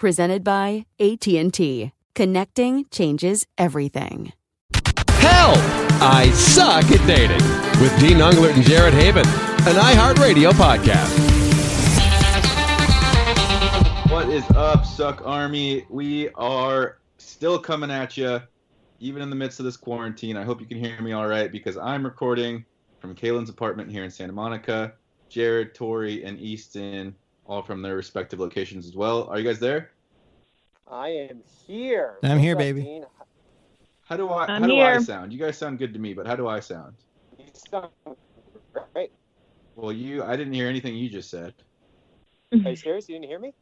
Presented 0.00 0.42
by 0.42 0.86
AT&T. 0.98 1.92
Connecting 2.14 2.86
changes 2.90 3.46
everything. 3.58 4.32
Help! 5.08 5.58
I 6.00 6.30
suck 6.34 6.84
at 6.84 7.06
dating. 7.06 7.36
With 7.82 7.94
Dean 8.00 8.16
Unglert 8.16 8.54
and 8.54 8.64
Jared 8.64 8.94
Haibon, 8.94 9.26
an 9.68 9.76
iHeartRadio 9.76 10.52
podcast. 10.52 11.10
What 14.10 14.30
is 14.30 14.50
up, 14.52 14.86
Suck 14.86 15.20
Army? 15.26 15.84
We 15.90 16.30
are 16.30 16.96
still 17.18 17.58
coming 17.58 17.90
at 17.90 18.16
you, 18.16 18.40
even 19.00 19.20
in 19.20 19.28
the 19.28 19.36
midst 19.36 19.58
of 19.58 19.66
this 19.66 19.76
quarantine. 19.76 20.38
I 20.38 20.44
hope 20.44 20.62
you 20.62 20.66
can 20.66 20.78
hear 20.78 20.98
me 21.02 21.12
all 21.12 21.28
right 21.28 21.52
because 21.52 21.76
I'm 21.76 22.06
recording 22.06 22.64
from 23.00 23.14
Caelynn's 23.14 23.50
apartment 23.50 23.90
here 23.90 24.04
in 24.04 24.10
Santa 24.10 24.32
Monica. 24.32 24.94
Jared, 25.28 25.74
Tori, 25.74 26.24
and 26.24 26.40
Easton, 26.40 27.14
all 27.50 27.62
from 27.62 27.82
their 27.82 27.96
respective 27.96 28.38
locations 28.38 28.86
as 28.86 28.94
well. 28.94 29.24
Are 29.28 29.38
you 29.38 29.44
guys 29.44 29.58
there? 29.58 29.90
I 30.88 31.08
am 31.08 31.42
here. 31.66 32.18
I'm 32.22 32.38
here, 32.38 32.54
What's 32.54 32.68
up, 32.68 32.74
baby. 32.74 32.82
Dean? 32.82 33.04
How 34.04 34.16
do 34.16 34.28
I? 34.28 34.46
I'm 34.46 34.62
how 34.62 34.68
do 34.68 34.78
I 34.78 34.98
sound? 34.98 35.32
You 35.32 35.38
guys 35.38 35.58
sound 35.58 35.78
good 35.78 35.92
to 35.92 35.98
me, 35.98 36.14
but 36.14 36.26
how 36.26 36.36
do 36.36 36.46
I 36.46 36.60
sound? 36.60 36.94
You 37.38 37.46
sound 37.52 37.90
great. 38.92 39.10
Well, 39.74 39.92
you, 39.92 40.22
I 40.22 40.36
didn't 40.36 40.52
hear 40.52 40.68
anything 40.68 40.96
you 40.96 41.10
just 41.10 41.28
said. 41.28 41.54
Are 42.52 42.70
you 42.70 42.76
serious? 42.76 43.08
You 43.08 43.16
didn't 43.16 43.28
hear 43.28 43.38
me? 43.38 43.52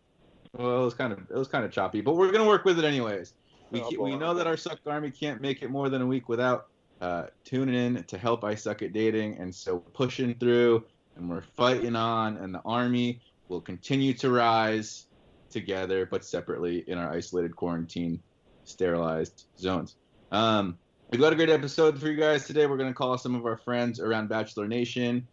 Well, 0.55 0.83
it 0.83 0.85
was 0.85 0.95
kind 0.95 1.13
of 1.13 1.19
it 1.19 1.37
was 1.37 1.49
kind 1.49 1.65
of 1.65 1.73
choppy, 1.73 2.01
but 2.01 2.15
we're 2.15 2.31
gonna 2.31 2.49
work 2.49 2.65
with 2.65 2.79
it 2.79 2.85
anyways. 2.85 3.35
We 3.71 3.83
Oh, 3.83 4.03
we 4.03 4.17
know 4.17 4.33
that 4.35 4.47
our 4.47 4.57
suck 4.57 4.79
army 4.87 5.11
can't 5.11 5.43
make 5.43 5.63
it 5.63 5.71
more 5.71 5.91
than 5.91 6.01
a 6.01 6.07
week 6.07 6.29
without 6.29 6.69
uh, 7.03 7.25
tuning 7.45 7.75
in 7.75 8.03
to 8.05 8.17
help 8.17 8.45
I 8.45 8.55
suck 8.55 8.83
at 8.83 8.95
dating, 8.95 9.37
and 9.39 9.55
so 9.55 9.79
pushing 9.79 10.35
through, 10.35 10.85
and 11.17 11.29
we're 11.29 11.43
fighting 11.43 11.95
on, 11.95 12.39
and 12.39 12.55
the 12.55 12.63
army 12.65 13.21
will 13.49 13.61
continue 13.61 14.13
to 14.15 14.31
rise 14.31 15.07
together 15.51 16.07
but 16.07 16.25
separately 16.25 16.85
in 16.87 16.99
our 16.99 17.13
isolated 17.13 17.57
quarantine, 17.57 18.21
sterilized 18.65 19.45
zones. 19.59 19.97
Um, 20.31 20.79
we've 21.11 21.21
got 21.21 21.33
a 21.33 21.37
great 21.37 21.51
episode 21.51 21.99
for 21.99 22.09
you 22.09 22.17
guys 22.17 22.47
today. 22.47 22.67
We're 22.67 22.77
gonna 22.77 22.93
call 22.93 23.17
some 23.19 23.35
of 23.35 23.47
our 23.47 23.57
friends 23.57 24.01
around 24.01 24.29
Bachelor 24.29 24.69
Nation, 24.69 25.27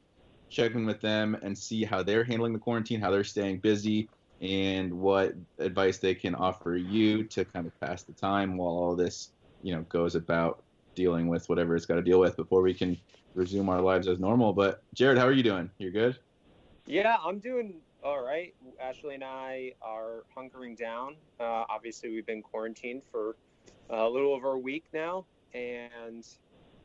check 0.50 0.74
in 0.74 0.86
with 0.86 1.02
them, 1.02 1.38
and 1.42 1.58
see 1.58 1.84
how 1.84 2.04
they're 2.04 2.24
handling 2.24 2.54
the 2.54 2.60
quarantine, 2.60 3.02
how 3.02 3.12
they're 3.12 3.24
staying 3.24 3.60
busy 3.60 4.08
and 4.42 4.94
what 4.94 5.34
advice 5.60 5.98
they 5.98 6.14
can 6.14 6.36
offer 6.36 6.76
you 6.76 7.24
to 7.24 7.46
kind 7.46 7.66
of 7.66 7.80
pass 7.80 8.04
the 8.04 8.14
time 8.14 8.58
while 8.58 8.70
all 8.70 8.96
this, 8.96 9.32
you 9.64 9.74
know, 9.74 9.82
goes 9.84 10.16
about 10.16 10.62
dealing 10.94 11.28
with 11.28 11.48
whatever 11.50 11.76
it's 11.76 11.86
got 11.86 11.96
to 11.96 12.02
deal 12.02 12.20
with 12.20 12.36
before 12.36 12.62
we 12.62 12.74
can 12.74 12.98
resume 13.34 13.70
our 13.70 13.82
lives 13.82 14.08
as 14.08 14.20
normal. 14.20 14.54
But 14.54 14.82
Jared, 14.94 15.18
how 15.18 15.26
are 15.26 15.32
you 15.32 15.44
doing? 15.44 15.70
You're 15.78 15.92
good. 15.92 16.18
Yeah, 16.86 17.18
I'm 17.24 17.40
doing 17.40 17.76
all 18.06 18.24
right. 18.24 18.54
Ashley 18.80 19.16
and 19.16 19.24
I 19.24 19.74
are 19.82 20.26
hunkering 20.38 20.78
down. 20.78 21.16
Uh, 21.40 21.66
obviously, 21.68 22.12
we've 22.12 22.26
been 22.26 22.44
quarantined 22.44 23.02
for 23.12 23.36
a 23.90 24.08
little 24.08 24.32
over 24.32 24.52
a 24.52 24.60
week 24.60 24.86
now, 24.94 25.26
and 25.56 26.24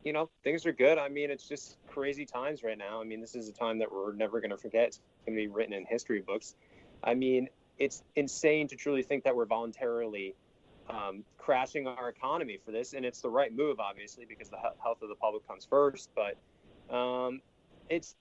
you 0.02 0.14
know 0.14 0.30
things 0.42 0.64
are 0.64 0.72
good. 0.72 0.96
I 0.96 1.10
mean, 1.10 1.30
it's 1.30 1.46
just 1.46 1.76
crazy 1.86 2.24
times 2.24 2.62
right 2.62 2.78
now. 2.78 3.02
I 3.02 3.04
mean, 3.04 3.20
this 3.20 3.34
is 3.34 3.48
a 3.50 3.52
time 3.52 3.78
that 3.80 3.92
we're 3.92 4.14
never 4.14 4.40
going 4.40 4.50
to 4.50 4.56
forget. 4.56 4.88
It's 4.88 5.00
going 5.26 5.36
to 5.36 5.42
be 5.42 5.48
written 5.48 5.74
in 5.74 5.84
history 5.84 6.22
books. 6.22 6.54
I 7.04 7.12
mean, 7.12 7.50
it's 7.78 8.02
insane 8.16 8.66
to 8.68 8.76
truly 8.76 9.02
think 9.02 9.24
that 9.24 9.36
we're 9.36 9.44
voluntarily 9.44 10.34
um, 10.88 11.22
crashing 11.36 11.86
our 11.86 12.08
economy 12.08 12.58
for 12.64 12.72
this, 12.72 12.94
and 12.94 13.04
it's 13.04 13.20
the 13.20 13.30
right 13.30 13.54
move, 13.54 13.78
obviously, 13.78 14.24
because 14.24 14.48
the 14.48 14.58
health 14.82 15.02
of 15.02 15.10
the 15.10 15.14
public 15.16 15.46
comes 15.46 15.66
first. 15.66 16.08
But 16.14 16.94
um, 16.94 17.42
it's 17.90 18.16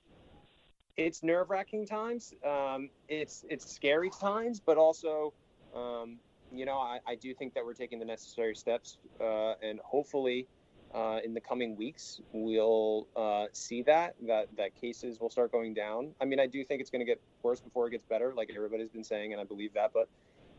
it's 1.00 1.24
nerve 1.24 1.50
wracking 1.50 1.86
times. 1.86 2.34
Um, 2.46 2.90
it's 3.08 3.46
it's 3.50 3.72
scary 3.72 4.10
times, 4.10 4.60
but 4.60 4.78
also, 4.78 5.34
um, 5.74 6.18
you 6.52 6.66
know, 6.66 6.78
I, 6.78 7.00
I 7.08 7.16
do 7.16 7.34
think 7.34 7.54
that 7.54 7.66
we're 7.66 7.74
taking 7.74 8.00
the 8.00 8.06
necessary 8.06 8.56
steps, 8.56 8.98
uh, 9.22 9.54
and 9.64 9.80
hopefully, 9.84 10.48
uh, 10.94 11.20
in 11.24 11.34
the 11.34 11.40
coming 11.40 11.78
weeks, 11.78 12.20
we'll 12.34 13.08
uh, 13.16 13.46
see 13.54 13.82
that 13.84 14.16
that 14.28 14.48
that 14.58 14.76
cases 14.76 15.20
will 15.20 15.30
start 15.30 15.52
going 15.52 15.74
down. 15.74 16.14
I 16.20 16.26
mean, 16.26 16.40
I 16.40 16.48
do 16.48 16.64
think 16.66 16.82
it's 16.82 16.90
going 16.90 17.02
to 17.02 17.06
get 17.06 17.22
worse 17.44 17.62
before 17.62 17.88
it 17.88 17.92
gets 17.92 18.06
better, 18.06 18.34
like 18.36 18.52
everybody's 18.54 18.90
been 18.90 19.04
saying, 19.04 19.32
and 19.32 19.42
I 19.42 19.46
believe 19.46 19.74
that. 19.76 19.92
But 19.94 20.10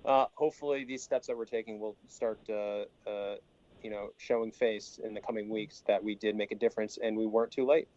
uh, 0.07 0.27
hopefully, 0.35 0.85
these 0.85 1.03
steps 1.03 1.27
that 1.27 1.37
we're 1.37 1.45
taking 1.45 1.79
will 1.79 1.97
start, 2.09 2.41
uh, 2.49 2.85
uh, 3.07 3.37
you 3.83 3.91
know, 3.91 4.09
showing 4.17 4.53
face 4.53 4.99
in 5.05 5.13
the 5.13 5.21
coming 5.21 5.51
weeks 5.51 5.83
that 5.87 6.03
we 6.03 6.15
did 6.15 6.35
make 6.35 6.51
a 6.51 6.55
difference 6.55 6.99
and 7.03 7.17
we 7.17 7.27
weren't 7.27 7.53
too 7.53 7.67
late. 7.67 7.89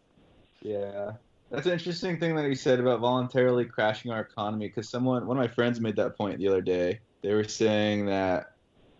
Yeah. 0.62 1.14
That's 1.50 1.68
an 1.68 1.74
interesting 1.74 2.20
thing 2.20 2.36
that 2.36 2.46
he 2.46 2.56
said 2.56 2.80
about 2.80 3.00
voluntarily 3.00 3.66
crashing 3.66 4.12
our 4.12 4.22
economy 4.22 4.68
because 4.68 4.90
someone, 4.90 5.28
one 5.28 5.38
of 5.38 5.42
my 5.42 5.48
friends 5.48 5.80
made 5.80 5.96
that 5.98 6.18
point 6.18 6.40
the 6.40 6.48
other 6.48 6.62
day. 6.62 7.00
They 7.22 7.34
were 7.34 7.44
saying 7.44 8.08
that 8.08 8.54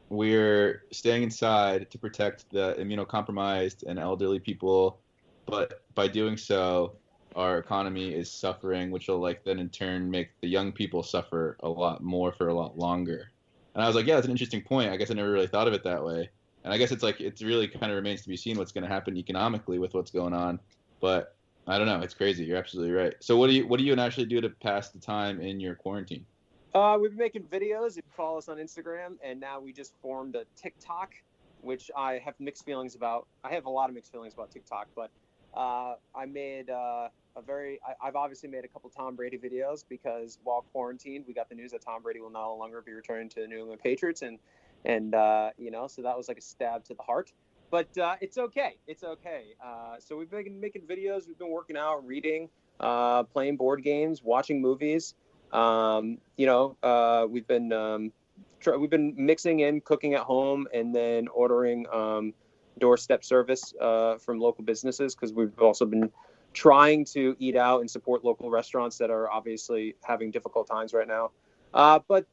we're 0.10 0.84
staying 0.92 1.24
inside 1.24 1.90
to 1.90 1.98
protect 1.98 2.50
the 2.52 2.76
immunocompromised 2.80 3.84
and 3.88 3.98
elderly 3.98 4.40
people, 4.40 5.00
but 5.48 5.82
by 5.96 6.08
doing 6.08 6.38
so, 6.38 6.94
our 7.36 7.58
economy 7.58 8.14
is 8.14 8.32
suffering, 8.32 8.92
which 8.92 9.08
will 9.08 9.20
like 9.20 9.44
then 9.44 9.60
in 9.60 9.70
turn 9.70 10.10
make 10.10 10.30
the 10.42 10.48
young 10.48 10.72
people 10.72 11.02
suffer 11.02 11.58
a 11.62 11.70
lot 11.70 12.04
more 12.04 12.32
for 12.32 12.50
a 12.50 12.54
lot 12.54 12.78
longer. 12.78 13.32
And 13.74 13.84
I 13.84 13.88
was 13.88 13.96
like, 13.96 14.06
yeah, 14.06 14.16
that's 14.16 14.26
an 14.26 14.32
interesting 14.32 14.62
point. 14.62 14.92
I 14.92 14.98
guess 14.98 15.10
I 15.10 15.16
never 15.16 15.32
really 15.32 15.48
thought 15.48 15.68
of 15.68 15.74
it 15.74 15.84
that 15.84 16.04
way. 16.04 16.30
And 16.64 16.72
I 16.72 16.78
guess 16.78 16.92
it's 16.92 17.04
like 17.04 17.20
it 17.20 17.42
really 17.42 17.68
kind 17.68 17.92
of 17.92 17.96
remains 17.96 18.22
to 18.22 18.30
be 18.30 18.38
seen 18.38 18.58
what's 18.58 18.72
going 18.72 18.84
to 18.84 18.90
happen 18.90 19.18
economically 19.18 19.80
with 19.80 19.94
what's 19.94 20.12
going 20.12 20.34
on. 20.34 20.60
But 21.02 21.33
I 21.68 21.78
don't 21.78 21.88
know. 21.88 22.02
It's 22.02 22.14
crazy. 22.14 22.44
You're 22.44 22.58
absolutely 22.58 22.92
right. 22.92 23.14
So 23.20 23.38
what 23.38 23.48
do 23.48 23.54
you 23.54 23.68
what 23.68 23.80
do 23.80 23.86
you 23.86 23.96
actually 23.96 24.26
do 24.26 24.42
to 24.42 24.50
pass 24.50 24.90
the 24.90 25.00
time 25.00 25.40
in 25.42 25.60
your 25.60 25.76
quarantine? 25.76 26.26
Uh, 26.74 26.98
we've 27.00 27.12
been 27.12 27.20
making 27.20 27.44
videos. 27.44 27.92
If 27.92 27.98
you 27.98 28.12
follow 28.16 28.38
us 28.38 28.50
on 28.50 28.58
Instagram, 28.58 29.16
and 29.24 29.40
now 29.40 29.60
we 29.60 29.72
just 29.72 29.94
formed 30.02 30.36
a 30.36 30.44
TikTok, 30.56 31.14
which 31.62 31.90
I 31.96 32.20
have 32.26 32.34
mixed 32.40 32.66
feelings 32.66 32.96
about. 32.96 33.28
I 33.44 33.52
have 33.52 33.66
a 33.66 33.70
lot 33.70 33.90
of 33.90 33.96
mixed 33.96 34.12
feelings 34.12 34.34
about 34.34 34.52
TikTok, 34.52 34.88
but 34.96 35.12
uh, 35.54 35.96
I 36.16 36.26
made 36.26 36.70
uh, 36.70 37.08
a 37.36 37.42
very. 37.46 37.80
I, 37.88 38.08
I've 38.08 38.16
obviously 38.16 38.50
made 38.50 38.66
a 38.66 38.68
couple 38.68 38.90
Tom 38.90 39.16
Brady 39.16 39.38
videos 39.38 39.86
because 39.88 40.40
while 40.44 40.66
quarantined, 40.74 41.26
we 41.28 41.34
got 41.34 41.48
the 41.48 41.56
news 41.56 41.72
that 41.72 41.82
Tom 41.82 42.02
Brady 42.02 42.20
will 42.20 42.32
no 42.32 42.56
longer 42.56 42.82
be 42.82 42.92
returning 42.92 43.30
to 43.30 43.42
the 43.42 43.48
New 43.48 43.60
England 43.60 43.82
Patriots, 43.82 44.22
and 44.22 44.38
and 44.84 45.16
uh, 45.16 45.52
you 45.58 45.72
know, 45.72 45.88
so 45.88 46.02
that 46.02 46.18
was 46.18 46.28
like 46.28 46.40
a 46.40 46.42
stab 46.42 46.84
to 46.86 46.94
the 46.94 47.04
heart. 47.04 47.32
But 47.74 47.98
uh, 47.98 48.18
it's 48.22 48.38
okay. 48.38 48.78
It's 48.86 49.04
okay. 49.04 49.56
Uh, 49.60 49.96
so 49.98 50.16
we've 50.16 50.30
been 50.30 50.60
making 50.60 50.84
videos. 50.84 51.26
We've 51.28 51.40
been 51.40 51.50
working 51.50 51.76
out, 51.76 52.06
reading, 52.06 52.50
uh, 52.80 53.24
playing 53.24 53.58
board 53.58 53.82
games, 53.84 54.22
watching 54.24 54.62
movies. 54.62 55.16
Um, 55.52 56.20
you 56.38 56.46
know, 56.46 56.78
uh, 56.84 57.26
we've 57.28 57.48
been 57.48 57.74
um, 57.74 58.12
tr- 58.60 58.76
we've 58.76 58.92
been 58.92 59.16
mixing 59.18 59.62
in 59.62 59.82
cooking 59.82 60.14
at 60.14 60.22
home 60.22 60.68
and 60.72 60.94
then 60.94 61.28
ordering 61.30 61.88
um, 61.92 62.36
doorstep 62.78 63.24
service 63.24 63.74
uh, 63.82 64.20
from 64.20 64.40
local 64.40 64.64
businesses 64.64 65.16
because 65.16 65.34
we've 65.34 65.58
also 65.58 65.88
been 65.88 66.12
trying 66.54 67.06
to 67.06 67.36
eat 67.40 67.56
out 67.56 67.80
and 67.80 67.90
support 67.90 68.24
local 68.24 68.52
restaurants 68.52 69.00
that 69.00 69.10
are 69.10 69.32
obviously 69.32 69.96
having 70.04 70.30
difficult 70.30 70.68
times 70.68 70.94
right 70.94 71.08
now. 71.08 71.32
Uh, 71.74 71.98
but 72.08 72.28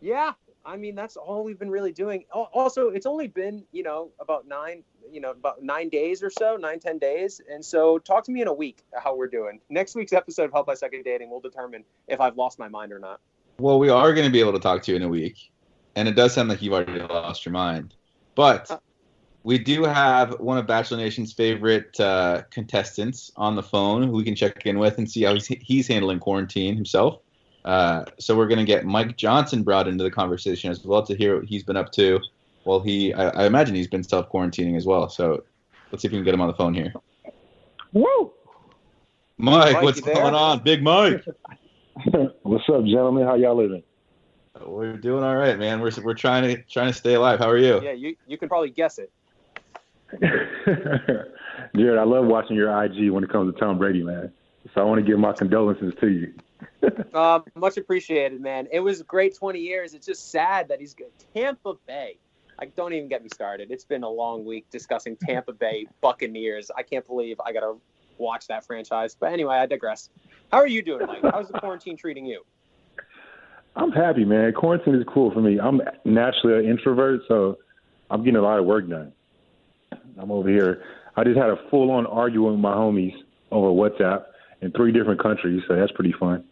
yeah, 0.00 0.34
I 0.68 0.76
mean 0.76 0.94
that's 0.94 1.16
all 1.16 1.44
we've 1.44 1.58
been 1.58 1.70
really 1.70 1.92
doing. 1.92 2.26
Also, 2.30 2.90
it's 2.90 3.06
only 3.06 3.26
been 3.26 3.64
you 3.72 3.82
know 3.82 4.10
about 4.20 4.46
nine 4.46 4.84
you 5.10 5.20
know 5.20 5.30
about 5.30 5.62
nine 5.62 5.88
days 5.88 6.22
or 6.22 6.28
so, 6.28 6.56
nine 6.56 6.78
ten 6.78 6.98
days, 6.98 7.40
and 7.50 7.64
so 7.64 7.98
talk 7.98 8.24
to 8.24 8.30
me 8.30 8.42
in 8.42 8.48
a 8.48 8.52
week 8.52 8.84
how 8.94 9.16
we're 9.16 9.28
doing. 9.28 9.60
Next 9.70 9.94
week's 9.94 10.12
episode 10.12 10.44
of 10.44 10.52
Help 10.52 10.68
I 10.68 10.74
Suck 10.74 10.92
at 10.92 11.04
Dating 11.04 11.30
will 11.30 11.40
determine 11.40 11.84
if 12.06 12.20
I've 12.20 12.36
lost 12.36 12.58
my 12.58 12.68
mind 12.68 12.92
or 12.92 12.98
not. 12.98 13.20
Well, 13.58 13.78
we 13.78 13.88
are 13.88 14.12
going 14.12 14.26
to 14.26 14.32
be 14.32 14.40
able 14.40 14.52
to 14.52 14.58
talk 14.58 14.82
to 14.82 14.90
you 14.90 14.96
in 14.96 15.02
a 15.02 15.08
week, 15.08 15.50
and 15.96 16.06
it 16.06 16.14
does 16.14 16.34
sound 16.34 16.50
like 16.50 16.60
you've 16.60 16.74
already 16.74 17.00
lost 17.00 17.46
your 17.46 17.54
mind. 17.54 17.94
But 18.34 18.82
we 19.42 19.58
do 19.58 19.84
have 19.84 20.38
one 20.38 20.58
of 20.58 20.66
Bachelor 20.66 20.98
Nation's 20.98 21.32
favorite 21.32 21.98
uh, 21.98 22.42
contestants 22.50 23.32
on 23.36 23.56
the 23.56 23.62
phone 23.62 24.02
who 24.02 24.12
we 24.12 24.22
can 24.22 24.34
check 24.34 24.66
in 24.66 24.78
with 24.78 24.98
and 24.98 25.10
see 25.10 25.22
how 25.22 25.32
he's, 25.32 25.46
he's 25.46 25.88
handling 25.88 26.20
quarantine 26.20 26.76
himself. 26.76 27.20
Uh, 27.68 28.02
so 28.18 28.34
we're 28.34 28.46
going 28.46 28.58
to 28.58 28.64
get 28.64 28.86
Mike 28.86 29.18
Johnson 29.18 29.62
brought 29.62 29.86
into 29.86 30.02
the 30.02 30.10
conversation 30.10 30.70
as 30.70 30.82
well 30.82 31.02
to 31.02 31.14
hear 31.14 31.36
what 31.36 31.44
he's 31.44 31.62
been 31.62 31.76
up 31.76 31.92
to. 31.92 32.18
Well, 32.64 32.80
he, 32.80 33.12
I, 33.12 33.28
I 33.28 33.46
imagine 33.46 33.74
he's 33.74 33.86
been 33.86 34.02
self 34.02 34.32
quarantining 34.32 34.74
as 34.74 34.86
well. 34.86 35.10
So 35.10 35.44
let's 35.92 36.00
see 36.00 36.08
if 36.08 36.12
we 36.12 36.16
can 36.16 36.24
get 36.24 36.32
him 36.32 36.40
on 36.40 36.48
the 36.48 36.54
phone 36.54 36.72
here. 36.72 36.94
Woo! 37.92 38.32
Mike, 39.36 39.74
Mike, 39.74 39.82
what's 39.82 39.98
you 39.98 40.06
there? 40.06 40.14
going 40.14 40.34
on, 40.34 40.60
Big 40.60 40.82
Mike? 40.82 41.22
What's 42.42 42.68
up, 42.68 42.84
gentlemen? 42.84 43.26
How 43.26 43.34
y'all 43.34 43.56
living? 43.56 43.82
We're 44.64 44.96
doing 44.96 45.22
all 45.22 45.36
right, 45.36 45.58
man. 45.58 45.80
We're 45.80 45.90
we're 46.02 46.14
trying 46.14 46.44
to 46.44 46.62
trying 46.62 46.86
to 46.86 46.92
stay 46.92 47.14
alive. 47.14 47.38
How 47.38 47.50
are 47.50 47.58
you? 47.58 47.82
Yeah, 47.82 47.92
you 47.92 48.16
you 48.26 48.38
can 48.38 48.48
probably 48.48 48.70
guess 48.70 48.98
it. 48.98 49.12
Jared, 51.76 51.98
I 51.98 52.04
love 52.04 52.26
watching 52.26 52.56
your 52.56 52.84
IG 52.84 53.10
when 53.10 53.24
it 53.24 53.30
comes 53.30 53.52
to 53.52 53.60
Tom 53.60 53.78
Brady, 53.78 54.02
man. 54.02 54.32
So 54.74 54.80
I 54.80 54.84
want 54.84 55.04
to 55.04 55.06
give 55.06 55.18
my 55.18 55.32
condolences 55.32 55.92
to 56.00 56.08
you. 56.08 56.32
Uh, 57.14 57.40
much 57.54 57.76
appreciated, 57.76 58.40
man. 58.40 58.68
It 58.72 58.80
was 58.80 59.00
a 59.00 59.04
great 59.04 59.36
20 59.36 59.58
years. 59.58 59.94
It's 59.94 60.06
just 60.06 60.30
sad 60.30 60.68
that 60.68 60.80
he's 60.80 60.94
good. 60.94 61.10
Tampa 61.34 61.74
Bay. 61.86 62.18
Like, 62.58 62.74
don't 62.74 62.92
even 62.92 63.08
get 63.08 63.22
me 63.22 63.28
started. 63.32 63.70
It's 63.70 63.84
been 63.84 64.02
a 64.02 64.08
long 64.08 64.44
week 64.44 64.66
discussing 64.70 65.16
Tampa 65.16 65.52
Bay 65.52 65.86
Buccaneers. 66.00 66.70
I 66.76 66.82
can't 66.82 67.06
believe 67.06 67.40
I 67.44 67.52
got 67.52 67.60
to 67.60 67.80
watch 68.18 68.48
that 68.48 68.64
franchise. 68.66 69.16
But 69.18 69.32
anyway, 69.32 69.56
I 69.56 69.66
digress. 69.66 70.10
How 70.50 70.58
are 70.58 70.66
you 70.66 70.82
doing, 70.82 71.06
Mike? 71.06 71.22
How's 71.32 71.48
the 71.48 71.58
quarantine 71.60 71.96
treating 71.96 72.26
you? 72.26 72.44
I'm 73.76 73.92
happy, 73.92 74.24
man. 74.24 74.52
Quarantine 74.54 74.96
is 74.96 75.04
cool 75.06 75.30
for 75.30 75.40
me. 75.40 75.60
I'm 75.60 75.80
naturally 76.04 76.64
an 76.64 76.70
introvert, 76.70 77.20
so 77.28 77.58
I'm 78.10 78.24
getting 78.24 78.36
a 78.36 78.42
lot 78.42 78.58
of 78.58 78.64
work 78.64 78.88
done. 78.88 79.12
I'm 80.18 80.32
over 80.32 80.48
here. 80.48 80.82
I 81.16 81.22
just 81.22 81.36
had 81.36 81.50
a 81.50 81.56
full-on 81.70 82.06
argument 82.06 82.52
with 82.52 82.60
my 82.60 82.72
homies 82.72 83.14
over 83.52 83.68
WhatsApp 83.68 84.24
in 84.60 84.72
three 84.72 84.92
different 84.92 85.20
countries, 85.20 85.62
so 85.68 85.76
that's 85.76 85.92
pretty 85.92 86.12
fun. 86.12 86.44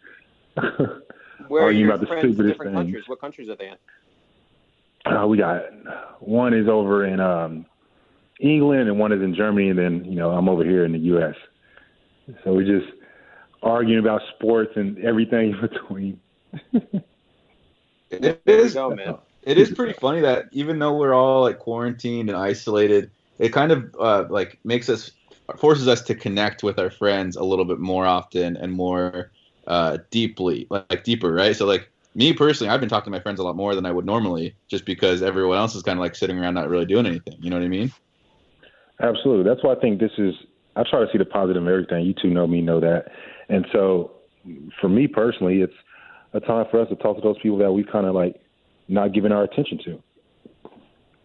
Where 1.47 1.65
are 1.67 1.71
Arguing 1.71 1.85
your 1.85 1.91
about 1.93 2.01
the 2.01 2.07
stupidest 2.07 2.47
different 2.47 2.71
things. 2.71 2.73
countries? 2.73 3.07
What 3.07 3.19
countries 3.19 3.49
are 3.49 3.55
they 3.55 3.69
in? 3.69 3.77
Uh, 5.05 5.25
we 5.27 5.37
got 5.37 5.63
one 6.21 6.53
is 6.53 6.67
over 6.67 7.05
in 7.05 7.19
um, 7.19 7.65
England 8.39 8.89
and 8.89 8.99
one 8.99 9.11
is 9.13 9.21
in 9.21 9.35
Germany, 9.35 9.69
and 9.69 9.79
then 9.79 10.05
you 10.05 10.15
know 10.15 10.31
I'm 10.31 10.49
over 10.49 10.63
here 10.63 10.85
in 10.85 10.91
the 10.93 10.99
U.S. 10.99 11.35
So 12.43 12.53
we're 12.53 12.65
just 12.65 12.91
arguing 13.63 13.99
about 13.99 14.21
sports 14.35 14.71
and 14.75 14.97
everything 14.99 15.51
in 15.51 15.61
between. 15.61 16.21
It 18.09 18.37
There 18.45 18.61
you 18.61 18.69
is 18.69 18.71
go, 18.71 18.91
man. 18.91 19.17
it 19.43 19.57
is 19.57 19.71
pretty 19.71 19.93
funny 19.93 20.21
that 20.21 20.45
even 20.51 20.79
though 20.79 20.95
we're 20.95 21.13
all 21.13 21.41
like 21.43 21.59
quarantined 21.59 22.29
and 22.29 22.37
isolated, 22.37 23.11
it 23.39 23.49
kind 23.49 23.71
of 23.71 23.95
uh, 23.99 24.25
like 24.29 24.59
makes 24.63 24.89
us 24.89 25.11
forces 25.57 25.87
us 25.87 26.01
to 26.03 26.15
connect 26.15 26.63
with 26.63 26.77
our 26.79 26.89
friends 26.89 27.35
a 27.35 27.43
little 27.43 27.65
bit 27.65 27.79
more 27.79 28.05
often 28.05 28.57
and 28.57 28.71
more 28.73 29.31
uh, 29.67 29.97
deeply, 30.11 30.67
like, 30.69 30.85
like 30.89 31.03
deeper, 31.03 31.31
right? 31.33 31.55
So 31.55 31.65
like 31.65 31.89
me 32.15 32.33
personally, 32.33 32.71
I've 32.71 32.79
been 32.79 32.89
talking 32.89 33.11
to 33.11 33.17
my 33.17 33.21
friends 33.21 33.39
a 33.39 33.43
lot 33.43 33.55
more 33.55 33.75
than 33.75 33.85
I 33.85 33.91
would 33.91 34.05
normally, 34.05 34.55
just 34.67 34.85
because 34.85 35.21
everyone 35.21 35.57
else 35.57 35.75
is 35.75 35.83
kind 35.83 35.99
of 35.99 36.03
like 36.03 36.15
sitting 36.15 36.39
around 36.39 36.55
not 36.55 36.67
really 36.67 36.85
doing 36.85 37.05
anything. 37.05 37.35
You 37.39 37.49
know 37.49 37.57
what 37.57 37.65
I 37.65 37.69
mean? 37.69 37.91
Absolutely. 38.99 39.43
That's 39.43 39.63
why 39.63 39.73
I 39.73 39.79
think 39.79 39.99
this 39.99 40.11
is. 40.17 40.33
I 40.75 40.83
try 40.83 40.99
to 40.99 41.07
see 41.11 41.17
the 41.17 41.25
positive 41.25 41.61
in 41.61 41.69
everything. 41.69 42.05
You 42.05 42.13
two 42.13 42.29
know 42.29 42.45
me, 42.45 42.61
know 42.61 42.79
that. 42.79 43.11
And 43.49 43.65
so, 43.71 44.11
for 44.79 44.89
me 44.89 45.07
personally, 45.07 45.61
it's 45.61 45.73
a 46.33 46.39
time 46.39 46.65
for 46.69 46.81
us 46.81 46.89
to 46.89 46.95
talk 46.95 47.15
to 47.15 47.21
those 47.21 47.37
people 47.41 47.57
that 47.59 47.71
we've 47.71 47.87
kind 47.91 48.05
of 48.05 48.15
like 48.15 48.39
not 48.87 49.13
given 49.13 49.31
our 49.31 49.43
attention 49.43 49.79
to. 49.85 50.03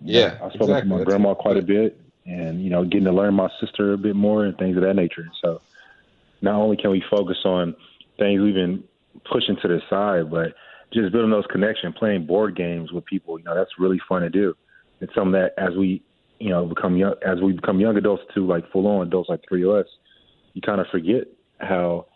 Yeah, 0.01 0.39
I 0.43 0.49
spoke 0.51 0.69
exactly. 0.69 0.91
to 0.91 0.97
my 0.99 1.05
grandma 1.05 1.35
quite 1.35 1.57
a 1.57 1.63
bit, 1.63 2.01
and 2.27 2.63
you 2.63 2.71
know, 2.71 2.85
getting 2.85 3.05
to 3.05 3.13
learn 3.13 3.35
my 3.35 3.49
sister 3.61 3.93
a 3.93 3.99
bit 3.99 4.17
more 4.17 4.45
and 4.45 4.57
things 4.57 4.77
of 4.77 4.83
that 4.83 4.95
nature. 4.95 5.27
So, 5.41 5.61
not 6.41 6.55
only 6.55 6.77
can 6.77 6.91
we 6.91 7.03
focus 7.11 7.39
on 7.45 7.75
things 8.19 8.41
we've 8.41 8.55
been 8.55 8.85
pushing 9.31 9.57
to 9.63 9.69
the 9.69 9.81
side, 9.89 10.31
but 10.31 10.55
just 10.93 11.13
building 11.13 11.31
those 11.31 11.47
connections, 11.47 11.95
playing 11.99 12.27
board 12.27 12.57
games 12.57 12.93
with 12.93 13.05
people. 13.05 13.39
You 13.39 13.45
know, 13.45 13.55
that's 13.55 13.79
really 13.79 14.01
fun 14.09 14.23
to 14.23 14.31
do. 14.31 14.55
It's 15.01 15.15
something 15.15 15.33
that 15.33 15.55
as 15.59 15.77
we, 15.77 16.03
you 16.39 16.51
know, 16.51 16.67
become 16.67 16.97
young, 16.97 17.15
as 17.25 17.41
we 17.41 17.53
become 17.53 17.81
young 17.81 17.97
adults 17.97 18.23
too, 18.35 18.47
like 18.47 18.71
full 18.71 18.87
on 18.87 19.07
adults, 19.07 19.29
like 19.29 19.41
three 19.49 19.65
of 19.65 19.71
us, 19.71 19.87
you 20.55 20.63
kind 20.63 20.81
of 20.81 20.87
forget 20.89 21.29
how 21.59 22.07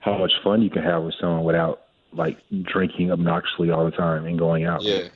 how 0.00 0.16
much 0.16 0.32
fun 0.44 0.62
you 0.62 0.70
can 0.70 0.82
have 0.82 1.02
with 1.02 1.14
someone 1.20 1.44
without 1.44 1.82
like 2.12 2.38
drinking 2.62 3.10
obnoxiously 3.10 3.70
all 3.70 3.84
the 3.84 3.96
time 3.96 4.26
and 4.26 4.38
going 4.38 4.64
out. 4.64 4.82
Yeah. 4.82 5.08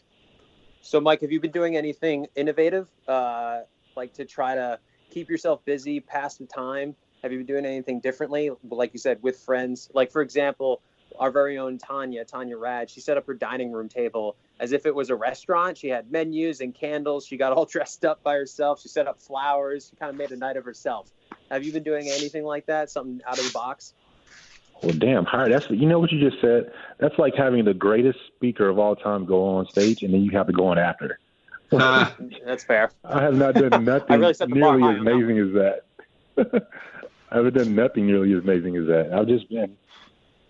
So, 0.82 1.00
Mike, 1.00 1.20
have 1.20 1.30
you 1.30 1.40
been 1.40 1.50
doing 1.50 1.76
anything 1.76 2.26
innovative, 2.34 2.88
uh, 3.06 3.60
like 4.00 4.14
to 4.14 4.24
try 4.24 4.54
to 4.54 4.78
keep 5.10 5.28
yourself 5.28 5.62
busy, 5.66 6.00
pass 6.00 6.36
the 6.36 6.46
time? 6.46 6.96
Have 7.22 7.32
you 7.32 7.38
been 7.38 7.46
doing 7.46 7.66
anything 7.66 8.00
differently, 8.00 8.50
like 8.70 8.94
you 8.94 8.98
said, 8.98 9.22
with 9.22 9.38
friends? 9.38 9.90
Like, 9.92 10.10
for 10.10 10.22
example, 10.22 10.80
our 11.18 11.30
very 11.30 11.58
own 11.58 11.76
Tanya, 11.76 12.24
Tanya 12.24 12.56
Rad, 12.56 12.88
she 12.88 13.00
set 13.00 13.18
up 13.18 13.26
her 13.26 13.34
dining 13.34 13.72
room 13.72 13.90
table 13.90 14.36
as 14.58 14.72
if 14.72 14.86
it 14.86 14.94
was 14.94 15.10
a 15.10 15.14
restaurant. 15.14 15.76
She 15.76 15.88
had 15.88 16.10
menus 16.10 16.62
and 16.62 16.74
candles. 16.74 17.26
She 17.26 17.36
got 17.36 17.52
all 17.52 17.66
dressed 17.76 18.06
up 18.06 18.22
by 18.22 18.34
herself. 18.36 18.80
She 18.80 18.88
set 18.88 19.06
up 19.06 19.20
flowers. 19.20 19.88
She 19.90 19.96
kind 19.96 20.08
of 20.08 20.16
made 20.16 20.30
a 20.30 20.36
night 20.36 20.56
of 20.56 20.64
herself. 20.64 21.10
Have 21.50 21.62
you 21.62 21.72
been 21.72 21.82
doing 21.82 22.08
anything 22.08 22.44
like 22.44 22.64
that? 22.66 22.90
Something 22.90 23.20
out 23.26 23.38
of 23.38 23.44
the 23.44 23.52
box? 23.52 23.92
Well, 24.82 24.96
damn, 24.96 25.26
Howard, 25.26 25.52
that's 25.52 25.68
you 25.68 25.86
know 25.86 25.98
what 25.98 26.10
you 26.10 26.26
just 26.26 26.40
said. 26.40 26.72
That's 26.98 27.18
like 27.18 27.34
having 27.34 27.66
the 27.66 27.74
greatest 27.74 28.18
speaker 28.34 28.66
of 28.66 28.78
all 28.78 28.96
time 28.96 29.26
go 29.26 29.46
on 29.46 29.66
stage, 29.66 30.02
and 30.02 30.14
then 30.14 30.22
you 30.22 30.30
have 30.30 30.46
to 30.46 30.54
go 30.54 30.68
on 30.68 30.78
after. 30.78 31.18
Ah, 31.72 32.14
That's 32.44 32.64
fair. 32.64 32.90
I 33.04 33.22
have 33.22 33.34
not 33.34 33.54
done 33.54 33.84
nothing 33.84 34.20
really 34.20 34.34
set 34.34 34.48
the 34.48 34.60
bar 34.60 34.78
nearly 34.78 34.94
as 34.96 35.00
amazing 35.00 35.38
as 35.38 35.52
that. 35.54 36.66
I 37.30 37.36
haven't 37.36 37.54
done 37.54 37.74
nothing 37.74 38.06
nearly 38.06 38.32
as 38.34 38.42
amazing 38.42 38.76
as 38.76 38.86
that. 38.86 39.12
I've 39.12 39.28
just 39.28 39.48
been 39.48 39.76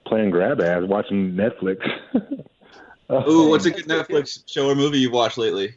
playing 0.07 0.31
grab 0.31 0.61
ass, 0.61 0.83
watching 0.85 1.33
Netflix. 1.33 1.79
Ooh, 3.29 3.51
what's 3.51 3.67
a 3.67 3.71
good 3.71 3.87
Netflix 3.87 4.43
show 4.47 4.69
or 4.71 4.75
movie 4.75 4.99
you've 4.99 5.13
watched 5.13 5.37
lately? 5.37 5.75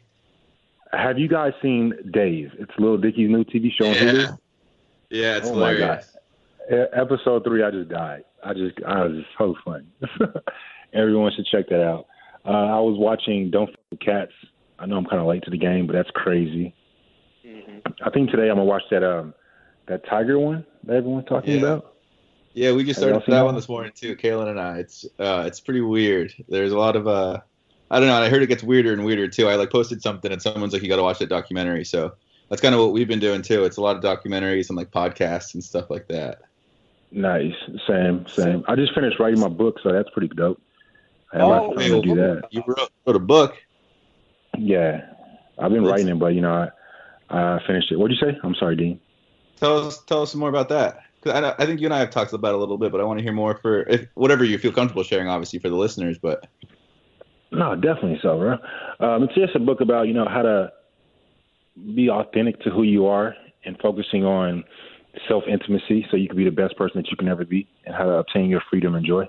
Have 0.94 1.18
you 1.18 1.28
guys 1.28 1.54
seen 1.62 1.94
Dave? 2.12 2.52
It's 2.60 2.72
Little 2.78 2.98
Dicky's 2.98 3.30
new 3.30 3.44
TV 3.44 3.72
show 3.74 3.88
on 3.88 3.96
Hulu. 3.96 4.22
Yeah. 4.24 4.36
Yeah, 5.10 5.38
it's 5.38 5.48
Oh 5.48 5.56
my 5.56 5.78
God. 5.78 6.04
E- 6.72 6.76
Episode 6.94 7.44
three, 7.44 7.64
I 7.64 7.72
just 7.72 7.90
died. 7.90 8.24
I 8.44 8.54
just, 8.54 8.76
I 8.86 9.04
was 9.04 9.18
just 9.18 9.30
so 9.38 9.56
funny. 9.66 9.86
Everyone 10.94 11.32
should 11.36 11.48
check 11.48 11.68
that 11.70 11.84
out. 11.84 12.06
Uh, 12.46 12.50
I 12.50 12.80
was 12.80 12.98
watching 12.98 13.50
Don't 13.50 13.70
F 13.92 14.00
Cats. 14.00 14.32
I 14.80 14.86
know 14.86 14.98
I'm 14.98 15.06
kind 15.06 15.22
of 15.22 15.28
late 15.28 15.44
to 15.44 15.52
the 15.52 15.58
game, 15.58 15.88
but 15.88 15.94
that's 15.94 16.12
crazy. 16.12 16.74
hmm 17.46 17.80
I 18.02 18.10
think 18.10 18.30
today 18.32 18.44
I'm 18.50 18.56
gonna 18.56 18.66
watch 18.66 18.84
that 18.92 19.04
um 19.04 19.34
that 19.88 20.06
Tiger 20.08 20.40
one 20.40 20.66
that 20.86 20.96
everyone's 20.96 21.28
talking 21.28 21.56
Yeah. 21.56 21.74
about. 21.74 21.94
Yeah, 22.54 22.72
we 22.74 22.84
just 22.84 23.00
started 23.00 23.22
that 23.22 23.28
that 23.32 23.42
one 23.42 23.56
this 23.56 23.68
morning 23.68 23.92
too, 23.96 24.16
Caelynn 24.16 24.50
and 24.50 24.60
I. 24.60 24.78
It's 24.80 25.06
uh, 25.20 25.44
it's 25.48 25.60
pretty 25.60 25.82
weird. 25.82 26.34
There's 26.48 26.72
a 26.72 26.78
lot 26.78 26.96
of 26.96 27.08
uh, 27.08 27.40
I 27.90 28.00
don't 28.00 28.08
know. 28.08 28.16
I 28.22 28.30
heard 28.30 28.44
it 28.44 28.48
gets 28.48 28.64
weirder 28.64 28.94
and 28.94 29.04
weirder 29.04 29.28
too. 29.28 29.48
I 29.48 29.56
like 29.56 29.72
posted 29.72 30.02
something 30.02 30.32
and 30.32 30.42
someone's 30.42 30.72
like, 30.74 30.84
"You 30.84 30.90
got 30.90 30.98
to 30.98 31.04
watch 31.04 31.20
that 31.20 31.30
documentary." 31.30 31.84
So 31.84 32.14
that's 32.50 32.62
kind 32.62 32.76
of 32.76 32.82
what 32.82 32.94
we've 32.94 33.08
been 33.08 33.20
doing 33.20 33.42
too. 33.42 33.64
It's 33.64 33.78
a 33.78 33.82
lot 33.82 33.96
of 33.96 34.04
documentaries 34.04 34.70
and 34.70 34.78
like 34.78 34.92
podcasts 34.92 35.56
and 35.56 35.64
stuff 35.64 35.90
like 35.90 36.08
that. 36.10 36.42
Nice, 37.12 37.54
same, 37.88 38.26
same. 38.28 38.64
I 38.68 38.76
just 38.76 38.94
finished 38.94 39.20
writing 39.20 39.40
my 39.40 39.48
book, 39.48 39.78
so 39.82 39.92
that's 39.92 40.10
pretty 40.12 40.30
dope. 40.30 40.62
I 41.34 41.38
have 41.38 41.48
Oh, 41.48 41.72
of 41.72 41.76
time 41.76 41.92
to 41.92 42.02
do 42.02 42.16
that. 42.16 42.48
You 42.52 42.64
wrote, 42.68 42.90
wrote 43.06 43.16
a 43.16 43.20
book. 43.20 43.56
Yeah, 44.58 45.02
I've 45.60 45.72
been 45.72 45.84
writing 45.84 46.08
it, 46.10 46.20
but 46.20 46.34
you 46.34 46.42
know, 46.42 46.70
I, 47.30 47.38
I 47.56 47.60
finished 47.66 47.92
it. 47.92 47.98
What'd 47.98 48.16
you 48.20 48.28
say? 48.28 48.38
I'm 48.44 48.56
sorry, 48.56 48.76
Dean. 48.76 49.00
Tell 49.58 49.88
us 49.88 50.04
tell 50.06 50.22
us 50.22 50.32
some 50.32 50.40
more 50.40 50.50
about 50.50 50.70
that. 50.70 51.00
'Cause 51.22 51.34
I, 51.34 51.54
I 51.58 51.66
think 51.66 51.80
you 51.80 51.88
and 51.88 51.94
I 51.94 52.00
have 52.00 52.10
talked 52.10 52.34
about 52.34 52.50
it 52.50 52.56
a 52.56 52.58
little 52.58 52.78
bit, 52.78 52.92
but 52.92 53.00
I 53.00 53.06
want 53.06 53.18
to 53.20 53.24
hear 53.24 53.32
more 53.32 53.56
for 53.62 53.84
if 53.84 54.08
whatever 54.16 54.44
you 54.44 54.58
feel 54.58 54.74
comfortable 54.74 55.04
sharing, 55.04 55.30
obviously 55.30 55.60
for 55.60 55.70
the 55.70 55.76
listeners. 55.78 56.18
But 56.22 56.46
No, 57.52 57.76
definitely 57.76 58.20
so, 58.22 58.38
bro. 58.38 58.54
Um, 59.00 59.24
it's 59.24 59.34
just 59.36 59.56
a 59.56 59.60
book 59.60 59.80
about 59.80 60.08
you 60.08 60.14
know 60.14 60.28
how 60.30 60.42
to 60.42 60.72
be 61.96 62.10
authentic 62.10 62.60
to 62.62 62.70
who 62.72 62.84
you 62.84 63.06
are 63.08 63.36
and 63.64 63.78
focusing 63.82 64.26
on 64.26 64.66
self 65.30 65.46
intimacy 65.50 66.06
so 66.12 66.18
you 66.18 66.28
can 66.28 66.36
be 66.38 66.44
the 66.44 66.52
best 66.52 66.76
person 66.78 67.02
that 67.02 67.10
you 67.10 67.16
can 67.16 67.30
ever 67.30 67.46
be 67.46 67.68
and 67.86 67.96
how 67.96 68.04
to 68.04 68.12
obtain 68.16 68.50
your 68.50 68.62
freedom 68.70 68.94
and 68.96 69.06
joy. 69.06 69.26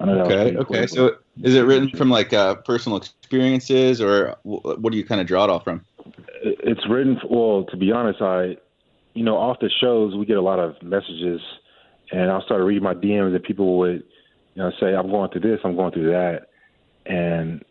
Okay. 0.00 0.56
Okay. 0.56 0.86
So 0.86 1.16
is 1.42 1.54
it 1.54 1.62
written 1.62 1.90
from 1.90 2.10
like 2.10 2.32
uh, 2.32 2.56
personal 2.56 2.98
experiences, 2.98 4.00
or 4.00 4.36
what 4.42 4.90
do 4.90 4.96
you 4.96 5.04
kind 5.04 5.20
of 5.20 5.26
draw 5.26 5.44
it 5.44 5.50
all 5.50 5.60
from? 5.60 5.84
It's 6.42 6.88
written. 6.88 7.18
Well, 7.28 7.64
to 7.70 7.76
be 7.76 7.92
honest, 7.92 8.20
I, 8.20 8.56
you 9.14 9.24
know, 9.24 9.36
off 9.36 9.58
the 9.60 9.70
shows 9.80 10.14
we 10.14 10.26
get 10.26 10.36
a 10.36 10.42
lot 10.42 10.58
of 10.58 10.80
messages, 10.82 11.40
and 12.12 12.30
I 12.30 12.40
started 12.42 12.64
reading 12.64 12.84
my 12.84 12.94
DMs, 12.94 13.34
and 13.34 13.42
people 13.42 13.78
would, 13.78 14.02
you 14.54 14.62
know, 14.62 14.70
say 14.80 14.94
I'm 14.94 15.10
going 15.10 15.30
through 15.30 15.42
this, 15.42 15.60
I'm 15.64 15.76
going 15.76 15.92
through 15.92 16.10
that, 16.12 16.48
and 17.06 17.64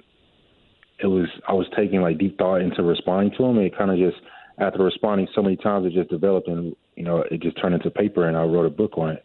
it 1.00 1.08
was 1.08 1.28
I 1.48 1.54
was 1.54 1.68
taking 1.76 2.02
like 2.02 2.18
deep 2.18 2.38
thought 2.38 2.62
into 2.62 2.84
responding 2.84 3.32
to 3.38 3.44
them, 3.44 3.58
and 3.58 3.68
it 3.68 3.78
kind 3.78 3.92
of 3.92 3.98
just 3.98 4.22
after 4.58 4.84
responding 4.84 5.28
so 5.36 5.42
many 5.42 5.58
times, 5.58 5.86
it 5.86 5.94
just 5.94 6.10
developed, 6.10 6.48
and 6.48 6.76
you 6.96 7.04
know, 7.04 7.24
it 7.30 7.42
just 7.42 7.60
turned 7.62 7.76
into 7.76 7.90
paper, 7.90 8.28
and 8.28 8.38
I 8.38 8.44
wrote 8.44 8.66
a 8.66 8.70
book 8.70 8.98
on 8.98 9.10
it. 9.12 9.24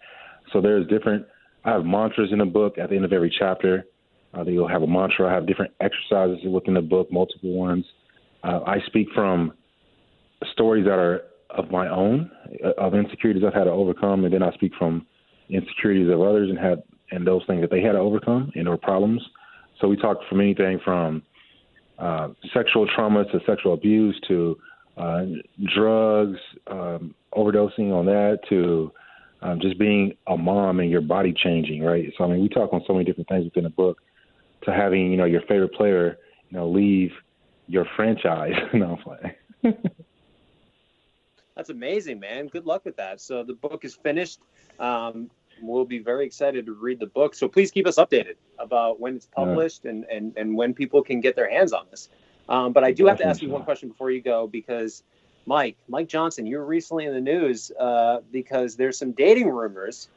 So 0.53 0.61
there's 0.61 0.87
different. 0.89 1.27
I 1.65 1.71
have 1.73 1.85
mantras 1.85 2.31
in 2.33 2.39
the 2.39 2.45
book 2.45 2.79
at 2.79 2.91
the 2.91 2.97
end 2.97 3.05
of 3.05 3.13
every 3.13 3.35
chapter 3.37 3.85
uh, 4.37 4.45
you'll 4.45 4.69
have 4.69 4.83
a 4.83 4.87
mantra. 4.87 5.29
I 5.29 5.35
have 5.35 5.47
different 5.47 5.73
exercises 5.81 6.39
within 6.49 6.75
the 6.75 6.83
book, 6.83 7.11
multiple 7.11 7.53
ones. 7.53 7.85
Uh, 8.45 8.61
I 8.67 8.79
speak 8.87 9.09
from 9.15 9.53
stories 10.53 10.85
that 10.85 10.99
are 10.99 11.23
of 11.51 11.71
my 11.71 11.89
own, 11.89 12.31
uh, 12.65 12.71
of 12.79 12.95
insecurities 12.95 13.43
I've 13.47 13.55
had 13.55 13.65
to 13.65 13.71
overcome, 13.71 14.25
and 14.25 14.33
then 14.33 14.43
I 14.43 14.53
speak 14.53 14.73
from 14.79 15.07
insecurities 15.49 16.09
of 16.11 16.21
others 16.21 16.49
and 16.49 16.59
had 16.59 16.83
and 17.13 17.27
those 17.27 17.43
things 17.49 17.61
that 17.61 17.73
they 17.73 17.83
had 17.83 17.93
to 17.93 17.99
overcome 17.99 18.53
and 18.55 18.69
their 18.69 18.77
problems. 18.77 19.21
So 19.81 19.89
we 19.89 19.97
talk 19.97 20.19
from 20.29 20.41
anything 20.41 20.79
from 20.85 21.23
uh, 21.99 22.29
sexual 22.55 22.87
trauma 22.87 23.25
to 23.25 23.41
sexual 23.47 23.75
abuse 23.75 24.19
to 24.29 24.57
uh, 24.97 25.25
drugs, 25.75 26.39
um, 26.69 27.17
overdosing 27.35 27.93
on 27.93 28.07
that 28.07 28.39
to 28.49 28.93
um, 29.43 29.61
just 29.61 29.79
being 29.79 30.17
a 30.27 30.37
mom 30.37 30.81
and 30.81 30.91
your 30.91 31.01
body 31.01 31.33
changing, 31.33 31.83
right? 31.83 32.13
So 32.17 32.25
I 32.25 32.29
mean, 32.29 32.41
we 32.41 32.49
talk 32.49 32.73
on 32.73 32.83
so 32.87 32.93
many 32.93 33.05
different 33.05 33.29
things 33.29 33.45
within 33.45 33.65
the 33.65 33.71
book 33.71 34.01
to 34.63 34.73
having 34.73 35.11
you 35.11 35.17
know 35.17 35.25
your 35.25 35.43
favorite 35.43 35.73
player 35.73 36.19
you 36.51 36.59
know 36.59 36.69
leave 36.69 37.13
your 37.67 37.87
franchise. 37.97 38.55
no, 38.75 38.97
I'm 38.97 38.99
playing. 38.99 39.35
That's 41.57 41.71
amazing, 41.71 42.21
man. 42.21 42.47
Good 42.47 42.65
luck 42.65 42.85
with 42.85 42.97
that. 42.97 43.21
So 43.21 43.43
the 43.43 43.53
book 43.53 43.85
is 43.85 43.95
finished. 43.95 44.41
Um, 44.79 45.31
we'll 45.61 45.85
be 45.85 45.99
very 45.99 46.25
excited 46.25 46.67
to 46.67 46.73
read 46.73 47.01
the 47.01 47.07
book. 47.07 47.35
So 47.35 47.49
please 47.49 47.71
keep 47.71 47.87
us 47.87 47.97
updated 47.97 48.37
about 48.59 48.99
when 48.99 49.17
it's 49.17 49.27
published 49.27 49.85
and, 49.85 50.05
and, 50.05 50.33
and 50.39 50.57
when 50.57 50.73
people 50.73 51.03
can 51.03 51.21
get 51.21 51.37
their 51.37 51.51
hands 51.51 51.75
on 51.75 51.87
this. 51.91 52.09
Um, 52.49 52.73
but 52.73 52.83
I 52.83 52.93
do 52.93 53.07
have 53.07 53.19
to 53.19 53.27
ask 53.27 53.43
you 53.43 53.51
one 53.51 53.63
question 53.63 53.91
before 53.91 54.11
you 54.11 54.23
go 54.23 54.47
because 54.47 55.03
Mike, 55.47 55.77
Mike 55.89 56.09
Johnson, 56.09 56.47
you 56.47 56.59
were 56.59 56.67
recently 56.67 57.07
in 57.07 57.15
the 57.15 57.21
news 57.21 57.71
uh, 57.79 58.21
because 58.31 58.77
there's 58.77 58.99
some 58.99 59.13
dating 59.13 59.49
rumors 59.51 60.09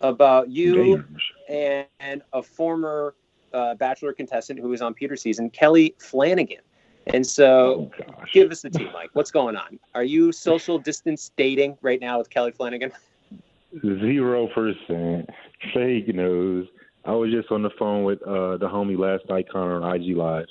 about 0.00 0.50
you 0.50 1.04
and, 1.48 1.86
and 2.00 2.22
a 2.32 2.42
former 2.42 3.14
uh, 3.52 3.74
Bachelor 3.74 4.12
contestant 4.12 4.58
who 4.58 4.68
was 4.68 4.82
on 4.82 4.94
Peter's 4.94 5.22
season, 5.22 5.50
Kelley 5.50 5.94
Flanagan. 5.98 6.60
And 7.08 7.26
so, 7.26 7.90
oh, 8.00 8.24
give 8.32 8.50
us 8.50 8.62
the 8.62 8.70
tea, 8.70 8.88
Mike. 8.92 9.10
What's 9.14 9.30
going 9.30 9.56
on? 9.56 9.78
Are 9.94 10.04
you 10.04 10.30
social 10.30 10.78
distance 10.78 11.32
dating 11.36 11.76
right 11.82 12.00
now 12.00 12.18
with 12.18 12.30
Kelley 12.30 12.52
Flanagan? 12.52 12.92
Zero 13.82 14.48
percent 14.48 15.28
fake 15.74 16.14
news. 16.14 16.68
I 17.04 17.12
was 17.12 17.32
just 17.32 17.50
on 17.50 17.62
the 17.62 17.70
phone 17.78 18.04
with 18.04 18.22
uh, 18.22 18.58
the 18.58 18.68
homie 18.68 18.96
last 18.96 19.28
night, 19.28 19.48
Connor, 19.50 19.82
on 19.82 19.96
IG 19.96 20.16
Live. 20.16 20.46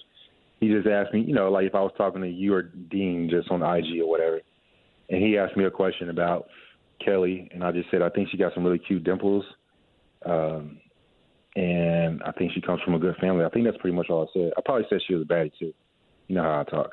He 0.61 0.69
just 0.69 0.87
asked 0.87 1.13
me, 1.13 1.21
you 1.21 1.33
know, 1.33 1.51
like 1.51 1.65
if 1.65 1.75
I 1.75 1.81
was 1.81 1.91
talking 1.97 2.21
to 2.21 2.29
you 2.29 2.53
or 2.53 2.61
Dean 2.61 3.29
just 3.29 3.49
on 3.49 3.63
IG 3.63 3.99
or 3.99 4.07
whatever, 4.07 4.39
and 5.09 5.21
he 5.21 5.37
asked 5.37 5.57
me 5.57 5.65
a 5.65 5.71
question 5.71 6.09
about 6.09 6.47
Kelley, 7.03 7.49
and 7.51 7.63
I 7.63 7.71
just 7.71 7.89
said 7.91 8.01
I 8.01 8.09
think 8.09 8.29
she 8.29 8.37
got 8.37 8.53
some 8.53 8.63
really 8.63 8.79
cute 8.79 9.03
dimples. 9.03 9.43
Um, 10.23 10.77
and 11.55 12.21
I 12.23 12.31
think 12.31 12.53
she 12.53 12.61
comes 12.61 12.81
from 12.83 12.93
a 12.93 12.99
good 12.99 13.15
family. 13.17 13.43
I 13.43 13.49
think 13.49 13.65
that's 13.65 13.77
pretty 13.77 13.95
much 13.95 14.09
all 14.09 14.29
I 14.29 14.33
said. 14.33 14.53
I 14.55 14.61
probably 14.63 14.85
said 14.89 14.99
she 15.05 15.15
was 15.15 15.23
a 15.23 15.25
baddie 15.25 15.51
too. 15.57 15.73
You 16.27 16.35
know 16.35 16.43
how 16.43 16.61
I 16.61 16.63
talk, 16.63 16.91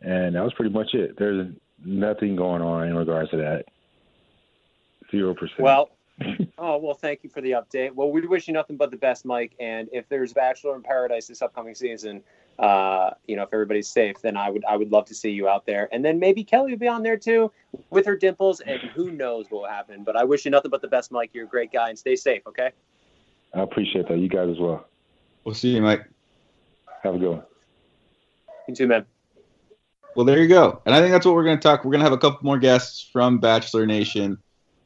and 0.00 0.34
that 0.34 0.42
was 0.42 0.54
pretty 0.54 0.72
much 0.72 0.94
it. 0.94 1.18
There's 1.18 1.52
nothing 1.84 2.36
going 2.36 2.62
on 2.62 2.86
in 2.86 2.96
regards 2.96 3.30
to 3.30 3.36
that. 3.38 3.64
Zero 5.10 5.34
percent. 5.34 5.60
Well, 5.60 5.90
oh 6.58 6.78
well, 6.78 6.94
thank 6.94 7.24
you 7.24 7.28
for 7.28 7.40
the 7.40 7.50
update. 7.50 7.92
Well, 7.92 8.10
we 8.10 8.26
wish 8.26 8.48
you 8.48 8.54
nothing 8.54 8.76
but 8.76 8.90
the 8.90 8.96
best, 8.96 9.26
Mike. 9.26 9.52
And 9.60 9.88
if 9.92 10.08
there's 10.08 10.32
Bachelor 10.32 10.76
in 10.76 10.82
Paradise 10.82 11.26
this 11.26 11.42
upcoming 11.42 11.74
season, 11.74 12.22
uh, 12.58 13.10
you 13.26 13.36
know, 13.36 13.42
if 13.42 13.48
everybody's 13.52 13.88
safe, 13.88 14.20
then 14.22 14.36
I 14.36 14.50
would 14.50 14.64
I 14.64 14.76
would 14.76 14.92
love 14.92 15.06
to 15.06 15.14
see 15.14 15.30
you 15.30 15.48
out 15.48 15.66
there. 15.66 15.88
And 15.92 16.04
then 16.04 16.18
maybe 16.18 16.44
Kelley 16.44 16.72
will 16.72 16.78
be 16.78 16.88
on 16.88 17.02
there 17.02 17.16
too 17.16 17.50
with 17.90 18.06
her 18.06 18.16
dimples, 18.16 18.60
and 18.60 18.80
who 18.94 19.10
knows 19.10 19.46
what 19.50 19.62
will 19.62 19.68
happen. 19.68 20.04
But 20.04 20.16
I 20.16 20.24
wish 20.24 20.44
you 20.44 20.50
nothing 20.50 20.70
but 20.70 20.82
the 20.82 20.88
best, 20.88 21.10
Mike. 21.10 21.30
You're 21.32 21.46
a 21.46 21.48
great 21.48 21.72
guy, 21.72 21.88
and 21.88 21.98
stay 21.98 22.16
safe. 22.16 22.42
Okay. 22.46 22.70
I 23.54 23.60
appreciate 23.60 24.08
that. 24.08 24.18
You 24.18 24.28
guys 24.28 24.48
as 24.48 24.58
well. 24.58 24.86
We'll 25.44 25.54
see 25.54 25.74
you, 25.74 25.82
Mike. 25.82 26.08
Have 27.02 27.16
a 27.16 27.18
good 27.18 27.30
one. 27.30 27.42
You 28.68 28.74
too, 28.74 28.86
man. 28.86 29.04
Well, 30.14 30.24
there 30.26 30.38
you 30.38 30.48
go. 30.48 30.80
And 30.86 30.94
I 30.94 31.00
think 31.00 31.12
that's 31.12 31.26
what 31.26 31.34
we're 31.34 31.44
going 31.44 31.58
to 31.58 31.62
talk. 31.62 31.84
We're 31.84 31.90
going 31.90 32.00
to 32.00 32.04
have 32.04 32.12
a 32.12 32.18
couple 32.18 32.40
more 32.42 32.58
guests 32.58 33.08
from 33.12 33.38
Bachelor 33.38 33.86
Nation 33.86 34.38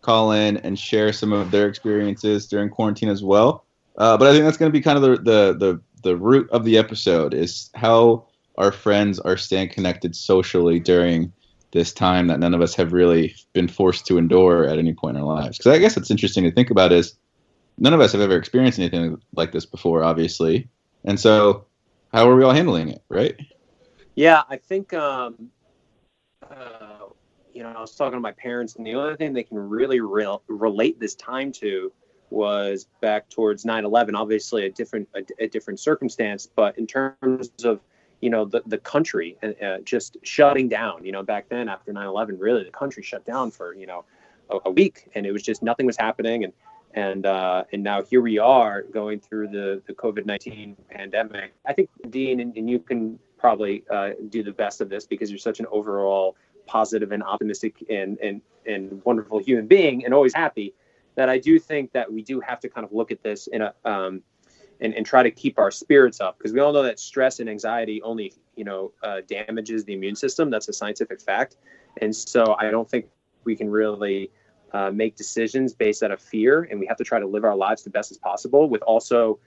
call 0.02 0.32
in 0.32 0.56
and 0.58 0.78
share 0.78 1.12
some 1.12 1.32
of 1.32 1.50
their 1.50 1.68
experiences 1.68 2.46
during 2.46 2.70
quarantine 2.70 3.08
as 3.08 3.24
well. 3.24 3.64
Uh, 3.98 4.16
but 4.16 4.28
I 4.28 4.32
think 4.32 4.44
that's 4.44 4.56
going 4.56 4.70
to 4.70 4.72
be 4.72 4.82
kind 4.82 4.96
of 4.96 5.02
the, 5.02 5.16
the 5.16 5.56
the 5.58 5.80
the 6.06 6.16
root 6.16 6.48
of 6.50 6.64
the 6.64 6.78
episode 6.78 7.34
is 7.34 7.68
how 7.74 8.24
our 8.58 8.70
friends 8.70 9.18
are 9.18 9.36
staying 9.36 9.68
connected 9.70 10.14
socially 10.14 10.78
during 10.78 11.32
this 11.72 11.92
time 11.92 12.28
that 12.28 12.38
none 12.38 12.54
of 12.54 12.62
us 12.62 12.76
have 12.76 12.92
really 12.92 13.34
been 13.52 13.66
forced 13.66 14.06
to 14.06 14.16
endure 14.16 14.68
at 14.68 14.78
any 14.78 14.94
point 14.94 15.16
in 15.16 15.22
our 15.22 15.28
lives. 15.28 15.58
Because 15.58 15.72
I 15.72 15.78
guess 15.78 15.96
it's 15.96 16.12
interesting 16.12 16.44
to 16.44 16.52
think 16.52 16.70
about 16.70 16.92
is 16.92 17.16
none 17.76 17.92
of 17.92 18.00
us 18.00 18.12
have 18.12 18.20
ever 18.20 18.36
experienced 18.36 18.78
anything 18.78 19.20
like 19.34 19.50
this 19.50 19.66
before, 19.66 20.04
obviously. 20.04 20.68
And 21.04 21.18
so, 21.18 21.66
how 22.14 22.30
are 22.30 22.36
we 22.36 22.44
all 22.44 22.52
handling 22.52 22.88
it, 22.90 23.02
right? 23.08 23.34
Yeah, 24.14 24.44
I 24.48 24.58
think, 24.58 24.94
um, 24.94 25.50
uh, 26.48 27.06
you 27.52 27.64
know, 27.64 27.70
I 27.70 27.80
was 27.80 27.96
talking 27.96 28.16
to 28.16 28.20
my 28.20 28.32
parents, 28.32 28.76
and 28.76 28.86
the 28.86 28.94
only 28.94 29.16
thing 29.16 29.32
they 29.32 29.42
can 29.42 29.58
really 29.58 30.00
re- 30.00 30.38
relate 30.46 31.00
this 31.00 31.16
time 31.16 31.50
to 31.52 31.92
was 32.30 32.86
back 33.00 33.28
towards 33.28 33.64
9/11. 33.64 34.14
Obviously, 34.14 34.66
a 34.66 34.70
different 34.70 35.08
a, 35.14 35.44
a 35.44 35.48
different 35.48 35.80
circumstance, 35.80 36.48
but 36.54 36.78
in 36.78 36.86
terms 36.86 37.50
of 37.64 37.80
you 38.20 38.30
know 38.30 38.44
the 38.44 38.62
the 38.66 38.78
country 38.78 39.36
uh, 39.42 39.64
uh 39.64 39.78
just 39.80 40.16
shutting 40.22 40.68
down. 40.68 41.04
You 41.04 41.12
know, 41.12 41.22
back 41.22 41.48
then 41.48 41.68
after 41.68 41.92
9/11, 41.92 42.36
really 42.38 42.64
the 42.64 42.70
country 42.70 43.02
shut 43.02 43.24
down 43.24 43.50
for 43.50 43.74
you 43.74 43.86
know 43.86 44.04
a, 44.50 44.58
a 44.66 44.70
week, 44.70 45.08
and 45.14 45.26
it 45.26 45.32
was 45.32 45.42
just 45.42 45.62
nothing 45.62 45.86
was 45.86 45.96
happening, 45.96 46.44
and 46.44 46.52
and 46.94 47.26
uh, 47.26 47.64
and 47.72 47.82
now 47.82 48.02
here 48.02 48.22
we 48.22 48.38
are 48.38 48.82
going 48.82 49.20
through 49.20 49.48
the 49.48 49.82
the 49.86 49.92
COVID 49.92 50.26
nineteen 50.26 50.76
pandemic. 50.90 51.52
I 51.66 51.72
think 51.72 51.90
Dean 52.10 52.40
and, 52.40 52.56
and 52.56 52.68
you 52.68 52.78
can 52.78 53.18
probably 53.38 53.84
uh, 53.90 54.10
do 54.30 54.42
the 54.42 54.52
best 54.52 54.80
of 54.80 54.88
this 54.88 55.06
because 55.06 55.30
you're 55.30 55.38
such 55.38 55.60
an 55.60 55.66
overall 55.70 56.36
positive 56.66 57.12
and 57.12 57.22
optimistic 57.22 57.84
and 57.90 58.18
and 58.18 58.40
and 58.66 59.04
wonderful 59.04 59.38
human 59.38 59.66
being 59.66 60.04
and 60.04 60.14
always 60.14 60.34
happy. 60.34 60.74
That 61.16 61.28
I 61.28 61.38
do 61.38 61.58
think 61.58 61.92
that 61.92 62.12
we 62.12 62.22
do 62.22 62.40
have 62.40 62.60
to 62.60 62.68
kind 62.68 62.84
of 62.84 62.92
look 62.92 63.10
at 63.10 63.22
this 63.22 63.46
in 63.48 63.62
a 63.62 63.74
um, 63.84 64.22
and, 64.80 64.94
and 64.94 65.06
try 65.06 65.22
to 65.22 65.30
keep 65.30 65.58
our 65.58 65.70
spirits 65.70 66.20
up 66.20 66.38
because 66.38 66.52
we 66.52 66.60
all 66.60 66.72
know 66.72 66.82
that 66.82 67.00
stress 67.00 67.40
and 67.40 67.48
anxiety 67.48 68.02
only 68.02 68.34
you 68.56 68.64
know 68.64 68.92
uh, 69.02 69.20
damages 69.26 69.84
the 69.84 69.94
immune 69.94 70.16
system. 70.16 70.50
That's 70.50 70.68
a 70.68 70.72
scientific 70.72 71.20
fact, 71.20 71.56
and 72.00 72.14
so 72.14 72.56
I 72.58 72.70
don't 72.70 72.88
think 72.88 73.06
we 73.44 73.56
can 73.56 73.70
really 73.70 74.30
uh, 74.72 74.90
make 74.90 75.16
decisions 75.16 75.74
based 75.74 76.02
out 76.02 76.10
of 76.10 76.20
fear, 76.20 76.68
and 76.70 76.78
we 76.78 76.86
have 76.86 76.96
to 76.98 77.04
try 77.04 77.18
to 77.18 77.26
live 77.26 77.44
our 77.44 77.56
lives 77.56 77.82
the 77.82 77.90
best 77.90 78.10
as 78.10 78.18
possible 78.18 78.68
with 78.68 78.82
also, 78.82 79.38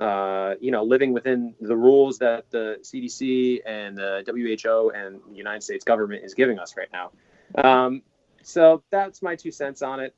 uh, 0.00 0.54
you 0.60 0.70
know, 0.70 0.82
living 0.82 1.12
within 1.12 1.54
the 1.60 1.76
rules 1.76 2.18
that 2.18 2.50
the 2.50 2.78
CDC 2.82 3.60
and 3.66 3.96
the 3.96 4.24
WHO 4.26 4.90
and 4.90 5.20
the 5.28 5.36
United 5.36 5.62
States 5.62 5.84
government 5.84 6.24
is 6.24 6.34
giving 6.34 6.58
us 6.58 6.76
right 6.76 6.88
now. 6.92 7.10
Um, 7.56 8.02
so 8.42 8.82
that's 8.90 9.22
my 9.22 9.36
two 9.36 9.50
cents 9.50 9.82
on 9.82 10.00
it. 10.00 10.14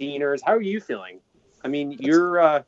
Deaners, 0.00 0.40
how 0.44 0.54
are 0.54 0.62
you 0.62 0.80
feeling? 0.80 1.20
I 1.64 1.68
mean, 1.68 1.92
you're, 1.92 2.40
uh, 2.40 2.62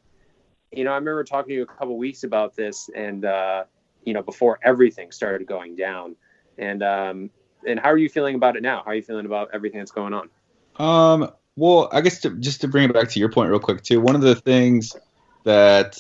you 0.73 0.85
know, 0.85 0.93
I 0.93 0.97
remember 0.97 1.25
talking 1.25 1.51
to 1.51 1.55
you 1.55 1.63
a 1.63 1.67
couple 1.67 1.97
weeks 1.97 2.25
about 2.25 2.57
this, 2.57 2.91
and 2.95 3.25
uh, 3.25 3.65
you 4.05 4.13
know, 4.13 4.23
before 4.23 4.59
everything 4.63 5.13
started 5.13 5.47
going 5.47 5.77
down, 5.77 6.17
and 6.59 6.83
um, 6.83 7.31
and 7.67 7.79
how 7.79 7.91
are 7.91 7.99
you 7.99 8.09
feeling 8.09 8.35
about 8.35 8.57
it 8.57 8.63
now? 8.63 8.83
How 8.85 8.93
are 8.93 8.95
you 8.95 9.03
feeling 9.03 9.27
about 9.27 9.51
everything 9.53 9.79
that's 9.81 9.93
going 9.93 10.15
on? 10.15 10.29
Um, 10.77 11.31
well, 11.57 11.89
I 11.93 12.01
guess 12.01 12.21
to, 12.21 12.31
just 12.37 12.63
to 12.63 12.69
bring 12.69 12.89
it 12.89 12.93
back 12.93 13.09
to 13.11 13.21
your 13.21 13.31
point 13.31 13.51
real 13.51 13.61
quick 13.61 13.83
too, 13.83 14.01
one 14.01 14.15
of 14.15 14.23
the 14.23 14.35
things 14.35 14.97
that 15.45 15.99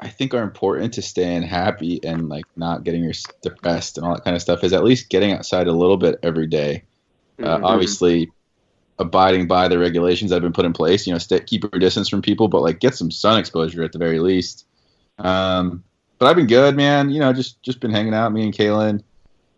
I 0.00 0.08
think 0.08 0.34
are 0.34 0.42
important 0.42 0.94
to 0.94 1.02
staying 1.02 1.42
happy 1.42 2.00
and 2.04 2.28
like 2.28 2.44
not 2.56 2.84
getting 2.84 3.02
your 3.02 3.14
depressed 3.42 3.96
and 3.96 4.06
all 4.06 4.14
that 4.14 4.24
kind 4.24 4.36
of 4.36 4.42
stuff 4.42 4.62
is 4.64 4.72
at 4.72 4.84
least 4.84 5.08
getting 5.08 5.32
outside 5.32 5.66
a 5.66 5.72
little 5.72 5.96
bit 5.96 6.18
every 6.22 6.46
day. 6.46 6.84
Uh, 7.38 7.56
mm-hmm. 7.56 7.64
Obviously, 7.64 8.30
abiding 8.98 9.46
by 9.46 9.68
the 9.68 9.78
regulations 9.78 10.30
that 10.30 10.36
have 10.36 10.42
been 10.42 10.52
put 10.52 10.64
in 10.64 10.72
place. 10.72 11.06
You 11.06 11.12
know, 11.12 11.18
stay, 11.18 11.40
keep 11.40 11.64
your 11.64 11.80
distance 11.80 12.08
from 12.08 12.22
people, 12.22 12.48
but 12.48 12.62
like 12.62 12.80
get 12.80 12.94
some 12.94 13.10
sun 13.10 13.38
exposure 13.38 13.82
at 13.82 13.92
the 13.92 13.98
very 13.98 14.20
least. 14.20 14.66
Um, 15.18 15.82
but 16.18 16.26
I've 16.26 16.36
been 16.36 16.46
good, 16.46 16.76
man. 16.76 17.10
You 17.10 17.20
know, 17.20 17.32
just 17.32 17.62
just 17.62 17.80
been 17.80 17.90
hanging 17.90 18.14
out, 18.14 18.32
me 18.32 18.44
and 18.44 18.54
Caelynn. 18.54 19.02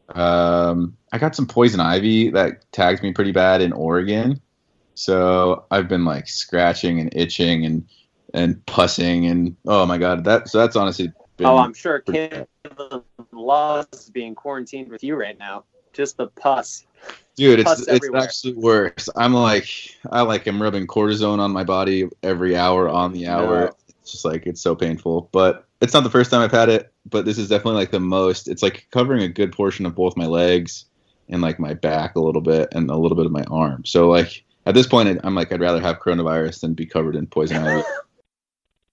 Um, 0.09 0.97
I 1.13 1.19
got 1.19 1.35
some 1.35 1.47
poison 1.47 1.81
ivy 1.81 2.31
that 2.31 2.71
tagged 2.73 3.03
me 3.03 3.13
pretty 3.13 3.33
bad 3.33 3.61
in 3.61 3.73
Oregon, 3.73 4.41
so 4.95 5.65
I've 5.71 5.89
been 5.89 6.05
like 6.05 6.29
scratching 6.29 7.01
and 7.01 7.15
itching 7.15 7.65
and 7.65 7.87
and 8.35 8.65
pussing 8.67 9.27
and 9.27 9.57
oh 9.67 9.87
my 9.87 9.99
god, 9.99 10.25
that 10.25 10.49
so 10.49 10.59
that's 10.59 10.77
honestly. 10.77 11.13
Oh, 11.41 11.59
I'm 11.59 11.75
sure 11.75 12.01
Caelynn 12.01 13.05
loves 13.31 14.09
being 14.09 14.35
quarantined 14.35 14.89
with 14.89 15.05
you 15.05 15.17
right 15.17 15.39
now. 15.39 15.65
Just 15.97 16.19
the 16.19 16.27
pus. 16.29 16.87
Dude, 17.37 17.61
it's 17.61 17.69
Pus 17.69 17.81
it's 17.81 17.89
everywhere. 17.89 18.23
absolute 18.23 18.59
worse. 18.59 19.09
I'm 19.17 19.33
like 19.33 19.69
I 20.11 20.23
like 20.23 20.47
I'm 20.47 20.61
rubbing 20.61 20.87
cortisone 20.87 21.39
on 21.39 21.53
my 21.53 21.65
body 21.65 22.09
every 22.23 22.57
hour 22.57 22.89
on 22.89 23.13
the 23.13 23.27
hour. 23.27 23.75
It's 24.01 24.13
just 24.13 24.25
like 24.25 24.47
it's 24.47 24.61
so 24.61 24.75
painful. 24.75 25.31
But 25.33 25.67
it's 25.81 25.93
not 25.93 26.03
the 26.03 26.11
first 26.11 26.31
time 26.31 26.43
I've 26.43 26.53
had 26.53 26.69
it, 26.69 26.93
but 27.09 27.25
this 27.25 27.39
is 27.39 27.49
definitely 27.49 27.81
like 27.81 27.91
the 27.91 28.01
most. 28.01 28.49
It's 28.49 28.63
like 28.63 28.87
covering 28.91 29.23
a 29.23 29.29
good 29.29 29.53
portion 29.53 29.87
of 29.87 29.95
both 29.95 30.17
my 30.17 30.27
legs 30.27 30.87
and 31.29 31.43
like 31.43 31.59
my 31.59 31.75
back 31.75 32.17
a 32.17 32.21
little 32.21 32.41
bit 32.41 32.69
and 32.73 32.91
a 32.91 32.97
little 32.97 33.17
bit 33.17 33.27
of 33.27 33.33
my 33.33 33.45
arm. 33.45 33.85
So 33.85 34.09
like 34.09 34.45
at 34.67 34.75
this 34.75 34.87
point 34.87 35.21
I'm 35.23 35.35
like 35.35 35.53
I'd 35.53 35.61
rather 35.61 35.81
have 35.81 36.01
coronavirus 36.01 36.61
than 36.61 36.75
be 36.75 36.87
covered 36.87 37.17
in 37.17 37.27
poison 37.27 37.59
ivy. 37.59 37.83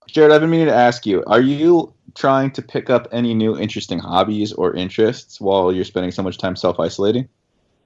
Jared, 0.07 0.31
I've 0.31 0.41
been 0.41 0.49
meaning 0.49 0.67
to 0.67 0.73
ask 0.73 1.05
you, 1.05 1.23
are 1.25 1.41
you 1.41 1.93
trying 2.15 2.51
to 2.51 2.61
pick 2.61 2.89
up 2.89 3.07
any 3.11 3.33
new 3.33 3.57
interesting 3.57 3.99
hobbies 3.99 4.53
or 4.53 4.75
interests 4.75 5.41
while 5.41 5.71
you're 5.71 5.85
spending 5.85 6.11
so 6.11 6.21
much 6.21 6.37
time 6.37 6.55
self-isolating? 6.55 7.27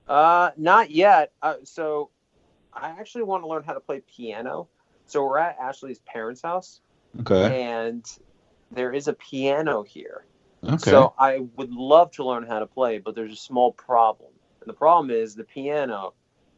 Uh, 0.08 0.52
not 0.58 0.92
yet. 0.92 1.32
Uh, 1.42 1.56
so 1.64 2.10
I 2.74 2.90
actually 2.90 3.24
want 3.24 3.44
to 3.44 3.48
learn 3.48 3.64
how 3.64 3.74
to 3.74 3.80
play 3.80 4.02
piano. 4.02 4.68
So 5.06 5.24
we're 5.24 5.40
at 5.40 5.58
Ashley's 5.60 6.00
parents' 6.00 6.42
house, 6.42 6.82
Okay. 7.22 7.64
and 7.64 8.06
there 8.72 8.92
is 8.92 9.08
a 9.08 9.14
piano 9.14 9.84
here. 9.84 10.26
Okay. 10.64 10.92
So 10.92 11.14
I 11.18 11.40
would 11.56 11.72
love 11.72 12.12
to 12.14 12.26
learn 12.26 12.46
how 12.46 12.60
to 12.60 12.68
play, 12.68 12.98
but 12.98 13.16
there's 13.16 13.32
a 13.32 13.38
small 13.38 13.72
problem. 13.72 14.32
And 14.62 14.70
the 14.70 14.74
problem 14.74 15.12
is 15.12 15.36
the 15.36 15.46
piano 15.46 16.14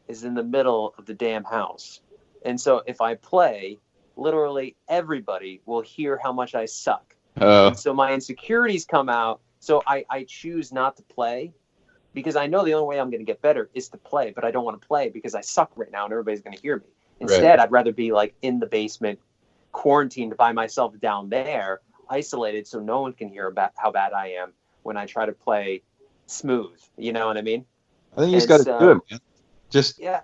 is 0.08 0.24
in 0.24 0.34
the 0.34 0.42
middle 0.42 0.94
of 0.98 1.06
the 1.06 1.14
damn 1.14 1.44
house. 1.44 2.00
And 2.44 2.60
so 2.60 2.82
if 2.86 3.00
I 3.00 3.14
play, 3.14 3.78
literally 4.16 4.76
everybody 4.88 5.60
will 5.66 5.80
hear 5.80 6.18
how 6.22 6.32
much 6.32 6.54
I 6.54 6.66
suck. 6.66 7.14
Oh. 7.40 7.68
And 7.68 7.78
so 7.78 7.94
my 7.94 8.12
insecurities 8.12 8.84
come 8.84 9.08
out. 9.08 9.40
So 9.60 9.82
I, 9.86 10.04
I 10.08 10.24
choose 10.24 10.72
not 10.72 10.96
to 10.96 11.02
play 11.02 11.52
because 12.14 12.36
I 12.36 12.46
know 12.46 12.64
the 12.64 12.74
only 12.74 12.88
way 12.88 13.00
I'm 13.00 13.10
going 13.10 13.20
to 13.20 13.26
get 13.26 13.42
better 13.42 13.70
is 13.74 13.88
to 13.90 13.98
play, 13.98 14.32
but 14.34 14.44
I 14.44 14.50
don't 14.50 14.64
want 14.64 14.80
to 14.80 14.86
play 14.86 15.10
because 15.10 15.34
I 15.34 15.42
suck 15.42 15.70
right 15.76 15.90
now 15.90 16.04
and 16.04 16.12
everybody's 16.12 16.40
going 16.40 16.56
to 16.56 16.62
hear 16.62 16.78
me. 16.78 16.86
Instead, 17.20 17.58
I'd 17.58 17.70
rather 17.70 17.92
be 17.92 18.12
like 18.12 18.34
in 18.40 18.58
the 18.58 18.66
basement, 18.66 19.18
quarantined 19.72 20.36
by 20.36 20.52
myself 20.52 20.98
down 21.00 21.28
there, 21.28 21.80
isolated 22.08 22.66
so 22.66 22.80
no 22.80 23.02
one 23.02 23.12
can 23.12 23.28
hear 23.28 23.46
about 23.46 23.72
how 23.76 23.90
bad 23.90 24.12
I 24.12 24.28
am 24.28 24.52
when 24.82 24.96
I 24.96 25.06
try 25.06 25.26
to 25.26 25.32
play 25.32 25.82
smooth. 26.26 26.78
You 26.96 27.12
know 27.12 27.26
what 27.26 27.36
I 27.36 27.42
mean? 27.42 27.66
I 28.16 28.20
think 28.20 28.32
you 28.32 28.38
just 28.38 28.48
got 28.48 28.58
to 28.58 28.64
do 28.64 28.90
it, 28.92 28.98
man. 29.10 29.20
Just 29.68 29.98
Yeah. 29.98 30.22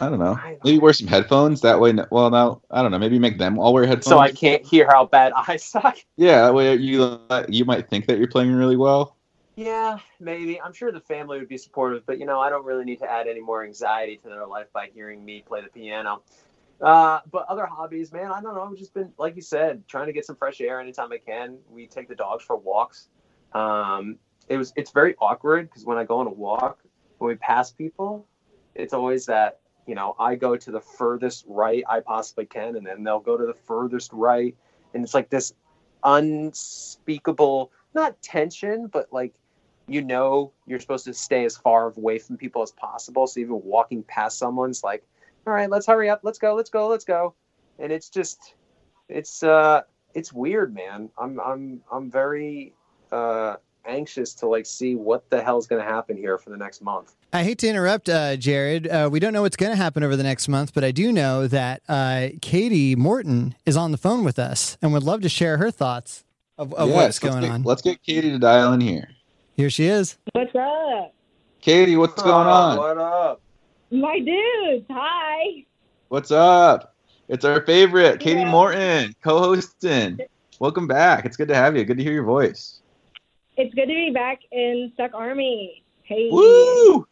I 0.00 0.08
don't 0.08 0.18
know. 0.18 0.38
Maybe 0.64 0.78
wear 0.78 0.92
some 0.92 1.06
headphones. 1.06 1.60
That 1.60 1.80
way, 1.80 1.92
well, 2.10 2.30
now 2.30 2.62
I 2.70 2.82
don't 2.82 2.90
know. 2.90 2.98
Maybe 2.98 3.18
make 3.18 3.38
them 3.38 3.58
all 3.58 3.72
wear 3.72 3.86
headphones. 3.86 4.06
So 4.06 4.18
I 4.18 4.32
can't 4.32 4.64
hear 4.64 4.86
how 4.88 5.06
bad 5.06 5.32
I 5.48 5.56
suck. 5.56 5.98
Yeah, 6.16 6.42
that 6.42 6.54
way 6.54 6.74
you 6.76 7.20
you 7.48 7.64
might 7.64 7.88
think 7.88 8.06
that 8.06 8.18
you're 8.18 8.28
playing 8.28 8.52
really 8.52 8.76
well. 8.76 9.16
Yeah, 9.56 9.98
maybe. 10.18 10.60
I'm 10.60 10.72
sure 10.72 10.90
the 10.90 11.00
family 11.00 11.38
would 11.38 11.48
be 11.48 11.58
supportive, 11.58 12.04
but 12.06 12.18
you 12.18 12.26
know, 12.26 12.40
I 12.40 12.50
don't 12.50 12.64
really 12.64 12.84
need 12.84 12.98
to 13.00 13.10
add 13.10 13.28
any 13.28 13.40
more 13.40 13.64
anxiety 13.64 14.16
to 14.16 14.28
their 14.28 14.46
life 14.46 14.66
by 14.72 14.88
hearing 14.92 15.24
me 15.24 15.44
play 15.46 15.60
the 15.60 15.68
piano. 15.68 16.22
Uh, 16.80 17.20
but 17.30 17.46
other 17.48 17.66
hobbies, 17.66 18.12
man, 18.12 18.32
I 18.32 18.42
don't 18.42 18.54
know. 18.54 18.62
I've 18.62 18.76
just 18.76 18.94
been, 18.94 19.12
like 19.16 19.36
you 19.36 19.42
said, 19.42 19.86
trying 19.86 20.06
to 20.06 20.12
get 20.12 20.26
some 20.26 20.36
fresh 20.36 20.60
air 20.60 20.80
anytime 20.80 21.12
I 21.12 21.18
can. 21.18 21.58
We 21.70 21.86
take 21.86 22.08
the 22.08 22.16
dogs 22.16 22.44
for 22.44 22.56
walks. 22.56 23.08
Um, 23.52 24.18
it 24.48 24.56
was, 24.56 24.72
it's 24.76 24.90
very 24.90 25.14
awkward 25.20 25.68
because 25.68 25.84
when 25.84 25.98
I 25.98 26.04
go 26.04 26.18
on 26.18 26.26
a 26.26 26.32
walk, 26.32 26.80
when 27.18 27.28
we 27.28 27.36
pass 27.36 27.70
people, 27.70 28.26
it's 28.74 28.92
always 28.92 29.24
that, 29.26 29.60
you 29.86 29.94
know, 29.94 30.14
I 30.18 30.34
go 30.34 30.56
to 30.56 30.70
the 30.70 30.80
furthest 30.80 31.44
right 31.46 31.84
I 31.88 32.00
possibly 32.00 32.46
can, 32.46 32.76
and 32.76 32.86
then 32.86 33.04
they'll 33.04 33.20
go 33.20 33.36
to 33.36 33.46
the 33.46 33.54
furthest 33.54 34.12
right. 34.12 34.56
And 34.94 35.04
it's 35.04 35.14
like 35.14 35.30
this 35.30 35.52
unspeakable, 36.02 37.70
not 37.94 38.20
tension, 38.22 38.86
but 38.86 39.12
like, 39.12 39.34
you 39.86 40.02
know 40.02 40.52
you're 40.66 40.80
supposed 40.80 41.04
to 41.04 41.14
stay 41.14 41.44
as 41.44 41.56
far 41.56 41.92
away 41.96 42.18
from 42.18 42.36
people 42.36 42.62
as 42.62 42.70
possible. 42.72 43.26
So 43.26 43.40
even 43.40 43.60
walking 43.62 44.02
past 44.02 44.38
someone's 44.38 44.82
like, 44.82 45.04
all 45.46 45.52
right, 45.52 45.68
let's 45.68 45.86
hurry 45.86 46.08
up, 46.08 46.20
let's 46.22 46.38
go, 46.38 46.54
let's 46.54 46.70
go, 46.70 46.88
let's 46.88 47.04
go. 47.04 47.34
And 47.78 47.92
it's 47.92 48.08
just 48.08 48.54
it's 49.08 49.42
uh 49.42 49.82
it's 50.14 50.32
weird, 50.32 50.74
man. 50.74 51.10
I'm 51.18 51.38
I'm 51.40 51.80
I'm 51.92 52.10
very 52.10 52.72
uh 53.12 53.56
anxious 53.86 54.32
to 54.34 54.46
like 54.46 54.64
see 54.66 54.94
what 54.94 55.28
the 55.28 55.42
hell's 55.42 55.66
gonna 55.66 55.82
happen 55.82 56.16
here 56.16 56.38
for 56.38 56.50
the 56.50 56.56
next 56.56 56.80
month. 56.80 57.14
I 57.34 57.42
hate 57.42 57.58
to 57.58 57.68
interrupt, 57.68 58.08
uh, 58.08 58.36
Jared. 58.36 58.86
Uh, 58.86 59.08
we 59.10 59.18
don't 59.18 59.32
know 59.32 59.42
what's 59.42 59.56
going 59.56 59.72
to 59.72 59.76
happen 59.76 60.04
over 60.04 60.14
the 60.14 60.22
next 60.22 60.46
month, 60.46 60.72
but 60.72 60.84
I 60.84 60.92
do 60.92 61.10
know 61.10 61.48
that 61.48 61.82
uh, 61.88 62.28
Katie 62.40 62.94
Morton 62.94 63.56
is 63.66 63.76
on 63.76 63.90
the 63.90 63.98
phone 63.98 64.22
with 64.22 64.38
us 64.38 64.78
and 64.80 64.92
would 64.92 65.02
love 65.02 65.20
to 65.22 65.28
share 65.28 65.56
her 65.56 65.72
thoughts 65.72 66.22
of, 66.58 66.72
of 66.74 66.88
Yes, 66.90 66.94
what's 66.94 67.04
let's 67.04 67.18
going 67.18 67.42
get- 67.42 67.50
on. 67.50 67.62
Let's 67.64 67.82
get 67.82 68.00
Katie 68.04 68.30
to 68.30 68.38
dial 68.38 68.72
in 68.72 68.80
here. 68.80 69.08
Here 69.56 69.68
she 69.68 69.86
is. 69.86 70.16
What's 70.30 70.54
up? 70.54 71.12
Katie, 71.60 71.96
what's 71.96 72.22
going 72.22 72.46
on? 72.46 72.76
What 72.78 72.98
up? 72.98 73.40
My 73.90 74.20
dudes, 74.20 74.86
hi. 74.88 75.64
What's 76.10 76.30
up? 76.30 76.94
It's 77.28 77.44
our 77.44 77.62
favorite, 77.66 78.20
Katie 78.20 78.40
Yeah. 78.40 78.50
Morton, 78.50 79.12
co-hosting. 79.24 80.20
Welcome 80.60 80.86
back. 80.86 81.24
It's 81.24 81.36
good 81.36 81.48
to 81.48 81.54
have 81.56 81.76
you. 81.76 81.84
Good 81.84 81.96
to 81.98 82.04
hear 82.04 82.12
your 82.12 82.22
voice. 82.24 82.80
It's 83.56 83.74
good 83.74 83.86
to 83.86 83.92
be 83.92 84.10
back 84.14 84.38
in 84.52 84.92
Suck 84.96 85.10
Army. 85.14 85.82
Hey. 86.04 86.28
Woo! 86.30 87.08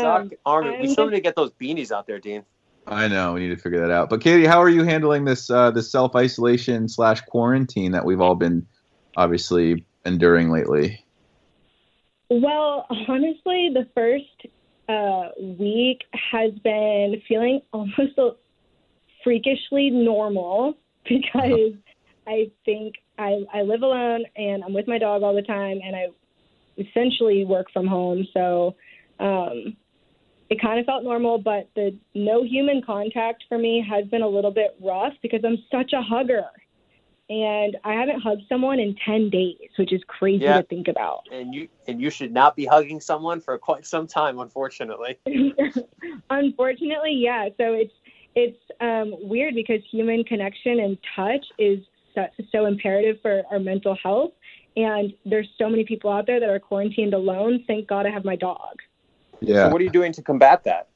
Suck 0.00 0.22
Um, 0.22 0.30
army. 0.46 0.70
We 0.70 0.76
I'm 0.80 0.86
still 0.88 1.06
need 1.06 1.16
to 1.16 1.20
get 1.20 1.36
those 1.36 1.52
beanies 1.52 1.90
out 1.90 2.06
there, 2.06 2.18
Dean. 2.18 2.44
I 2.86 3.08
know 3.08 3.34
we 3.34 3.40
need 3.40 3.54
to 3.54 3.56
figure 3.56 3.80
that 3.80 3.90
out. 3.90 4.10
But 4.10 4.20
Katie, 4.20 4.46
how 4.46 4.60
are 4.60 4.68
you 4.68 4.82
handling 4.82 5.24
this 5.24 5.50
uh, 5.50 5.70
this 5.70 5.90
self 5.90 6.16
isolation 6.16 6.88
slash 6.88 7.20
quarantine 7.22 7.92
that 7.92 8.04
we've 8.04 8.20
all 8.20 8.34
been 8.34 8.66
obviously 9.16 9.84
enduring 10.04 10.50
lately? 10.50 11.04
Well, 12.28 12.86
honestly, 13.08 13.70
the 13.72 13.86
first 13.94 14.52
uh, 14.88 15.28
week 15.58 16.00
has 16.12 16.52
been 16.64 17.22
feeling 17.28 17.60
almost 17.72 18.18
a- 18.18 18.36
freakishly 19.22 19.90
normal 19.90 20.74
because 21.08 21.72
I 22.26 22.50
think 22.64 22.94
I, 23.18 23.44
I 23.52 23.62
live 23.62 23.82
alone 23.82 24.24
and 24.36 24.64
I'm 24.64 24.72
with 24.72 24.88
my 24.88 24.98
dog 24.98 25.22
all 25.22 25.34
the 25.34 25.42
time 25.42 25.80
and 25.84 25.94
I 25.94 26.06
essentially 26.78 27.44
work 27.44 27.66
from 27.72 27.86
home. 27.86 28.26
So 28.32 28.76
um, 29.18 29.76
it 30.52 30.60
kind 30.60 30.78
of 30.78 30.84
felt 30.84 31.02
normal, 31.02 31.38
but 31.38 31.70
the 31.74 31.96
no 32.14 32.44
human 32.44 32.82
contact 32.82 33.44
for 33.48 33.56
me 33.56 33.82
has 33.88 34.06
been 34.08 34.20
a 34.20 34.28
little 34.28 34.50
bit 34.50 34.76
rough 34.82 35.14
because 35.22 35.40
I'm 35.46 35.56
such 35.70 35.94
a 35.94 36.02
hugger. 36.02 36.44
And 37.30 37.78
I 37.84 37.94
haven't 37.94 38.20
hugged 38.20 38.42
someone 38.50 38.78
in 38.78 38.94
10 39.06 39.30
days, 39.30 39.70
which 39.78 39.94
is 39.94 40.02
crazy 40.08 40.44
Yeah. 40.44 40.60
to 40.60 40.66
think 40.66 40.88
about. 40.88 41.20
And 41.32 41.54
you 41.54 41.68
and 41.88 42.02
you 42.02 42.10
should 42.10 42.32
not 42.32 42.54
be 42.54 42.66
hugging 42.66 43.00
someone 43.00 43.40
for 43.40 43.56
quite 43.56 43.86
some 43.86 44.06
time, 44.06 44.38
unfortunately. 44.40 45.18
Unfortunately, 46.30 47.14
yeah. 47.14 47.48
So 47.56 47.72
it's 47.72 47.94
it's 48.34 48.58
um, 48.82 49.14
weird 49.26 49.54
because 49.54 49.80
human 49.90 50.22
connection 50.24 50.80
and 50.80 50.98
touch 51.16 51.46
is 51.58 51.78
so, 52.14 52.26
so 52.50 52.66
imperative 52.66 53.16
for 53.22 53.42
our 53.50 53.58
mental 53.58 53.96
health. 54.02 54.32
And 54.76 55.14
there's 55.24 55.48
so 55.56 55.70
many 55.70 55.84
people 55.84 56.12
out 56.12 56.26
there 56.26 56.40
that 56.40 56.48
are 56.50 56.58
quarantined 56.58 57.14
alone. 57.14 57.64
Thank 57.66 57.88
God 57.88 58.04
I 58.04 58.10
have 58.10 58.24
my 58.26 58.36
dog. 58.36 58.80
Yeah. 59.42 59.66
So 59.66 59.72
what 59.72 59.80
are 59.80 59.84
you 59.84 59.90
doing 59.90 60.12
to 60.12 60.22
combat 60.22 60.64
that? 60.64 60.88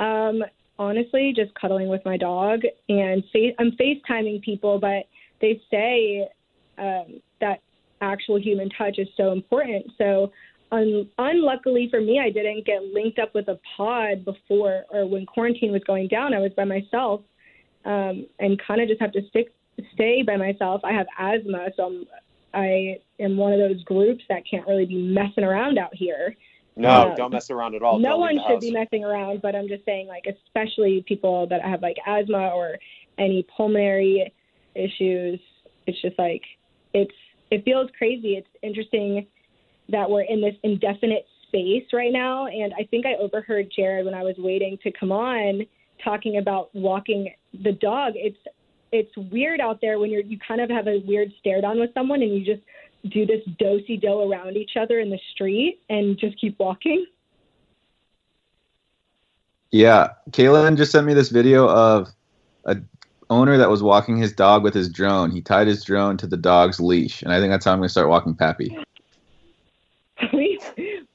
Um, 0.00 0.42
honestly, 0.78 1.32
just 1.34 1.54
cuddling 1.54 1.88
with 1.88 2.04
my 2.04 2.16
dog 2.16 2.62
and 2.88 3.22
fa- 3.32 3.52
I'm 3.58 3.72
FaceTiming 3.72 4.42
people, 4.42 4.78
but 4.78 5.04
they 5.40 5.60
say 5.70 6.28
um, 6.78 7.20
that 7.40 7.60
actual 8.00 8.40
human 8.40 8.68
touch 8.70 8.98
is 8.98 9.08
so 9.16 9.32
important. 9.32 9.86
So, 9.98 10.32
un- 10.72 11.08
unluckily 11.18 11.88
for 11.90 12.00
me, 12.00 12.20
I 12.20 12.30
didn't 12.30 12.66
get 12.66 12.82
linked 12.92 13.18
up 13.18 13.34
with 13.34 13.48
a 13.48 13.58
pod 13.76 14.24
before 14.24 14.84
or 14.90 15.06
when 15.06 15.26
quarantine 15.26 15.72
was 15.72 15.82
going 15.86 16.08
down. 16.08 16.34
I 16.34 16.40
was 16.40 16.52
by 16.56 16.64
myself 16.64 17.20
um, 17.84 18.26
and 18.38 18.60
kind 18.66 18.80
of 18.80 18.88
just 18.88 19.00
have 19.00 19.12
to 19.12 19.20
stick 19.28 19.52
stay 19.94 20.22
by 20.22 20.36
myself. 20.36 20.80
I 20.84 20.92
have 20.92 21.06
asthma, 21.18 21.68
so 21.76 21.84
I'm, 21.84 22.06
I 22.54 22.98
am 23.20 23.36
one 23.36 23.52
of 23.52 23.58
those 23.58 23.82
groups 23.84 24.22
that 24.28 24.42
can't 24.48 24.66
really 24.66 24.86
be 24.86 25.02
messing 25.02 25.44
around 25.44 25.78
out 25.78 25.94
here. 25.94 26.34
No, 26.76 27.14
don't 27.16 27.32
mess 27.32 27.50
around 27.50 27.74
at 27.74 27.82
all. 27.82 27.98
no 27.98 28.16
one 28.16 28.38
should 28.48 28.60
be 28.60 28.72
messing 28.72 29.04
around, 29.04 29.42
but 29.42 29.54
I'm 29.54 29.68
just 29.68 29.84
saying, 29.84 30.08
like, 30.08 30.26
especially 30.26 31.04
people 31.06 31.46
that 31.48 31.62
have 31.62 31.82
like 31.82 31.96
asthma 32.06 32.48
or 32.48 32.76
any 33.18 33.46
pulmonary 33.56 34.32
issues. 34.74 35.40
It's 35.86 36.00
just 36.02 36.18
like 36.18 36.42
it's 36.92 37.14
it 37.50 37.64
feels 37.64 37.90
crazy. 37.96 38.34
It's 38.34 38.48
interesting 38.62 39.26
that 39.90 40.10
we're 40.10 40.22
in 40.22 40.40
this 40.40 40.54
indefinite 40.62 41.26
space 41.46 41.84
right 41.92 42.12
now, 42.12 42.46
and 42.46 42.72
I 42.74 42.84
think 42.90 43.06
I 43.06 43.14
overheard 43.14 43.70
Jared 43.74 44.04
when 44.04 44.14
I 44.14 44.22
was 44.22 44.34
waiting 44.38 44.78
to 44.82 44.90
come 44.90 45.12
on 45.12 45.62
talking 46.02 46.38
about 46.38 46.74
walking 46.74 47.32
the 47.62 47.72
dog. 47.72 48.14
It's 48.16 48.38
it's 48.92 49.10
weird 49.32 49.60
out 49.60 49.80
there 49.80 49.98
when 49.98 50.10
you're 50.10 50.22
you 50.22 50.38
kind 50.46 50.60
of 50.60 50.70
have 50.70 50.86
a 50.86 51.02
weird 51.06 51.32
stare 51.40 51.60
down 51.60 51.78
with 51.78 51.90
someone 51.94 52.22
and 52.22 52.34
you 52.34 52.44
just 52.44 52.62
do 53.08 53.26
this 53.26 53.42
dosey 53.58 54.00
do 54.00 54.30
around 54.30 54.56
each 54.56 54.76
other 54.76 55.00
in 55.00 55.10
the 55.10 55.20
street 55.32 55.80
and 55.88 56.18
just 56.18 56.40
keep 56.40 56.58
walking. 56.58 57.06
Yeah, 59.70 60.10
Caelynn 60.30 60.76
just 60.76 60.92
sent 60.92 61.06
me 61.06 61.14
this 61.14 61.30
video 61.30 61.68
of 61.68 62.08
a 62.64 62.76
owner 63.28 63.58
that 63.58 63.70
was 63.70 63.82
walking 63.82 64.16
his 64.16 64.32
dog 64.32 64.62
with 64.62 64.74
his 64.74 64.88
drone. 64.88 65.30
He 65.30 65.40
tied 65.40 65.66
his 65.66 65.82
drone 65.82 66.16
to 66.18 66.26
the 66.26 66.36
dog's 66.36 66.78
leash, 66.78 67.22
and 67.22 67.32
I 67.32 67.40
think 67.40 67.50
that's 67.50 67.64
how 67.64 67.72
I'm 67.72 67.78
going 67.78 67.88
to 67.88 67.92
start 67.92 68.08
walking 68.08 68.34
Pappy. 68.34 68.78
Please, 70.30 70.62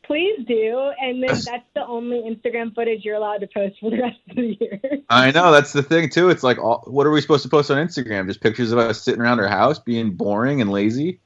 please 0.04 0.46
do. 0.46 0.92
And 1.02 1.24
then 1.24 1.30
that's 1.46 1.68
the 1.74 1.86
only 1.88 2.18
Instagram 2.22 2.76
footage 2.76 3.06
you're 3.06 3.16
allowed 3.16 3.38
to 3.38 3.48
post 3.48 3.80
for 3.80 3.92
the 3.92 4.02
rest 4.02 4.20
of 4.30 4.36
the 4.36 4.58
year. 4.60 4.82
I 5.10 5.32
know 5.32 5.52
that's 5.52 5.72
the 5.72 5.84
thing 5.84 6.10
too. 6.10 6.30
It's 6.30 6.44
like, 6.44 6.58
all, 6.58 6.84
what 6.88 7.08
are 7.08 7.12
we 7.12 7.22
supposed 7.22 7.44
to 7.44 7.50
post 7.50 7.72
on 7.72 7.78
Instagram? 7.78 8.28
Just 8.28 8.42
pictures 8.42 8.72
of 8.72 8.80
us 8.80 9.02
sitting 9.02 9.22
around 9.22 9.40
our 9.40 9.48
house, 9.48 9.80
being 9.80 10.12
boring 10.12 10.60
and 10.60 10.70
lazy. 10.70 11.22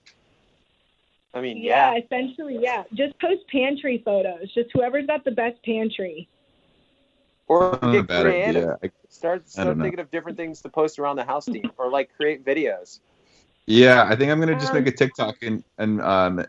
I 1.34 1.42
mean, 1.42 1.58
yeah, 1.58 1.96
essentially, 1.98 2.58
yeah. 2.62 2.84
Just 2.94 3.18
post 3.20 3.42
pantry 3.52 4.02
photos. 4.06 4.54
Just 4.54 4.70
whoever's 4.74 5.08
got 5.08 5.24
the 5.26 5.32
best 5.32 5.62
pantry. 5.64 6.28
Or 7.48 7.78
a 7.82 7.92
get 7.92 8.08
creative. 8.08 8.56
idea. 8.56 8.78
I- 8.84 8.92
Start 9.10 9.48
start 9.48 9.68
don't 9.68 9.78
know. 9.78 9.84
thinking 9.84 10.00
of 10.00 10.10
different 10.10 10.38
things 10.38 10.62
to 10.62 10.70
post 10.70 10.98
around 10.98 11.18
the 11.18 11.24
house, 11.24 11.46
Dean, 11.46 11.70
or 11.78 11.90
like 11.92 12.10
create 12.18 12.44
videos. 12.44 13.00
Yeah, 13.68 14.08
I 14.10 14.16
think 14.16 14.32
I'm 14.32 14.40
gonna 14.40 14.56
just 14.56 14.74
Um, 14.74 14.80
make 14.84 14.88
a 14.88 14.96
TikTok 14.98 15.36
and 15.44 15.64
and 15.78 16.02
um 16.02 16.44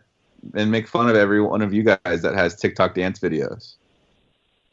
and 0.55 0.71
make 0.71 0.89
fun 0.89 1.09
of 1.11 1.15
every 1.15 1.43
one 1.43 1.61
of 1.61 1.75
you 1.75 1.83
guys 1.83 2.23
that 2.23 2.35
has 2.35 2.57
TikTok 2.57 2.95
dance 2.95 3.21
videos. 3.21 3.75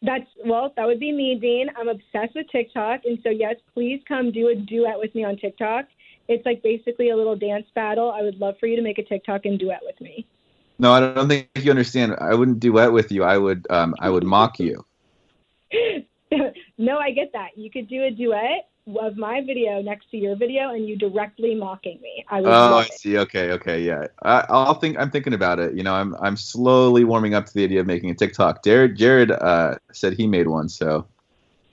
That's 0.01 0.25
well, 0.45 0.71
that 0.77 0.87
would 0.87 0.99
be 1.01 1.11
me, 1.11 1.35
Dean. 1.35 1.69
I'm 1.75 1.89
obsessed 1.89 2.33
with 2.35 2.47
TikTok, 2.49 3.01
and 3.05 3.19
so 3.23 3.29
yes, 3.29 3.55
please 3.73 4.01
come 4.07 4.31
do 4.31 4.47
a 4.47 4.55
duet 4.55 4.97
with 4.97 5.13
me 5.13 5.25
on 5.25 5.35
TikTok. 5.37 5.85
It's 6.31 6.45
like 6.45 6.63
basically 6.63 7.09
a 7.09 7.15
little 7.15 7.35
dance 7.35 7.67
battle. 7.75 8.11
I 8.11 8.21
would 8.23 8.39
love 8.39 8.55
for 8.59 8.67
you 8.67 8.75
to 8.77 8.81
make 8.81 8.97
a 8.97 9.03
TikTok 9.03 9.45
and 9.45 9.59
duet 9.59 9.81
with 9.83 9.99
me. 10.01 10.25
No, 10.79 10.93
I 10.93 10.99
don't 11.13 11.27
think 11.29 11.49
you 11.55 11.69
understand. 11.71 12.15
I 12.19 12.33
wouldn't 12.33 12.59
duet 12.59 12.91
with 12.91 13.11
you. 13.11 13.23
I 13.23 13.37
would 13.37 13.67
um 13.69 13.95
I 13.99 14.09
would 14.09 14.23
mock 14.23 14.59
you. 14.59 14.85
no, 16.77 16.97
I 16.97 17.11
get 17.11 17.31
that. 17.33 17.49
You 17.55 17.69
could 17.69 17.87
do 17.87 18.03
a 18.03 18.11
duet 18.11 18.69
of 18.99 19.17
my 19.17 19.41
video 19.45 19.81
next 19.81 20.09
to 20.11 20.17
your 20.17 20.35
video, 20.35 20.69
and 20.71 20.87
you 20.87 20.97
directly 20.97 21.55
mocking 21.55 21.99
me. 22.01 22.25
I 22.29 22.41
would 22.41 22.47
Oh, 22.47 22.51
love 22.69 22.79
I 22.79 22.83
it. 22.89 23.01
see. 23.01 23.17
Okay, 23.19 23.51
okay, 23.51 23.81
yeah. 23.81 24.07
I, 24.23 24.45
I'll 24.49 24.73
think. 24.75 24.97
I'm 24.99 25.11
thinking 25.11 25.33
about 25.33 25.59
it. 25.59 25.75
You 25.75 25.83
know, 25.83 25.93
I'm 25.93 26.15
I'm 26.15 26.35
slowly 26.37 27.03
warming 27.03 27.33
up 27.35 27.45
to 27.45 27.53
the 27.53 27.63
idea 27.63 27.81
of 27.81 27.87
making 27.87 28.09
a 28.09 28.15
TikTok. 28.15 28.63
Jared 28.63 28.95
Jared 28.95 29.31
uh, 29.31 29.75
said 29.91 30.13
he 30.13 30.27
made 30.27 30.47
one, 30.47 30.69
so 30.69 31.07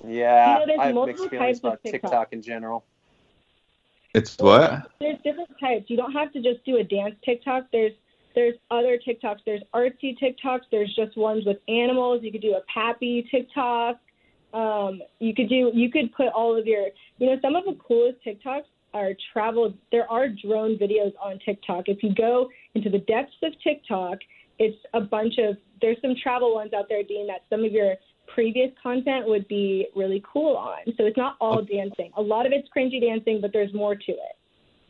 Yeah, 0.07 0.53
You 0.53 0.59
know, 0.61 0.66
there's 0.66 0.79
I 0.81 0.87
have 0.87 0.94
multiple 0.94 1.25
mixed 1.25 1.31
feelings 1.31 1.59
types 1.59 1.59
about 1.61 1.83
TikTok. 1.83 2.11
TikTok 2.11 2.33
in 2.33 2.42
general. 2.42 2.85
It's 4.18 4.37
what? 4.38 4.90
There's 5.00 5.18
different 5.24 5.50
types. 5.61 5.87
You 5.88 5.96
don't 5.96 6.12
have 6.12 6.33
to 6.33 6.42
just 6.42 6.64
do 6.64 6.76
a 6.76 6.85
dance 6.85 7.14
TikTok. 7.24 7.66
There's 7.72 7.92
there's 8.35 8.54
other 8.70 8.98
TikToks. 8.98 9.38
There's 9.44 9.62
artsy 9.74 10.16
TikToks. 10.22 10.62
There's 10.70 10.94
just 10.94 11.16
ones 11.16 11.44
with 11.44 11.57
animals. 11.68 12.20
You 12.22 12.31
could 12.31 12.42
do 12.42 12.54
a 12.54 12.62
pappy 12.72 13.26
TikTok. 13.31 13.98
Um, 14.54 15.00
you 15.18 15.35
could 15.35 15.48
do 15.48 15.70
you 15.74 15.90
could 15.90 16.12
put 16.14 16.28
all 16.28 16.59
of 16.59 16.66
your 16.66 16.88
you 17.18 17.26
know 17.26 17.37
some 17.42 17.57
of 17.57 17.64
the 17.64 17.76
coolest 17.87 18.18
TikToks 18.26 18.64
are 18.94 19.11
travel. 19.33 19.72
There 19.92 20.11
are 20.11 20.28
drone 20.28 20.76
videos 20.78 21.12
on 21.22 21.38
TikTok. 21.44 21.85
If 21.88 22.02
you 22.02 22.14
go 22.14 22.48
into 22.74 22.90
the 22.90 22.98
depths 22.98 23.37
of 23.42 23.52
TikTok, 23.62 24.18
it's 24.59 24.78
a 24.94 25.00
bunch 25.00 25.35
of 25.38 25.57
there's 25.81 25.98
some 26.02 26.14
travel 26.22 26.54
ones 26.54 26.72
out 26.72 26.87
there, 26.88 27.02
Dean. 27.02 27.26
That 27.26 27.42
some 27.50 27.64
of 27.64 27.72
your 27.72 27.94
previous 28.34 28.70
content 28.82 29.26
would 29.26 29.46
be 29.48 29.88
really 29.94 30.22
cool 30.30 30.56
on. 30.56 30.78
So 30.96 31.04
it's 31.04 31.16
not 31.16 31.36
all 31.40 31.62
dancing. 31.62 32.12
A 32.16 32.22
lot 32.22 32.46
of 32.46 32.52
it's 32.52 32.68
cringy 32.74 33.00
dancing, 33.00 33.40
but 33.40 33.52
there's 33.52 33.72
more 33.74 33.94
to 33.94 34.12
it. 34.12 34.36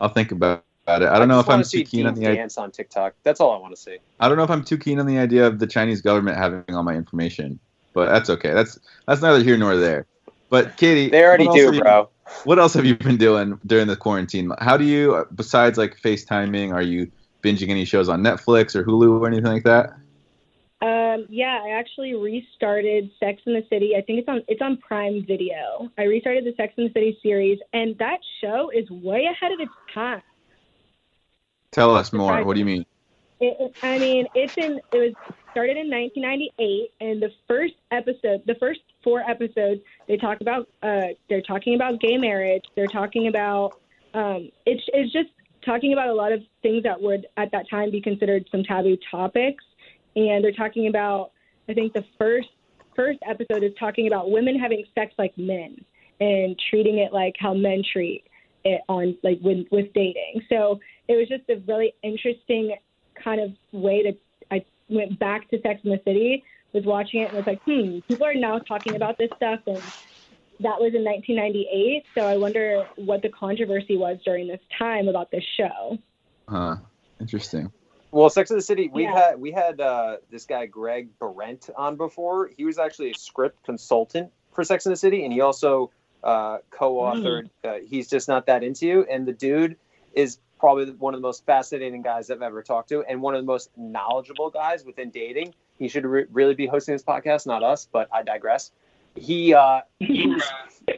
I'll 0.00 0.08
think 0.08 0.32
about 0.32 0.62
it. 0.86 1.02
I 1.02 1.18
don't 1.18 1.28
know 1.28 1.40
if 1.40 1.48
I'm 1.48 1.62
too 1.62 1.84
keen 1.84 2.06
on 2.06 2.14
Dean 2.14 2.22
the 2.22 2.28
idea. 2.30 2.40
dance 2.42 2.56
on 2.58 2.70
TikTok. 2.70 3.14
That's 3.22 3.40
all 3.40 3.52
I 3.52 3.58
want 3.58 3.74
to 3.74 3.80
see. 3.80 3.98
I 4.20 4.28
don't 4.28 4.36
know 4.38 4.44
if 4.44 4.50
I'm 4.50 4.64
too 4.64 4.78
keen 4.78 4.98
on 5.00 5.06
the 5.06 5.18
idea 5.18 5.46
of 5.46 5.58
the 5.58 5.66
Chinese 5.66 6.00
government 6.00 6.36
having 6.38 6.64
all 6.74 6.82
my 6.82 6.94
information, 6.94 7.58
but 7.92 8.06
that's 8.06 8.30
okay. 8.30 8.52
That's 8.52 8.78
that's 9.06 9.20
neither 9.20 9.42
here 9.42 9.56
nor 9.56 9.76
there. 9.76 10.06
But 10.50 10.76
Katie, 10.78 11.10
They 11.10 11.24
already 11.24 11.46
what 11.46 11.50
else 11.50 11.60
do, 11.60 11.66
have 11.66 11.74
you- 11.74 11.80
bro. 11.82 12.08
What 12.44 12.58
else 12.58 12.74
have 12.74 12.84
you 12.84 12.94
been 12.94 13.16
doing 13.16 13.58
during 13.66 13.86
the 13.86 13.96
quarantine? 13.96 14.52
How 14.60 14.76
do 14.76 14.84
you, 14.84 15.26
besides 15.34 15.78
like 15.78 15.96
FaceTiming, 15.98 16.74
are 16.74 16.82
you 16.82 17.10
binging 17.42 17.70
any 17.70 17.86
shows 17.86 18.10
on 18.10 18.22
Netflix 18.22 18.74
or 18.76 18.84
Hulu 18.84 19.18
or 19.20 19.26
anything 19.26 19.46
like 19.46 19.64
that? 19.64 19.94
Um, 20.80 21.26
yeah, 21.28 21.60
I 21.64 21.70
actually 21.70 22.14
restarted 22.14 23.10
Sex 23.18 23.42
in 23.46 23.54
the 23.54 23.64
City. 23.68 23.94
I 23.96 24.00
think 24.02 24.20
it's 24.20 24.28
on 24.28 24.42
it's 24.46 24.62
on 24.62 24.76
Prime 24.76 25.24
Video. 25.26 25.90
I 25.98 26.02
restarted 26.04 26.44
the 26.44 26.54
Sex 26.56 26.72
in 26.76 26.84
the 26.84 26.92
City 26.92 27.18
series, 27.22 27.58
and 27.72 27.98
that 27.98 28.18
show 28.40 28.70
is 28.70 28.88
way 28.90 29.24
ahead 29.30 29.50
of 29.50 29.58
its 29.60 29.72
time. 29.92 30.22
Tell 31.72 31.94
us 31.96 32.12
more. 32.12 32.44
What 32.44 32.54
do 32.54 32.60
you 32.60 32.66
mean? 32.66 32.86
It, 33.40 33.56
it- 33.58 33.74
I 33.82 33.98
mean, 33.98 34.26
it's 34.34 34.54
in 34.56 34.80
it 34.92 34.98
was 34.98 35.34
started 35.50 35.76
in 35.76 35.90
1998, 35.90 36.90
and 37.00 37.20
the 37.20 37.32
first 37.48 37.74
episode, 37.90 38.42
the 38.46 38.54
first 38.60 38.80
four 39.02 39.20
episodes, 39.20 39.80
they 40.06 40.16
talk 40.16 40.40
about 40.40 40.68
uh, 40.84 41.08
they're 41.28 41.42
talking 41.42 41.74
about 41.74 42.00
gay 42.00 42.16
marriage. 42.16 42.64
They're 42.76 42.86
talking 42.86 43.26
about 43.26 43.80
um, 44.14 44.50
it's 44.64 44.82
it's 44.92 45.12
just 45.12 45.30
talking 45.64 45.92
about 45.92 46.08
a 46.08 46.14
lot 46.14 46.30
of 46.32 46.40
things 46.62 46.84
that 46.84 47.00
would 47.00 47.26
at 47.36 47.50
that 47.50 47.68
time 47.68 47.90
be 47.90 48.00
considered 48.00 48.46
some 48.50 48.62
taboo 48.62 48.96
topics, 49.10 49.64
and 50.16 50.42
they're 50.42 50.52
talking 50.52 50.88
about 50.88 51.32
I 51.68 51.74
think 51.74 51.92
the 51.92 52.04
first 52.18 52.48
first 52.96 53.18
episode 53.28 53.62
is 53.62 53.72
talking 53.78 54.06
about 54.06 54.30
women 54.30 54.58
having 54.58 54.84
sex 54.94 55.12
like 55.18 55.36
men 55.38 55.84
and 56.20 56.58
treating 56.70 56.98
it 56.98 57.12
like 57.12 57.34
how 57.38 57.54
men 57.54 57.82
treat 57.92 58.24
it 58.64 58.80
on 58.88 59.16
like 59.22 59.38
with 59.42 59.66
with 59.70 59.92
dating. 59.92 60.42
So 60.48 60.80
it 61.06 61.16
was 61.16 61.28
just 61.28 61.48
a 61.48 61.62
really 61.70 61.94
interesting 62.02 62.74
kind 63.22 63.40
of 63.40 63.52
way 63.72 64.02
to 64.02 64.12
I 64.50 64.64
went 64.88 65.18
back 65.18 65.48
to 65.50 65.60
Sex 65.60 65.80
in 65.84 65.90
the 65.90 66.00
City, 66.04 66.42
was 66.72 66.84
watching 66.84 67.22
it 67.22 67.28
and 67.28 67.36
was 67.36 67.46
like, 67.46 67.62
hmm, 67.64 68.00
people 68.08 68.26
are 68.26 68.34
now 68.34 68.58
talking 68.58 68.96
about 68.96 69.18
this 69.18 69.30
stuff 69.36 69.60
and 69.66 69.82
that 70.60 70.80
was 70.80 70.92
in 70.94 71.04
1998. 71.04 72.04
So 72.14 72.22
I 72.22 72.36
wonder 72.36 72.86
what 72.96 73.22
the 73.22 73.28
controversy 73.28 73.96
was 73.96 74.18
during 74.24 74.48
this 74.48 74.60
time 74.76 75.08
about 75.08 75.30
this 75.30 75.44
show. 75.56 75.98
Huh. 76.48 76.76
Interesting. 77.20 77.70
Well, 78.10 78.30
Sex 78.30 78.50
and 78.50 78.58
the 78.58 78.62
City, 78.62 78.88
we 78.92 79.04
Yeah. 79.04 79.14
had 79.14 79.40
we 79.40 79.50
had 79.52 79.80
uh, 79.80 80.16
this 80.30 80.46
guy 80.46 80.66
Greg 80.66 81.10
Behrendt 81.20 81.70
on 81.76 81.96
before. 81.96 82.50
He 82.56 82.64
was 82.64 82.78
actually 82.78 83.10
a 83.10 83.14
script 83.14 83.62
consultant 83.64 84.32
for 84.52 84.64
Sex 84.64 84.86
and 84.86 84.92
the 84.92 84.96
City, 84.96 85.24
and 85.24 85.32
he 85.32 85.40
also 85.40 85.90
uh, 86.24 86.58
co-authored. 86.70 87.48
Uh, 87.62 87.74
He's 87.86 88.08
just 88.08 88.26
not 88.28 88.46
that 88.46 88.62
into 88.64 88.86
you, 88.86 89.06
and 89.10 89.26
the 89.26 89.32
dude 89.32 89.76
is 90.14 90.38
probably 90.58 90.90
one 90.92 91.14
of 91.14 91.20
the 91.20 91.26
most 91.26 91.44
fascinating 91.46 92.02
guys 92.02 92.30
I've 92.30 92.42
ever 92.42 92.62
talked 92.62 92.88
to, 92.88 93.02
and 93.02 93.20
one 93.22 93.34
of 93.34 93.42
the 93.42 93.46
most 93.46 93.70
knowledgeable 93.76 94.50
guys 94.50 94.84
within 94.84 95.10
dating. 95.10 95.54
He 95.78 95.86
should 95.86 96.04
re- 96.04 96.26
really 96.32 96.54
be 96.54 96.66
hosting 96.66 96.94
this 96.94 97.04
podcast, 97.04 97.46
not 97.46 97.62
us, 97.62 97.86
but 97.92 98.08
I 98.12 98.22
digress. 98.24 98.72
He 99.14 99.54
uh, 99.54 99.82
he 100.00 100.26
was 100.34 100.42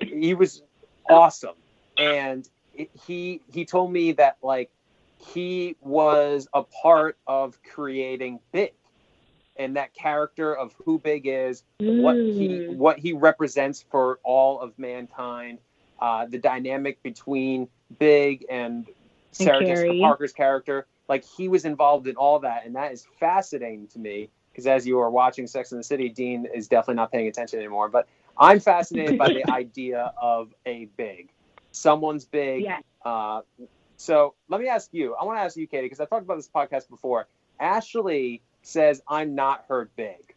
he 0.00 0.34
was 0.34 0.62
awesome, 1.08 1.56
and 1.98 2.48
it- 2.74 2.90
he 3.06 3.42
he 3.52 3.64
told 3.66 3.92
me 3.92 4.12
that 4.12 4.38
like 4.42 4.70
he 5.20 5.76
was 5.80 6.48
a 6.54 6.62
part 6.64 7.18
of 7.26 7.58
creating 7.62 8.40
Big, 8.52 8.72
and 9.56 9.76
that 9.76 9.92
character 9.94 10.54
of 10.54 10.74
who 10.84 10.98
Big 10.98 11.26
is, 11.26 11.64
what 11.78 12.16
he 12.16 12.48
Mm. 12.48 12.76
what 12.76 12.98
he 12.98 13.12
represents 13.12 13.82
for 13.82 14.18
all 14.22 14.60
of 14.60 14.78
mankind, 14.78 15.58
uh, 16.00 16.26
the 16.26 16.38
dynamic 16.38 17.02
between 17.02 17.68
Big 17.98 18.44
and 18.50 18.86
Sarah 19.32 19.60
Jessica 19.64 19.92
Parker's 20.00 20.32
character. 20.32 20.86
Like 21.08 21.24
he 21.24 21.48
was 21.48 21.64
involved 21.64 22.06
in 22.06 22.16
all 22.16 22.38
that, 22.40 22.64
and 22.64 22.74
that 22.76 22.92
is 22.92 23.06
fascinating 23.18 23.88
to 23.88 23.98
me. 23.98 24.30
Because 24.52 24.66
as 24.66 24.86
you 24.86 24.98
are 24.98 25.10
watching 25.10 25.46
Sex 25.46 25.72
in 25.72 25.78
the 25.78 25.84
City, 25.84 26.08
Dean 26.08 26.46
is 26.52 26.68
definitely 26.68 26.96
not 26.96 27.12
paying 27.12 27.28
attention 27.28 27.58
anymore. 27.58 27.88
But 27.88 28.08
I'm 28.38 28.60
fascinated 28.60 29.18
by 29.18 29.28
the 29.28 29.44
idea 29.50 30.12
of 30.20 30.54
a 30.66 30.86
big, 30.96 31.30
someone's 31.72 32.24
big. 32.24 32.64
Yeah. 32.64 32.78
Uh, 33.04 33.42
so 34.00 34.34
let 34.48 34.62
me 34.62 34.66
ask 34.66 34.88
you. 34.92 35.14
I 35.14 35.24
want 35.24 35.36
to 35.36 35.42
ask 35.42 35.58
you, 35.58 35.66
Katie, 35.66 35.82
because 35.84 36.00
I 36.00 36.06
talked 36.06 36.24
about 36.24 36.36
this 36.36 36.48
podcast 36.48 36.88
before. 36.88 37.28
Ashley 37.60 38.40
says 38.62 39.02
I'm 39.06 39.34
not 39.34 39.66
her 39.68 39.90
big 39.94 40.34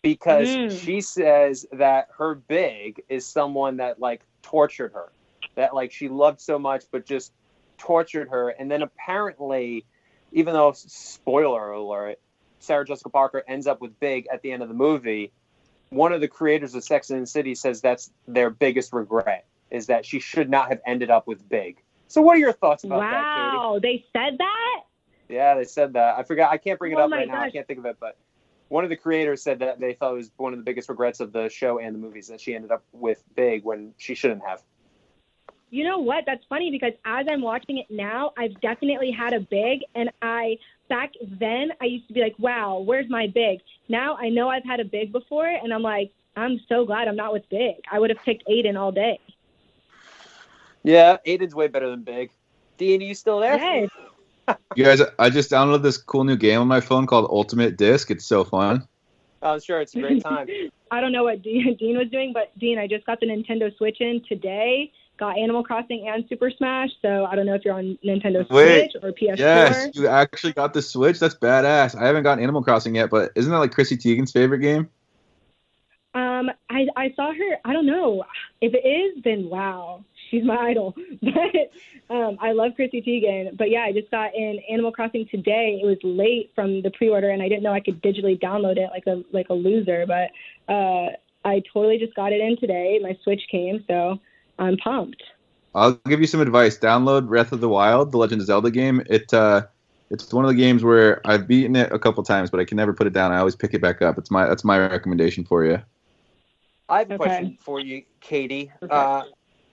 because 0.00 0.48
Mm. 0.48 0.82
she 0.82 1.02
says 1.02 1.66
that 1.72 2.08
her 2.16 2.34
big 2.34 3.02
is 3.10 3.26
someone 3.26 3.76
that 3.76 4.00
like 4.00 4.22
tortured 4.40 4.92
her, 4.94 5.12
that 5.56 5.74
like 5.74 5.92
she 5.92 6.08
loved 6.08 6.40
so 6.40 6.58
much 6.58 6.84
but 6.90 7.04
just 7.04 7.34
tortured 7.76 8.30
her, 8.30 8.48
and 8.48 8.70
then 8.70 8.80
apparently, 8.80 9.84
even 10.32 10.54
though 10.54 10.72
spoiler 10.72 11.72
alert, 11.72 12.18
Sarah 12.58 12.86
Jessica 12.86 13.10
Parker 13.10 13.44
ends 13.46 13.66
up 13.66 13.82
with 13.82 14.00
Big 14.00 14.26
at 14.32 14.40
the 14.40 14.50
end 14.50 14.62
of 14.62 14.68
the 14.68 14.74
movie. 14.74 15.30
One 15.90 16.14
of 16.14 16.22
the 16.22 16.28
creators 16.28 16.74
of 16.74 16.84
Sex 16.84 17.10
and 17.10 17.20
the 17.20 17.26
City 17.26 17.54
says 17.54 17.82
that's 17.82 18.10
their 18.26 18.48
biggest 18.48 18.94
regret 18.94 19.44
is 19.70 19.88
that 19.88 20.06
she 20.06 20.20
should 20.20 20.48
not 20.48 20.70
have 20.70 20.80
ended 20.86 21.10
up 21.10 21.26
with 21.26 21.46
Big. 21.46 21.82
So, 22.10 22.20
what 22.22 22.34
are 22.34 22.40
your 22.40 22.52
thoughts 22.52 22.82
about 22.82 22.98
that, 22.98 23.36
Katie? 23.36 23.56
Wow, 23.56 23.78
they 23.80 24.04
said 24.12 24.36
that? 24.38 24.82
Yeah, 25.28 25.54
they 25.54 25.62
said 25.62 25.92
that. 25.92 26.18
I 26.18 26.24
forgot. 26.24 26.50
I 26.50 26.56
can't 26.56 26.76
bring 26.76 26.90
it 26.90 26.98
Oh 26.98 27.02
up 27.02 27.12
right 27.12 27.28
now. 27.28 27.40
I 27.40 27.50
can't 27.50 27.64
think 27.68 27.78
of 27.78 27.86
it, 27.86 27.98
but 28.00 28.16
one 28.68 28.82
of 28.82 28.90
the 28.90 28.96
creators 28.96 29.44
said 29.44 29.60
that 29.60 29.78
they 29.78 29.92
thought 29.92 30.14
it 30.14 30.16
was 30.16 30.32
one 30.36 30.52
of 30.52 30.58
the 30.58 30.64
biggest 30.64 30.88
regrets 30.88 31.20
of 31.20 31.32
the 31.32 31.48
show 31.48 31.78
and 31.78 31.94
the 31.94 32.00
movies 32.00 32.26
that 32.26 32.40
she 32.40 32.52
ended 32.52 32.72
up 32.72 32.82
with 32.92 33.22
Big 33.36 33.62
when 33.62 33.94
she 33.96 34.16
shouldn't 34.16 34.42
have. 34.44 34.60
you 35.70 35.84
know 35.84 36.00
what? 36.00 36.24
That's 36.26 36.44
funny 36.48 36.72
because 36.72 36.94
as 37.04 37.26
I'm 37.30 37.42
watching 37.42 37.78
it 37.78 37.86
now, 37.90 38.32
I've 38.36 38.60
definitely 38.60 39.12
had 39.12 39.32
a 39.32 39.38
big, 39.38 39.82
and 39.94 40.10
I 40.20 40.58
back 40.88 41.12
then 41.38 41.70
I 41.80 41.84
used 41.84 42.08
to 42.08 42.14
be 42.14 42.22
like, 42.22 42.34
"Wow, 42.40 42.80
where's 42.80 43.08
my 43.08 43.28
big?" 43.28 43.60
Now 43.88 44.16
I 44.16 44.30
know 44.30 44.48
I've 44.48 44.64
had 44.64 44.80
a 44.80 44.84
big 44.84 45.12
before, 45.12 45.46
and 45.46 45.72
I'm 45.72 45.82
like, 45.82 46.10
I'm 46.34 46.58
so 46.68 46.84
glad 46.84 47.06
I'm 47.06 47.14
not 47.14 47.32
with 47.32 47.48
big. 47.50 47.76
I 47.88 48.00
would 48.00 48.10
have 48.10 48.18
picked 48.24 48.42
Aidan 48.48 48.76
all 48.76 48.90
day. 48.90 49.20
Yeah, 50.82 51.18
Aidan's 51.24 51.54
way 51.54 51.68
better 51.68 51.90
than 51.90 52.02
Big. 52.02 52.30
Dean, 52.78 53.02
are 53.02 53.04
you 53.04 53.14
still 53.14 53.40
there? 53.40 53.58
Hey. 53.58 53.88
You 54.74 54.84
guys, 54.84 55.00
I 55.16 55.30
just 55.30 55.48
downloaded 55.48 55.84
this 55.84 55.96
cool 55.96 56.24
new 56.24 56.36
game 56.36 56.60
on 56.60 56.66
my 56.66 56.80
phone 56.80 57.06
called 57.06 57.28
Ultimate 57.30 57.76
Disc. 57.76 58.10
It's 58.10 58.24
so 58.24 58.42
fun. 58.42 58.88
I'm 59.42 59.60
sure 59.60 59.80
it's 59.80 59.94
a 59.94 60.00
great 60.00 60.22
time. 60.22 60.48
I 60.90 61.00
don't 61.00 61.12
know 61.12 61.24
what 61.24 61.42
Dean, 61.42 61.76
Dean 61.78 61.96
was 61.96 62.08
doing, 62.10 62.32
but 62.32 62.56
Dean, 62.58 62.78
I 62.78 62.86
just 62.86 63.06
got 63.06 63.20
the 63.20 63.26
Nintendo 63.26 63.74
Switch 63.76 64.00
in 64.00 64.22
today. 64.28 64.92
Got 65.18 65.38
Animal 65.38 65.62
Crossing 65.62 66.08
and 66.08 66.24
Super 66.28 66.50
Smash, 66.50 66.90
so 67.02 67.26
I 67.26 67.36
don't 67.36 67.46
know 67.46 67.54
if 67.54 67.64
you're 67.64 67.74
on 67.74 67.98
Nintendo 68.04 68.48
Wait, 68.48 68.90
Switch 68.90 69.02
or 69.04 69.12
PS4. 69.12 69.38
Yes, 69.38 69.90
you 69.94 70.08
actually 70.08 70.54
got 70.54 70.72
the 70.72 70.80
Switch. 70.80 71.18
That's 71.18 71.34
badass. 71.34 71.94
I 71.94 72.06
haven't 72.06 72.22
gotten 72.22 72.42
Animal 72.42 72.62
Crossing 72.62 72.94
yet, 72.94 73.10
but 73.10 73.30
isn't 73.36 73.52
that 73.52 73.58
like 73.58 73.70
Chrissy 73.70 73.98
Teigen's 73.98 74.32
favorite 74.32 74.60
game? 74.60 74.88
Um, 76.14 76.50
I 76.70 76.86
I 76.96 77.12
saw 77.14 77.32
her. 77.32 77.56
I 77.64 77.72
don't 77.72 77.86
know 77.86 78.24
if 78.62 78.72
it 78.74 78.88
is. 78.88 79.22
Then 79.22 79.50
wow, 79.50 80.04
she's 80.30 80.44
my 80.44 80.56
idol. 80.56 80.96
But 81.22 82.16
um, 82.16 82.38
I 82.40 82.52
love 82.52 82.72
Chrissy 82.76 83.02
Teigen. 83.02 83.56
But 83.56 83.70
yeah, 83.70 83.82
I 83.82 83.92
just 83.92 84.10
got 84.10 84.34
in 84.34 84.58
Animal 84.70 84.90
Crossing 84.92 85.26
today. 85.30 85.80
It 85.82 85.86
was 85.86 85.98
late 86.02 86.50
from 86.54 86.82
the 86.82 86.90
pre-order, 86.90 87.30
and 87.30 87.42
I 87.42 87.48
didn't 87.48 87.62
know 87.62 87.72
I 87.72 87.80
could 87.80 88.02
digitally 88.02 88.40
download 88.40 88.78
it 88.78 88.90
like 88.90 89.06
a 89.06 89.22
like 89.32 89.48
a 89.50 89.54
loser. 89.54 90.06
But 90.06 90.30
uh, 90.72 91.10
I 91.44 91.62
totally 91.72 91.98
just 91.98 92.14
got 92.14 92.32
it 92.32 92.40
in 92.40 92.56
today. 92.58 92.98
My 93.02 93.16
Switch 93.22 93.42
came, 93.50 93.84
so 93.86 94.18
I'm 94.58 94.76
pumped. 94.78 95.22
I'll 95.74 95.92
give 96.08 96.20
you 96.20 96.26
some 96.26 96.40
advice. 96.40 96.78
Download 96.78 97.28
Breath 97.28 97.52
of 97.52 97.60
the 97.60 97.68
Wild, 97.68 98.10
the 98.10 98.18
Legend 98.18 98.40
of 98.40 98.46
Zelda 98.46 98.70
game. 98.70 99.02
It 99.08 99.32
uh, 99.32 99.66
it's 100.10 100.32
one 100.32 100.44
of 100.44 100.50
the 100.50 100.56
games 100.56 100.82
where 100.82 101.20
I've 101.24 101.46
beaten 101.46 101.76
it 101.76 101.92
a 101.92 101.98
couple 101.98 102.22
times, 102.24 102.50
but 102.50 102.58
I 102.58 102.64
can 102.64 102.76
never 102.76 102.92
put 102.92 103.06
it 103.06 103.12
down. 103.12 103.30
I 103.30 103.38
always 103.38 103.54
pick 103.54 103.74
it 103.74 103.80
back 103.80 104.02
up. 104.02 104.18
It's 104.18 104.30
my 104.30 104.46
that's 104.46 104.64
my 104.64 104.78
recommendation 104.78 105.44
for 105.44 105.64
you. 105.64 105.80
I 106.88 106.98
have 107.00 107.10
a 107.10 107.14
Okay. 107.14 107.24
question 107.24 107.58
for 107.60 107.78
you, 107.78 108.02
Katie. 108.20 108.72
Okay. 108.82 108.92
Uh, 108.92 109.22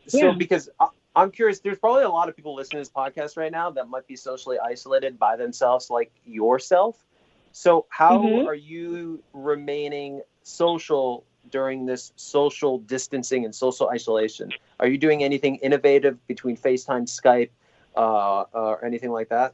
so, 0.07 0.31
Yeah. 0.31 0.33
because 0.33 0.69
I- 0.79 0.89
I'm 1.15 1.31
curious, 1.31 1.59
there's 1.59 1.79
probably 1.79 2.03
a 2.03 2.09
lot 2.09 2.29
of 2.29 2.35
people 2.35 2.55
listening 2.55 2.83
to 2.83 2.89
this 2.89 2.93
podcast 2.93 3.37
right 3.37 3.51
now 3.51 3.71
that 3.71 3.87
might 3.89 4.07
be 4.07 4.15
socially 4.15 4.57
isolated 4.59 5.17
by 5.19 5.35
themselves, 5.35 5.89
like 5.89 6.11
yourself. 6.25 7.05
So, 7.51 7.85
how 7.89 8.41
Mhm. 8.41 8.45
are 8.45 8.53
you 8.55 9.23
remaining 9.33 10.21
social 10.43 11.25
during 11.49 11.85
this 11.85 12.11
social 12.15 12.79
distancing 12.79 13.45
and 13.45 13.53
social 13.55 13.89
isolation? 13.89 14.53
Are 14.79 14.87
you 14.87 14.97
doing 14.97 15.23
anything 15.23 15.55
innovative 15.57 16.25
between 16.27 16.55
FaceTime, 16.57 17.03
Skype, 17.07 17.49
uh, 17.95 18.45
or 18.53 18.83
anything 18.85 19.11
like 19.11 19.29
that? 19.29 19.53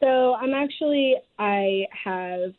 So 0.00 0.34
I'm 0.34 0.54
actually 0.54 1.16
I 1.38 1.86
have 2.04 2.52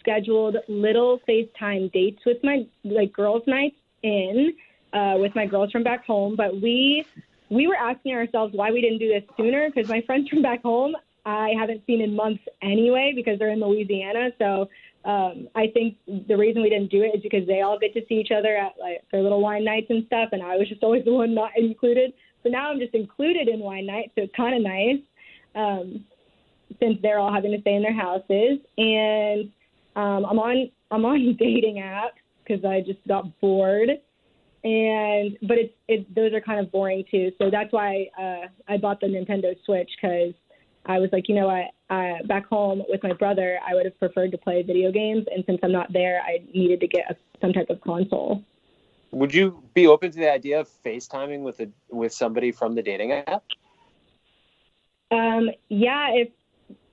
scheduled 0.00 0.56
little 0.68 1.20
FaceTime 1.28 1.92
dates 1.92 2.24
with 2.24 2.38
my 2.42 2.66
like 2.84 3.12
girls' 3.12 3.42
nights 3.46 3.76
in 4.02 4.54
uh, 4.96 5.16
with 5.18 5.34
my 5.34 5.46
girls 5.46 5.70
from 5.70 5.82
back 5.82 6.04
home. 6.06 6.36
But 6.36 6.60
we 6.60 7.04
we 7.50 7.68
were 7.68 7.76
asking 7.76 8.14
ourselves 8.14 8.54
why 8.54 8.70
we 8.70 8.80
didn't 8.80 8.98
do 8.98 9.08
this 9.08 9.24
sooner 9.36 9.68
because 9.68 9.88
my 9.88 10.00
friends 10.02 10.28
from 10.28 10.42
back 10.42 10.62
home 10.62 10.94
I 11.24 11.54
haven't 11.58 11.82
seen 11.86 12.00
in 12.00 12.14
months 12.14 12.42
anyway 12.62 13.12
because 13.14 13.38
they're 13.38 13.50
in 13.50 13.60
Louisiana. 13.60 14.30
So 14.38 14.68
um, 15.04 15.48
I 15.56 15.66
think 15.74 15.96
the 16.28 16.36
reason 16.36 16.62
we 16.62 16.70
didn't 16.70 16.90
do 16.90 17.02
it 17.02 17.16
is 17.16 17.22
because 17.22 17.46
they 17.46 17.62
all 17.62 17.78
get 17.78 17.92
to 17.94 18.02
see 18.08 18.14
each 18.14 18.30
other 18.30 18.56
at 18.56 18.74
like 18.80 19.04
their 19.10 19.22
little 19.22 19.40
wine 19.40 19.64
nights 19.64 19.86
and 19.90 20.06
stuff, 20.06 20.30
and 20.32 20.42
I 20.42 20.56
was 20.56 20.68
just 20.68 20.82
always 20.82 21.04
the 21.04 21.12
one 21.12 21.34
not 21.34 21.50
included. 21.56 22.12
So 22.42 22.48
now 22.48 22.70
I'm 22.70 22.78
just 22.78 22.94
included 22.94 23.48
in 23.48 23.60
wine 23.60 23.86
night, 23.86 24.12
so 24.14 24.22
it's 24.22 24.34
kind 24.36 24.54
of 24.54 24.62
nice. 24.62 25.00
Um, 25.54 26.04
since 26.80 26.98
they're 27.02 27.18
all 27.18 27.32
having 27.32 27.52
to 27.52 27.60
stay 27.60 27.74
in 27.74 27.82
their 27.82 27.94
houses. 27.94 28.58
And 28.78 29.50
um, 29.94 30.24
I'm 30.26 30.38
on 30.38 30.70
I'm 30.90 31.04
on 31.04 31.36
dating 31.38 31.76
apps 31.76 32.20
because 32.46 32.64
I 32.64 32.80
just 32.80 33.06
got 33.08 33.40
bored. 33.40 33.90
And 34.66 35.38
but 35.42 35.58
it's 35.58 35.74
it 35.86 36.12
those 36.12 36.32
are 36.32 36.40
kind 36.40 36.58
of 36.58 36.72
boring 36.72 37.04
too. 37.08 37.30
So 37.38 37.50
that's 37.50 37.72
why 37.72 38.08
uh, 38.18 38.48
I 38.66 38.78
bought 38.78 38.98
the 38.98 39.06
Nintendo 39.06 39.54
Switch 39.64 39.88
because 39.94 40.34
I 40.86 40.98
was 40.98 41.08
like, 41.12 41.28
you 41.28 41.36
know 41.36 41.46
what, 41.46 41.94
uh, 41.94 42.26
back 42.26 42.46
home 42.46 42.82
with 42.88 43.00
my 43.04 43.12
brother, 43.12 43.60
I 43.64 43.74
would 43.74 43.84
have 43.84 43.96
preferred 43.96 44.32
to 44.32 44.38
play 44.38 44.62
video 44.62 44.90
games. 44.90 45.24
And 45.32 45.44
since 45.46 45.60
I'm 45.62 45.70
not 45.70 45.92
there, 45.92 46.20
I 46.20 46.38
needed 46.52 46.80
to 46.80 46.88
get 46.88 47.04
a, 47.08 47.16
some 47.40 47.52
type 47.52 47.70
of 47.70 47.80
console. 47.80 48.42
Would 49.12 49.32
you 49.32 49.62
be 49.72 49.86
open 49.86 50.10
to 50.10 50.18
the 50.18 50.32
idea 50.32 50.58
of 50.58 50.68
FaceTiming 50.84 51.42
with 51.42 51.60
a 51.60 51.68
with 51.88 52.12
somebody 52.12 52.50
from 52.50 52.74
the 52.74 52.82
dating 52.82 53.12
app? 53.12 53.44
Um, 55.12 55.48
yeah, 55.68 56.08
if 56.12 56.30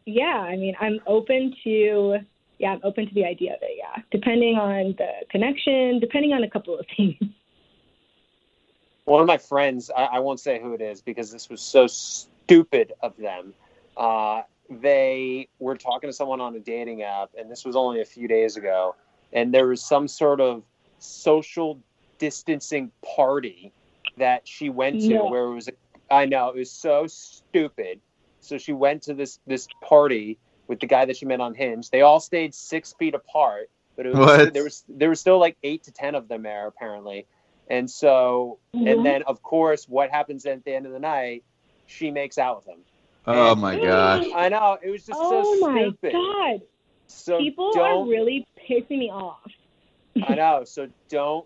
yeah, 0.05 0.45
I 0.47 0.57
mean, 0.57 0.75
I'm 0.79 0.99
open 1.07 1.55
to 1.63 2.17
yeah, 2.59 2.73
I'm 2.73 2.81
open 2.83 3.07
to 3.07 3.13
the 3.15 3.25
idea 3.25 3.55
of 3.55 3.63
it. 3.63 3.79
Yeah, 3.79 4.03
depending 4.11 4.57
on 4.57 4.93
the 4.99 5.09
connection, 5.31 5.99
depending 5.99 6.33
on 6.33 6.43
a 6.43 6.49
couple 6.51 6.77
of 6.77 6.85
things. 6.97 7.17
One 9.05 9.21
of 9.21 9.27
my 9.27 9.37
friends 9.37 9.91
I, 9.95 10.03
I 10.05 10.19
won't 10.19 10.39
say 10.39 10.61
who 10.61 10.73
it 10.73 10.81
is 10.81 11.01
because 11.01 11.31
this 11.31 11.49
was 11.49 11.61
so 11.61 11.87
stupid 11.87 12.93
of 13.01 13.15
them 13.17 13.53
uh, 13.97 14.41
they 14.69 15.47
were 15.59 15.75
talking 15.75 16.09
to 16.09 16.13
someone 16.13 16.41
on 16.41 16.55
a 16.55 16.59
dating 16.59 17.03
app 17.03 17.29
and 17.37 17.51
this 17.51 17.65
was 17.65 17.75
only 17.75 18.01
a 18.01 18.05
few 18.05 18.27
days 18.27 18.57
ago 18.57 18.95
and 19.33 19.53
there 19.53 19.67
was 19.67 19.83
some 19.83 20.07
sort 20.07 20.39
of 20.39 20.63
social 20.99 21.79
distancing 22.17 22.91
party 23.15 23.71
that 24.17 24.47
she 24.47 24.69
went 24.69 25.01
to 25.01 25.09
No. 25.09 25.25
where 25.29 25.43
it 25.45 25.53
was 25.53 25.69
i 26.09 26.25
know 26.25 26.49
it 26.49 26.55
was 26.55 26.71
so 26.71 27.07
stupid. 27.07 27.99
So 28.39 28.57
she 28.57 28.73
went 28.73 29.01
to 29.03 29.13
this 29.13 29.39
this 29.47 29.67
party 29.81 30.37
with 30.67 30.79
the 30.81 30.85
guy 30.87 31.05
that 31.05 31.15
she 31.15 31.25
met 31.25 31.39
on 31.39 31.53
hinge. 31.53 31.89
They 31.89 32.01
all 32.01 32.19
stayed 32.19 32.53
six 32.53 32.93
feet 32.93 33.15
apart 33.15 33.69
but 33.95 34.05
it 34.05 34.13
was 34.13 34.51
there 34.53 34.63
was 34.63 34.83
there 34.89 35.09
was 35.09 35.19
still 35.19 35.39
like 35.39 35.57
eight 35.63 35.83
to 35.83 35.91
ten 35.91 36.15
of 36.15 36.27
them 36.27 36.43
there 36.43 36.67
apparently 36.67 37.25
and 37.73 37.89
so 37.89 38.59
Mhm. 38.75 38.91
and 38.91 39.05
then 39.05 39.23
of 39.23 39.41
course 39.41 39.87
what 39.89 40.09
happens 40.11 40.45
at 40.45 40.63
the 40.63 40.73
end 40.73 40.85
of 40.85 40.91
the 40.91 40.99
night 40.99 41.43
she 41.87 42.11
makes 42.11 42.37
out 42.37 42.57
with 42.57 42.67
him 42.67 42.79
Oh 43.25 43.55
my 43.55 43.77
gosh. 43.79 44.27
i 44.35 44.49
know 44.49 44.77
it 44.81 44.89
was 44.89 45.05
just 45.05 45.19
oh 45.21 45.55
so 45.55 45.59
my 45.67 45.81
stupid 45.81 46.11
god, 46.13 46.61
so 47.07 47.37
people 47.39 47.71
don't 47.73 48.07
are 48.07 48.09
really 48.09 48.45
pissing 48.67 48.99
me 48.99 49.09
off. 49.09 49.39
i 50.27 50.35
know 50.35 50.63
so 50.65 50.87
don't 51.09 51.45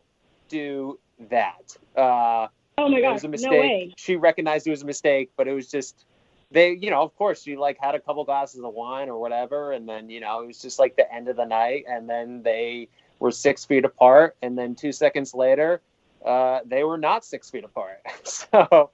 do 0.49 0.99
that 1.29 1.75
uh 1.95 2.47
Oh 2.79 2.87
my 2.89 3.01
god! 3.01 3.09
it 3.09 3.13
was 3.13 3.23
a 3.23 3.27
no 3.27 3.31
mistake 3.31 3.51
way. 3.59 3.93
she 3.97 4.15
recognized 4.17 4.67
it 4.67 4.71
was 4.71 4.83
a 4.83 4.85
mistake 4.85 5.31
but 5.37 5.47
it 5.47 5.53
was 5.53 5.67
just 5.71 6.05
they 6.51 6.71
you 6.73 6.89
know 6.91 7.01
of 7.01 7.15
course 7.15 7.41
she 7.41 7.55
like 7.57 7.77
had 7.81 7.95
a 7.95 7.99
couple 7.99 8.23
glasses 8.23 8.61
of 8.63 8.73
wine 8.73 9.09
or 9.09 9.19
whatever 9.19 9.71
and 9.71 9.87
then 9.89 10.09
you 10.09 10.19
know 10.19 10.41
it 10.41 10.47
was 10.47 10.61
just 10.61 10.77
like 10.77 10.95
the 10.95 11.11
end 11.13 11.27
of 11.27 11.35
the 11.35 11.45
night 11.45 11.85
and 11.89 12.07
then 12.09 12.41
they 12.43 12.87
were 13.19 13.31
six 13.31 13.65
feet 13.65 13.83
apart 13.83 14.35
and 14.43 14.57
then 14.57 14.75
two 14.75 14.91
seconds 14.91 15.33
later 15.33 15.81
uh, 16.25 16.59
they 16.65 16.83
were 16.83 16.97
not 16.97 17.25
six 17.25 17.49
feet 17.49 17.63
apart. 17.63 17.99
So 18.23 18.91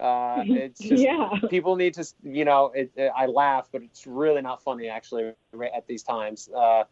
uh, 0.00 0.44
it's 0.52 0.82
just 0.86 1.08
yeah, 1.08 1.30
people 1.48 1.76
need 1.76 1.94
to 1.94 2.04
you 2.22 2.44
know 2.44 2.70
it, 2.74 2.90
it, 2.96 3.10
i 3.16 3.26
laugh 3.26 3.68
but 3.72 3.82
it's 3.82 4.06
really 4.06 4.42
not 4.42 4.62
funny 4.62 4.88
actually 4.88 5.32
at 5.74 5.86
these 5.86 6.02
times. 6.02 6.48
Uh, 6.56 6.84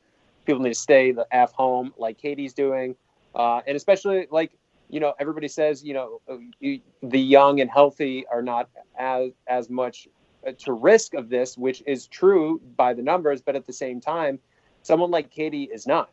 people 0.45 0.63
need 0.63 0.71
to 0.71 0.75
stay 0.75 1.13
the 1.13 1.27
f 1.31 1.53
home 1.53 1.93
like 1.99 2.19
katie's 2.19 2.55
doing. 2.55 2.95
Uh, 3.35 3.61
and 3.67 3.77
especially 3.77 4.27
like 4.31 4.53
you 4.89 5.01
know 5.01 5.13
everybody 5.19 5.49
says 5.49 5.83
you 5.85 5.95
know 5.95 6.21
uh, 6.31 6.37
you, 6.61 6.81
the 7.03 7.21
young 7.21 7.61
and 7.61 7.71
healthy 7.71 8.27
are 8.31 8.43
not 8.43 8.69
as 8.99 9.33
as 9.47 9.69
much 9.71 10.09
uh, 10.47 10.53
to 10.59 10.73
risk 10.73 11.15
of 11.15 11.29
this 11.29 11.57
which 11.57 11.83
is 11.87 12.07
true 12.07 12.61
by 12.77 12.93
the 12.95 13.03
numbers 13.03 13.41
but 13.43 13.57
at 13.57 13.67
the 13.67 13.73
same 13.73 14.01
time 14.01 14.39
someone 14.83 15.11
like 15.11 15.31
katie 15.31 15.65
is 15.73 15.87
not 15.87 16.11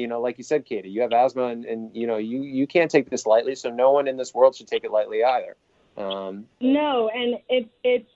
you 0.00 0.08
know 0.08 0.20
like 0.20 0.38
you 0.38 0.44
said 0.44 0.64
katie 0.64 0.90
you 0.90 1.00
have 1.02 1.12
asthma 1.12 1.44
and, 1.44 1.64
and 1.64 1.94
you 1.94 2.06
know 2.06 2.16
you 2.16 2.42
you 2.42 2.66
can't 2.66 2.90
take 2.90 3.10
this 3.10 3.26
lightly 3.26 3.54
so 3.54 3.70
no 3.70 3.92
one 3.92 4.08
in 4.08 4.16
this 4.16 4.34
world 4.34 4.54
should 4.56 4.66
take 4.66 4.84
it 4.84 4.90
lightly 4.90 5.22
either 5.22 5.56
um, 5.96 6.46
no, 6.60 7.10
and 7.12 7.36
it's 7.48 7.68
it's 7.84 8.08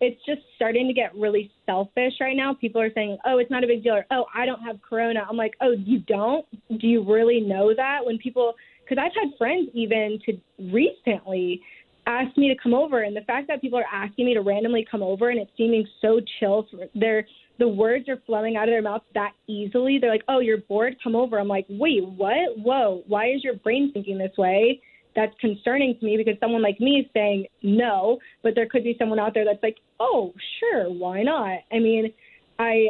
it's 0.00 0.20
just 0.26 0.42
starting 0.56 0.86
to 0.86 0.92
get 0.92 1.14
really 1.14 1.50
selfish 1.66 2.14
right 2.20 2.36
now. 2.36 2.54
People 2.54 2.80
are 2.80 2.92
saying, 2.92 3.18
"Oh, 3.24 3.38
it's 3.38 3.50
not 3.50 3.64
a 3.64 3.66
big 3.66 3.82
deal," 3.82 3.94
or 3.94 4.06
"Oh, 4.10 4.26
I 4.34 4.46
don't 4.46 4.62
have 4.62 4.80
corona." 4.82 5.26
I'm 5.28 5.36
like, 5.36 5.54
"Oh, 5.60 5.72
you 5.72 6.00
don't? 6.00 6.46
Do 6.78 6.86
you 6.86 7.02
really 7.02 7.40
know 7.40 7.74
that?" 7.74 8.04
When 8.04 8.18
people, 8.18 8.54
because 8.84 8.98
I've 8.98 9.14
had 9.14 9.36
friends 9.38 9.70
even 9.72 10.18
to 10.26 10.38
recently 10.72 11.62
ask 12.06 12.36
me 12.36 12.48
to 12.48 12.56
come 12.62 12.74
over, 12.74 13.02
and 13.02 13.16
the 13.16 13.22
fact 13.22 13.48
that 13.48 13.60
people 13.60 13.78
are 13.78 13.86
asking 13.90 14.26
me 14.26 14.34
to 14.34 14.40
randomly 14.40 14.86
come 14.88 15.02
over 15.02 15.30
and 15.30 15.40
it's 15.40 15.50
seeming 15.56 15.86
so 16.00 16.20
chill, 16.38 16.66
they're 16.94 17.26
the 17.58 17.68
words 17.68 18.08
are 18.08 18.20
flowing 18.26 18.56
out 18.56 18.68
of 18.68 18.72
their 18.72 18.82
mouth 18.82 19.02
that 19.14 19.32
easily. 19.46 19.98
They're 19.98 20.10
like, 20.10 20.24
"Oh, 20.28 20.40
you're 20.40 20.58
bored? 20.58 20.96
Come 21.02 21.14
over." 21.14 21.38
I'm 21.38 21.48
like, 21.48 21.66
"Wait, 21.68 22.04
what? 22.04 22.58
Whoa! 22.58 23.02
Why 23.06 23.30
is 23.30 23.44
your 23.44 23.54
brain 23.54 23.92
thinking 23.92 24.18
this 24.18 24.36
way?" 24.36 24.80
That's 25.14 25.34
concerning 25.40 25.96
to 25.98 26.04
me 26.04 26.16
because 26.16 26.38
someone 26.40 26.62
like 26.62 26.80
me 26.80 27.00
is 27.00 27.06
saying 27.14 27.46
no, 27.62 28.18
but 28.42 28.56
there 28.56 28.66
could 28.66 28.82
be 28.82 28.96
someone 28.98 29.20
out 29.20 29.34
there 29.34 29.44
that's 29.44 29.62
like, 29.62 29.78
"Oh, 30.00 30.34
sure, 30.58 30.90
why 30.90 31.22
not?" 31.22 31.60
I 31.70 31.78
mean, 31.78 32.12
I 32.58 32.88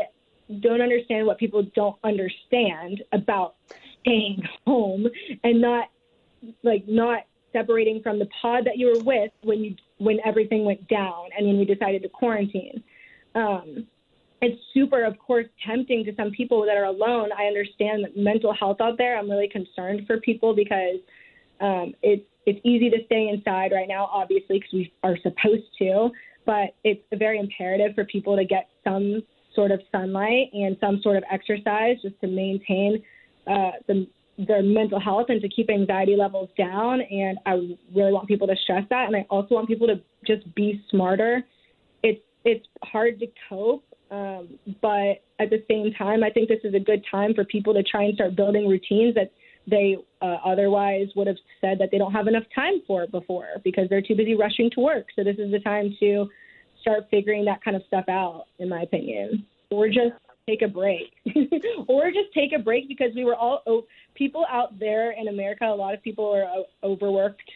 don't 0.61 0.81
understand 0.81 1.27
what 1.27 1.39
people 1.39 1.63
don't 1.75 1.97
understand 2.05 3.03
about 3.13 3.57
staying 4.01 4.43
home 4.67 5.07
and 5.43 5.61
not 5.61 5.89
like 6.63 6.85
not 6.87 7.21
separating 7.53 8.03
from 8.03 8.19
the 8.19 8.29
pod 8.43 8.65
that 8.67 8.77
you 8.77 8.87
were 8.87 9.01
with 9.01 9.31
when 9.43 9.63
you 9.63 9.75
when 9.99 10.19
everything 10.25 10.65
went 10.65 10.87
down 10.89 11.29
and 11.37 11.47
when 11.47 11.59
we 11.59 11.65
decided 11.65 12.03
to 12.03 12.09
quarantine. 12.09 12.83
Um, 13.35 13.87
it's 14.45 14.61
super, 14.75 15.05
of 15.05 15.19
course, 15.19 15.47
tempting 15.67 16.05
to 16.05 16.15
some 16.17 16.31
people 16.31 16.67
that 16.67 16.77
are 16.77 16.85
alone. 16.85 17.31
I 17.37 17.45
understand 17.45 18.07
mental 18.15 18.53
health 18.53 18.77
out 18.81 18.99
there. 18.99 19.17
I'm 19.17 19.31
really 19.31 19.49
concerned 19.49 20.03
for 20.07 20.21
people 20.21 20.55
because 20.55 20.99
um, 21.61 21.95
it's 22.03 22.27
it's 22.47 22.61
easy 22.63 22.91
to 22.91 22.99
stay 23.07 23.29
inside 23.29 23.73
right 23.73 23.89
now, 23.89 24.05
obviously, 24.13 24.59
because 24.59 24.73
we 24.75 24.93
are 25.03 25.17
supposed 25.23 25.65
to. 25.79 26.11
But 26.45 26.75
it's 26.85 27.03
very 27.15 27.39
imperative 27.39 27.95
for 27.95 28.05
people 28.05 28.37
to 28.37 28.45
get 28.45 28.69
some 28.85 29.23
sort 29.55 29.71
of 29.71 29.81
sunlight 29.91 30.51
and 30.53 30.77
some 30.79 31.01
sort 31.03 31.17
of 31.17 31.25
exercise 31.33 31.97
just 32.03 32.21
to 32.21 32.27
maintain 32.27 33.03
uh, 33.47 33.71
the 33.89 34.07
their 34.37 34.63
mental 34.63 35.01
health 35.01 35.27
and 35.29 35.41
to 35.41 35.49
keep 35.49 35.71
anxiety 35.71 36.17
levels 36.17 36.51
down. 36.59 37.01
And 37.01 37.39
I 37.47 37.53
really 37.95 38.13
want 38.13 38.27
people 38.27 38.49
to 38.49 38.57
stress 38.65 38.83
that. 38.91 39.07
And 39.07 39.17
I 39.17 39.25
also 39.31 39.55
want 39.55 39.69
people 39.69 39.87
to 39.87 40.03
just 40.27 40.53
be 40.55 40.85
smarter. 40.91 41.45
It's 42.03 42.21
it's 42.45 42.67
hard 42.83 43.21
to 43.21 43.27
cope, 43.49 43.85
um, 44.11 44.59
but 44.81 45.23
at 45.39 45.51
the 45.51 45.63
same 45.69 45.93
time, 45.95 46.23
I 46.23 46.31
think 46.31 46.49
this 46.49 46.61
is 46.65 46.75
a 46.75 46.81
good 46.81 47.05
time 47.11 47.35
for 47.35 47.45
people 47.45 47.75
to 47.75 47.83
try 47.83 48.05
and 48.05 48.15
start 48.15 48.37
building 48.37 48.69
routines 48.69 49.15
that 49.15 49.33
they 49.67 49.97
uh, 50.21 50.37
otherwise 50.45 51.09
would 51.17 51.27
have 51.27 51.37
said 51.61 51.79
that 51.79 51.91
they 51.91 51.99
don't 51.99 52.13
have 52.13 52.27
enough 52.27 52.45
time 52.55 52.83
for 52.87 53.07
before 53.07 53.49
because 53.65 53.89
they're 53.89 54.03
too 54.03 54.15
busy 54.15 54.35
rushing 54.35 54.71
to 54.73 54.81
work. 54.81 55.07
So 55.17 55.25
this 55.25 55.37
is 55.39 55.51
the 55.51 55.61
time 55.61 55.95
to 56.01 56.29
start 56.81 57.05
figuring 57.11 57.45
that 57.47 57.65
kind 57.65 57.77
of 57.77 57.83
stuff 57.87 58.05
out, 58.09 58.47
in 58.59 58.69
my 58.69 58.83
opinion, 58.83 59.47
or 59.71 59.89
just 59.89 60.13
take 60.47 60.61
a 60.61 60.69
break, 60.69 61.15
or 61.89 62.11
just 62.11 62.33
take 62.35 62.53
a 62.55 62.59
break 62.59 62.89
because 62.89 63.11
we 63.15 63.25
were 63.25 63.35
all 63.35 63.63
oh, 63.67 63.87
people 64.15 64.45
out 64.51 64.79
there 64.79 65.13
in 65.13 65.29
America. 65.29 65.65
A 65.65 65.75
lot 65.75 65.95
of 65.95 66.03
people 66.03 66.27
are 66.27 66.47
overworked. 66.83 67.51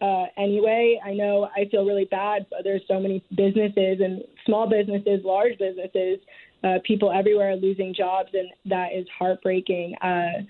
Uh, 0.00 0.26
anyway, 0.36 1.00
I 1.04 1.12
know 1.12 1.48
I 1.56 1.68
feel 1.70 1.84
really 1.84 2.04
bad, 2.04 2.46
but 2.50 2.60
there's 2.62 2.82
so 2.86 3.00
many 3.00 3.24
businesses 3.36 3.98
and 4.00 4.22
small 4.46 4.68
businesses, 4.68 5.20
large 5.24 5.58
businesses, 5.58 6.20
uh, 6.64 6.78
people 6.84 7.12
everywhere 7.12 7.52
are 7.52 7.56
losing 7.56 7.94
jobs, 7.94 8.30
and 8.32 8.48
that 8.66 8.88
is 8.94 9.06
heartbreaking. 9.16 9.94
Uh, 10.02 10.42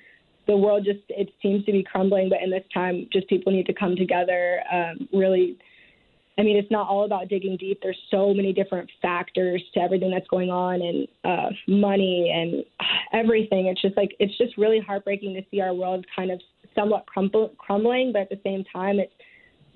the 0.47 0.57
world 0.57 0.85
just 0.85 1.01
it 1.11 1.29
seems 1.43 1.65
to 1.67 1.73
be 1.73 1.83
crumbling, 1.83 2.29
but 2.29 2.43
in 2.43 2.51
this 2.51 2.65
time, 2.73 3.07
just 3.13 3.29
people 3.29 3.53
need 3.53 3.67
to 3.67 3.75
come 3.75 3.95
together. 3.97 4.61
Um, 4.73 5.09
really, 5.13 5.59
I 6.39 6.43
mean, 6.43 6.57
it's 6.57 6.71
not 6.71 6.89
all 6.89 7.05
about 7.05 7.29
digging 7.29 7.59
deep. 7.59 7.81
There's 7.83 7.99
so 8.11 8.33
many 8.33 8.55
different 8.55 8.91
factors 9.03 9.63
to 9.75 9.81
everything 9.81 10.11
that's 10.11 10.29
going 10.29 10.51
on, 10.51 10.81
and 10.81 11.09
uh, 11.25 11.51
money 11.67 12.33
and 12.35 12.65
everything. 13.13 13.67
It's 13.67 13.83
just 13.83 13.97
like 13.97 14.11
it's 14.19 14.37
just 14.39 14.57
really 14.57 14.81
heartbreaking 14.81 15.35
to 15.35 15.43
see 15.51 15.61
our 15.61 15.75
world 15.75 16.07
kind 16.17 16.31
of 16.31 16.41
somewhat 16.75 17.07
crumble, 17.07 17.53
crumbling, 17.59 18.13
but 18.13 18.23
at 18.23 18.31
the 18.31 18.41
same 18.43 18.65
time, 18.73 18.99
it's 18.99 19.13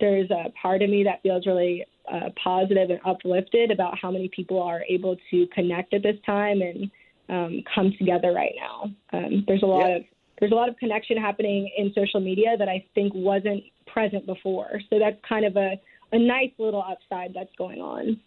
there's 0.03 0.31
a 0.33 0.53
part 0.61 0.83
of 0.83 0.91
me 0.91 1.05
that 1.05 1.23
feels 1.23 1.47
really 1.47 1.87
uh, 2.13 2.29
positive 2.43 2.91
and 2.91 2.99
uplifted 3.05 3.71
about 3.71 3.97
how 3.97 4.11
many 4.11 4.29
people 4.29 4.61
are 4.61 4.83
able 4.89 5.17
to 5.31 5.47
connect 5.55 5.95
at 5.95 6.03
this 6.03 6.17
time 6.27 6.61
and 6.61 6.91
um, 7.29 7.63
come 7.73 7.95
together 7.97 8.33
right 8.33 8.53
now. 8.59 8.91
Um, 9.13 9.45
there's 9.47 9.63
a 9.63 9.67
lot 9.67 9.89
yeah. 9.89 9.97
of 9.97 10.05
there's 10.41 10.51
a 10.51 10.57
lot 10.57 10.69
of 10.69 10.77
connection 10.77 11.17
happening 11.17 11.71
in 11.79 11.93
social 11.95 12.19
media 12.19 12.57
that 12.59 12.69
I 12.69 12.85
think 12.97 13.15
wasn't 13.15 13.63
present 13.87 14.27
before. 14.27 14.81
So 14.91 14.99
that's 14.99 15.17
kind 15.27 15.45
of 15.45 15.57
a, 15.57 15.81
a 16.11 16.19
nice 16.19 16.51
little 16.59 16.83
upside 16.83 17.33
that's 17.33 17.55
going 17.57 17.81
on. 17.81 18.21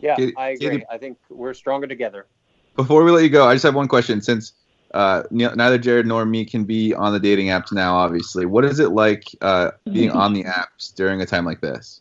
Yeah, 0.00 0.16
I 0.36 0.48
agree. 0.50 0.84
I 0.90 0.98
think 0.98 1.16
we're 1.30 1.54
stronger 1.54 1.86
together. 1.86 2.26
Before 2.74 3.04
we 3.04 3.12
let 3.12 3.22
you 3.22 3.28
go, 3.28 3.46
I 3.46 3.54
just 3.54 3.62
have 3.62 3.76
one 3.76 3.86
question. 3.86 4.20
Since 4.20 4.52
uh, 4.94 5.22
neither 5.30 5.78
Jared 5.78 6.06
nor 6.06 6.24
me 6.24 6.44
can 6.44 6.64
be 6.64 6.94
on 6.94 7.12
the 7.12 7.20
dating 7.20 7.48
apps 7.48 7.72
now, 7.72 7.96
obviously, 7.96 8.46
what 8.46 8.64
is 8.64 8.80
it 8.80 8.90
like 8.90 9.24
uh, 9.40 9.72
being 9.92 10.10
on 10.10 10.32
the 10.32 10.44
apps 10.44 10.94
during 10.94 11.20
a 11.20 11.26
time 11.26 11.44
like 11.44 11.60
this? 11.60 12.00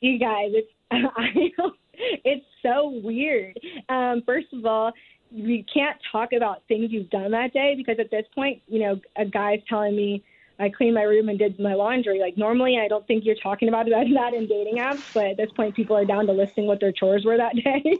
You 0.00 0.18
guys, 0.18 0.50
it's 0.52 0.72
it's 1.94 2.46
so 2.62 3.00
weird. 3.02 3.58
Um, 3.88 4.22
first 4.26 4.52
of 4.52 4.66
all, 4.66 4.92
you 5.30 5.64
can't 5.72 5.96
talk 6.10 6.32
about 6.32 6.62
things 6.68 6.90
you've 6.90 7.10
done 7.10 7.30
that 7.30 7.52
day 7.52 7.74
because 7.76 7.98
at 7.98 8.10
this 8.10 8.26
point, 8.34 8.62
you 8.68 8.80
know, 8.80 9.00
a 9.16 9.24
guy's 9.24 9.60
telling 9.68 9.96
me 9.96 10.22
I 10.58 10.68
cleaned 10.68 10.94
my 10.94 11.02
room 11.02 11.28
and 11.28 11.38
did 11.38 11.58
my 11.58 11.74
laundry. 11.74 12.20
Like 12.20 12.36
normally, 12.36 12.78
I 12.78 12.88
don't 12.88 13.06
think 13.06 13.24
you're 13.24 13.34
talking 13.36 13.68
about 13.68 13.86
that 13.90 14.34
in 14.34 14.46
dating 14.46 14.78
apps, 14.78 15.02
but 15.14 15.26
at 15.26 15.36
this 15.36 15.50
point, 15.52 15.74
people 15.74 15.96
are 15.96 16.04
down 16.04 16.26
to 16.26 16.32
listing 16.32 16.66
what 16.66 16.80
their 16.80 16.92
chores 16.92 17.24
were 17.24 17.36
that 17.36 17.54
day. 17.64 17.98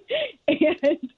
and 0.48 1.10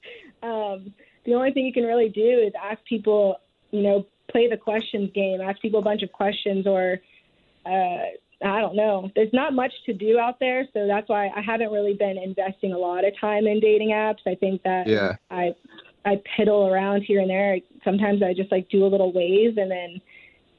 um, 0.43 0.93
the 1.25 1.33
only 1.33 1.51
thing 1.51 1.65
you 1.65 1.73
can 1.73 1.83
really 1.83 2.09
do 2.09 2.43
is 2.45 2.53
ask 2.61 2.83
people, 2.85 3.37
you 3.71 3.81
know, 3.81 4.05
play 4.31 4.49
the 4.49 4.57
questions 4.57 5.09
game, 5.13 5.41
ask 5.41 5.61
people 5.61 5.79
a 5.79 5.83
bunch 5.83 6.01
of 6.03 6.11
questions, 6.11 6.67
or 6.67 6.99
uh, 7.65 7.69
I 8.43 8.61
don't 8.61 8.75
know. 8.75 9.09
There's 9.15 9.33
not 9.33 9.53
much 9.53 9.73
to 9.85 9.93
do 9.93 10.19
out 10.19 10.39
there, 10.39 10.67
so 10.73 10.87
that's 10.87 11.07
why 11.09 11.29
I 11.35 11.41
haven't 11.41 11.71
really 11.71 11.93
been 11.93 12.17
investing 12.17 12.73
a 12.73 12.77
lot 12.77 13.05
of 13.05 13.13
time 13.19 13.47
in 13.47 13.59
dating 13.59 13.89
apps. 13.89 14.19
I 14.27 14.35
think 14.35 14.61
that 14.63 14.87
yeah. 14.87 15.13
I 15.31 15.55
I 16.05 16.21
piddle 16.37 16.69
around 16.69 17.01
here 17.01 17.21
and 17.21 17.29
there. 17.29 17.57
Sometimes 17.83 18.21
I 18.21 18.33
just 18.33 18.51
like 18.51 18.69
do 18.69 18.85
a 18.85 18.87
little 18.87 19.11
ways, 19.13 19.55
and 19.57 19.71
then 19.71 20.01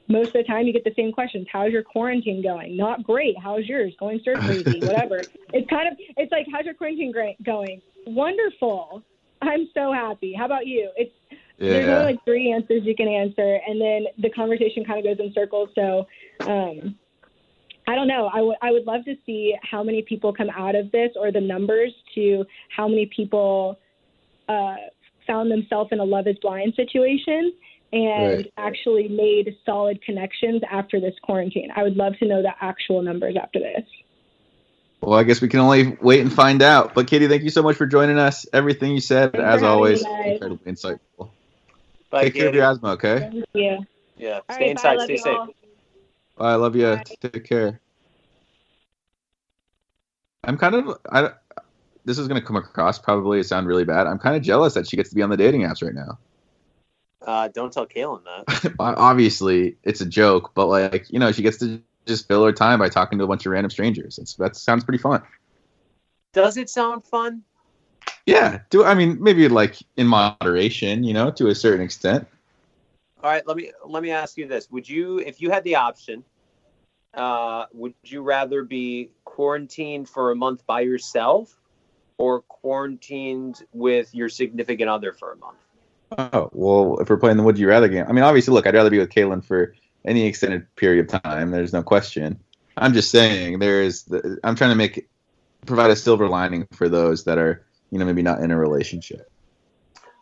most 0.07 0.27
of 0.27 0.33
the 0.33 0.43
time 0.43 0.65
you 0.65 0.73
get 0.73 0.83
the 0.83 0.93
same 0.95 1.11
questions. 1.11 1.47
How's 1.51 1.71
your 1.71 1.83
quarantine 1.83 2.41
going? 2.41 2.75
Not 2.75 3.03
great. 3.03 3.35
How's 3.41 3.65
yours? 3.65 3.93
Going 3.99 4.19
stir 4.19 4.35
crazy. 4.35 4.79
Whatever. 4.81 5.21
it's 5.53 5.69
kind 5.69 5.87
of 5.91 5.97
it's 6.17 6.31
like 6.31 6.47
how's 6.51 6.65
your 6.65 6.73
quarantine 6.73 7.13
going? 7.43 7.81
Wonderful. 8.05 9.03
I'm 9.41 9.69
so 9.73 9.93
happy. 9.93 10.33
How 10.33 10.45
about 10.45 10.67
you? 10.67 10.91
It's 10.95 11.13
yeah. 11.57 11.69
there's 11.69 11.89
only 11.89 12.13
like 12.13 12.25
three 12.25 12.51
answers 12.51 12.81
you 12.83 12.95
can 12.95 13.07
answer, 13.07 13.59
and 13.67 13.79
then 13.81 14.05
the 14.19 14.29
conversation 14.29 14.83
kind 14.85 14.99
of 14.99 15.17
goes 15.17 15.25
in 15.25 15.33
circles. 15.33 15.69
So. 15.75 16.07
um 16.41 16.95
I 17.89 17.95
don't 17.95 18.09
know. 18.09 18.29
I 18.33 18.41
would 18.41 18.57
I 18.61 18.71
would 18.71 18.85
love 18.85 19.05
to 19.05 19.15
see 19.25 19.55
how 19.63 19.81
many 19.81 20.01
people 20.01 20.33
come 20.33 20.49
out 20.49 20.75
of 20.75 20.91
this, 20.91 21.11
or 21.15 21.31
the 21.31 21.39
numbers 21.39 21.93
to 22.15 22.43
how 22.75 22.85
many 22.85 23.09
people 23.15 23.79
uh, 24.49 24.75
found 25.25 25.49
themselves 25.51 25.89
in 25.91 25.99
a 25.99 26.03
love 26.03 26.27
is 26.27 26.35
blind 26.41 26.73
situation 26.75 27.53
and 27.93 28.37
right. 28.37 28.53
actually 28.57 29.07
made 29.07 29.55
solid 29.65 30.01
connections 30.01 30.61
after 30.69 30.99
this 30.99 31.13
quarantine. 31.23 31.69
I 31.75 31.83
would 31.83 31.95
love 31.95 32.13
to 32.19 32.27
know 32.27 32.41
the 32.41 32.51
actual 32.61 33.01
numbers 33.01 33.35
after 33.41 33.59
this. 33.59 33.85
Well, 35.01 35.17
I 35.17 35.23
guess 35.23 35.41
we 35.41 35.47
can 35.47 35.59
only 35.59 35.95
wait 36.01 36.21
and 36.21 36.33
find 36.33 36.61
out. 36.61 36.95
But 36.95 37.07
Katie, 37.07 37.27
thank 37.27 37.43
you 37.43 37.49
so 37.49 37.61
much 37.61 37.75
for 37.75 37.85
joining 37.85 38.17
us. 38.17 38.45
Everything 38.51 38.93
you 38.93 38.99
said, 38.99 39.33
Thanks 39.33 39.45
as 39.45 39.63
always, 39.63 40.03
incredibly 40.03 40.71
insightful. 40.71 41.29
Bye, 42.09 42.23
Take 42.23 42.33
Katie. 42.33 42.39
care 42.39 42.49
of 42.49 42.55
your 42.55 42.63
asthma, 42.63 42.89
okay? 42.91 43.19
Thank 43.19 43.45
you. 43.53 43.85
Yeah. 44.17 44.33
All 44.35 44.55
stay 44.55 44.63
right, 44.65 44.69
inside. 44.71 44.97
Bye, 44.97 45.03
stay 45.05 45.17
safe. 45.17 45.37
All. 45.37 45.47
Bye. 46.37 46.51
I 46.51 46.55
love 46.55 46.75
you. 46.75 46.95
Bye. 46.95 47.03
Take 47.21 47.43
care. 47.45 47.79
I'm 50.43 50.57
kind 50.57 50.75
of 50.75 50.97
I 51.11 51.31
this 52.05 52.17
is 52.17 52.27
going 52.27 52.39
to 52.39 52.45
come 52.45 52.55
across 52.55 52.97
probably 52.97 53.43
sound 53.43 53.67
really 53.67 53.83
bad. 53.83 54.07
I'm 54.07 54.17
kind 54.17 54.35
of 54.37 54.41
jealous 54.41 54.73
that 54.75 54.87
she 54.87 54.95
gets 54.95 55.09
to 55.09 55.15
be 55.15 55.21
on 55.21 55.29
the 55.29 55.35
dating 55.35 55.63
apps 55.63 55.83
right 55.83 55.93
now. 55.93 56.17
Uh, 57.21 57.49
don't 57.49 57.73
tell 57.73 57.85
Caelynn 57.85 58.23
that. 58.23 58.73
Obviously, 58.79 59.75
it's 59.83 59.99
a 59.99 60.05
joke, 60.05 60.51
but 60.53 60.67
like 60.67 61.11
you 61.11 61.19
know, 61.19 61.31
she 61.33 61.41
gets 61.41 61.57
to 61.57 61.81
just 62.07 62.27
fill 62.27 62.43
her 62.45 62.51
time 62.51 62.79
by 62.79 62.89
talking 62.89 63.17
to 63.19 63.23
a 63.23 63.27
bunch 63.27 63.45
of 63.45 63.51
random 63.51 63.69
strangers. 63.69 64.17
It's, 64.17 64.35
that 64.35 64.55
sounds 64.55 64.83
pretty 64.83 65.01
fun. 65.01 65.21
Does 66.33 66.57
it 66.57 66.69
sound 66.69 67.03
fun? 67.03 67.43
Yeah. 68.25 68.59
Do 68.69 68.83
I 68.83 68.93
mean 68.93 69.21
maybe 69.21 69.47
like 69.47 69.77
in 69.95 70.07
moderation, 70.07 71.03
you 71.03 71.13
know, 71.13 71.31
to 71.31 71.47
a 71.47 71.55
certain 71.55 71.81
extent. 71.81 72.27
All 73.23 73.31
right. 73.31 73.45
Let 73.47 73.57
me 73.57 73.71
let 73.85 74.03
me 74.03 74.11
ask 74.11 74.37
you 74.37 74.47
this: 74.47 74.69
Would 74.69 74.87
you, 74.87 75.19
if 75.19 75.41
you 75.41 75.49
had 75.49 75.63
the 75.63 75.75
option, 75.75 76.23
uh, 77.13 77.65
would 77.73 77.93
you 78.03 78.21
rather 78.21 78.63
be 78.63 79.09
quarantined 79.23 80.09
for 80.09 80.31
a 80.31 80.35
month 80.35 80.65
by 80.67 80.81
yourself, 80.81 81.57
or 82.17 82.41
quarantined 82.41 83.63
with 83.73 84.13
your 84.13 84.29
significant 84.29 84.89
other 84.89 85.13
for 85.13 85.31
a 85.31 85.37
month? 85.37 85.57
Oh 86.11 86.49
well, 86.53 86.99
if 86.99 87.09
we're 87.09 87.17
playing 87.17 87.37
the 87.37 87.43
Would 87.43 87.57
You 87.57 87.67
Rather 87.67 87.87
game, 87.87 88.05
I 88.07 88.11
mean, 88.11 88.23
obviously, 88.23 88.53
look, 88.53 88.67
I'd 88.67 88.75
rather 88.75 88.89
be 88.89 88.99
with 88.99 89.09
Caelynn 89.09 89.43
for 89.43 89.73
any 90.05 90.25
extended 90.25 90.73
period 90.75 91.11
of 91.11 91.21
time. 91.21 91.51
There's 91.51 91.73
no 91.73 91.83
question. 91.83 92.39
I'm 92.77 92.93
just 92.93 93.11
saying, 93.11 93.59
there's. 93.59 94.03
The, 94.03 94.39
I'm 94.43 94.55
trying 94.55 94.71
to 94.71 94.75
make 94.75 95.07
provide 95.65 95.91
a 95.91 95.95
silver 95.95 96.27
lining 96.29 96.67
for 96.71 96.89
those 96.89 97.23
that 97.25 97.37
are, 97.37 97.65
you 97.91 97.99
know, 97.99 98.05
maybe 98.05 98.21
not 98.21 98.41
in 98.41 98.51
a 98.51 98.57
relationship. 98.57 99.29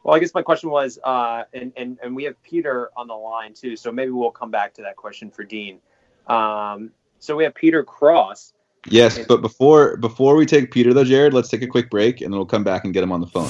Well, 0.03 0.15
I 0.15 0.19
guess 0.19 0.33
my 0.33 0.41
question 0.41 0.69
was, 0.69 0.99
uh, 1.03 1.43
and, 1.53 1.73
and 1.75 1.97
and 2.03 2.15
we 2.15 2.23
have 2.25 2.41
Peter 2.43 2.91
on 2.95 3.07
the 3.07 3.15
line 3.15 3.53
too, 3.53 3.75
so 3.75 3.91
maybe 3.91 4.11
we'll 4.11 4.31
come 4.31 4.51
back 4.51 4.73
to 4.75 4.83
that 4.83 4.95
question 4.95 5.31
for 5.31 5.43
Dean. 5.43 5.79
Um, 6.27 6.91
so 7.19 7.35
we 7.35 7.43
have 7.43 7.55
Peter 7.55 7.83
Kraus. 7.83 8.53
Yes, 8.87 9.19
but 9.27 9.41
before 9.41 9.97
before 9.97 10.35
we 10.35 10.45
take 10.45 10.71
Peter 10.71 10.93
though, 10.93 11.03
Jared, 11.03 11.33
let's 11.33 11.49
take 11.49 11.63
a 11.63 11.67
quick 11.67 11.89
break 11.89 12.21
and 12.21 12.31
then 12.31 12.37
we'll 12.37 12.45
come 12.45 12.63
back 12.63 12.85
and 12.85 12.93
get 12.93 13.03
him 13.03 13.11
on 13.11 13.19
the 13.19 13.27
phone. 13.27 13.49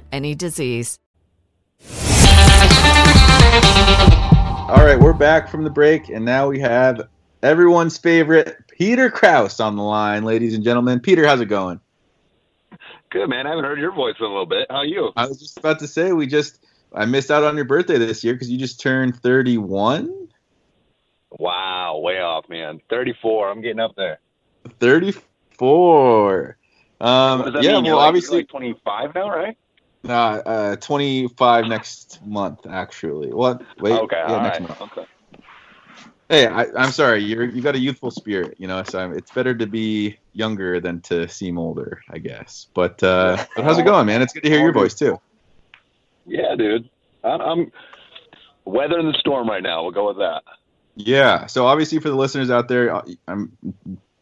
any 0.11 0.35
disease. 0.35 0.99
All 4.69 4.85
right, 4.85 4.97
we're 4.99 5.13
back 5.13 5.49
from 5.49 5.63
the 5.63 5.69
break, 5.69 6.09
and 6.09 6.23
now 6.23 6.47
we 6.47 6.59
have 6.59 7.01
everyone's 7.43 7.97
favorite 7.97 8.55
Peter 8.69 9.09
Kraus 9.09 9.59
on 9.59 9.75
the 9.75 9.83
line, 9.83 10.23
ladies 10.23 10.53
and 10.53 10.63
gentlemen. 10.63 10.99
Peter, 10.99 11.27
how's 11.27 11.41
it 11.41 11.47
going? 11.47 11.79
Good, 13.09 13.27
man. 13.29 13.45
I 13.45 13.49
haven't 13.49 13.65
heard 13.65 13.79
your 13.79 13.91
voice 13.91 14.15
in 14.19 14.25
a 14.25 14.29
little 14.29 14.45
bit. 14.45 14.67
How 14.69 14.77
are 14.77 14.85
you? 14.85 15.11
I 15.17 15.25
was 15.27 15.39
just 15.39 15.57
about 15.57 15.79
to 15.79 15.87
say 15.87 16.13
we 16.13 16.25
just 16.27 16.65
I 16.93 17.03
missed 17.05 17.29
out 17.29 17.43
on 17.43 17.55
your 17.55 17.65
birthday 17.65 17.97
this 17.97 18.23
year 18.23 18.33
because 18.33 18.49
you 18.49 18.57
just 18.57 18.79
turned 18.79 19.17
31. 19.17 20.29
Wow, 21.31 21.99
way 21.99 22.19
off, 22.21 22.47
man. 22.49 22.79
34. 22.89 23.49
I'm 23.51 23.61
getting 23.61 23.79
up 23.79 23.95
there. 23.97 24.19
34. 24.79 26.57
Um, 27.01 27.39
What 27.39 27.45
does 27.45 27.53
that 27.55 27.63
yeah, 27.63 27.71
mean? 27.73 27.83
well, 27.83 27.85
You're 27.85 27.95
like- 27.97 28.07
obviously, 28.07 28.35
you're 28.37 28.41
like 28.43 28.49
25 28.49 29.15
now, 29.15 29.29
right? 29.29 29.57
Uh, 30.07 30.11
uh, 30.11 30.75
25 30.77 31.67
next 31.67 32.19
month, 32.25 32.65
actually. 32.67 33.31
What? 33.31 33.61
Wait, 33.79 33.93
okay, 33.93 34.23
yeah, 34.27 34.41
next 34.41 34.59
right. 34.59 34.69
month. 34.69 34.81
Okay. 34.81 35.05
Hey, 36.29 36.47
I, 36.47 36.65
I'm 36.77 36.91
sorry. 36.91 37.23
You're 37.23 37.43
you 37.43 37.61
got 37.61 37.75
a 37.75 37.79
youthful 37.79 38.09
spirit, 38.09 38.55
you 38.57 38.65
know. 38.65 38.83
So 38.83 38.99
I'm, 38.99 39.13
it's 39.13 39.31
better 39.31 39.53
to 39.53 39.67
be 39.67 40.17
younger 40.31 40.79
than 40.79 41.01
to 41.01 41.27
seem 41.27 41.57
older, 41.57 42.01
I 42.09 42.19
guess. 42.19 42.67
But 42.73 43.03
uh, 43.03 43.43
but 43.55 43.65
how's 43.65 43.77
it 43.77 43.83
going, 43.83 44.05
man? 44.05 44.21
It's 44.21 44.31
good 44.31 44.43
to 44.43 44.49
hear 44.49 44.61
your 44.61 44.71
voice 44.71 44.93
too. 44.93 45.19
Yeah, 46.25 46.55
dude. 46.57 46.89
I'm, 47.23 47.41
I'm 47.41 47.71
weathering 48.63 49.07
the 49.07 49.17
storm 49.19 49.49
right 49.49 49.61
now. 49.61 49.83
We'll 49.83 49.91
go 49.91 50.07
with 50.07 50.17
that. 50.19 50.43
Yeah. 50.95 51.47
So 51.47 51.65
obviously, 51.65 51.99
for 51.99 52.09
the 52.09 52.15
listeners 52.15 52.49
out 52.49 52.69
there, 52.69 52.95
uh, 52.95 53.01
I'm 53.27 53.57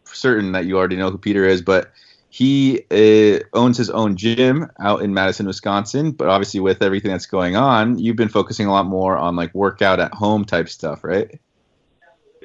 certain 0.05 0.53
that 0.53 0.65
you 0.65 0.77
already 0.77 0.95
know 0.95 1.11
who 1.11 1.19
Peter 1.19 1.45
is, 1.45 1.61
but 1.61 1.91
he 2.29 2.85
uh, 2.91 3.39
owns 3.57 3.77
his 3.77 3.89
own 3.89 4.15
gym 4.15 4.69
out 4.79 5.01
in 5.01 5.13
Madison, 5.13 5.47
Wisconsin. 5.47 6.11
But 6.11 6.27
obviously, 6.27 6.59
with 6.59 6.81
everything 6.81 7.11
that's 7.11 7.25
going 7.25 7.55
on, 7.55 7.97
you've 7.97 8.15
been 8.15 8.29
focusing 8.29 8.67
a 8.67 8.71
lot 8.71 8.85
more 8.85 9.17
on 9.17 9.35
like 9.35 9.53
workout 9.55 9.99
at 9.99 10.13
home 10.13 10.45
type 10.45 10.69
stuff, 10.69 11.03
right? 11.03 11.39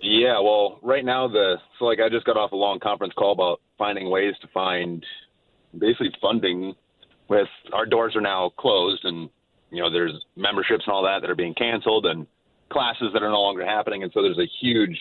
Yeah, 0.02 0.40
well, 0.40 0.78
right 0.82 1.04
now 1.04 1.28
the 1.28 1.56
so 1.78 1.84
like 1.84 2.00
I 2.00 2.08
just 2.08 2.26
got 2.26 2.36
off 2.36 2.52
a 2.52 2.56
long 2.56 2.80
conference 2.80 3.14
call 3.14 3.32
about 3.32 3.60
finding 3.78 4.10
ways 4.10 4.34
to 4.40 4.48
find 4.48 5.04
basically 5.76 6.12
funding 6.20 6.74
with 7.28 7.48
our 7.72 7.86
doors 7.86 8.14
are 8.16 8.20
now 8.20 8.50
closed 8.58 9.04
and 9.04 9.28
you 9.70 9.82
know 9.82 9.90
there's 9.90 10.12
memberships 10.36 10.84
and 10.86 10.94
all 10.94 11.02
that 11.02 11.20
that 11.20 11.30
are 11.30 11.34
being 11.34 11.54
canceled 11.54 12.06
and 12.06 12.26
classes 12.68 13.08
that 13.12 13.22
are 13.22 13.30
no 13.30 13.40
longer 13.40 13.64
happening 13.64 14.02
and 14.02 14.12
so 14.12 14.22
there's 14.22 14.38
a 14.38 14.46
huge 14.60 14.98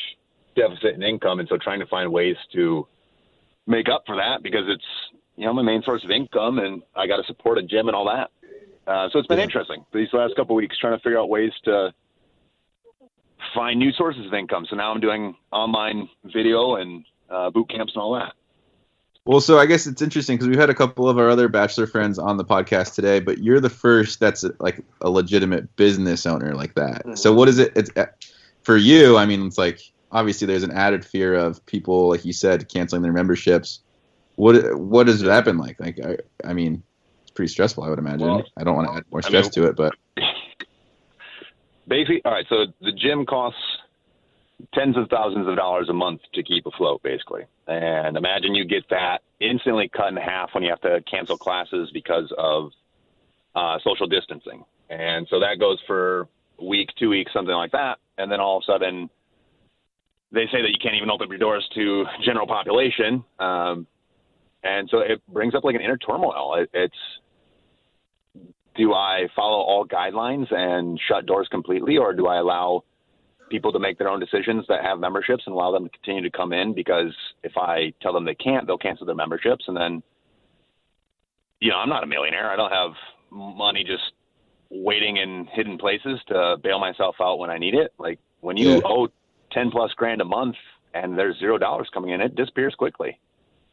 deficit 0.56 0.96
in 0.96 1.04
income 1.04 1.40
and 1.40 1.50
so 1.50 1.58
trying 1.58 1.80
to 1.80 1.86
find 1.86 2.12
ways 2.12 2.36
to 2.52 2.88
make 3.68 3.90
up 3.90 4.04
for 4.06 4.16
that 4.16 4.44
because 4.44 4.66
it's 4.68 4.86
you 5.36 5.46
know 5.46 5.54
my 5.54 5.62
main 5.62 5.82
source 5.84 6.04
of 6.04 6.12
income 6.12 6.60
and 6.60 6.82
I 6.96 7.08
got 7.08 7.18
to 7.18 7.24
support 7.26 7.58
a 7.58 7.64
gym 7.64 7.88
and 7.88 7.96
all 7.96 8.06
that. 8.06 8.32
Uh, 8.86 9.10
so 9.12 9.20
it's 9.20 9.28
been 9.28 9.40
interesting 9.40 9.86
these 9.94 10.10
last 10.12 10.36
couple 10.36 10.56
of 10.56 10.58
weeks 10.58 10.78
trying 10.78 10.98
to 10.98 11.02
figure 11.02 11.20
out 11.20 11.30
ways 11.30 11.52
to 11.64 11.94
find 13.54 13.80
new 13.80 13.92
sources 13.94 14.26
of 14.26 14.34
income. 14.34 14.66
So 14.70 14.76
now 14.76 14.92
I'm 14.92 15.00
doing 15.00 15.36
online 15.52 16.10
video 16.24 16.76
and 16.76 17.06
uh, 17.30 17.50
boot 17.50 17.70
camps 17.70 17.94
and 17.96 18.02
all 18.02 18.14
that. 18.14 18.34
Well, 19.26 19.40
so 19.40 19.58
I 19.58 19.66
guess 19.68 19.88
it's 19.88 20.02
interesting 20.02 20.36
because 20.36 20.50
we've 20.50 20.60
had 20.60 20.70
a 20.70 20.76
couple 20.76 21.08
of 21.08 21.18
our 21.18 21.30
other 21.30 21.48
bachelor 21.48 21.88
friends 21.88 22.20
on 22.20 22.36
the 22.36 22.44
podcast 22.44 22.94
today, 22.94 23.22
but 23.22 23.38
you're 23.38 23.62
the 23.62 23.70
first 23.70 24.20
that's 24.20 24.44
like 24.60 24.84
a 25.00 25.10
legitimate 25.10 25.74
business 25.78 26.26
owner 26.26 26.54
like 26.56 26.76
that. 26.76 27.18
So 27.18 27.34
what 27.34 27.48
is 27.48 27.58
it? 27.58 27.72
It's 27.78 27.90
uh, 27.96 28.08
for 28.64 28.76
you. 28.76 29.18
I 29.18 29.26
mean, 29.26 29.48
it's 29.48 29.58
like 29.58 29.80
obviously 30.14 30.48
there's 30.48 30.64
an 30.64 30.72
added 30.72 31.04
fear 31.04 31.34
of 31.34 31.66
people, 31.66 32.10
like 32.10 32.24
you 32.24 32.32
said, 32.32 32.70
canceling 32.70 33.02
their 33.02 33.12
memberships. 33.12 33.82
What 34.36 34.78
what 34.80 35.08
has 35.08 35.20
that 35.22 35.44
been 35.44 35.58
like? 35.58 35.80
Like 35.80 36.00
I, 36.00 36.18
I 36.50 36.54
mean, 36.54 36.82
it's 37.24 37.32
pretty 37.32 37.52
stressful. 37.52 37.84
I 37.84 37.90
would 37.90 38.00
imagine. 38.00 38.28
Well, 38.28 38.44
I 38.56 38.64
don't 38.64 38.76
want 38.76 38.88
to 38.90 38.96
add 38.96 39.04
more 39.12 39.22
I 39.24 39.28
stress 39.28 39.46
mean- 39.46 39.52
to 39.52 39.70
it, 39.70 39.76
but 39.76 39.94
Basically, 41.86 42.22
all 42.24 42.32
right. 42.32 42.46
So 42.48 42.68
the 42.82 42.94
gym 42.94 43.26
costs 43.26 43.60
tens 44.74 44.96
of 44.98 45.10
thousands 45.10 45.48
of 45.48 45.56
dollars 45.58 45.90
a 45.90 45.94
month 45.94 46.22
to 46.34 46.42
keep 46.42 46.66
afloat, 46.66 47.04
basically. 47.04 47.44
And 47.68 48.16
imagine 48.16 48.56
you 48.56 48.66
get 48.66 48.88
that 48.90 49.22
instantly 49.42 49.90
cut 49.90 50.08
in 50.08 50.16
half 50.16 50.54
when 50.54 50.64
you 50.64 50.70
have 50.70 50.82
to 50.82 51.04
cancel 51.10 51.38
classes 51.38 51.90
because 51.94 52.34
of 52.38 52.72
uh, 53.56 53.80
social 53.84 54.08
distancing. 54.08 54.64
And 54.90 55.28
so 55.30 55.40
that 55.42 55.60
goes 55.60 55.80
for 55.86 56.28
a 56.60 56.64
week, 56.66 56.90
two 56.98 57.10
weeks, 57.10 57.34
something 57.34 57.54
like 57.54 57.72
that. 57.72 57.98
And 58.18 58.32
then 58.32 58.40
all 58.40 58.58
of 58.58 58.64
a 58.64 58.72
sudden, 58.72 59.10
they 60.34 60.46
say 60.52 60.62
that 60.62 60.70
you 60.70 60.80
can't 60.82 60.96
even 60.96 61.12
open 61.12 61.30
your 61.30 61.38
doors 61.38 61.68
to 61.76 62.06
general 62.26 62.48
population. 62.48 63.24
Um, 63.40 63.88
and 64.64 64.90
so 64.90 65.00
it 65.00 65.22
brings 65.28 65.54
up 65.54 65.64
like 65.64 65.76
an 65.76 65.82
inner 65.82 65.98
turmoil. 65.98 66.56
It, 66.56 66.70
it's 66.74 66.96
do 68.76 68.94
I 68.94 69.28
follow 69.36 69.60
all 69.60 69.86
guidelines 69.86 70.52
and 70.52 71.00
shut 71.08 71.28
doors 71.28 71.48
completely, 71.52 71.98
or 71.98 72.14
do 72.14 72.26
I 72.26 72.38
allow 72.38 72.84
people 73.50 73.72
to 73.72 73.78
make 73.78 74.00
their 74.00 74.10
own 74.10 74.20
decisions 74.20 74.66
that 74.68 74.84
have 74.84 75.00
memberships 75.00 75.44
and 75.46 75.54
allow 75.54 75.72
them 75.72 75.84
to 75.84 75.90
continue 75.90 76.24
to 76.24 76.36
come 76.36 76.54
in? 76.54 76.74
Because 76.74 77.14
if 77.44 77.52
I 77.56 77.94
tell 78.02 78.14
them 78.14 78.26
they 78.26 78.34
can't, 78.34 78.66
they'll 78.66 78.80
cancel 78.80 79.06
their 79.06 79.16
memberships, 79.16 79.66
and 79.68 79.78
then 79.78 80.02
you 81.60 81.70
know 81.70 81.78
I'm 81.78 81.90
not 81.90 82.04
a 82.04 82.08
millionaire. 82.08 82.50
I 82.50 82.56
don't 82.56 82.72
have 82.72 82.94
money 83.30 83.84
just 83.84 84.14
waiting 84.72 85.18
in 85.18 85.48
hidden 85.54 85.78
places 85.78 86.20
to 86.30 86.58
bail 86.64 86.80
myself 86.80 87.18
out 87.22 87.38
when 87.38 87.52
I 87.52 87.60
need 87.60 87.76
it. 87.76 87.94
Like 88.00 88.18
when 88.42 88.58
you 88.58 88.72
Yeah. 88.72 88.82
owe 88.86 89.08
ten 89.54 89.72
plus 89.72 89.92
grand 89.94 90.22
a 90.22 90.26
month 90.26 90.56
and 90.94 91.18
there's 91.18 91.38
zero 91.40 91.58
dollars 91.58 91.90
coming 91.94 92.12
in, 92.12 92.22
it 92.22 92.36
disappears 92.36 92.76
quickly. 92.76 93.20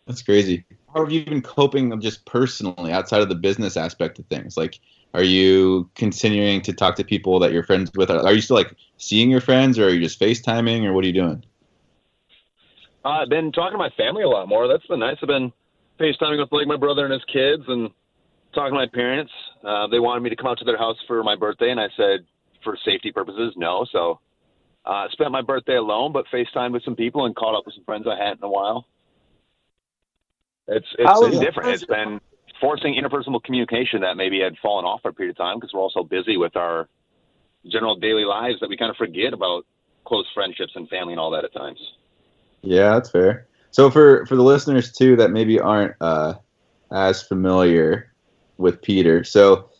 That's 0.06 0.22
crazy. 0.22 0.64
How 0.92 1.04
have 1.04 1.12
you 1.12 1.24
been 1.24 1.42
coping 1.42 1.98
just 2.00 2.24
personally 2.24 2.92
outside 2.92 3.20
of 3.20 3.28
the 3.28 3.34
business 3.34 3.76
aspect 3.76 4.18
of 4.18 4.26
things? 4.26 4.56
Like, 4.56 4.80
are 5.14 5.22
you 5.22 5.90
continuing 5.94 6.62
to 6.62 6.72
talk 6.72 6.96
to 6.96 7.04
people 7.04 7.38
that 7.40 7.52
you're 7.52 7.62
friends 7.62 7.90
with? 7.94 8.10
Are 8.10 8.32
you 8.32 8.40
still 8.40 8.56
like 8.56 8.74
seeing 8.96 9.30
your 9.30 9.40
friends 9.40 9.78
or 9.78 9.86
are 9.86 9.90
you 9.90 10.00
just 10.00 10.18
FaceTiming 10.18 10.84
or 10.84 10.92
what 10.92 11.04
are 11.04 11.06
you 11.06 11.12
doing? 11.12 11.44
Uh, 13.04 13.08
I've 13.08 13.28
been 13.28 13.52
talking 13.52 13.72
to 13.72 13.78
my 13.78 13.90
family 13.96 14.22
a 14.22 14.28
lot 14.28 14.48
more. 14.48 14.68
That's 14.68 14.86
been 14.86 15.00
nice. 15.00 15.16
I've 15.22 15.28
been 15.28 15.52
FaceTiming 15.98 16.38
with 16.38 16.52
like 16.52 16.66
my 16.66 16.76
brother 16.76 17.04
and 17.04 17.12
his 17.12 17.24
kids 17.32 17.62
and 17.68 17.90
talking 18.54 18.72
to 18.72 18.78
my 18.78 18.88
parents. 18.92 19.32
Uh, 19.64 19.86
they 19.86 20.00
wanted 20.00 20.22
me 20.22 20.30
to 20.30 20.36
come 20.36 20.48
out 20.48 20.58
to 20.58 20.64
their 20.64 20.78
house 20.78 20.96
for 21.06 21.22
my 21.22 21.36
birthday, 21.36 21.70
and 21.70 21.80
I 21.80 21.88
said, 21.96 22.26
for 22.62 22.76
safety 22.84 23.10
purposes, 23.12 23.54
no. 23.56 23.86
So 23.90 24.20
uh, 24.84 25.08
spent 25.12 25.30
my 25.30 25.42
birthday 25.42 25.76
alone, 25.76 26.12
but 26.12 26.26
FaceTimed 26.32 26.72
with 26.72 26.82
some 26.84 26.96
people 26.96 27.26
and 27.26 27.34
caught 27.34 27.56
up 27.56 27.66
with 27.66 27.74
some 27.74 27.84
friends 27.84 28.06
I 28.06 28.16
hadn't 28.16 28.38
in 28.38 28.44
a 28.44 28.50
while. 28.50 28.86
It's 30.68 30.86
it's 30.98 31.20
been 31.20 31.40
different. 31.40 31.70
It's 31.70 31.84
been 31.84 32.20
forcing 32.60 32.94
interpersonal 32.94 33.42
communication 33.42 34.02
that 34.02 34.16
maybe 34.16 34.40
had 34.40 34.56
fallen 34.62 34.84
off 34.84 35.02
for 35.02 35.08
a 35.08 35.12
period 35.12 35.32
of 35.32 35.36
time 35.36 35.58
because 35.58 35.72
we're 35.72 35.80
all 35.80 35.90
so 35.90 36.04
busy 36.04 36.36
with 36.36 36.56
our 36.56 36.88
general 37.66 37.96
daily 37.96 38.24
lives 38.24 38.60
that 38.60 38.68
we 38.68 38.76
kind 38.76 38.90
of 38.90 38.96
forget 38.96 39.32
about 39.32 39.66
close 40.04 40.26
friendships 40.32 40.72
and 40.76 40.88
family 40.88 41.12
and 41.12 41.20
all 41.20 41.30
that 41.30 41.44
at 41.44 41.52
times. 41.52 41.80
Yeah, 42.62 42.94
that's 42.94 43.10
fair. 43.10 43.48
So 43.70 43.90
for 43.90 44.26
for 44.26 44.36
the 44.36 44.42
listeners 44.42 44.92
too 44.92 45.16
that 45.16 45.30
maybe 45.30 45.58
aren't 45.58 45.94
uh, 46.00 46.34
as 46.92 47.22
familiar 47.22 48.12
with 48.56 48.80
Peter, 48.82 49.24
so 49.24 49.70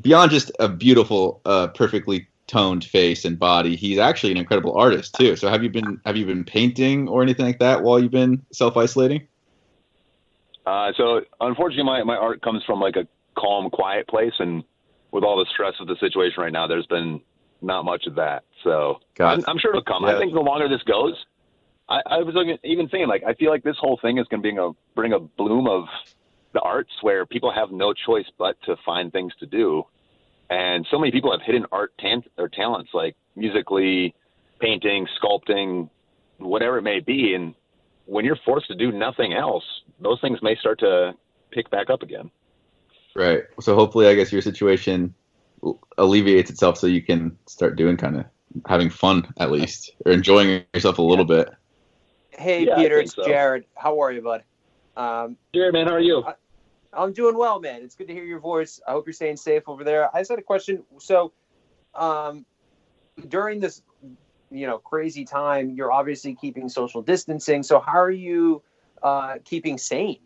beyond 0.00 0.30
just 0.30 0.50
a 0.60 0.68
beautiful, 0.68 1.40
uh, 1.44 1.68
perfectly 1.68 2.28
toned 2.48 2.84
face 2.84 3.24
and 3.24 3.38
body, 3.38 3.76
he's 3.76 3.98
actually 3.98 4.32
an 4.32 4.38
incredible 4.38 4.76
artist 4.76 5.14
too. 5.14 5.36
So 5.36 5.48
have 5.48 5.62
you 5.62 5.70
been 5.70 6.00
have 6.04 6.16
you 6.16 6.26
been 6.26 6.44
painting 6.44 7.08
or 7.08 7.22
anything 7.22 7.46
like 7.46 7.60
that 7.60 7.82
while 7.82 8.00
you've 8.00 8.10
been 8.10 8.44
self 8.52 8.76
isolating? 8.76 9.28
Uh, 10.66 10.92
so 10.96 11.20
unfortunately, 11.40 11.84
my, 11.84 12.02
my 12.02 12.16
art 12.16 12.42
comes 12.42 12.62
from 12.64 12.80
like 12.80 12.96
a 12.96 13.06
calm, 13.38 13.70
quiet 13.70 14.08
place, 14.08 14.34
and 14.38 14.64
with 15.12 15.24
all 15.24 15.38
the 15.38 15.46
stress 15.52 15.74
of 15.80 15.86
the 15.86 15.96
situation 16.00 16.42
right 16.42 16.52
now, 16.52 16.66
there's 16.66 16.86
been 16.86 17.20
not 17.62 17.84
much 17.84 18.06
of 18.06 18.16
that. 18.16 18.44
So 18.64 19.00
I'm, 19.18 19.42
I'm 19.48 19.58
sure 19.58 19.70
it'll 19.70 19.82
come. 19.82 20.04
I 20.04 20.18
think 20.18 20.32
the 20.32 20.40
longer 20.40 20.68
this 20.68 20.82
goes, 20.82 21.14
I, 21.88 22.00
I 22.06 22.18
was 22.18 22.34
looking, 22.34 22.58
even 22.64 22.88
thinking 22.88 23.08
like 23.08 23.22
I 23.26 23.34
feel 23.34 23.50
like 23.50 23.62
this 23.62 23.76
whole 23.78 23.98
thing 24.02 24.18
is 24.18 24.26
going 24.28 24.42
to 24.42 24.48
bring 24.48 24.58
a 24.58 24.70
bring 24.94 25.12
a 25.12 25.18
bloom 25.18 25.66
of 25.68 25.84
the 26.52 26.60
arts 26.60 26.90
where 27.02 27.26
people 27.26 27.52
have 27.52 27.70
no 27.70 27.92
choice 27.92 28.26
but 28.38 28.56
to 28.64 28.76
find 28.84 29.12
things 29.12 29.32
to 29.40 29.46
do, 29.46 29.84
and 30.50 30.86
so 30.90 30.98
many 30.98 31.12
people 31.12 31.30
have 31.30 31.42
hidden 31.42 31.66
art 31.72 31.92
tan- 31.98 32.24
or 32.36 32.48
talents 32.48 32.90
like 32.94 33.16
musically, 33.36 34.14
painting, 34.60 35.06
sculpting, 35.22 35.90
whatever 36.38 36.78
it 36.78 36.82
may 36.82 37.00
be, 37.00 37.34
and 37.34 37.54
when 38.06 38.24
you're 38.24 38.38
forced 38.44 38.68
to 38.68 38.74
do 38.74 38.90
nothing 38.90 39.34
else, 39.34 39.64
those 40.00 40.20
things 40.20 40.38
may 40.42 40.56
start 40.56 40.80
to 40.80 41.12
pick 41.50 41.70
back 41.70 41.90
up 41.90 42.02
again. 42.02 42.30
Right. 43.14 43.42
So 43.60 43.74
hopefully, 43.74 44.06
I 44.06 44.14
guess 44.14 44.32
your 44.32 44.42
situation 44.42 45.14
alleviates 45.98 46.50
itself 46.50 46.78
so 46.78 46.86
you 46.86 47.02
can 47.02 47.36
start 47.46 47.76
doing 47.76 47.96
kind 47.96 48.16
of 48.16 48.24
having 48.66 48.90
fun 48.90 49.32
at 49.38 49.50
least 49.50 49.92
or 50.06 50.12
enjoying 50.12 50.64
yourself 50.72 50.98
a 50.98 51.02
little 51.02 51.24
bit. 51.24 51.50
Hey, 52.30 52.64
Yeah, 52.66 52.76
Peter, 52.76 53.00
it's 53.00 53.14
so. 53.14 53.26
Jared. 53.26 53.64
How 53.74 54.00
are 54.00 54.12
you, 54.12 54.22
bud? 54.22 54.44
Um, 54.96 55.36
Jared, 55.54 55.72
man, 55.74 55.86
how 55.86 55.94
are 55.94 56.00
you? 56.00 56.24
I, 56.24 56.34
I'm 56.92 57.12
doing 57.12 57.36
well, 57.36 57.60
man. 57.60 57.82
It's 57.82 57.94
good 57.94 58.08
to 58.08 58.14
hear 58.14 58.24
your 58.24 58.40
voice. 58.40 58.80
I 58.86 58.92
hope 58.92 59.06
you're 59.06 59.12
staying 59.12 59.36
safe 59.36 59.64
over 59.66 59.84
there. 59.84 60.14
I 60.14 60.20
just 60.20 60.30
had 60.30 60.38
a 60.38 60.42
question. 60.42 60.84
So, 60.98 61.32
um, 61.94 62.46
during 63.28 63.60
this, 63.60 63.82
you 64.50 64.66
know, 64.66 64.78
crazy 64.78 65.24
time, 65.24 65.70
you're 65.70 65.92
obviously 65.92 66.34
keeping 66.34 66.68
social 66.68 67.02
distancing. 67.02 67.62
So, 67.62 67.80
how 67.80 67.98
are 67.98 68.10
you 68.10 68.62
uh, 69.02 69.36
keeping 69.44 69.76
sane 69.78 70.20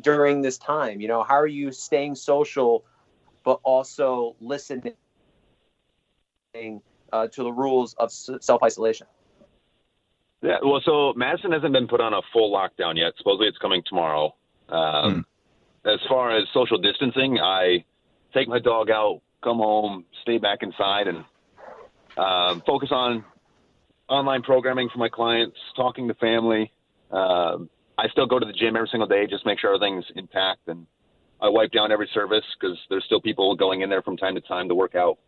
during 0.00 0.42
this 0.42 0.58
time? 0.58 1.00
You 1.00 1.08
know, 1.08 1.22
how 1.22 1.36
are 1.36 1.46
you 1.46 1.72
staying 1.72 2.14
social, 2.14 2.84
but 3.44 3.60
also 3.62 4.36
listening 4.40 4.94
uh, 7.12 7.28
to 7.28 7.42
the 7.42 7.52
rules 7.52 7.94
of 7.94 8.10
self 8.10 8.62
isolation? 8.62 9.06
Yeah, 10.42 10.58
well, 10.62 10.80
so 10.84 11.12
Madison 11.16 11.52
hasn't 11.52 11.72
been 11.72 11.88
put 11.88 12.00
on 12.00 12.14
a 12.14 12.20
full 12.32 12.52
lockdown 12.52 12.96
yet. 12.96 13.14
Supposedly 13.18 13.48
it's 13.48 13.58
coming 13.58 13.82
tomorrow. 13.86 14.34
Um, 14.68 15.26
As 15.86 16.00
far 16.08 16.36
as 16.36 16.44
social 16.52 16.78
distancing, 16.78 17.38
I 17.38 17.84
take 18.34 18.48
my 18.48 18.58
dog 18.58 18.90
out, 18.90 19.20
come 19.42 19.58
home, 19.58 20.04
stay 20.22 20.38
back 20.38 20.58
inside, 20.62 21.06
and 21.06 21.18
um, 22.16 22.62
focus 22.66 22.88
on 22.90 23.24
online 24.08 24.42
programming 24.42 24.88
for 24.92 24.98
my 24.98 25.08
clients, 25.08 25.56
talking 25.76 26.08
to 26.08 26.14
family. 26.14 26.72
Um, 27.12 27.70
I 27.98 28.08
still 28.08 28.26
go 28.26 28.38
to 28.38 28.46
the 28.46 28.52
gym 28.52 28.76
every 28.76 28.88
single 28.90 29.06
day, 29.06 29.26
just 29.28 29.46
make 29.46 29.60
sure 29.60 29.74
everything's 29.74 30.04
intact, 30.16 30.66
and 30.66 30.86
I 31.40 31.48
wipe 31.48 31.70
down 31.70 31.92
every 31.92 32.08
service 32.12 32.44
because 32.58 32.76
there's 32.90 33.04
still 33.04 33.20
people 33.20 33.54
going 33.54 33.82
in 33.82 33.90
there 33.90 34.02
from 34.02 34.16
time 34.16 34.34
to 34.34 34.40
time 34.40 34.68
to 34.68 34.74
work 34.74 34.94
out. 34.94 35.18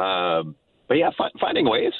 Um, 0.00 0.54
but 0.86 0.94
yeah, 0.94 1.10
fi- 1.18 1.32
finding 1.40 1.68
ways. 1.68 1.92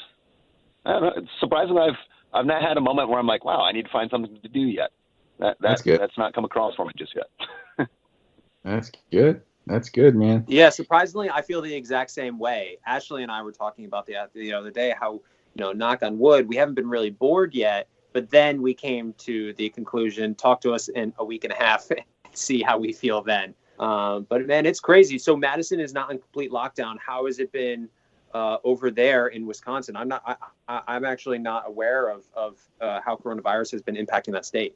I 0.85 0.93
don't 0.93 1.01
know. 1.01 1.11
It's 1.17 1.27
surprising 1.39 1.77
I've 1.77 1.97
I've 2.33 2.45
not 2.45 2.61
had 2.61 2.77
a 2.77 2.81
moment 2.81 3.09
where 3.09 3.19
I'm 3.19 3.27
like, 3.27 3.43
wow, 3.43 3.61
I 3.61 3.71
need 3.71 3.83
to 3.83 3.91
find 3.91 4.09
something 4.09 4.39
to 4.41 4.47
do 4.47 4.61
yet. 4.61 4.91
That, 5.39 5.57
that 5.59 5.61
That's 5.61 5.81
good. 5.81 5.99
That's 5.99 6.17
not 6.17 6.33
come 6.33 6.45
across 6.45 6.75
for 6.75 6.85
me 6.85 6.91
just 6.97 7.15
yet. 7.15 7.87
That's 8.63 8.91
good. 9.11 9.41
That's 9.65 9.89
good, 9.89 10.15
man. 10.15 10.45
Yeah, 10.47 10.69
surprisingly, 10.69 11.29
I 11.29 11.41
feel 11.41 11.61
the 11.61 11.73
exact 11.73 12.11
same 12.11 12.39
way. 12.39 12.77
Ashley 12.85 13.23
and 13.23 13.31
I 13.31 13.41
were 13.41 13.51
talking 13.51 13.85
about 13.85 14.05
the 14.05 14.15
the 14.33 14.53
other 14.53 14.71
day 14.71 14.93
how 14.99 15.21
you 15.55 15.65
know, 15.65 15.71
knock 15.71 16.03
on 16.03 16.17
wood, 16.17 16.47
we 16.47 16.55
haven't 16.55 16.75
been 16.75 16.89
really 16.89 17.09
bored 17.09 17.53
yet. 17.53 17.87
But 18.13 18.29
then 18.29 18.61
we 18.61 18.73
came 18.73 19.13
to 19.19 19.53
the 19.53 19.69
conclusion: 19.69 20.35
talk 20.35 20.61
to 20.61 20.73
us 20.73 20.87
in 20.87 21.13
a 21.19 21.25
week 21.25 21.43
and 21.43 21.53
a 21.53 21.55
half, 21.55 21.89
and 21.91 22.01
see 22.33 22.61
how 22.61 22.77
we 22.77 22.91
feel 22.91 23.21
then. 23.21 23.53
Um, 23.79 24.25
but 24.29 24.45
man, 24.47 24.65
it's 24.65 24.79
crazy. 24.79 25.17
So 25.17 25.35
Madison 25.37 25.79
is 25.79 25.93
not 25.93 26.11
in 26.11 26.17
complete 26.17 26.51
lockdown. 26.51 26.95
How 27.05 27.27
has 27.27 27.39
it 27.39 27.51
been 27.51 27.87
uh, 28.33 28.57
over 28.63 28.89
there 28.91 29.27
in 29.27 29.45
Wisconsin? 29.45 29.95
I'm 29.95 30.07
not. 30.07 30.23
I, 30.25 30.35
I, 30.67 30.81
I'm 30.87 31.05
actually 31.05 31.37
not 31.37 31.65
aware 31.67 32.09
of 32.09 32.23
of 32.33 32.57
uh, 32.81 32.99
how 33.05 33.15
coronavirus 33.15 33.71
has 33.71 33.81
been 33.81 33.95
impacting 33.95 34.31
that 34.33 34.45
state. 34.45 34.75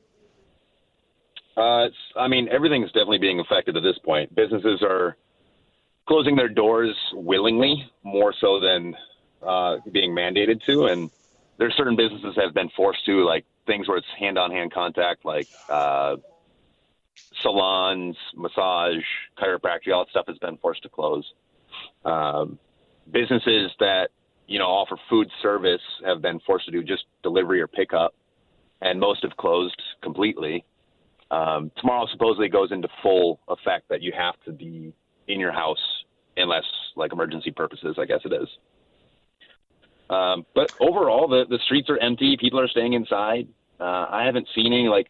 Uh, 1.55 1.85
it's, 1.85 1.95
I 2.15 2.27
mean, 2.27 2.49
everything's 2.49 2.91
definitely 2.91 3.19
being 3.19 3.39
affected 3.39 3.77
at 3.77 3.83
this 3.83 3.97
point. 3.99 4.33
Businesses 4.33 4.81
are 4.81 5.15
closing 6.07 6.35
their 6.35 6.49
doors 6.49 6.95
willingly, 7.13 7.89
more 8.03 8.33
so 8.33 8.59
than 8.59 8.95
uh, 9.41 9.77
being 9.91 10.15
mandated 10.15 10.63
to. 10.63 10.85
And 10.85 11.11
there's 11.57 11.75
certain 11.75 11.95
businesses 11.95 12.35
that 12.35 12.45
have 12.45 12.53
been 12.53 12.69
forced 12.69 13.05
to, 13.05 13.23
like 13.23 13.45
things 13.65 13.87
where 13.87 13.97
it's 13.97 14.07
hand-on-hand 14.17 14.73
contact, 14.73 15.25
like 15.25 15.47
uh, 15.69 16.17
salons, 17.41 18.17
massage, 18.35 19.03
chiropractic, 19.37 19.93
all 19.93 20.05
that 20.05 20.09
stuff 20.09 20.27
has 20.27 20.37
been 20.39 20.57
forced 20.57 20.83
to 20.83 20.89
close. 20.89 21.31
Um, 22.05 22.59
businesses 23.09 23.71
that 23.79 24.09
you 24.47 24.59
know 24.59 24.65
offer 24.65 24.97
food 25.09 25.29
service 25.41 25.81
have 26.05 26.21
been 26.21 26.39
forced 26.41 26.65
to 26.65 26.71
do 26.71 26.83
just 26.83 27.05
delivery 27.21 27.61
or 27.61 27.67
pickup, 27.67 28.13
and 28.81 28.99
most 28.99 29.23
have 29.23 29.37
closed 29.37 29.81
completely. 30.01 30.65
Um, 31.34 31.71
tomorrow 31.77 32.05
supposedly 32.11 32.47
goes 32.47 32.71
into 32.71 32.88
full 33.01 33.39
effect 33.47 33.89
that 33.89 34.03
you 34.03 34.11
have 34.15 34.36
to 34.45 34.51
be 34.51 34.93
in 35.27 35.39
your 35.39 35.51
house 35.51 36.03
unless 36.38 36.63
like 36.95 37.11
emergency 37.11 37.49
purposes. 37.49 37.95
I 37.99 38.05
guess 38.05 38.19
it 38.23 38.34
is. 38.34 38.47
Um, 40.11 40.45
but 40.53 40.71
overall, 40.79 41.27
the 41.27 41.45
the 41.49 41.57
streets 41.65 41.89
are 41.89 41.97
empty. 41.97 42.38
People 42.39 42.59
are 42.59 42.67
staying 42.67 42.93
inside. 42.93 43.47
Uh, 43.79 44.05
I 44.09 44.25
haven't 44.25 44.47
seen 44.53 44.67
any 44.67 44.88
like 44.88 45.07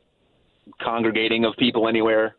congregating 0.82 1.44
of 1.44 1.56
people 1.58 1.90
anywhere. 1.90 2.38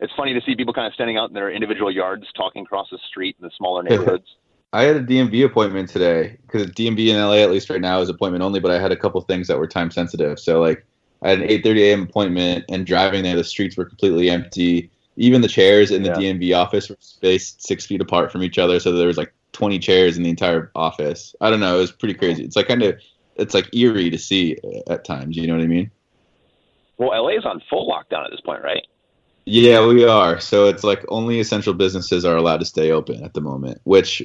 It's 0.00 0.12
funny 0.16 0.32
to 0.32 0.40
see 0.46 0.56
people 0.56 0.72
kind 0.72 0.86
of 0.86 0.94
standing 0.94 1.18
out 1.18 1.28
in 1.28 1.34
their 1.34 1.50
individual 1.50 1.90
yards, 1.90 2.24
talking 2.36 2.62
across 2.62 2.88
the 2.90 2.98
street 3.10 3.36
in 3.38 3.44
the 3.44 3.50
smaller 3.58 3.82
neighborhoods. 3.88 4.24
I 4.72 4.84
had 4.84 4.96
a 4.96 5.02
DMV 5.02 5.44
appointment 5.44 5.90
today 5.90 6.38
because 6.46 6.66
DMV 6.68 7.08
in 7.08 7.16
LA, 7.16 7.36
at 7.36 7.50
least 7.50 7.68
right 7.68 7.82
now, 7.82 8.00
is 8.00 8.08
appointment 8.08 8.42
only. 8.42 8.60
But 8.60 8.70
I 8.70 8.78
had 8.78 8.92
a 8.92 8.96
couple 8.96 9.20
things 9.20 9.46
that 9.48 9.58
were 9.58 9.66
time 9.66 9.90
sensitive. 9.90 10.38
So 10.38 10.60
like, 10.60 10.86
I 11.22 11.30
had 11.30 11.40
an 11.40 11.48
8:30 11.48 11.78
a.m. 11.80 12.02
appointment, 12.02 12.64
and 12.68 12.86
driving 12.86 13.22
there, 13.22 13.36
the 13.36 13.44
streets 13.44 13.76
were 13.76 13.84
completely 13.84 14.30
empty. 14.30 14.90
Even 15.16 15.40
the 15.40 15.48
chairs 15.48 15.90
in 15.90 16.02
the 16.02 16.10
DMV 16.10 16.54
office 16.54 16.90
were 16.90 16.96
spaced 17.00 17.66
six 17.66 17.86
feet 17.86 18.02
apart 18.02 18.30
from 18.30 18.42
each 18.42 18.58
other, 18.58 18.78
so 18.78 18.92
there 18.92 19.06
was 19.06 19.16
like 19.16 19.32
20 19.52 19.78
chairs 19.78 20.18
in 20.18 20.22
the 20.22 20.28
entire 20.28 20.70
office. 20.74 21.34
I 21.40 21.48
don't 21.48 21.60
know. 21.60 21.76
It 21.76 21.80
was 21.80 21.92
pretty 21.92 22.14
crazy. 22.14 22.44
It's 22.44 22.56
like 22.56 22.68
kind 22.68 22.82
of, 22.82 23.00
it's 23.36 23.54
like 23.54 23.74
eerie 23.74 24.10
to 24.10 24.18
see 24.18 24.58
at 24.88 25.06
times. 25.06 25.36
You 25.36 25.46
know 25.46 25.54
what 25.54 25.62
I 25.62 25.68
mean? 25.68 25.90
Well, 26.98 27.10
LA 27.10 27.38
is 27.38 27.46
on 27.46 27.62
full 27.70 27.88
lockdown 27.88 28.26
at 28.26 28.30
this 28.30 28.42
point, 28.42 28.62
right? 28.62 28.86
Yeah, 29.46 29.86
we 29.86 30.04
are. 30.04 30.40
So 30.40 30.66
it's 30.66 30.84
like 30.84 31.04
only 31.08 31.40
essential 31.40 31.72
businesses 31.72 32.26
are 32.26 32.36
allowed 32.36 32.58
to 32.58 32.66
stay 32.66 32.90
open 32.90 33.24
at 33.24 33.32
the 33.32 33.40
moment, 33.40 33.80
which 33.84 34.22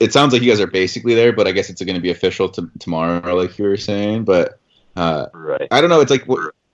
it 0.00 0.12
sounds 0.12 0.32
like 0.32 0.42
you 0.42 0.50
guys 0.50 0.60
are 0.60 0.66
basically 0.66 1.14
there, 1.14 1.32
but 1.32 1.46
I 1.46 1.52
guess 1.52 1.70
it's 1.70 1.82
going 1.82 1.94
to 1.94 2.02
be 2.02 2.10
official 2.10 2.50
to, 2.50 2.70
tomorrow, 2.78 3.34
like 3.34 3.56
you 3.58 3.64
were 3.64 3.76
saying. 3.76 4.24
But 4.24 4.57
uh, 4.98 5.26
right. 5.32 5.68
I 5.70 5.80
don't 5.80 5.90
know. 5.90 6.00
It's 6.00 6.10
like 6.10 6.26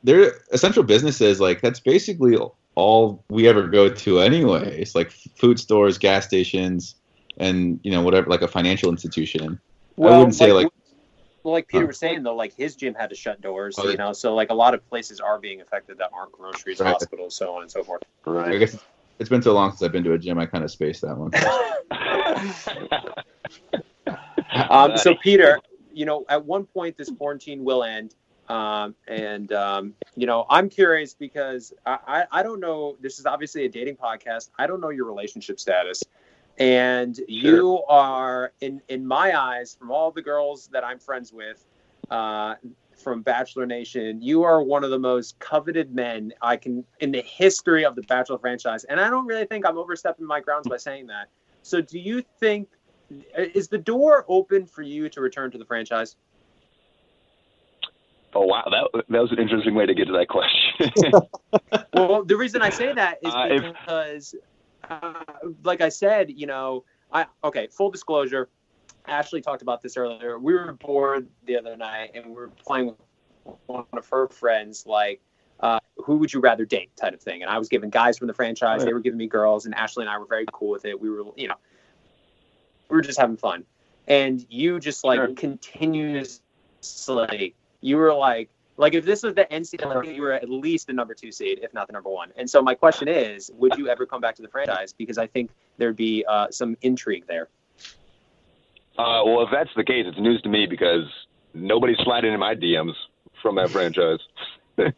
they're 0.03 0.33
essential 0.53 0.83
businesses. 0.83 1.41
Like 1.41 1.61
that's 1.61 1.81
basically 1.81 2.39
all 2.75 3.25
we 3.29 3.47
ever 3.47 3.69
go 3.69 3.89
to 3.89 4.21
anyway. 4.21 4.81
It's 4.81 4.95
like 4.95 5.11
food 5.37 5.59
stores, 5.59 5.99
gas 5.99 6.25
stations, 6.25 6.97
and 7.39 7.81
you 7.83 7.91
know 7.91 8.03
whatever, 8.03 8.31
like 8.31 8.43
a 8.43 8.49
financial 8.49 8.91
institution. 8.91 9.61
Well, 9.97 10.15
I 10.15 10.19
wouldn't 10.19 10.35
say 10.35 10.53
like 10.53 10.69
well, 11.43 11.53
like 11.53 11.69
Peter 11.69 11.85
Huh. 11.85 11.89
was 11.89 11.99
saying 11.99 12.23
though, 12.23 12.35
like 12.35 12.55
his 12.57 12.77
gym 12.77 12.95
had 12.95 13.11
to 13.11 13.17
shut 13.17 13.43
doors, 13.43 13.77
Oh, 13.79 13.91
you 13.91 13.99
know, 13.99 14.15
so 14.15 14.35
like 14.35 14.49
a 14.49 14.55
lot 14.55 14.73
of 14.73 14.89
places 14.89 15.21
are 15.21 15.39
being 15.39 15.61
affected 15.61 15.99
that 15.99 16.11
aren't 16.15 16.33
groceries, 16.33 16.81
Right. 16.81 16.93
hospitals, 16.93 17.37
so 17.37 17.55
on 17.55 17.63
and 17.63 17.71
so 17.71 17.85
forth. 17.85 18.03
Right. 18.25 18.55
I 18.55 18.59
guess 18.59 18.79
it's 19.19 19.29
been 19.29 19.43
so 19.43 19.53
long 19.53 19.71
since 19.71 19.83
I've 19.83 19.93
been 19.93 20.05
to 20.05 20.15
a 20.15 20.19
gym. 20.19 20.39
I 20.39 20.47
kind 20.47 20.65
of 20.65 20.71
spaced 20.71 21.03
that 21.03 21.19
one. 21.19 21.31
Um, 24.71 24.97
so 24.97 25.15
Peter, 25.17 25.61
you 25.95 26.05
know, 26.07 26.25
at 26.29 26.45
one 26.45 26.65
point 26.65 26.97
this 26.97 27.11
quarantine 27.11 27.65
will 27.65 27.85
end. 27.85 28.15
Um, 28.49 28.95
and 29.09 29.53
um, 29.53 29.95
you 30.17 30.27
know, 30.27 30.45
I'm 30.51 30.69
curious 30.69 31.15
because 31.15 31.73
I, 31.87 31.99
I, 32.07 32.25
I 32.41 32.43
don't 32.43 32.61
know. 32.61 32.97
This 33.01 33.19
is 33.19 33.27
obviously 33.27 33.65
a 33.65 33.69
dating 33.69 33.97
podcast. 33.97 34.51
I 34.59 34.67
don't 34.67 34.81
know 34.81 34.91
your 34.91 35.07
relationship 35.07 35.59
status, 35.59 36.05
and 36.59 37.19
you 37.27 37.83
are 37.89 38.53
in 38.61 38.83
in 38.89 39.07
my 39.07 39.39
eyes, 39.39 39.75
from 39.79 39.91
all 39.91 40.11
the 40.11 40.21
girls 40.21 40.69
that 40.73 40.85
I'm 40.85 40.99
friends 40.99 41.33
with, 41.33 41.65
uh, 42.11 42.57
from 42.97 43.23
Bachelor 43.23 43.67
Nation, 43.67 44.21
you 44.21 44.43
are 44.43 44.63
one 44.63 44.85
of 44.85 44.91
the 44.91 44.99
most 44.99 45.39
coveted 45.39 45.95
men 45.95 46.33
I 46.43 46.57
can 46.57 46.85
in 47.01 47.11
the 47.11 47.23
history 47.23 47.85
of 47.85 47.95
the 47.95 48.03
Bachelor 48.03 48.39
franchise. 48.39 48.85
And 48.85 49.01
I 49.01 49.11
don't 49.11 49.27
really 49.27 49.47
think 49.47 49.67
I'm 49.67 49.79
overstepping 49.79 50.27
my 50.27 50.41
grounds 50.41 50.69
by 50.69 50.77
saying 50.77 51.07
that. 51.09 51.29
So, 51.63 51.81
do 51.81 51.99
you 51.99 52.23
think 52.41 52.69
is 53.37 53.69
the 53.69 53.79
door 53.79 54.25
open 54.29 54.67
for 54.67 54.83
you 54.83 55.09
to 55.11 55.21
return 55.21 55.51
to 55.51 55.59
the 55.59 55.65
franchise? 55.65 56.17
Oh 58.35 58.47
wow, 58.47 58.65
that 58.71 59.05
that 59.09 59.21
was 59.21 59.31
an 59.31 59.39
interesting 59.39 59.75
way 59.75 59.87
to 59.87 59.95
get 59.95 60.07
to 60.07 60.13
that 60.13 60.29
question. 60.29 60.93
well, 61.95 62.25
the 62.25 62.37
reason 62.37 62.63
I 62.63 62.71
say 62.71 62.93
that 62.93 63.19
is 63.23 63.33
Uh, 63.33 63.47
if- 63.51 63.63
because, 63.63 64.35
uh, 64.91 65.25
like 65.63 65.81
I 65.81 65.89
said, 65.89 66.31
you 66.31 66.47
know, 66.47 66.85
I 67.13 67.27
okay. 67.45 67.69
Full 67.69 67.91
disclosure, 67.91 68.49
Ashley 69.07 69.41
talked 69.41 69.63
about 69.63 69.83
this 69.83 69.97
earlier. 69.97 70.39
We 70.39 70.55
were 70.55 70.73
bored 70.73 71.29
the 71.45 71.57
other 71.57 71.77
night, 71.77 72.13
and 72.15 72.27
we 72.27 72.33
were 72.33 72.49
playing 72.49 72.87
with 72.87 73.57
one 73.67 73.85
of 73.93 74.09
her 74.09 74.27
friends, 74.29 74.85
like, 74.87 75.21
uh, 75.61 75.79
who 75.99 76.17
would 76.17 76.33
you 76.33 76.41
rather 76.41 76.65
date, 76.65 76.91
type 76.97 77.15
of 77.15 77.23
thing. 77.23 77.43
And 77.43 77.51
I 77.51 77.59
was 77.59 77.69
giving 77.69 77.91
guys 77.91 78.19
from 78.19 78.27
the 78.27 78.35
franchise, 78.35 78.85
they 78.85 78.93
were 78.93 79.01
giving 79.01 79.19
me 79.19 79.27
girls, 79.27 79.67
and 79.67 79.75
Ashley 79.75 80.03
and 80.03 80.11
I 80.11 80.19
were 80.19 80.27
very 80.27 80.47
cool 80.53 80.71
with 80.71 80.85
it. 80.85 81.01
We 81.01 81.11
were, 81.11 81.25
you 81.37 81.49
know, 81.49 81.57
we 82.95 82.99
were 82.99 83.03
just 83.03 83.19
having 83.19 83.37
fun, 83.37 83.65
and 84.07 84.47
you 84.49 84.79
just 84.79 85.03
like 85.05 85.37
continuously, 85.37 86.41
you 87.81 87.97
were 87.97 88.15
like. 88.15 88.49
Like 88.77 88.95
if 88.95 89.05
this 89.05 89.23
was 89.23 89.37
the 89.37 89.45
NCAA, 89.45 90.17
you 90.17 90.23
were 90.23 90.33
at 90.33 90.51
least 90.51 90.89
the 90.89 90.93
number 90.93 91.15
two 91.15 91.31
seed, 91.31 91.61
if 91.63 91.73
not 91.73 91.87
the 91.87 91.93
number 91.93 92.11
one. 92.11 92.33
And 92.37 92.51
so 92.51 92.61
my 92.61 92.75
question 92.75 93.07
is, 93.07 93.49
would 93.55 93.79
you 93.79 93.87
ever 93.87 94.05
come 94.05 94.21
back 94.21 94.35
to 94.35 94.43
the 94.43 94.49
franchise? 94.49 94.93
Because 94.93 95.17
I 95.17 95.29
think 95.29 95.53
there'd 95.79 95.95
be 95.95 96.25
uh, 96.29 96.49
some 96.51 96.77
intrigue 96.83 97.25
there. 97.29 97.51
Uh, 98.99 99.23
well, 99.25 99.43
if 99.43 99.51
that's 99.53 99.71
the 99.77 99.85
case, 99.85 100.07
it's 100.09 100.19
news 100.19 100.43
to 100.43 100.49
me 100.49 100.67
because 100.67 101.05
nobody's 101.55 101.99
sliding 101.99 102.33
in 102.33 102.41
my 102.41 102.57
DMs 102.57 102.95
from 103.41 103.55
that 103.55 103.71
franchise. 103.71 104.19
I 104.79 104.93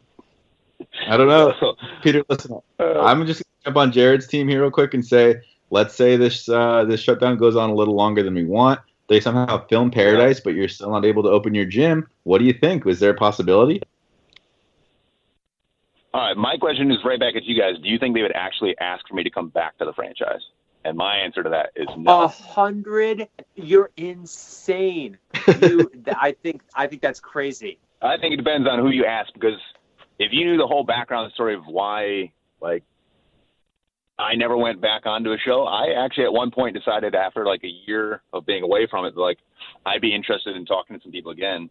don't 1.19 1.29
know. 1.29 1.53
Peter, 2.03 2.25
listen. 2.31 2.59
I'm 2.79 3.27
just 3.27 3.43
gonna 3.43 3.65
jump 3.65 3.77
on 3.77 3.93
Jared's 3.93 4.27
team 4.27 4.49
here 4.49 4.63
real 4.63 4.71
quick 4.71 4.95
and 4.95 5.05
say, 5.05 5.43
let's 5.71 5.95
say 5.95 6.17
this 6.17 6.49
uh, 6.49 6.85
this 6.85 7.01
shutdown 7.01 7.37
goes 7.37 7.57
on 7.57 7.71
a 7.71 7.75
little 7.75 7.95
longer 7.95 8.23
than 8.23 8.35
we 8.35 8.45
want. 8.45 8.81
They 9.09 9.21
somehow 9.21 9.65
film 9.67 9.91
Paradise, 9.91 10.41
but 10.41 10.55
you're 10.55 10.69
still 10.69 10.91
not 10.91 11.05
able 11.05 11.23
to 11.23 11.29
open 11.29 11.55
your 11.55 11.65
gym. 11.65 12.09
What 12.25 12.39
do 12.39 12.45
you 12.45 12.53
think? 12.53 12.85
Was 12.85 12.99
there 12.99 13.11
a 13.11 13.15
possibility? 13.15 13.81
All 16.13 16.23
right, 16.23 16.37
my 16.37 16.57
question 16.57 16.91
is 16.91 16.99
right 17.05 17.21
back 17.21 17.37
at 17.37 17.45
you 17.45 17.61
guys. 17.61 17.75
Do 17.83 17.89
you 17.89 17.99
think 17.99 18.15
they 18.15 18.23
would 18.23 18.35
actually 18.35 18.77
ask 18.79 19.07
for 19.07 19.15
me 19.15 19.23
to 19.23 19.31
come 19.31 19.49
back 19.51 19.77
to 19.79 19.85
the 19.85 19.93
franchise? 19.93 20.41
And 20.85 20.97
my 20.97 21.17
answer 21.17 21.43
to 21.43 21.51
that 21.51 21.73
is 21.77 21.89
no. 21.97 22.23
A 22.23 22.29
hundred? 22.29 23.29
You're 23.55 23.91
insane. 23.97 25.19
You, 25.61 25.91
I 26.07 26.35
think, 26.43 26.63
I 26.75 26.87
think 26.87 27.03
that's 27.03 27.21
crazy. 27.21 27.79
I 28.01 28.17
think 28.19 28.35
it 28.35 28.37
depends 28.37 28.69
on 28.69 28.79
who 28.79 28.91
you 28.91 29.05
ask 29.05 29.33
because 29.35 29.61
if 30.19 30.33
you 30.33 30.45
knew 30.45 30.57
the 30.57 30.67
whole 30.67 30.85
background 30.85 31.33
story 31.33 31.55
of 31.55 31.67
why, 31.67 32.33
like, 32.61 32.83
I 34.19 34.35
never 34.35 34.57
went 34.57 34.81
back 34.81 35.05
onto 35.05 35.33
a 35.33 35.39
show, 35.39 35.65
I 35.65 36.05
actually 36.05 36.25
at 36.25 36.33
one 36.33 36.51
point 36.51 36.75
decided 36.75 37.15
after 37.15 37.45
like 37.45 37.63
a 37.65 37.73
year 37.87 38.23
of 38.33 38.47
being 38.47 38.63
away 38.63 38.87
from 38.91 39.05
it, 39.05 39.17
like, 39.17 39.39
I'd 39.85 40.01
be 40.01 40.15
interested 40.15 40.57
in 40.57 40.65
talking 40.65 40.97
to 40.97 41.03
some 41.03 41.13
people 41.13 41.33
again. 41.33 41.69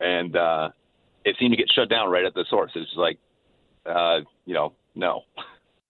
And 0.00 0.36
uh, 0.36 0.70
it 1.24 1.36
seemed 1.38 1.52
to 1.52 1.56
get 1.56 1.70
shut 1.70 1.88
down 1.88 2.10
right 2.10 2.24
at 2.24 2.34
the 2.34 2.44
source. 2.50 2.72
It's 2.74 2.86
just 2.86 2.98
like, 2.98 3.18
uh, 3.86 4.20
you 4.44 4.54
know, 4.54 4.72
no. 4.96 5.22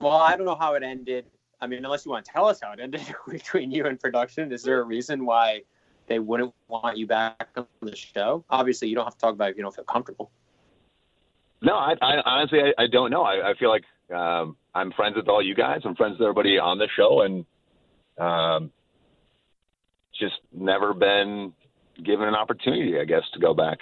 Well, 0.00 0.16
I 0.16 0.36
don't 0.36 0.44
know 0.44 0.56
how 0.56 0.74
it 0.74 0.82
ended. 0.82 1.24
I 1.60 1.66
mean, 1.66 1.84
unless 1.84 2.04
you 2.04 2.10
want 2.10 2.26
to 2.26 2.32
tell 2.32 2.46
us 2.46 2.60
how 2.62 2.72
it 2.72 2.80
ended 2.80 3.02
between 3.28 3.70
you 3.70 3.86
and 3.86 3.98
production, 3.98 4.52
is 4.52 4.62
there 4.62 4.80
a 4.80 4.84
reason 4.84 5.24
why 5.24 5.62
they 6.06 6.18
wouldn't 6.18 6.52
want 6.68 6.98
you 6.98 7.06
back 7.06 7.48
on 7.56 7.66
the 7.80 7.96
show? 7.96 8.44
Obviously, 8.50 8.88
you 8.88 8.94
don't 8.94 9.04
have 9.04 9.14
to 9.14 9.20
talk 9.20 9.32
about 9.32 9.48
it 9.48 9.50
if 9.52 9.56
you 9.56 9.62
don't 9.62 9.74
feel 9.74 9.84
comfortable. 9.84 10.30
No, 11.62 11.74
I, 11.76 11.94
I 12.02 12.20
honestly 12.24 12.60
I, 12.60 12.82
I 12.82 12.86
don't 12.88 13.10
know. 13.10 13.22
I, 13.22 13.50
I 13.50 13.54
feel 13.54 13.70
like 13.70 13.84
um, 14.12 14.56
I'm 14.74 14.92
friends 14.92 15.16
with 15.16 15.28
all 15.28 15.42
you 15.42 15.54
guys. 15.54 15.82
I'm 15.84 15.94
friends 15.94 16.18
with 16.18 16.22
everybody 16.22 16.58
on 16.58 16.78
the 16.78 16.88
show, 16.96 17.22
and 17.22 17.44
um, 18.18 18.70
just 20.18 20.40
never 20.52 20.94
been 20.94 21.52
given 22.02 22.26
an 22.26 22.34
opportunity, 22.34 22.98
I 22.98 23.04
guess, 23.04 23.22
to 23.34 23.38
go 23.38 23.54
back. 23.54 23.80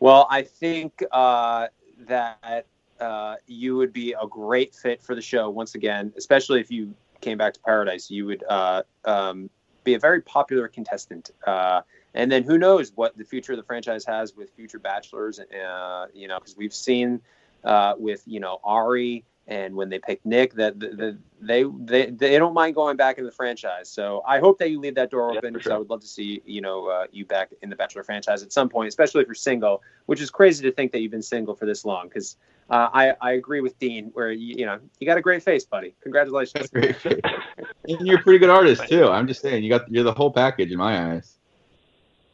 Well, 0.00 0.26
I 0.30 0.42
think 0.42 1.02
uh, 1.10 1.68
that 2.06 2.66
uh, 3.00 3.36
you 3.46 3.76
would 3.76 3.92
be 3.92 4.14
a 4.20 4.26
great 4.26 4.74
fit 4.74 5.02
for 5.02 5.14
the 5.14 5.22
show 5.22 5.48
once 5.50 5.74
again, 5.74 6.12
especially 6.16 6.60
if 6.60 6.70
you 6.70 6.94
came 7.20 7.38
back 7.38 7.54
to 7.54 7.60
Paradise. 7.60 8.10
You 8.10 8.26
would 8.26 8.44
uh, 8.48 8.82
um, 9.04 9.50
be 9.84 9.94
a 9.94 9.98
very 9.98 10.20
popular 10.20 10.68
contestant. 10.68 11.30
Uh, 11.46 11.80
and 12.14 12.30
then 12.30 12.42
who 12.42 12.58
knows 12.58 12.92
what 12.94 13.16
the 13.16 13.24
future 13.24 13.52
of 13.52 13.58
the 13.58 13.64
franchise 13.64 14.04
has 14.04 14.36
with 14.36 14.50
future 14.50 14.78
bachelors? 14.78 15.40
Uh, 15.40 16.06
you 16.12 16.28
know, 16.28 16.38
because 16.38 16.56
we've 16.56 16.74
seen 16.74 17.20
uh, 17.64 17.94
with 17.98 18.22
you 18.26 18.40
know 18.40 18.60
Arie 18.66 19.24
and 19.48 19.74
when 19.74 19.88
they 19.88 19.98
pick 19.98 20.24
Nick 20.26 20.52
that 20.54 20.78
the, 20.78 20.88
the, 20.88 21.18
they 21.40 21.64
they 21.80 22.10
they 22.10 22.38
don't 22.38 22.52
mind 22.52 22.74
going 22.74 22.96
back 22.96 23.18
in 23.18 23.24
the 23.24 23.32
franchise. 23.32 23.88
So 23.88 24.22
I 24.26 24.38
hope 24.38 24.58
that 24.58 24.70
you 24.70 24.78
leave 24.78 24.94
that 24.96 25.10
door 25.10 25.36
open 25.36 25.54
because 25.54 25.72
I 25.72 25.78
would 25.78 25.88
love 25.88 26.02
to 26.02 26.06
see 26.06 26.42
you 26.44 26.60
know 26.60 26.86
uh, 26.86 27.06
you 27.10 27.24
back 27.24 27.50
in 27.62 27.70
the 27.70 27.76
Bachelor 27.76 28.04
franchise 28.04 28.42
at 28.42 28.52
some 28.52 28.68
point, 28.68 28.88
especially 28.88 29.22
if 29.22 29.26
you're 29.26 29.34
single. 29.34 29.82
Which 30.06 30.20
is 30.20 30.30
crazy 30.30 30.62
to 30.64 30.72
think 30.72 30.92
that 30.92 31.00
you've 31.00 31.10
been 31.10 31.22
single 31.22 31.54
for 31.54 31.64
this 31.64 31.84
long. 31.84 32.08
Because 32.08 32.36
uh, 32.68 32.90
I 32.92 33.14
I 33.22 33.32
agree 33.32 33.62
with 33.62 33.78
Dean 33.78 34.10
where 34.12 34.30
you 34.30 34.56
you 34.58 34.66
know 34.66 34.78
you 35.00 35.06
got 35.06 35.16
a 35.16 35.22
great 35.22 35.42
face, 35.42 35.64
buddy. 35.64 35.94
Congratulations. 36.02 36.68
And 36.74 38.06
you're 38.06 38.18
a 38.18 38.22
pretty 38.22 38.38
good 38.38 38.50
artist 38.50 38.86
too. 38.86 39.08
I'm 39.08 39.26
just 39.26 39.40
saying, 39.40 39.64
you 39.64 39.70
got 39.70 39.90
you're 39.90 40.04
the 40.04 40.12
whole 40.12 40.30
package 40.30 40.70
in 40.70 40.78
my 40.78 41.14
eyes. 41.14 41.38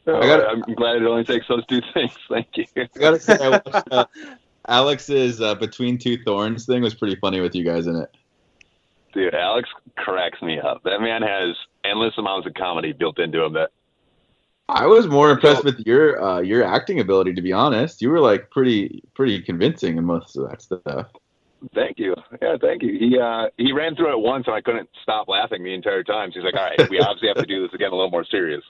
I 0.07 0.11
gotta- 0.11 0.47
I'm 0.49 0.61
glad 0.75 0.97
it 0.97 1.03
only 1.03 1.23
takes 1.23 1.47
those 1.47 1.65
two 1.65 1.81
things. 1.93 2.11
Thank 2.29 2.47
you. 2.55 2.65
I 2.75 2.87
gotta 2.99 3.19
say, 3.19 3.37
I 3.39 3.49
watched, 3.49 3.87
uh, 3.89 4.05
Alex's 4.67 5.41
uh, 5.41 5.55
Between 5.55 5.97
Two 5.97 6.17
Thorns 6.23 6.65
thing 6.65 6.81
was 6.81 6.93
pretty 6.93 7.15
funny 7.15 7.41
with 7.41 7.55
you 7.55 7.63
guys 7.63 7.87
in 7.87 7.95
it. 7.95 8.09
Dude, 9.13 9.33
Alex 9.33 9.69
cracks 9.95 10.41
me 10.41 10.59
up. 10.59 10.83
That 10.83 10.99
man 10.99 11.21
has 11.21 11.55
endless 11.83 12.17
amounts 12.17 12.47
of 12.47 12.53
comedy 12.53 12.91
built 12.91 13.19
into 13.19 13.43
him. 13.43 13.53
That 13.53 13.71
I 14.67 14.87
was 14.87 15.07
more 15.07 15.29
impressed 15.29 15.63
with 15.63 15.79
your 15.85 16.21
uh, 16.21 16.41
your 16.41 16.63
acting 16.63 16.99
ability, 16.99 17.33
to 17.33 17.41
be 17.41 17.53
honest. 17.53 18.01
You 18.01 18.09
were 18.09 18.19
like 18.19 18.49
pretty 18.49 19.03
pretty 19.13 19.41
convincing 19.41 19.97
in 19.97 20.05
most 20.05 20.35
of 20.35 20.49
that 20.49 20.61
stuff. 20.61 21.07
Thank 21.73 21.97
you. 21.97 22.15
Yeah, 22.41 22.57
thank 22.59 22.83
you. 22.83 22.97
He 22.99 23.17
uh 23.19 23.47
he 23.57 23.71
ran 23.71 23.95
through 23.95 24.11
it 24.11 24.19
once 24.19 24.45
and 24.47 24.55
I 24.55 24.61
couldn't 24.61 24.89
stop 25.01 25.27
laughing 25.27 25.63
the 25.63 25.73
entire 25.73 26.03
time. 26.03 26.31
So 26.31 26.39
he's 26.39 26.45
like, 26.45 26.55
All 26.55 26.67
right, 26.67 26.89
we 26.89 26.99
obviously 26.99 27.27
have 27.29 27.37
to 27.37 27.45
do 27.45 27.61
this 27.61 27.73
again 27.73 27.91
a 27.91 27.95
little 27.95 28.11
more 28.11 28.25
serious. 28.25 28.63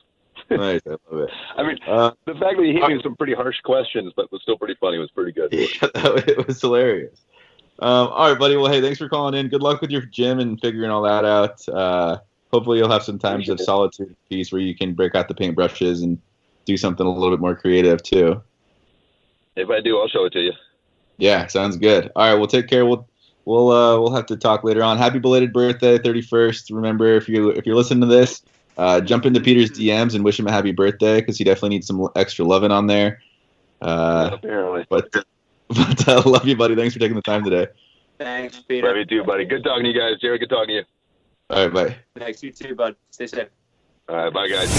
Nice, 0.50 0.82
I 0.86 0.92
love 1.12 1.22
it. 1.22 1.30
I 1.58 1.64
mean 1.64 1.78
Uh, 1.88 2.12
the 2.26 2.34
fact 2.36 2.58
that 2.58 2.66
he 2.66 2.74
hit 2.74 2.88
me 2.88 2.96
with 2.96 3.04
some 3.04 3.16
pretty 3.16 3.34
harsh 3.34 3.60
questions 3.62 4.14
but 4.16 4.32
was 4.32 4.42
still 4.42 4.58
pretty 4.58 4.76
funny 4.80 4.98
was 4.98 5.12
pretty 5.12 5.32
good. 5.32 5.50
it 5.54 6.48
was 6.48 6.62
hilarious. 6.62 7.20
Um, 7.80 8.08
all 8.08 8.30
right, 8.30 8.40
buddy. 8.40 8.56
Well, 8.56 8.72
hey, 8.72 8.80
thanks 8.82 9.00
for 9.00 9.10
calling 9.10 9.34
in. 9.34 9.50
Good 9.50 9.62
luck 9.62 9.82
with 9.82 9.92
your 9.92 10.02
gym 10.02 10.40
and 10.40 10.60
figuring 10.62 10.92
all 10.92 11.02
that 11.02 11.26
out. 11.26 11.68
Uh, 11.68 12.20
hopefully, 12.54 12.78
you'll 12.78 12.92
have 12.92 13.04
some 13.04 13.20
times 13.20 13.50
of 13.50 13.60
solitude 13.60 14.08
and 14.08 14.16
peace 14.30 14.52
where 14.52 14.62
you 14.62 14.76
can 14.76 14.94
break 14.94 15.14
out 15.14 15.28
the 15.28 15.34
paintbrushes 15.34 16.02
and 16.02 16.18
do 16.64 16.78
something 16.78 17.06
a 17.06 17.12
little 17.12 17.32
bit 17.32 17.42
more 17.42 17.56
creative 17.56 18.02
too. 18.02 18.42
If 19.58 19.70
I 19.70 19.82
do, 19.82 20.00
I'll 20.00 20.08
show 20.08 20.26
it 20.26 20.34
to 20.34 20.40
you. 20.40 20.54
Yeah, 21.18 21.48
sounds 21.48 21.78
good. 21.78 22.12
All 22.16 22.30
right, 22.30 22.36
we'll 22.36 22.48
take 22.48 22.68
care. 22.68 22.86
We'll 22.86 23.08
we'll 23.46 23.72
uh, 23.72 24.00
we'll 24.00 24.14
have 24.14 24.26
to 24.28 24.38
talk 24.38 24.64
later 24.64 24.84
on. 24.84 24.98
Happy 24.98 25.20
belated 25.20 25.52
birthday, 25.52 25.98
thirty 25.98 26.22
first. 26.22 26.70
Remember, 26.70 27.14
if 27.16 27.28
you 27.28 27.50
if 27.50 27.66
you're 27.66 27.76
listening 27.76 28.02
to 28.02 28.08
this, 28.08 28.42
uh, 28.78 29.02
jump 29.02 29.26
into 29.26 29.40
Peter's 29.40 29.72
DMs 29.72 30.16
and 30.16 30.24
wish 30.24 30.40
him 30.40 30.48
a 30.48 30.52
happy 30.52 30.72
birthday 30.72 31.20
because 31.20 31.38
he 31.38 31.44
definitely 31.44 31.70
needs 31.70 31.88
some 31.88 32.08
extra 32.16 32.46
loving 32.46 32.72
on 32.72 32.88
there. 32.88 33.22
Uh, 33.82 34.32
Apparently. 34.34 34.86
but 34.90 35.10
But 35.68 36.08
uh, 36.08 36.22
love 36.26 36.48
you, 36.48 36.56
buddy. 36.56 36.76
Thanks 36.76 36.94
for 36.94 37.00
taking 37.00 37.16
the 37.16 37.22
time 37.24 37.44
today. 37.44 37.68
Thanks, 38.20 38.60
Peter. 38.60 38.88
Love 38.88 38.98
you 38.98 39.06
too, 39.06 39.24
buddy. 39.24 39.46
Good 39.46 39.64
talking 39.64 39.84
to 39.84 39.90
you 39.90 40.00
guys. 40.00 40.20
Jerry, 40.22 40.38
good 40.38 40.50
talking 40.50 40.68
to 40.68 40.74
you. 40.74 40.84
All 41.50 41.68
right, 41.68 41.74
bye. 41.74 41.96
Thanks, 42.18 42.44
you 42.44 42.52
too, 42.52 42.76
bud. 42.76 42.96
Stay 43.12 43.28
safe. 43.28 43.48
All 44.08 44.16
right, 44.16 44.34
bye, 44.34 44.48
guys. 44.48 44.70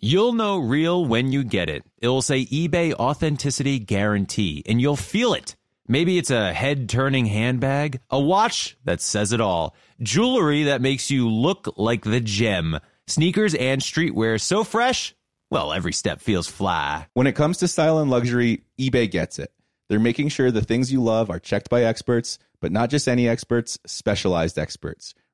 You'll 0.00 0.32
know 0.32 0.58
real 0.58 1.04
when 1.04 1.30
you 1.30 1.44
get 1.44 1.68
it. 1.68 1.84
It'll 2.00 2.22
say 2.22 2.44
eBay 2.46 2.92
Authenticity 2.94 3.78
Guarantee, 3.78 4.62
and 4.66 4.80
you'll 4.80 4.96
feel 4.96 5.32
it. 5.32 5.54
Maybe 5.88 6.16
it's 6.16 6.30
a 6.30 6.52
head 6.52 6.88
turning 6.88 7.26
handbag, 7.26 8.00
a 8.08 8.20
watch 8.20 8.76
that 8.84 9.00
says 9.00 9.32
it 9.32 9.40
all, 9.40 9.74
jewelry 10.00 10.64
that 10.64 10.80
makes 10.80 11.10
you 11.10 11.28
look 11.28 11.74
like 11.76 12.04
the 12.04 12.20
gem, 12.20 12.78
sneakers 13.06 13.54
and 13.54 13.80
streetwear 13.80 14.40
so 14.40 14.62
fresh, 14.62 15.14
well, 15.50 15.72
every 15.72 15.92
step 15.92 16.20
feels 16.20 16.46
fly. 16.46 17.08
When 17.14 17.26
it 17.26 17.34
comes 17.34 17.58
to 17.58 17.68
style 17.68 17.98
and 17.98 18.10
luxury, 18.10 18.62
eBay 18.80 19.10
gets 19.10 19.38
it. 19.38 19.52
They're 19.88 20.00
making 20.00 20.28
sure 20.28 20.50
the 20.50 20.62
things 20.62 20.92
you 20.92 21.02
love 21.02 21.28
are 21.28 21.40
checked 21.40 21.68
by 21.68 21.82
experts, 21.82 22.38
but 22.60 22.72
not 22.72 22.88
just 22.88 23.08
any 23.08 23.28
experts, 23.28 23.78
specialized 23.84 24.58
experts. 24.58 25.14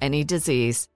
any 0.00 0.24
disease. 0.24 0.88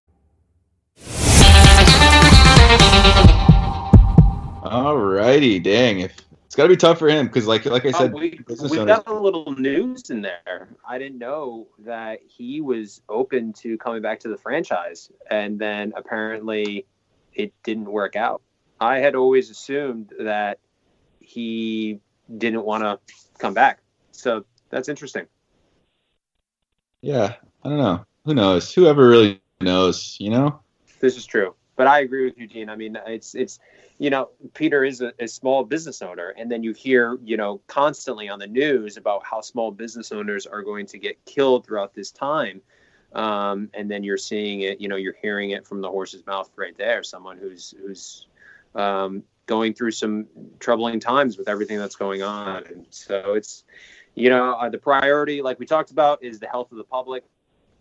All 4.65 4.97
righty, 4.97 5.59
dang. 5.59 6.01
If 6.01 6.17
it's 6.47 6.57
got 6.57 6.65
to 6.65 6.69
be 6.69 6.77
tough 6.77 6.99
for 6.99 7.09
him 7.09 7.27
because, 7.27 7.47
like, 7.47 7.65
like 7.67 7.85
I 7.85 7.89
Oh, 7.89 7.99
said, 7.99 8.13
we, 8.13 8.31
business 8.47 8.71
we 8.71 8.79
got 8.79 9.07
a 9.07 9.15
little 9.15 9.53
news 9.57 10.11
in 10.11 10.23
there. 10.23 10.69
I 10.89 10.99
didn't 10.99 11.19
know 11.19 11.67
that 11.81 12.21
he 12.27 12.61
was 12.61 13.03
open 13.09 13.53
to 13.55 13.77
coming 13.79 14.03
back 14.03 14.21
to 14.21 14.29
the 14.29 14.37
franchise, 14.37 15.11
and 15.31 15.59
then 15.59 15.93
apparently 15.97 16.87
it 17.35 17.53
didn't 17.65 17.91
work 17.91 18.17
out. 18.17 18.41
I 18.81 18.99
had 18.99 19.15
always 19.17 19.51
assumed 19.51 20.13
that 20.19 20.59
he 21.21 22.01
didn't 22.39 22.65
want 22.65 22.85
to 22.85 22.99
come 23.39 23.55
back, 23.55 23.81
so 24.13 24.45
that's 24.71 24.89
interesting. 24.89 25.27
yeah, 27.03 27.35
I 27.65 27.69
don't 27.69 27.79
know. 27.79 28.05
Who 28.25 28.35
knows? 28.35 28.73
Whoever 28.73 29.07
really 29.09 29.41
knows, 29.61 30.17
you 30.19 30.31
know? 30.31 30.61
This 31.01 31.17
is 31.17 31.27
true, 31.27 31.55
but 31.77 31.87
I 31.87 32.01
agree 32.01 32.25
with 32.25 32.39
you, 32.39 32.47
Dean. 32.47 32.71
I 32.71 32.77
mean, 32.77 32.99
it's 33.07 33.35
it's 33.35 33.59
you 33.99 34.11
know, 34.11 34.31
Peter 34.55 34.85
is 34.85 35.03
a, 35.03 35.13
a 35.21 35.29
small 35.29 35.63
business 35.65 36.01
owner, 36.03 36.35
and 36.39 36.51
then 36.51 36.63
you 36.63 36.73
hear 36.73 37.19
you 37.23 37.37
know 37.37 37.61
constantly 37.67 38.29
on 38.29 38.39
the 38.39 38.47
news 38.47 38.97
about 38.97 39.23
how 39.25 39.43
small 39.43 39.71
business 39.71 40.11
owners 40.11 40.47
are 40.47 40.63
going 40.63 40.87
to 40.87 40.99
get 40.99 41.23
killed 41.27 41.67
throughout 41.67 41.93
this 41.95 42.11
time, 42.11 42.63
um, 43.13 43.69
and 43.75 43.91
then 43.91 44.03
you're 44.03 44.17
seeing 44.17 44.63
it. 44.63 44.81
You 44.81 44.89
know, 44.89 44.97
you're 44.97 45.17
hearing 45.21 45.51
it 45.51 45.67
from 45.67 45.83
the 45.83 45.91
horse's 45.91 46.25
mouth 46.27 46.51
right 46.57 46.77
there. 46.79 47.03
Someone 47.03 47.37
who's 47.37 47.75
who's 47.79 48.27
um, 48.75 49.23
going 49.45 49.75
through 49.75 49.91
some 49.91 50.27
troubling 50.61 50.99
times 50.99 51.37
with 51.37 51.49
everything 51.49 51.79
that's 51.79 51.97
going 51.97 52.23
on, 52.23 52.65
and 52.65 52.87
so 52.89 53.35
it's 53.35 53.65
you 54.15 54.31
know 54.31 54.55
uh, 54.55 54.71
the 54.71 54.79
priority, 54.79 55.43
like 55.43 55.59
we 55.59 55.67
talked 55.67 55.91
about, 55.91 56.25
is 56.25 56.41
the 56.41 56.49
health 56.49 56.73
of 56.73 56.79
the 56.79 56.85
public, 56.85 57.25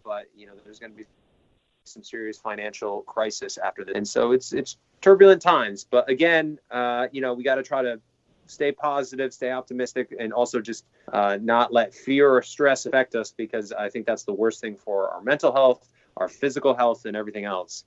but 0.04 0.26
you 0.36 0.46
know 0.46 0.54
there's 0.64 0.80
going 0.80 0.92
to 0.92 0.98
be 0.98 1.06
some 1.86 2.04
serious 2.04 2.38
financial 2.38 3.02
crisis 3.02 3.58
after 3.58 3.84
this. 3.84 3.96
And 3.96 4.08
so 4.08 4.32
it's 4.32 4.54
it's 4.54 4.78
turbulent 5.02 5.42
times. 5.42 5.86
But 5.90 6.10
again, 6.10 6.60
uh, 6.72 7.08
you 7.12 7.22
know, 7.22 7.34
we 7.34 7.44
got 7.44 7.56
to 7.56 7.64
try 7.64 7.82
to 7.82 8.00
stay 8.46 8.72
positive, 8.72 9.34
stay 9.34 9.52
optimistic, 9.52 10.14
and 10.18 10.34
also 10.34 10.60
just 10.60 10.86
uh, 11.12 11.38
not 11.42 11.74
let 11.74 11.94
fear 11.94 12.30
or 12.30 12.42
stress 12.42 12.86
affect 12.86 13.16
us 13.16 13.34
because 13.36 13.72
I 13.72 13.90
think 13.90 14.06
that's 14.06 14.24
the 14.24 14.34
worst 14.34 14.62
thing 14.62 14.76
for 14.76 15.10
our 15.10 15.22
mental 15.22 15.54
health, 15.54 15.88
our 16.18 16.28
physical 16.28 16.74
health, 16.74 17.06
and 17.06 17.16
everything 17.16 17.46
else. 17.46 17.86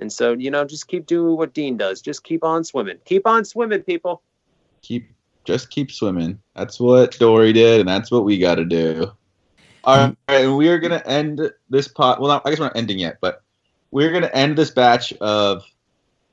And 0.00 0.12
so, 0.12 0.32
you 0.32 0.50
know, 0.50 0.64
just 0.64 0.88
keep 0.88 1.06
doing 1.06 1.36
what 1.36 1.54
Dean 1.54 1.76
does. 1.76 2.00
Just 2.02 2.24
keep 2.24 2.42
on 2.42 2.64
swimming. 2.64 2.98
Keep 3.04 3.26
on 3.26 3.44
swimming, 3.44 3.82
people. 3.82 4.22
Keep 4.82 5.10
just 5.44 5.70
keep 5.70 5.92
swimming. 5.92 6.40
That's 6.56 6.80
what 6.80 7.18
Dory 7.18 7.52
did, 7.52 7.80
and 7.80 7.88
that's 7.88 8.10
what 8.10 8.24
we 8.24 8.38
got 8.38 8.56
to 8.56 8.64
do. 8.64 9.12
Mm. 9.84 10.16
All 10.28 10.34
right, 10.34 10.44
and 10.44 10.56
we 10.56 10.68
are 10.68 10.78
gonna 10.78 11.02
end 11.04 11.40
this 11.70 11.88
pot. 11.88 12.20
Well, 12.20 12.28
not, 12.28 12.42
I 12.46 12.50
guess 12.50 12.58
we're 12.58 12.66
not 12.66 12.76
ending 12.76 12.98
yet, 12.98 13.18
but 13.20 13.42
we're 13.90 14.12
gonna 14.12 14.30
end 14.32 14.56
this 14.56 14.70
batch 14.70 15.12
of 15.14 15.62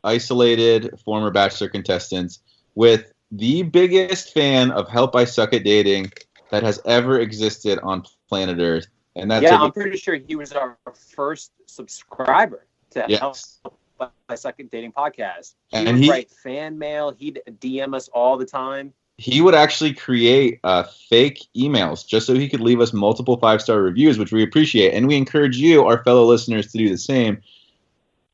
isolated 0.03 0.99
former 1.05 1.31
Bachelor 1.31 1.69
contestants 1.69 2.39
with 2.75 3.11
the 3.31 3.63
biggest 3.63 4.33
fan 4.33 4.71
of 4.71 4.89
Help 4.89 5.15
I 5.15 5.25
Suck 5.25 5.53
at 5.53 5.63
Dating 5.63 6.11
that 6.49 6.63
has 6.63 6.81
ever 6.85 7.19
existed 7.19 7.79
on 7.83 8.03
planet 8.29 8.59
Earth, 8.59 8.87
and 9.15 9.29
that's 9.29 9.43
yeah, 9.43 9.59
a- 9.59 9.63
I'm 9.63 9.71
pretty 9.71 9.97
sure 9.97 10.15
he 10.15 10.35
was 10.35 10.51
our 10.53 10.77
first 11.15 11.51
subscriber 11.65 12.65
to 12.91 13.05
Yes. 13.07 13.19
Help 13.19 14.11
Suck 14.35 14.59
at 14.59 14.71
Dating 14.71 14.91
Podcast. 14.91 15.53
He 15.69 15.77
And 15.77 15.87
would 15.87 15.97
he- 15.97 16.09
write 16.09 16.31
fan 16.31 16.77
mail. 16.79 17.11
He'd 17.11 17.41
DM 17.59 17.93
us 17.93 18.07
all 18.09 18.37
the 18.37 18.45
time. 18.45 18.93
He 19.21 19.39
would 19.39 19.53
actually 19.53 19.93
create 19.93 20.59
uh, 20.63 20.81
fake 20.81 21.45
emails 21.55 22.05
just 22.07 22.25
so 22.25 22.33
he 22.33 22.49
could 22.49 22.59
leave 22.59 22.81
us 22.81 22.91
multiple 22.91 23.37
five 23.37 23.61
star 23.61 23.79
reviews, 23.79 24.17
which 24.17 24.31
we 24.31 24.41
appreciate. 24.41 24.95
And 24.95 25.07
we 25.07 25.15
encourage 25.15 25.57
you, 25.57 25.85
our 25.85 26.03
fellow 26.03 26.25
listeners, 26.25 26.71
to 26.71 26.79
do 26.79 26.89
the 26.89 26.97
same. 26.97 27.39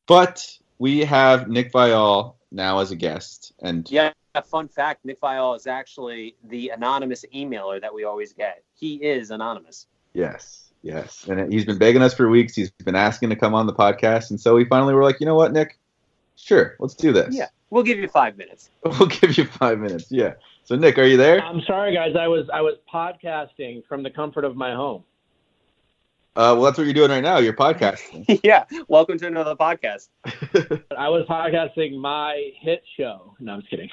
But 0.06 0.50
we 0.78 1.00
have 1.00 1.46
Nick 1.46 1.72
Viall 1.72 2.36
now 2.50 2.78
as 2.78 2.90
a 2.90 2.96
guest. 2.96 3.52
And 3.60 3.86
Yeah, 3.90 4.12
fun 4.46 4.66
fact 4.66 5.04
Nick 5.04 5.20
Viall 5.20 5.54
is 5.56 5.66
actually 5.66 6.36
the 6.44 6.70
anonymous 6.70 7.22
emailer 7.34 7.78
that 7.82 7.92
we 7.92 8.04
always 8.04 8.32
get. 8.32 8.62
He 8.74 8.94
is 8.94 9.30
anonymous. 9.30 9.88
yes, 10.14 10.72
yes. 10.82 11.26
And 11.28 11.52
he's 11.52 11.66
been 11.66 11.76
begging 11.76 12.00
us 12.00 12.14
for 12.14 12.30
weeks. 12.30 12.54
He's 12.54 12.70
been 12.70 12.96
asking 12.96 13.28
to 13.28 13.36
come 13.36 13.54
on 13.54 13.66
the 13.66 13.74
podcast. 13.74 14.30
And 14.30 14.40
so 14.40 14.54
we 14.54 14.64
finally 14.64 14.94
were 14.94 15.04
like, 15.04 15.20
you 15.20 15.26
know 15.26 15.34
what, 15.34 15.52
Nick? 15.52 15.77
Sure, 16.38 16.76
let's 16.78 16.94
do 16.94 17.12
this. 17.12 17.34
Yeah, 17.34 17.48
we'll 17.70 17.82
give 17.82 17.98
you 17.98 18.08
five 18.08 18.36
minutes. 18.38 18.70
We'll 18.84 19.08
give 19.08 19.36
you 19.36 19.44
five 19.44 19.78
minutes. 19.80 20.06
Yeah. 20.08 20.34
So, 20.64 20.76
Nick, 20.76 20.98
are 20.98 21.04
you 21.04 21.16
there? 21.16 21.40
I'm 21.40 21.60
sorry, 21.62 21.92
guys. 21.92 22.14
I 22.18 22.28
was 22.28 22.48
I 22.52 22.60
was 22.60 22.76
podcasting 22.92 23.84
from 23.86 24.02
the 24.02 24.10
comfort 24.10 24.44
of 24.44 24.56
my 24.56 24.72
home. 24.74 25.02
Uh, 26.36 26.54
well, 26.54 26.62
that's 26.62 26.78
what 26.78 26.84
you're 26.84 26.94
doing 26.94 27.10
right 27.10 27.22
now. 27.22 27.38
You're 27.38 27.54
podcasting. 27.54 28.40
yeah. 28.44 28.64
Welcome 28.86 29.18
to 29.18 29.26
another 29.26 29.56
podcast. 29.56 30.08
I 30.96 31.08
was 31.08 31.26
podcasting 31.28 31.98
my 31.98 32.52
hit 32.60 32.84
show. 32.96 33.34
No, 33.40 33.54
I'm 33.54 33.60
just 33.60 33.70
kidding. 33.70 33.90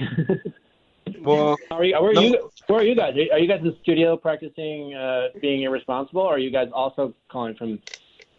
well, 1.22 1.58
are 1.72 1.84
you, 1.84 2.00
where 2.00 2.12
are 2.12 2.14
no. 2.14 2.22
you? 2.22 2.52
Where 2.68 2.80
are 2.80 2.84
you 2.84 2.96
guys? 2.96 3.16
Are 3.32 3.40
you 3.40 3.48
guys 3.48 3.62
in 3.62 3.68
the 3.68 3.78
studio 3.82 4.16
practicing 4.16 4.94
uh, 4.94 5.30
being 5.42 5.64
irresponsible, 5.64 6.22
or 6.22 6.36
are 6.36 6.40
you 6.40 6.52
guys 6.52 6.70
also 6.72 7.16
calling 7.28 7.56
from 7.56 7.80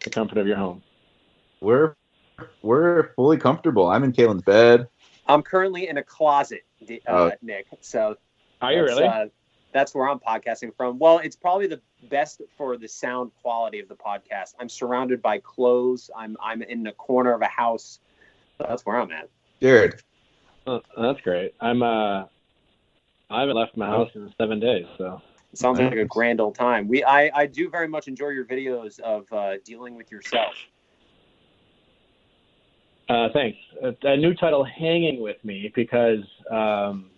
the 0.05 0.09
comfort 0.09 0.37
of 0.37 0.47
your 0.47 0.57
home? 0.57 0.81
We're 1.59 1.95
we're 2.61 3.13
fully 3.15 3.37
comfortable. 3.37 3.87
I'm 3.87 4.03
in 4.03 4.13
Caelynn's 4.13 4.43
bed. 4.43 4.87
I'm 5.27 5.41
currently 5.41 5.87
in 5.87 5.97
a 5.97 6.03
closet, 6.03 6.63
D- 6.85 7.01
uh, 7.07 7.11
Oh. 7.11 7.31
Nick. 7.41 7.67
So 7.81 8.17
Are 8.61 8.71
you 8.71 8.85
that's, 8.85 8.97
really? 8.99 9.07
Uh, 9.07 9.25
that's 9.73 9.93
where 9.93 10.07
I'm 10.09 10.19
podcasting 10.19 10.75
from. 10.75 10.97
Well, 10.99 11.19
it's 11.19 11.35
probably 11.35 11.67
the 11.67 11.81
best 12.09 12.41
for 12.57 12.77
the 12.77 12.87
sound 12.87 13.31
quality 13.41 13.79
of 13.79 13.87
the 13.89 13.95
podcast. 13.95 14.55
I'm 14.59 14.69
surrounded 14.69 15.21
by 15.21 15.39
clothes. 15.39 16.09
I'm 16.15 16.37
I'm 16.41 16.61
in 16.61 16.83
the 16.83 16.93
corner 16.93 17.33
of 17.33 17.41
a 17.41 17.47
house. 17.47 17.99
So 18.57 18.65
that's 18.67 18.85
where 18.85 18.99
I'm 18.99 19.11
at. 19.11 19.29
Dude, 19.59 20.01
Oh, 20.65 20.81
that's 20.97 21.21
great. 21.21 21.53
I'm 21.61 21.81
uh, 21.81 22.25
I 23.29 23.39
haven't 23.41 23.55
left 23.55 23.75
my 23.77 23.87
house 23.87 24.09
in 24.15 24.33
seven 24.37 24.59
days, 24.59 24.85
so 24.97 25.21
It 25.53 25.59
sounds 25.59 25.79
like 25.79 25.93
a 25.93 26.05
grand 26.05 26.39
old 26.41 26.55
time. 26.55 26.87
We 26.87 27.03
I, 27.03 27.29
I 27.33 27.45
do 27.45 27.69
very 27.69 27.87
much 27.87 28.07
enjoy 28.07 28.29
your 28.29 28.45
videos 28.45 28.99
of 28.99 29.31
uh, 29.31 29.57
dealing 29.65 29.95
with 29.95 30.11
yourself. 30.11 30.53
Uh, 33.09 33.29
thanks. 33.33 33.57
A, 33.81 33.95
a 34.03 34.17
new 34.17 34.33
title 34.33 34.63
hanging 34.63 35.21
with 35.21 35.37
me 35.43 35.71
because 35.75 36.23
um, 36.51 37.09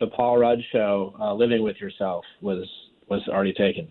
the 0.00 0.06
Paul 0.06 0.38
Rudd 0.38 0.60
show, 0.72 1.14
uh, 1.20 1.34
"Living 1.34 1.62
with 1.62 1.80
Yourself," 1.80 2.24
was 2.40 2.66
was 3.08 3.26
already 3.28 3.52
taken. 3.52 3.90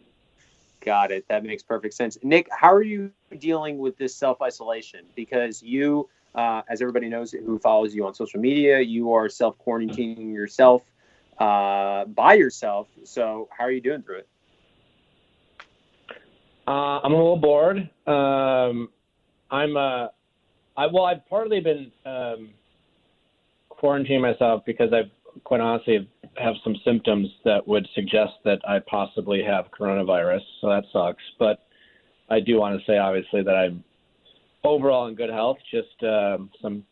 Got 0.83 1.11
it. 1.11 1.25
That 1.29 1.43
makes 1.45 1.63
perfect 1.63 1.93
sense. 1.93 2.17
Nick, 2.23 2.47
how 2.51 2.73
are 2.73 2.81
you 2.83 3.11
dealing 3.37 3.77
with 3.77 3.97
this 3.97 4.15
self 4.15 4.41
isolation? 4.41 5.05
Because 5.15 5.61
you, 5.61 6.09
uh, 6.35 6.63
as 6.67 6.81
everybody 6.81 7.07
knows 7.07 7.31
who 7.31 7.57
follows 7.59 7.95
you 7.95 8.05
on 8.05 8.13
social 8.13 8.39
media, 8.39 8.79
you 8.81 9.13
are 9.13 9.29
self 9.29 9.55
quarantining 9.59 10.33
yourself 10.33 10.83
uh, 11.37 12.05
by 12.05 12.33
yourself. 12.33 12.87
So, 13.03 13.47
how 13.57 13.65
are 13.65 13.71
you 13.71 13.79
doing 13.79 14.01
through 14.01 14.19
it? 14.19 14.27
Uh, 16.67 16.99
I'm 17.03 17.13
a 17.13 17.15
little 17.15 17.37
bored. 17.37 17.89
Um, 18.07 18.89
I'm 19.51 19.77
uh, 19.77 20.07
I 20.75 20.87
well, 20.87 21.05
I've 21.05 21.27
partly 21.29 21.59
been 21.59 21.91
um, 22.05 22.49
quarantining 23.71 24.21
myself 24.21 24.63
because 24.65 24.91
I 24.91 25.01
quite 25.43 25.61
honestly 25.61 26.09
have 26.37 26.55
some 26.63 26.75
symptoms 26.83 27.29
that 27.45 27.67
would 27.67 27.87
suggest 27.93 28.33
that 28.45 28.59
I 28.67 28.79
possibly 28.87 29.43
have 29.43 29.65
coronavirus. 29.77 30.41
So 30.61 30.69
that 30.69 30.83
sucks. 30.91 31.23
But 31.37 31.65
I 32.29 32.39
do 32.39 32.59
want 32.59 32.79
to 32.79 32.85
say, 32.85 32.97
obviously, 32.97 33.43
that 33.43 33.55
I'm 33.55 33.83
overall 34.63 35.07
in 35.07 35.15
good 35.15 35.29
health. 35.29 35.57
Just 35.71 36.01
um, 36.03 36.49
some 36.61 36.83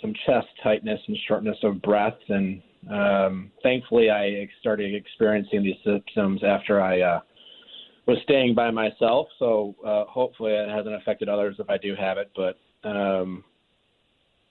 some 0.00 0.14
chest 0.26 0.48
tightness 0.62 1.00
and 1.06 1.16
shortness 1.26 1.56
of 1.62 1.80
breath, 1.82 2.18
and 2.28 2.62
um, 2.90 3.50
thankfully, 3.62 4.10
I 4.10 4.48
started 4.60 4.94
experiencing 4.94 5.62
these 5.62 5.76
symptoms 5.84 6.42
after 6.44 6.80
I. 6.80 7.00
Uh, 7.00 7.20
was 8.06 8.18
staying 8.24 8.54
by 8.54 8.70
myself, 8.70 9.28
so 9.38 9.74
uh, 9.82 10.04
hopefully 10.04 10.52
it 10.52 10.68
hasn't 10.68 10.94
affected 10.94 11.26
others 11.26 11.56
if 11.58 11.70
I 11.70 11.78
do 11.78 11.94
have 11.98 12.18
it. 12.18 12.30
But 12.36 12.58
um, 12.84 13.44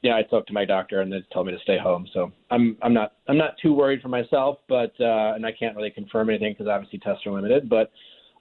yeah, 0.04 0.18
I 0.18 0.24
talked 0.24 0.48
to 0.48 0.54
my 0.54 0.66
doctor 0.66 1.02
and 1.02 1.12
they 1.12 1.24
told 1.34 1.48
me 1.48 1.54
to 1.54 1.60
stay 1.60 1.78
home. 1.78 2.08
So 2.14 2.32
I'm 2.52 2.78
I'm 2.82 2.94
not 2.94 3.14
I'm 3.28 3.38
not 3.38 3.58
too 3.62 3.74
worried 3.74 4.02
for 4.02 4.10
myself, 4.10 4.60
but 4.68 4.94
uh, 5.00 5.34
and 5.36 5.46
I 5.46 5.52
can't 5.54 5.76
really 5.76 5.92
confirm 5.92 6.30
anything 6.30 6.54
because 6.54 6.68
obviously 6.68 7.00
tests 7.00 7.26
are 7.26 7.32
limited. 7.32 7.70
But 7.70 7.92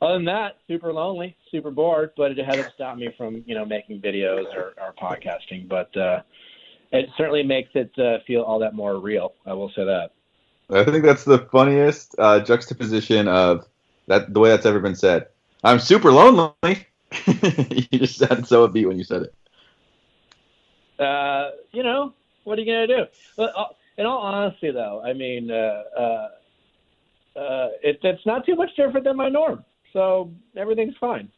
other 0.03 0.15
than 0.15 0.25
that, 0.25 0.57
super 0.67 0.93
lonely, 0.93 1.37
super 1.51 1.71
bored. 1.71 2.11
But 2.17 2.33
it 2.33 2.45
hasn't 2.45 2.75
stopped 2.75 2.99
me 2.99 3.15
from 3.17 3.45
you 3.47 3.55
know 3.55 3.65
making 3.65 4.01
videos 4.01 4.53
or, 4.55 4.75
or 4.77 4.93
podcasting. 5.01 5.69
But 5.69 5.97
uh, 5.97 6.23
it 6.91 7.09
certainly 7.17 7.45
makes 7.45 7.71
it 7.75 7.97
uh, 7.97 8.19
feel 8.27 8.43
all 8.43 8.59
that 8.59 8.75
more 8.75 8.99
real. 8.99 9.35
I 9.47 9.53
will 9.53 9.71
say 9.71 9.85
that. 9.85 10.11
I 10.69 10.85
think 10.85 11.05
that's 11.05 11.25
the 11.25 11.39
funniest 11.39 12.17
uh, 12.19 12.41
juxtaposition 12.41 13.29
of 13.29 13.69
that 14.09 14.35
the 14.35 14.41
way 14.41 14.51
that's 14.51 14.67
ever 14.67 14.81
been 14.81 14.97
said. 14.97 15.29
I'm 15.63 15.79
super 15.79 16.11
lonely. 16.11 16.55
you 17.27 17.99
just 17.99 18.19
sounded 18.19 18.49
so 18.49 18.67
upbeat 18.67 18.89
when 18.89 18.99
you 18.99 19.05
said 19.05 19.23
it. 19.23 19.35
Uh, 21.03 21.51
you 21.73 21.83
know, 21.83 22.15
what 22.45 22.59
are 22.59 22.63
you 22.63 22.73
gonna 22.73 22.87
do? 22.87 23.07
But 23.37 23.53
uh, 23.57 23.67
in 23.99 24.07
all 24.07 24.19
honesty, 24.19 24.71
though, 24.71 25.03
I 25.05 25.13
mean, 25.13 25.51
uh, 25.51 25.83
uh, 25.97 26.29
uh, 27.37 27.69
it, 27.83 28.01
it's 28.03 28.25
not 28.27 28.47
too 28.47 28.57
much 28.57 28.75
different 28.77 29.05
than 29.05 29.17
my 29.17 29.29
norm, 29.29 29.65
so 29.93 30.31
everything's 30.57 30.97
fine. 30.99 31.29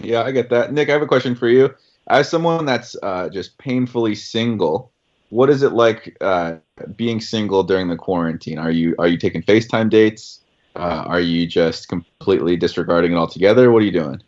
Yeah, 0.00 0.22
I 0.22 0.30
get 0.30 0.50
that. 0.50 0.72
Nick, 0.72 0.88
I 0.88 0.92
have 0.92 1.02
a 1.02 1.06
question 1.06 1.34
for 1.34 1.48
you. 1.48 1.74
As 2.08 2.28
someone 2.28 2.64
that's 2.64 2.96
uh, 3.02 3.28
just 3.28 3.58
painfully 3.58 4.14
single, 4.14 4.92
what 5.28 5.50
is 5.50 5.62
it 5.62 5.72
like 5.72 6.16
uh, 6.20 6.54
being 6.96 7.20
single 7.20 7.62
during 7.62 7.88
the 7.88 7.96
quarantine? 7.96 8.58
Are 8.58 8.70
you 8.70 8.94
are 8.98 9.08
you 9.08 9.16
taking 9.16 9.42
FaceTime 9.42 9.90
dates? 9.90 10.42
Uh, 10.76 11.04
are 11.06 11.20
you 11.20 11.46
just 11.46 11.88
completely 11.88 12.56
disregarding 12.56 13.12
it 13.12 13.16
altogether? 13.16 13.70
What 13.70 13.82
are 13.82 13.86
you 13.86 13.92
doing? 13.92 14.22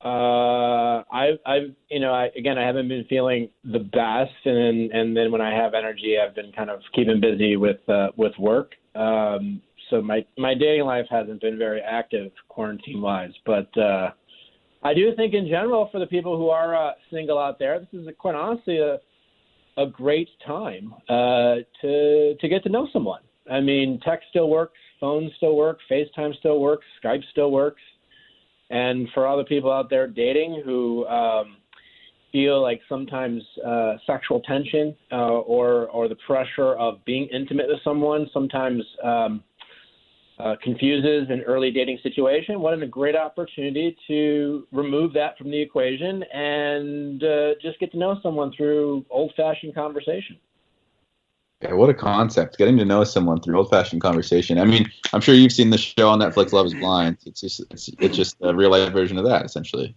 Uh, 0.00 0.87
I, 1.10 1.30
I've, 1.46 1.74
you 1.90 2.00
know, 2.00 2.12
I, 2.12 2.26
again, 2.36 2.58
I 2.58 2.66
haven't 2.66 2.88
been 2.88 3.04
feeling 3.08 3.48
the 3.64 3.78
best, 3.78 4.32
and 4.44 4.56
then, 4.56 4.90
and 4.92 5.16
then 5.16 5.30
when 5.32 5.40
I 5.40 5.54
have 5.54 5.74
energy, 5.74 6.16
I've 6.18 6.34
been 6.34 6.52
kind 6.52 6.70
of 6.70 6.80
keeping 6.94 7.20
busy 7.20 7.56
with 7.56 7.86
uh, 7.88 8.08
with 8.16 8.32
work. 8.38 8.72
Um, 8.94 9.62
so 9.90 10.02
my 10.02 10.24
my 10.36 10.54
dating 10.54 10.84
life 10.84 11.06
hasn't 11.10 11.40
been 11.40 11.58
very 11.58 11.80
active 11.80 12.30
quarantine 12.48 13.00
wise, 13.00 13.32
but 13.46 13.76
uh, 13.78 14.10
I 14.82 14.94
do 14.94 15.14
think 15.16 15.34
in 15.34 15.48
general 15.48 15.88
for 15.90 15.98
the 15.98 16.06
people 16.06 16.36
who 16.36 16.50
are 16.50 16.76
uh, 16.76 16.92
single 17.10 17.38
out 17.38 17.58
there, 17.58 17.78
this 17.80 18.00
is 18.00 18.06
a, 18.06 18.12
quite 18.12 18.34
honestly 18.34 18.78
a 18.78 18.98
a 19.78 19.86
great 19.86 20.28
time 20.46 20.92
uh, 21.08 21.56
to 21.80 22.34
to 22.40 22.48
get 22.48 22.62
to 22.64 22.68
know 22.68 22.88
someone. 22.92 23.22
I 23.50 23.60
mean, 23.60 24.00
text 24.04 24.26
still 24.30 24.50
works, 24.50 24.78
phone 25.00 25.30
still 25.36 25.56
works, 25.56 25.82
FaceTime 25.90 26.36
still 26.38 26.60
works, 26.60 26.84
Skype 27.02 27.22
still 27.30 27.50
works. 27.50 27.80
And 28.70 29.08
for 29.14 29.26
other 29.26 29.44
people 29.44 29.72
out 29.72 29.88
there 29.88 30.06
dating 30.06 30.62
who 30.64 31.06
um, 31.06 31.56
feel 32.32 32.60
like 32.60 32.80
sometimes 32.88 33.42
uh, 33.66 33.94
sexual 34.06 34.40
tension 34.40 34.94
uh, 35.10 35.40
or 35.40 35.88
or 35.88 36.08
the 36.08 36.16
pressure 36.26 36.74
of 36.74 37.04
being 37.04 37.26
intimate 37.32 37.66
with 37.68 37.80
someone 37.82 38.28
sometimes 38.32 38.82
um, 39.02 39.42
uh, 40.38 40.54
confuses 40.62 41.28
an 41.30 41.40
early 41.46 41.70
dating 41.70 41.98
situation, 42.02 42.60
what 42.60 42.80
a 42.80 42.86
great 42.86 43.16
opportunity 43.16 43.96
to 44.06 44.66
remove 44.70 45.12
that 45.12 45.36
from 45.36 45.50
the 45.50 45.60
equation 45.60 46.22
and 46.32 47.24
uh, 47.24 47.50
just 47.60 47.78
get 47.80 47.90
to 47.90 47.98
know 47.98 48.18
someone 48.22 48.52
through 48.56 49.04
old-fashioned 49.10 49.74
conversation. 49.74 50.36
Yeah, 51.60 51.72
what 51.72 51.90
a 51.90 51.94
concept! 51.94 52.56
Getting 52.56 52.76
to 52.78 52.84
know 52.84 53.02
someone 53.02 53.40
through 53.40 53.58
old-fashioned 53.58 54.00
conversation. 54.00 54.58
I 54.58 54.64
mean, 54.64 54.88
I'm 55.12 55.20
sure 55.20 55.34
you've 55.34 55.52
seen 55.52 55.70
the 55.70 55.78
show 55.78 56.08
on 56.08 56.20
Netflix, 56.20 56.52
Love 56.52 56.66
Is 56.66 56.74
Blind. 56.74 57.18
It's 57.26 57.40
just 57.40 57.60
it's, 57.70 57.88
it's 57.98 58.16
just 58.16 58.36
a 58.42 58.54
real-life 58.54 58.92
version 58.92 59.18
of 59.18 59.24
that, 59.24 59.44
essentially. 59.44 59.96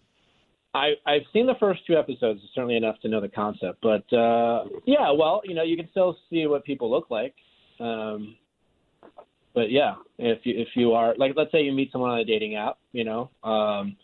I, 0.74 0.93
I've 1.05 1.24
seen 1.34 1.45
the 1.45 1.55
first 1.59 1.86
two 1.86 1.97
episodes, 1.97 2.41
certainly 2.55 2.78
enough 2.78 2.99
to 3.01 3.09
know 3.09 3.22
the 3.22 3.30
concept. 3.30 3.80
But 3.82 4.12
uh, 4.12 4.66
yeah, 4.86 5.12
well, 5.12 5.41
you 5.43 5.53
know, 5.53 5.64
you 5.64 5.76
can 5.76 5.88
still 5.91 6.18
see 6.30 6.47
what 6.47 6.64
people 6.64 6.89
look 6.89 7.12
like. 7.12 7.36
Um, 7.80 8.38
but 9.53 9.70
yeah, 9.70 9.95
if 10.18 10.45
you 10.45 10.57
if 10.57 10.70
you 10.76 10.93
are 10.93 11.14
like, 11.18 11.34
let's 11.36 11.51
say 11.51 11.62
you 11.62 11.74
meet 11.74 11.91
someone 11.91 12.09
on 12.09 12.20
a 12.20 12.26
dating 12.26 12.55
app, 12.55 12.78
you 12.93 13.03
know, 13.03 13.30
um, 13.43 13.97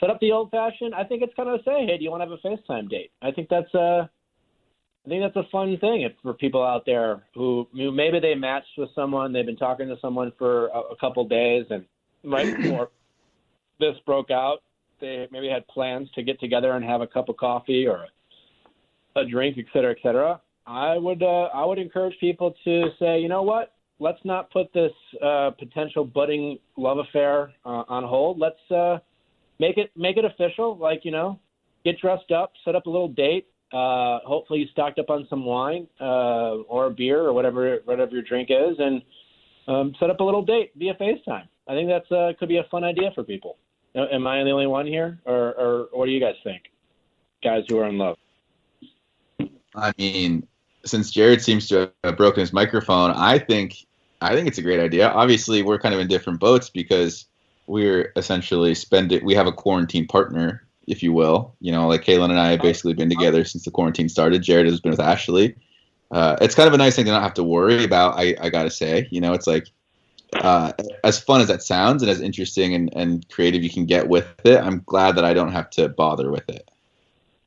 set 0.00 0.10
up 0.10 0.20
the 0.20 0.32
old 0.32 0.50
fashioned. 0.50 0.94
I 0.94 1.04
think 1.04 1.22
it's 1.22 1.32
kind 1.34 1.48
of 1.48 1.60
say, 1.64 1.86
hey, 1.86 1.96
do 1.96 2.04
you 2.04 2.10
want 2.10 2.22
to 2.22 2.28
have 2.28 2.38
a 2.38 2.46
FaceTime 2.46 2.90
date? 2.90 3.12
I 3.22 3.30
think 3.30 3.48
that's 3.48 3.72
a 3.74 4.10
I 5.04 5.08
think 5.08 5.22
that's 5.22 5.46
a 5.46 5.48
fun 5.50 5.76
thing 5.78 6.02
if, 6.02 6.12
for 6.22 6.34
people 6.34 6.62
out 6.62 6.84
there 6.84 7.22
who, 7.34 7.66
maybe 7.72 8.20
they 8.20 8.34
matched 8.34 8.76
with 8.76 8.90
someone, 8.94 9.32
they've 9.32 9.46
been 9.46 9.56
talking 9.56 9.88
to 9.88 9.96
someone 10.00 10.32
for 10.38 10.68
a, 10.68 10.80
a 10.92 10.96
couple 10.96 11.26
days, 11.26 11.64
and 11.70 11.84
right 12.22 12.54
before 12.62 12.90
this 13.78 13.96
broke 14.04 14.30
out, 14.30 14.58
they 15.00 15.26
maybe 15.32 15.48
had 15.48 15.66
plans 15.68 16.08
to 16.14 16.22
get 16.22 16.38
together 16.38 16.72
and 16.72 16.84
have 16.84 17.00
a 17.00 17.06
cup 17.06 17.30
of 17.30 17.36
coffee 17.38 17.86
or 17.86 18.06
a, 19.16 19.20
a 19.20 19.26
drink, 19.26 19.56
et 19.58 19.64
cetera, 19.72 19.92
et 19.92 19.98
cetera. 20.02 20.40
I 20.66 20.98
would 20.98 21.22
uh, 21.22 21.48
I 21.54 21.64
would 21.64 21.78
encourage 21.78 22.14
people 22.20 22.54
to 22.64 22.90
say, 22.98 23.18
you 23.18 23.28
know 23.28 23.42
what, 23.42 23.72
let's 23.98 24.18
not 24.24 24.50
put 24.50 24.72
this 24.72 24.92
uh, 25.22 25.50
potential 25.58 26.04
budding 26.04 26.58
love 26.76 26.98
affair 26.98 27.52
uh, 27.64 27.84
on 27.88 28.04
hold. 28.04 28.38
Let's 28.38 28.70
uh, 28.70 28.98
make 29.58 29.78
it 29.78 29.90
make 29.96 30.16
it 30.16 30.24
official. 30.24 30.76
Like 30.76 31.04
you 31.04 31.10
know, 31.10 31.40
get 31.84 31.98
dressed 32.00 32.30
up, 32.30 32.52
set 32.64 32.76
up 32.76 32.86
a 32.86 32.90
little 32.90 33.08
date. 33.08 33.46
Uh, 33.72 34.18
hopefully, 34.24 34.60
you 34.60 34.66
stocked 34.68 34.98
up 34.98 35.10
on 35.10 35.26
some 35.30 35.44
wine 35.44 35.86
uh, 36.00 36.56
or 36.68 36.90
beer 36.90 37.20
or 37.20 37.32
whatever 37.32 37.80
whatever 37.84 38.12
your 38.12 38.22
drink 38.22 38.48
is, 38.50 38.76
and 38.78 39.02
um, 39.68 39.94
set 40.00 40.10
up 40.10 40.20
a 40.20 40.24
little 40.24 40.44
date 40.44 40.72
via 40.76 40.94
FaceTime. 40.94 41.46
I 41.68 41.74
think 41.74 41.88
that's 41.88 42.10
uh, 42.10 42.32
could 42.38 42.48
be 42.48 42.56
a 42.56 42.64
fun 42.64 42.82
idea 42.82 43.12
for 43.14 43.22
people. 43.22 43.56
Am 43.94 44.26
I 44.26 44.42
the 44.44 44.50
only 44.50 44.66
one 44.66 44.86
here, 44.86 45.18
or, 45.24 45.52
or 45.54 45.88
what 45.92 46.06
do 46.06 46.12
you 46.12 46.20
guys 46.20 46.36
think, 46.44 46.70
guys 47.42 47.64
who 47.68 47.78
are 47.78 47.88
in 47.88 47.98
love? 47.98 48.16
I 49.74 49.92
mean, 49.98 50.46
since 50.84 51.10
Jared 51.10 51.42
seems 51.42 51.68
to 51.68 51.92
have 52.04 52.16
broken 52.16 52.40
his 52.40 52.52
microphone, 52.52 53.12
I 53.12 53.38
think 53.38 53.86
I 54.20 54.34
think 54.34 54.48
it's 54.48 54.58
a 54.58 54.62
great 54.62 54.80
idea. 54.80 55.08
Obviously, 55.08 55.62
we're 55.62 55.78
kind 55.78 55.94
of 55.94 56.00
in 56.00 56.08
different 56.08 56.40
boats 56.40 56.70
because 56.70 57.26
we're 57.66 58.12
essentially 58.16 58.74
spending. 58.74 59.24
We 59.24 59.34
have 59.34 59.46
a 59.46 59.52
quarantine 59.52 60.06
partner, 60.06 60.66
if 60.90 61.02
you 61.02 61.12
will. 61.12 61.54
You 61.60 61.72
know, 61.72 61.88
like 61.88 62.04
Caelynn 62.04 62.30
and 62.30 62.38
I 62.38 62.50
have 62.52 62.62
basically 62.62 62.94
been 62.94 63.08
together 63.08 63.44
since 63.44 63.64
the 63.64 63.70
quarantine 63.70 64.08
started. 64.08 64.42
Jared 64.42 64.66
has 64.66 64.80
been 64.80 64.90
with 64.90 65.00
Ashley. 65.00 65.54
Uh, 66.10 66.36
it's 66.40 66.54
kind 66.54 66.66
of 66.66 66.74
a 66.74 66.78
nice 66.78 66.96
thing 66.96 67.04
to 67.04 67.12
not 67.12 67.22
have 67.22 67.34
to 67.34 67.44
worry 67.44 67.84
about. 67.84 68.18
I, 68.18 68.34
I 68.40 68.50
gotta 68.50 68.70
say, 68.70 69.06
you 69.10 69.20
know, 69.20 69.32
it's 69.32 69.46
like 69.46 69.68
uh, 70.34 70.72
as 71.04 71.20
fun 71.20 71.40
as 71.40 71.48
that 71.48 71.62
sounds 71.62 72.02
and 72.02 72.10
as 72.10 72.20
interesting 72.20 72.74
and, 72.74 72.90
and 72.96 73.28
creative 73.28 73.62
you 73.62 73.70
can 73.70 73.86
get 73.86 74.08
with 74.08 74.26
it. 74.44 74.58
I'm 74.58 74.82
glad 74.86 75.16
that 75.16 75.24
I 75.24 75.34
don't 75.34 75.52
have 75.52 75.70
to 75.70 75.88
bother 75.88 76.30
with 76.30 76.48
it. 76.48 76.68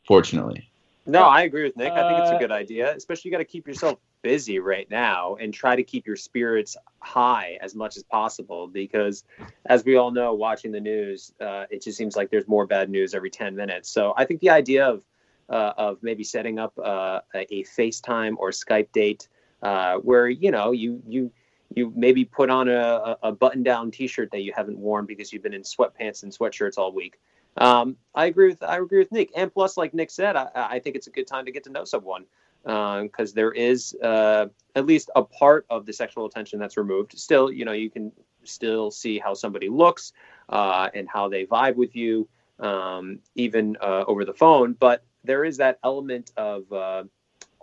Fortunately. 0.08 0.70
No, 1.06 1.24
I 1.24 1.41
agree 1.41 1.64
with 1.64 1.76
Nick. 1.76 1.91
I 1.91 2.08
think 2.08 2.20
it's 2.20 2.32
a 2.32 2.36
Uh, 2.36 2.39
good 2.39 2.52
idea, 2.52 2.96
especially 2.96 3.30
you 3.30 3.34
got 3.34 3.39
to 3.39 3.46
keep 3.46 3.68
yourself 3.68 4.00
busy 4.24 4.58
right 4.58 4.90
now 4.90 5.36
and 5.36 5.54
try 5.54 5.76
to 5.76 5.84
keep 5.84 6.08
your 6.08 6.16
spirits 6.16 6.76
high 7.00 7.60
as 7.62 7.76
much 7.76 7.98
as 7.98 8.04
possible 8.04 8.68
because, 8.68 9.24
as 9.68 9.86
we 9.86 9.98
all 9.98 10.10
know, 10.10 10.34
watching 10.34 10.72
the 10.72 10.80
news, 10.80 11.34
uh, 11.40 11.66
it 11.70 11.84
just 11.84 11.98
seems 11.98 12.16
like 12.16 12.32
there's 12.32 12.48
more 12.48 12.66
bad 12.66 12.90
news 12.90 13.14
every 13.14 13.30
10 13.30 13.56
minutes. 13.56 13.90
So 13.90 14.14
I 14.18 14.26
think 14.26 14.40
the 14.40 14.50
idea 14.50 14.88
of 14.88 15.04
uh, 15.50 15.74
of 15.78 16.02
maybe 16.02 16.24
setting 16.24 16.58
up 16.58 16.74
uh, 16.80 17.20
a 17.36 17.64
FaceTime 17.66 18.36
or 18.38 18.50
Skype 18.50 18.92
date 18.94 19.28
uh, 19.62 19.98
where 19.98 20.28
you 20.28 20.52
know 20.52 20.72
you 20.72 21.04
you 21.08 21.32
you 21.76 21.92
maybe 21.96 22.24
put 22.24 22.50
on 22.50 22.70
a, 22.70 23.18
a 23.24 23.32
button 23.32 23.64
down 23.64 23.92
T-shirt 23.92 24.32
that 24.32 24.42
you 24.42 24.54
haven't 24.56 24.78
worn 24.78 25.06
because 25.06 25.34
you've 25.34 25.44
been 25.44 25.54
in 25.54 25.64
sweatpants 25.64 26.24
and 26.24 26.32
sweatshirts 26.32 26.78
all 26.78 26.92
week. 26.92 27.20
Um, 27.58 27.98
I 28.16 28.26
agree 28.26 28.48
with 28.48 28.64
I 28.64 28.78
agree 28.78 29.00
with 29.00 29.12
Nick, 29.12 29.32
and 29.36 29.54
plus, 29.54 29.78
like 29.78 29.94
Nick 29.94 30.10
said, 30.10 30.36
I, 30.36 30.50
I 30.56 30.80
think 30.80 30.96
it's 30.96 31.08
a 31.08 31.12
good 31.12 31.28
time 31.28 31.46
to 31.46 31.52
get 31.52 31.64
to 31.66 31.72
know 31.72 31.84
someone 31.84 32.26
because 32.64 33.34
there 33.34 33.51
is 33.51 33.95
uh, 34.01 34.47
at 34.76 34.86
least 34.86 35.09
a 35.16 35.24
part 35.24 35.66
of 35.70 35.86
the 35.86 35.93
sexual 35.93 36.26
attention 36.26 36.59
that's 36.59 36.78
removed. 36.78 37.18
Still, 37.18 37.51
you 37.51 37.66
know, 37.66 37.74
you 37.74 37.89
can 37.89 38.11
still 38.43 38.91
see 38.91 39.20
how 39.20 39.34
somebody 39.34 39.70
looks 39.70 40.14
uh, 40.49 40.89
and 40.93 41.07
how 41.07 41.30
they 41.30 41.45
vibe 41.45 41.76
with 41.76 41.95
you, 41.95 42.28
um, 42.59 43.20
even 43.36 43.78
uh, 43.82 44.03
over 44.07 44.26
the 44.26 44.34
phone. 44.34 44.74
But 44.74 45.03
there 45.24 45.45
is 45.45 45.57
that 45.57 45.80
element 45.84 46.32
of 46.38 46.72
uh, 46.72 47.03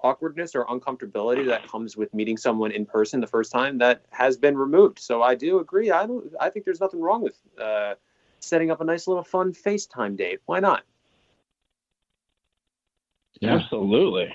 awkwardness 0.03 0.55
or 0.55 0.65
uncomfortability 0.67 1.47
that 1.47 1.67
comes 1.69 1.97
with 1.97 2.13
meeting 2.15 2.37
someone 2.37 2.71
in 2.71 2.87
person 2.87 3.21
the 3.21 3.27
first 3.27 3.53
time 3.53 3.79
that 3.79 4.03
has 4.11 4.37
been 4.37 4.57
removed. 4.57 4.99
So 4.99 5.23
I 5.23 5.35
do 5.35 5.59
agree. 5.61 5.91
I 5.91 6.07
don't. 6.07 6.33
I 6.41 6.51
think 6.51 6.65
there's 6.65 6.81
nothing 6.81 7.01
wrong 7.01 7.23
with 7.23 7.39
uh, 7.61 7.95
setting 8.41 8.71
up 8.71 8.81
a 8.81 8.85
nice 8.85 9.07
little 9.07 9.25
fun 9.25 9.53
FaceTime 9.53 10.17
date. 10.17 10.41
Why 10.47 10.61
not? 10.61 10.85
Absolutely. 13.43 14.35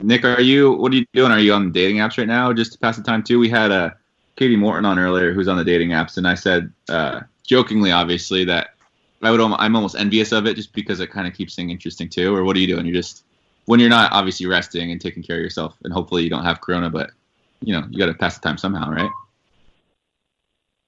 Nick, 0.00 0.24
are 0.24 0.40
you? 0.40 0.72
What 0.72 0.92
are 0.92 0.96
you 0.96 1.06
doing? 1.12 1.32
Are 1.32 1.38
you 1.38 1.54
on 1.54 1.72
dating 1.72 1.96
apps 1.96 2.18
right 2.18 2.26
now, 2.26 2.52
just 2.52 2.72
to 2.72 2.78
pass 2.78 2.96
the 2.96 3.02
time 3.02 3.22
too? 3.22 3.38
We 3.38 3.48
had 3.48 3.72
uh, 3.72 3.90
Katie 4.36 4.56
Morton 4.56 4.84
on 4.84 4.98
earlier, 4.98 5.32
who's 5.32 5.48
on 5.48 5.56
the 5.56 5.64
dating 5.64 5.90
apps, 5.90 6.18
and 6.18 6.28
I 6.28 6.34
said, 6.34 6.70
uh, 6.88 7.20
jokingly, 7.44 7.92
obviously, 7.92 8.44
that 8.44 8.74
I 9.22 9.30
would. 9.30 9.40
I'm 9.40 9.74
almost 9.74 9.96
envious 9.96 10.32
of 10.32 10.46
it, 10.46 10.54
just 10.56 10.74
because 10.74 11.00
it 11.00 11.10
kind 11.10 11.26
of 11.26 11.32
keeps 11.32 11.54
things 11.54 11.70
interesting 11.70 12.08
too. 12.08 12.34
Or 12.34 12.44
what 12.44 12.56
are 12.56 12.58
you 12.58 12.66
doing? 12.66 12.84
You're 12.84 12.94
just 12.94 13.24
when 13.64 13.80
you're 13.80 13.88
not 13.88 14.12
obviously 14.12 14.46
resting 14.46 14.92
and 14.92 15.00
taking 15.00 15.22
care 15.22 15.36
of 15.36 15.42
yourself, 15.42 15.76
and 15.82 15.92
hopefully 15.92 16.22
you 16.22 16.30
don't 16.30 16.44
have 16.44 16.60
corona, 16.60 16.90
but 16.90 17.12
you 17.60 17.72
know 17.72 17.86
you 17.90 17.98
got 17.98 18.06
to 18.06 18.14
pass 18.14 18.38
the 18.38 18.46
time 18.46 18.58
somehow, 18.58 18.90
right? 18.90 19.10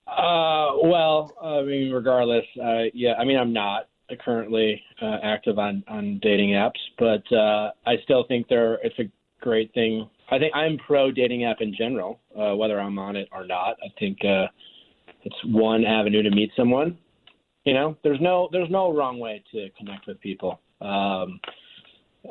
Uh, 0.07 0.77
well, 0.83 1.33
I 1.43 1.63
mean, 1.63 1.93
regardless, 1.93 2.47
uh, 2.63 2.85
yeah, 2.93 3.15
I 3.15 3.25
mean, 3.25 3.39
I'm 3.39 3.55
not 3.55 3.89
currently 4.17 4.83
uh, 5.03 5.19
active 5.23 5.59
on 5.59 5.85
on 5.89 6.19
dating 6.23 6.51
apps, 6.51 6.79
but 6.99 7.23
uh, 7.35 7.73
I 7.87 7.97
still 8.05 8.25
think 8.29 8.49
they're 8.49 8.75
it's 8.83 8.99
a 8.99 9.11
great 9.41 9.73
thing. 9.75 10.09
I 10.31 10.39
think 10.39 10.55
I'm 10.55 10.79
pro 10.79 11.11
dating 11.11 11.45
app 11.45 11.59
in 11.61 11.75
general, 11.77 12.21
uh, 12.39 12.55
whether 12.55 12.81
I'm 12.81 12.99
on 12.99 13.17
it 13.17 13.29
or 13.33 13.47
not. 13.47 13.77
I 13.83 13.89
think 13.99 14.19
uh, 14.25 14.47
it's 15.25 15.37
one 15.45 15.85
avenue 15.85 16.23
to 16.23 16.31
meet 16.31 16.51
someone. 16.57 16.99
You 17.65 17.75
know, 17.75 17.97
there's 18.03 18.21
no 18.21 18.49
there's 18.53 18.71
no 18.71 18.93
wrong 18.93 19.19
way 19.19 19.43
to 19.53 19.69
connect 19.79 20.07
with 20.07 20.21
people. 20.21 20.61
Um, 20.81 21.41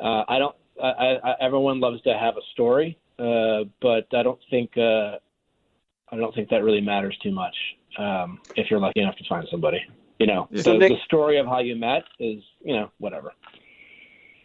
uh, 0.00 0.24
I 0.28 0.38
don't. 0.38 0.56
I, 0.82 1.16
I, 1.24 1.34
everyone 1.40 1.80
loves 1.80 2.00
to 2.02 2.16
have 2.16 2.36
a 2.36 2.40
story, 2.52 2.96
uh, 3.18 3.64
but 3.82 4.06
I 4.12 4.22
don't 4.22 4.38
think 4.48 4.70
uh, 4.76 5.16
I 6.10 6.16
don't 6.16 6.34
think 6.34 6.48
that 6.50 6.62
really 6.62 6.80
matters 6.80 7.16
too 7.22 7.32
much 7.32 7.54
um, 7.98 8.40
if 8.56 8.70
you're 8.70 8.80
lucky 8.80 9.00
enough 9.00 9.16
to 9.16 9.24
find 9.28 9.46
somebody. 9.50 9.80
You 10.18 10.26
know, 10.26 10.48
So 10.56 10.72
the, 10.72 10.78
Nick- 10.78 10.92
the 10.92 10.98
story 11.04 11.38
of 11.38 11.46
how 11.46 11.60
you 11.60 11.76
met 11.76 12.04
is 12.18 12.42
you 12.62 12.74
know 12.74 12.90
whatever. 12.98 13.32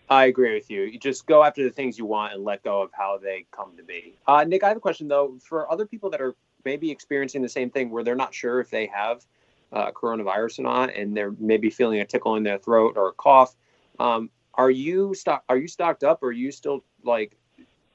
I 0.10 0.26
agree 0.26 0.54
with 0.54 0.70
you. 0.70 0.84
You 0.84 1.00
just 1.00 1.26
go 1.26 1.44
after 1.44 1.64
the 1.64 1.72
things 1.72 1.98
you 1.98 2.06
want 2.06 2.34
and 2.34 2.44
let 2.44 2.64
go 2.64 2.82
of 2.82 2.92
how 2.94 3.18
they 3.18 3.46
come 3.52 3.76
to 3.78 3.84
be. 3.84 4.16
Uh, 4.28 4.44
Nick, 4.44 4.64
I 4.64 4.68
have 4.68 4.78
a 4.78 4.82
question 4.82 5.08
though. 5.08 5.38
For 5.42 5.72
other 5.72 5.86
people 5.86 6.10
that 6.12 6.22
are 6.22 6.36
maybe 6.66 6.92
experiencing 6.92 7.42
the 7.42 7.50
same 7.50 7.70
thing, 7.70 7.90
where 7.90 8.04
they're 8.04 8.16
not 8.16 8.34
sure 8.34 8.60
if 8.60 8.70
they 8.70 8.86
have 8.88 9.26
uh, 9.72 9.92
coronavirus 9.92 10.60
or 10.60 10.64
not, 10.64 10.94
and 10.94 11.16
they're 11.18 11.34
maybe 11.40 11.70
feeling 11.70 12.00
a 12.00 12.06
tickle 12.06 12.36
in 12.36 12.44
their 12.44 12.60
throat 12.60 12.94
or 12.96 13.10
a 13.10 13.14
cough, 13.14 13.56
um, 14.00 14.30
are 14.54 14.70
you 14.70 15.16
stock? 15.16 15.44
Are 15.50 15.58
you 15.58 15.68
stocked 15.68 16.04
up? 16.04 16.22
Or 16.22 16.28
are 16.28 16.32
you 16.32 16.52
still 16.52 16.84
like? 17.04 17.36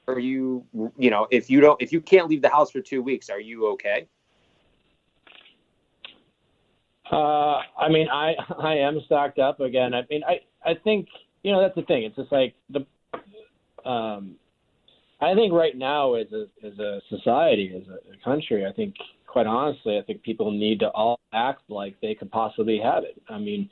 Are 0.07 0.19
you 0.19 0.65
you 0.97 1.11
know 1.11 1.27
if 1.29 1.49
you 1.49 1.61
don't 1.61 1.81
if 1.81 1.93
you 1.93 2.01
can't 2.01 2.27
leave 2.27 2.41
the 2.41 2.49
house 2.49 2.71
for 2.71 2.81
two 2.81 3.01
weeks, 3.01 3.29
are 3.29 3.39
you 3.39 3.67
okay? 3.73 4.07
Uh, 7.11 7.59
I 7.77 7.89
mean, 7.89 8.07
I 8.11 8.33
I 8.61 8.75
am 8.75 9.01
stocked 9.05 9.39
up 9.39 9.59
again. 9.59 9.93
I 9.93 10.01
mean, 10.09 10.21
I 10.27 10.39
I 10.69 10.75
think 10.83 11.07
you 11.43 11.51
know 11.51 11.61
that's 11.61 11.75
the 11.75 11.83
thing. 11.83 12.03
It's 12.03 12.15
just 12.15 12.31
like 12.31 12.53
the 12.69 12.85
um, 13.89 14.35
I 15.21 15.33
think 15.33 15.53
right 15.53 15.75
now 15.75 16.13
as 16.13 16.27
a 16.31 16.45
as 16.65 16.77
a 16.79 17.01
society, 17.09 17.73
as 17.75 17.87
a, 17.89 18.13
a 18.13 18.23
country, 18.23 18.65
I 18.65 18.71
think 18.71 18.95
quite 19.29 19.47
honestly, 19.47 19.97
I 19.97 20.01
think 20.01 20.23
people 20.23 20.51
need 20.51 20.79
to 20.79 20.89
all 20.89 21.19
act 21.33 21.61
like 21.69 21.95
they 22.01 22.15
could 22.15 22.31
possibly 22.31 22.79
have 22.83 23.03
it. 23.03 23.21
I 23.29 23.37
mean, 23.37 23.69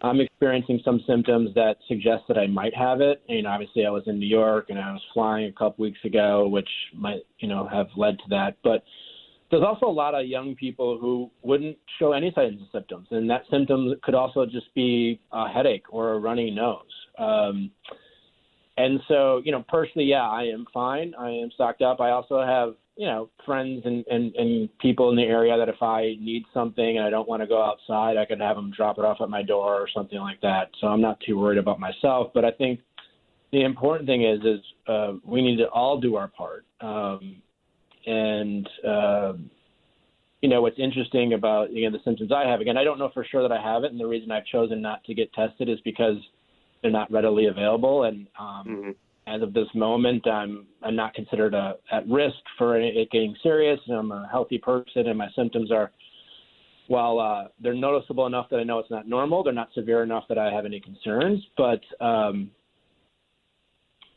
I'm 0.00 0.20
experiencing 0.20 0.80
some 0.84 1.00
symptoms 1.06 1.52
that 1.54 1.76
suggest 1.88 2.24
that 2.28 2.38
I 2.38 2.46
might 2.46 2.74
have 2.76 3.00
it. 3.00 3.20
And 3.28 3.46
obviously, 3.46 3.84
I 3.84 3.90
was 3.90 4.04
in 4.06 4.18
New 4.18 4.26
York 4.26 4.66
and 4.68 4.78
I 4.78 4.92
was 4.92 5.02
flying 5.12 5.46
a 5.46 5.52
couple 5.52 5.82
weeks 5.82 5.98
ago, 6.04 6.46
which 6.48 6.68
might 6.94 7.22
you 7.38 7.48
know 7.48 7.68
have 7.68 7.88
led 7.96 8.18
to 8.18 8.24
that, 8.30 8.56
but 8.62 8.84
there's 9.52 9.62
also 9.62 9.84
a 9.84 9.92
lot 9.92 10.14
of 10.14 10.26
young 10.26 10.56
people 10.56 10.98
who 10.98 11.30
wouldn't 11.42 11.76
show 11.98 12.12
any 12.12 12.32
signs 12.34 12.58
of 12.62 12.68
symptoms, 12.72 13.06
and 13.10 13.28
that 13.28 13.42
symptom 13.50 13.94
could 14.02 14.14
also 14.14 14.46
just 14.46 14.74
be 14.74 15.20
a 15.30 15.46
headache 15.46 15.84
or 15.90 16.14
a 16.14 16.18
runny 16.18 16.50
nose. 16.50 16.80
Um, 17.18 17.70
and 18.78 18.98
so, 19.06 19.42
you 19.44 19.52
know, 19.52 19.62
personally, 19.68 20.08
yeah, 20.08 20.26
I 20.26 20.44
am 20.44 20.64
fine. 20.72 21.12
I 21.18 21.28
am 21.28 21.50
stocked 21.52 21.82
up. 21.82 22.00
I 22.00 22.12
also 22.12 22.40
have, 22.40 22.76
you 22.96 23.06
know, 23.06 23.28
friends 23.44 23.82
and, 23.84 24.06
and, 24.10 24.34
and 24.36 24.78
people 24.78 25.10
in 25.10 25.16
the 25.16 25.22
area 25.22 25.54
that 25.58 25.68
if 25.68 25.82
I 25.82 26.16
need 26.18 26.44
something 26.54 26.96
and 26.96 27.06
I 27.06 27.10
don't 27.10 27.28
want 27.28 27.42
to 27.42 27.46
go 27.46 27.62
outside, 27.62 28.16
I 28.16 28.24
can 28.24 28.40
have 28.40 28.56
them 28.56 28.72
drop 28.74 28.96
it 28.96 29.04
off 29.04 29.18
at 29.20 29.28
my 29.28 29.42
door 29.42 29.74
or 29.74 29.86
something 29.94 30.18
like 30.18 30.40
that. 30.40 30.70
So 30.80 30.86
I'm 30.86 31.02
not 31.02 31.20
too 31.20 31.38
worried 31.38 31.58
about 31.58 31.78
myself. 31.78 32.30
But 32.32 32.46
I 32.46 32.52
think 32.52 32.80
the 33.52 33.64
important 33.64 34.08
thing 34.08 34.24
is, 34.24 34.40
is 34.40 34.60
uh, 34.88 35.12
we 35.22 35.42
need 35.42 35.58
to 35.58 35.66
all 35.66 36.00
do 36.00 36.16
our 36.16 36.28
part. 36.28 36.64
Um, 36.80 37.42
and 38.06 38.68
uh, 38.86 39.32
you 40.40 40.48
know 40.48 40.60
what's 40.60 40.78
interesting 40.78 41.34
about 41.34 41.70
again 41.70 41.92
the 41.92 42.00
symptoms 42.04 42.32
I 42.32 42.48
have. 42.48 42.60
Again, 42.60 42.76
I 42.76 42.84
don't 42.84 42.98
know 42.98 43.10
for 43.14 43.24
sure 43.24 43.42
that 43.46 43.52
I 43.52 43.62
have 43.62 43.84
it, 43.84 43.92
and 43.92 44.00
the 44.00 44.06
reason 44.06 44.30
I've 44.30 44.46
chosen 44.46 44.82
not 44.82 45.04
to 45.04 45.14
get 45.14 45.32
tested 45.32 45.68
is 45.68 45.78
because 45.84 46.16
they're 46.82 46.90
not 46.90 47.10
readily 47.10 47.46
available. 47.46 48.04
And 48.04 48.26
um, 48.38 48.94
as 49.26 49.40
of 49.40 49.54
this 49.54 49.68
moment, 49.74 50.26
I'm 50.26 50.66
I'm 50.82 50.96
not 50.96 51.14
considered 51.14 51.54
a, 51.54 51.76
at 51.92 52.06
risk 52.08 52.36
for 52.58 52.78
it 52.78 52.96
it 52.96 53.10
getting 53.10 53.36
serious. 53.42 53.78
And 53.86 53.96
I'm 53.96 54.12
a 54.12 54.28
healthy 54.30 54.58
person, 54.58 55.08
and 55.08 55.18
my 55.18 55.28
symptoms 55.36 55.70
are. 55.70 55.90
While 56.88 57.20
uh, 57.20 57.48
they're 57.62 57.74
noticeable 57.74 58.26
enough 58.26 58.50
that 58.50 58.56
I 58.58 58.64
know 58.64 58.80
it's 58.80 58.90
not 58.90 59.08
normal, 59.08 59.44
they're 59.44 59.52
not 59.52 59.68
severe 59.72 60.02
enough 60.02 60.24
that 60.28 60.36
I 60.36 60.52
have 60.52 60.66
any 60.66 60.80
concerns. 60.80 61.40
But 61.56 61.80
um, 62.04 62.50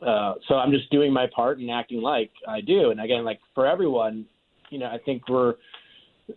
uh, 0.04 0.34
so 0.48 0.54
I'm 0.56 0.72
just 0.72 0.90
doing 0.90 1.12
my 1.12 1.26
part 1.34 1.58
and 1.58 1.70
acting 1.70 2.02
like 2.02 2.30
I 2.48 2.60
do. 2.60 2.90
And 2.90 3.00
again, 3.00 3.24
like 3.24 3.40
for 3.54 3.66
everyone, 3.66 4.26
you 4.70 4.78
know, 4.78 4.86
I 4.86 4.98
think 5.04 5.28
we're 5.28 5.54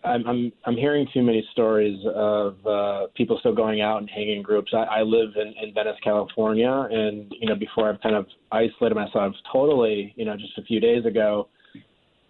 I'm 0.04 0.26
I'm, 0.26 0.52
I'm 0.64 0.76
hearing 0.76 1.06
too 1.12 1.22
many 1.22 1.46
stories 1.52 1.98
of 2.14 2.54
uh, 2.66 3.06
people 3.16 3.38
still 3.40 3.54
going 3.54 3.80
out 3.80 3.98
and 3.98 4.08
hanging 4.08 4.36
in 4.38 4.42
groups. 4.42 4.72
I, 4.72 5.00
I 5.00 5.02
live 5.02 5.30
in, 5.36 5.52
in 5.62 5.74
Venice, 5.74 5.96
California, 6.02 6.70
and 6.90 7.32
you 7.40 7.48
know, 7.48 7.56
before 7.56 7.90
I've 7.90 8.00
kind 8.00 8.14
of 8.14 8.26
isolated 8.52 8.94
myself 8.94 9.34
totally, 9.52 10.14
you 10.16 10.24
know, 10.24 10.36
just 10.36 10.56
a 10.58 10.62
few 10.62 10.80
days 10.80 11.04
ago, 11.04 11.48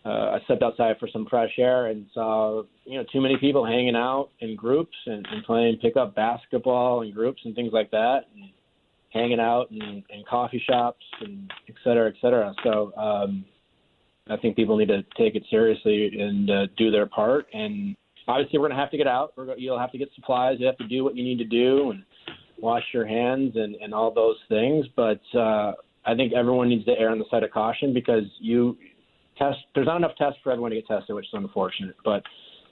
uh, 0.05 0.09
I 0.09 0.39
stepped 0.45 0.63
outside 0.63 0.97
for 0.99 1.09
some 1.13 1.27
fresh 1.29 1.53
air 1.59 1.87
and 1.87 2.07
saw 2.15 2.63
you 2.85 2.99
know 2.99 3.05
too 3.13 3.21
many 3.21 3.37
people 3.37 3.65
hanging 3.65 3.97
out 3.97 4.31
in 4.41 4.57
groups 4.57 4.97
and, 5.07 5.27
and 5.31 5.45
playing 5.45 5.77
pickup 5.83 6.15
basketball 6.15 7.03
in 7.03 7.13
groups 7.13 7.43
and 7.45 7.55
things 7.55 7.73
like 7.73 7.91
that, 7.91 8.21
and 8.35 8.51
hanging 9.11 9.41
out 9.41 9.71
in, 9.71 10.03
in 10.11 10.25
coffee 10.29 10.63
shops 10.69 11.05
and 11.21 11.51
et 11.69 11.75
cetera, 11.83 12.09
et 12.09 12.15
cetera. 12.21 12.55
So 12.65 12.93
um, 12.97 13.45
I 14.29 14.37
think 14.37 14.57
people 14.57 14.77
need 14.77 14.89
to 14.89 15.03
take 15.19 15.35
it 15.35 15.45
seriously 15.51 16.13
and 16.19 16.51
uh, 16.51 16.67
do 16.77 16.91
their 16.91 17.07
part. 17.07 17.47
And 17.53 17.97
obviously, 18.29 18.59
we're 18.59 18.69
going 18.69 18.77
to 18.77 18.83
have 18.83 18.91
to 18.93 18.97
get 18.97 19.09
out. 19.09 19.33
We're, 19.37 19.47
go- 19.47 19.55
you'll 19.59 19.79
have 19.79 19.93
to 19.93 19.99
get 19.99 20.09
supplies. 20.15 20.59
You 20.61 20.67
have 20.67 20.79
to 20.79 20.87
do 20.87 21.03
what 21.03 21.17
you 21.17 21.25
need 21.25 21.39
to 21.39 21.45
do 21.45 21.91
and 21.91 22.05
wash 22.59 22.85
your 22.93 23.07
hands 23.07 23.53
and, 23.57 23.75
and 23.77 23.93
all 23.93 24.13
those 24.13 24.37
things. 24.49 24.87
But 24.95 25.21
uh, 25.35 25.73
I 26.05 26.15
think 26.15 26.33
everyone 26.33 26.69
needs 26.69 26.85
to 26.85 26.93
err 26.93 27.11
on 27.11 27.19
the 27.19 27.25
side 27.31 27.43
of 27.43 27.51
caution 27.51 27.93
because 27.93 28.25
you 28.39 28.77
test. 29.37 29.59
There's 29.75 29.87
not 29.87 29.97
enough 29.97 30.17
tests 30.17 30.39
for 30.45 30.53
everyone 30.53 30.71
to 30.71 30.77
get 30.77 30.87
tested, 30.87 31.17
which 31.17 31.27
is 31.27 31.33
unfortunate. 31.33 31.97
But 32.05 32.23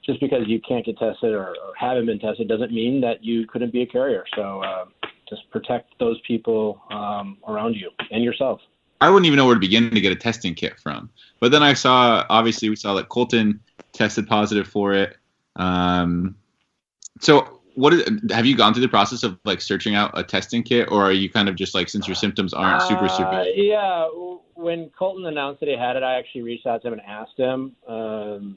just 0.07 0.21
because 0.21 0.43
you 0.47 0.61
can't 0.67 0.87
get 0.87 0.97
tested 0.99 1.35
or, 1.35 1.49
or 1.49 1.73
haven't 1.79 2.07
been 2.07 2.21
tested 2.21 2.47
doesn't 2.49 2.73
mean 2.73 3.01
that 3.01 3.25
you 3.25 3.47
couldn't 3.49 3.73
be 3.73 3.83
a 3.83 3.87
carrier. 3.87 4.25
So 4.37 4.63
uh, 4.63 4.85
just 5.29 5.49
protect 5.51 5.99
those 5.99 6.21
people 6.27 6.83
um, 6.91 7.39
around 7.47 7.75
you 7.75 7.91
and 8.11 8.23
yourself. 8.23 8.61
I 9.01 9.11
wouldn't 9.11 9.27
even 9.27 9.37
know 9.37 9.47
where 9.47 9.55
to 9.55 9.61
begin 9.61 9.91
to 9.91 10.01
get 10.01 10.13
a 10.13 10.17
testing 10.17 10.55
kit 10.55 10.79
from. 10.81 11.11
But 11.41 11.53
then 11.53 11.63
I 11.63 11.75
saw, 11.75 12.25
obviously, 12.29 12.69
we 12.69 12.77
saw 12.77 12.95
that 12.95 13.09
Colton 13.09 13.61
tested 13.93 14.27
positive 14.27 14.67
for 14.67 14.93
it. 14.93 15.17
Um, 15.57 16.35
so, 17.21 17.61
what 17.75 17.93
is, 17.95 18.11
have 18.31 18.45
you 18.45 18.57
gone 18.57 18.75
through 18.75 18.83
the 18.83 18.89
process 18.89 19.23
of 19.23 19.39
like 19.45 19.61
searching 19.61 19.95
out 19.95 20.19
a 20.19 20.25
testing 20.25 20.65
kit, 20.65 20.91
or 20.91 21.05
are 21.05 21.13
you 21.13 21.31
kind 21.31 21.49
of 21.49 21.55
just 21.55 21.75
like 21.75 21.89
since 21.89 22.09
your 22.09 22.17
symptoms 22.17 22.53
aren't 22.53 22.83
super 22.83 23.05
Uh, 23.05 23.09
super? 23.09 23.45
yeah, 23.55 24.09
when 24.55 24.91
Colton 24.99 25.27
announced 25.27 25.61
that 25.61 25.69
he 25.69 25.77
had 25.77 25.95
it, 25.95 26.03
I 26.03 26.19
actually 26.19 26.43
reached 26.43 26.67
out 26.67 26.83
to 26.83 26.89
him 26.89 26.95
and 26.95 27.03
asked 27.03 27.39
him, 27.39 27.77
um, 27.87 28.57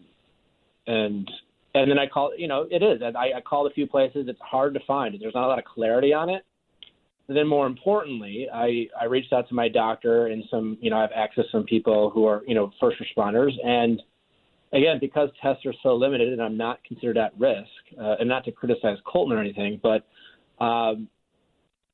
and 0.87 1.29
and 1.75 1.91
then 1.91 1.99
I 1.99 2.07
called. 2.07 2.33
You 2.37 2.47
know, 2.47 2.67
it 2.71 2.81
is. 2.81 3.03
I, 3.03 3.33
I 3.35 3.41
called 3.41 3.69
a 3.69 3.73
few 3.73 3.85
places. 3.85 4.27
It's 4.27 4.41
hard 4.41 4.73
to 4.73 4.79
find. 4.87 5.15
There's 5.19 5.35
not 5.35 5.43
a 5.43 5.47
lot 5.47 5.59
of 5.59 5.65
clarity 5.65 6.13
on 6.13 6.29
it. 6.29 6.43
And 7.27 7.37
then 7.37 7.47
more 7.47 7.65
importantly, 7.65 8.47
I 8.53 8.87
I 8.99 9.05
reached 9.05 9.31
out 9.31 9.47
to 9.49 9.55
my 9.55 9.69
doctor 9.69 10.27
and 10.27 10.43
some. 10.49 10.77
You 10.81 10.89
know, 10.89 10.97
I 10.97 11.01
have 11.01 11.11
access 11.15 11.45
to 11.45 11.51
some 11.51 11.63
people 11.63 12.09
who 12.09 12.25
are 12.25 12.43
you 12.47 12.55
know 12.55 12.71
first 12.79 12.97
responders 13.01 13.51
and. 13.63 14.01
Again, 14.73 14.99
because 15.01 15.27
tests 15.41 15.65
are 15.65 15.73
so 15.83 15.95
limited, 15.95 16.31
and 16.31 16.41
I'm 16.41 16.55
not 16.55 16.81
considered 16.85 17.17
at 17.17 17.37
risk, 17.37 17.67
uh, 17.99 18.15
and 18.21 18.29
not 18.29 18.45
to 18.45 18.53
criticize 18.53 18.95
Colton 19.05 19.37
or 19.37 19.41
anything, 19.41 19.81
but 19.83 20.07
um, 20.63 21.09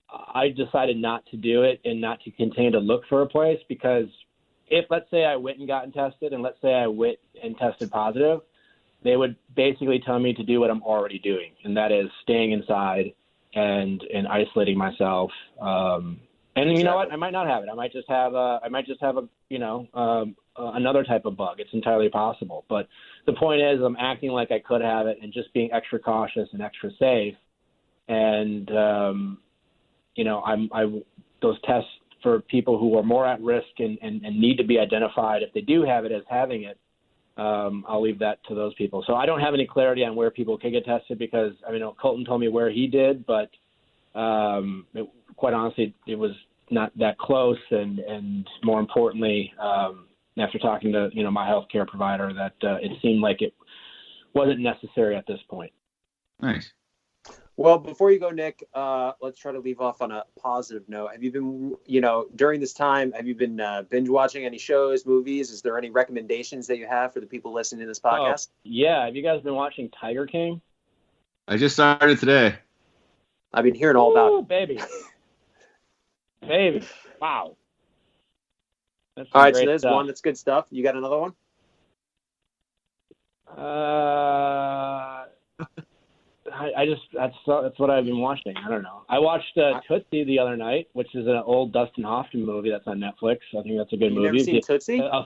I 0.09 0.49
decided 0.49 0.97
not 0.97 1.25
to 1.32 1.38
do 1.38 1.63
it 1.63 1.82
and 1.86 1.99
not 1.99 2.21
to 2.21 2.32
continue 2.32 2.71
to 2.71 2.80
look 2.80 3.03
for 3.09 3.21
a 3.21 3.28
place 3.28 3.59
because 3.67 4.05
if 4.67 4.86
let's 4.89 5.09
say 5.11 5.25
I 5.25 5.36
went 5.36 5.59
and 5.59 5.67
gotten 5.67 5.91
tested 5.91 6.34
and 6.34 6.43
let's 6.43 6.61
say 6.61 6.73
I 6.73 6.88
went 6.88 7.17
and 7.41 7.57
tested 7.57 7.91
positive, 7.91 8.41
they 9.03 9.15
would 9.15 9.36
basically 9.55 10.01
tell 10.05 10.19
me 10.19 10.34
to 10.34 10.43
do 10.43 10.59
what 10.59 10.69
I'm 10.69 10.84
already 10.84 11.19
doing, 11.19 11.51
and 11.63 11.75
that 11.78 11.91
is 11.91 12.09
staying 12.23 12.51
inside 12.51 13.13
and 13.58 14.01
and 14.14 14.28
isolating 14.28 14.78
myself. 14.78 15.32
Um, 15.60 16.20
and 16.55 16.76
you 16.76 16.84
know 16.84 16.95
what? 16.95 17.12
I 17.12 17.16
might 17.16 17.32
not 17.32 17.47
have 17.47 17.64
it. 17.64 17.70
I 17.72 17.76
might 17.76 17.91
just 17.91 18.10
have 18.10 18.34
a. 18.34 18.60
I 18.64 18.70
might 18.70 18.86
just 18.86 19.01
have 19.01 19.18
a. 19.18 19.28
You 19.49 19.60
know, 19.60 19.88
um, 19.93 20.36
uh, 20.58 20.72
another 20.74 21.03
type 21.03 21.26
of 21.26 21.38
bug. 21.38 21.60
It's 21.60 21.74
entirely 21.74 22.10
possible. 22.10 22.66
But 22.70 22.88
the 23.26 23.34
point 23.34 23.62
is, 23.62 23.80
I'm 23.84 23.95
acting 23.99 24.32
like 24.32 24.51
I 24.51 24.60
could 24.60 24.82
have 24.82 25.08
it 25.08 25.18
and 25.22 25.34
just 25.34 25.53
being 25.53 25.72
extra 25.72 25.99
cautious 25.99 26.49
and 26.51 26.62
extra 26.62 26.89
safe. 26.99 27.36
And 28.08 28.70
um, 28.72 29.38
you 30.16 30.24
know, 30.24 30.41
I'm 30.41 30.70
I 30.74 30.84
those 31.41 31.58
tests 31.66 31.89
for 32.24 32.41
people 32.41 32.80
who 32.80 32.97
are 32.97 33.03
more 33.03 33.28
at 33.28 33.39
risk 33.41 33.68
and, 33.78 33.97
and, 34.01 34.26
and 34.26 34.39
need 34.39 34.58
to 34.58 34.64
be 34.64 34.80
identified 34.80 35.43
if 35.43 35.53
they 35.53 35.62
do 35.62 35.84
have 35.84 36.03
it 36.03 36.12
as 36.12 36.24
having 36.28 36.64
it. 36.64 36.80
Um, 37.38 37.85
I'll 37.88 38.01
leave 38.01 38.19
that 38.19 38.39
to 38.47 38.55
those 38.55 38.73
people. 38.75 39.03
So 39.05 39.13
I 39.13 39.25
don't 39.25 39.39
have 39.39 39.53
any 39.53 39.67
clarity 39.67 40.03
on 40.03 40.15
where 40.15 40.31
people 40.31 40.57
can 40.57 40.71
get 40.71 40.85
tested 40.85 41.19
because 41.19 41.53
I 41.67 41.71
mean 41.71 41.83
Colton 42.01 42.25
told 42.25 42.41
me 42.41 42.47
where 42.47 42.71
he 42.71 42.88
did, 42.88 43.25
but 43.25 43.49
um, 44.19 44.85
it, 44.95 45.07
quite 45.35 45.53
honestly, 45.53 45.93
it 46.07 46.15
was 46.15 46.31
not 46.71 46.91
that 46.97 47.17
close. 47.19 47.59
And 47.69 47.99
and 47.99 48.47
more 48.63 48.79
importantly, 48.79 49.53
um, 49.61 50.07
after 50.38 50.57
talking 50.57 50.91
to 50.93 51.09
you 51.13 51.23
know 51.23 51.31
my 51.31 51.47
healthcare 51.47 51.88
provider, 51.88 52.33
that 52.33 52.67
uh, 52.67 52.77
it 52.81 52.91
seemed 53.01 53.21
like 53.21 53.41
it 53.41 53.53
wasn't 54.33 54.59
necessary 54.59 55.15
at 55.15 55.25
this 55.27 55.39
point. 55.49 55.71
Nice. 56.41 56.71
Well, 57.60 57.80
before 57.80 58.12
you 58.12 58.20
go, 58.20 58.30
Nick, 58.30 58.64
uh, 58.76 59.14
let's 59.20 59.39
try 59.39 59.51
to 59.51 59.60
leave 59.60 59.82
off 59.82 60.03
on 60.03 60.12
a 60.12 60.24
positive 60.39 60.88
note. 60.88 61.12
Have 61.12 61.24
you 61.24 61.32
been, 61.32 61.76
you 61.88 62.01
know, 62.01 62.28
during 62.36 62.60
this 62.60 62.72
time, 62.72 63.12
have 63.14 63.26
you 63.26 63.34
been 63.34 63.60
uh, 63.60 63.82
binge 63.89 64.10
watching 64.10 64.45
any 64.45 64.60
shows, 64.60 65.08
movies? 65.08 65.49
Is 65.49 65.64
there 65.64 65.76
any 65.76 65.89
recommendations 65.89 66.68
that 66.68 66.78
you 66.78 66.86
have 66.86 67.14
for 67.14 67.20
the 67.20 67.26
people 67.26 67.51
listening 67.51 67.82
to 67.82 67.88
this 67.88 67.99
podcast? 67.99 68.49
Oh, 68.49 68.60
yeah, 68.64 69.05
have 69.05 69.16
you 69.16 69.24
guys 69.24 69.41
been 69.41 69.55
watching 69.55 69.89
Tiger 69.89 70.28
King? 70.28 70.62
I 71.47 71.58
just 71.58 71.76
started 71.76 72.20
today. 72.20 72.55
I've 73.51 73.64
been 73.64 73.74
hearing 73.74 73.95
all 73.95 74.12
about 74.12 74.39
it. 74.39 74.47
baby, 74.47 74.80
baby, 76.47 76.86
wow. 77.20 77.58
That's 79.16 79.30
All 79.34 79.41
some 79.41 79.45
right, 79.45 79.55
so 79.55 79.66
there's 79.66 79.82
stuff. 79.82 79.93
one 79.93 80.05
that's 80.05 80.22
good 80.22 80.38
stuff. 80.38 80.68
You 80.70 80.84
got 80.84 80.95
another 80.95 81.18
one? 81.18 81.34
Uh, 83.47 85.26
I, 86.60 86.82
I 86.82 86.86
just 86.86 87.01
that's 87.14 87.36
that's 87.45 87.80
what 87.80 87.89
I've 87.89 88.05
been 88.05 88.20
watching. 88.20 88.55
I 88.58 88.70
don't 88.70 88.82
know. 88.84 89.03
I 89.10 89.20
watched 89.20 89.58
uh, 89.58 89.80
Tootsie 89.88 90.24
the 90.24 90.39
other 90.39 90.58
night, 90.58 90.88
which 90.93 91.14
is 91.16 91.28
an 91.28 91.41
old 91.45 91.74
Dustin 91.74 92.03
Hoffman 92.03 92.45
movie 92.45 92.70
that's 92.70 92.88
on 92.88 92.99
Netflix. 92.99 93.39
I 93.58 93.62
think 93.64 93.78
that's 93.78 93.93
a 93.93 93.97
good 93.97 94.12
You've 94.14 94.24
movie. 94.24 94.26
never 94.38 94.39
seen 94.39 94.62
Tootsie? 94.62 95.01
Uh, 95.01 95.24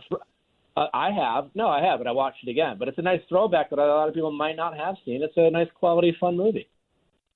uh, 0.77 0.87
I 0.93 1.11
have. 1.11 1.49
No, 1.55 1.67
I 1.67 1.81
have, 1.83 1.99
but 1.99 2.07
I 2.07 2.11
watched 2.11 2.43
it 2.45 2.49
again. 2.49 2.77
But 2.77 2.87
it's 2.87 2.97
a 2.97 3.01
nice 3.01 3.21
throwback 3.29 3.69
that 3.71 3.79
a 3.79 3.85
lot 3.85 4.07
of 4.07 4.13
people 4.13 4.31
might 4.31 4.55
not 4.55 4.77
have 4.77 4.95
seen. 5.05 5.21
It's 5.21 5.35
a 5.37 5.49
nice 5.49 5.67
quality, 5.75 6.15
fun 6.19 6.37
movie. 6.37 6.69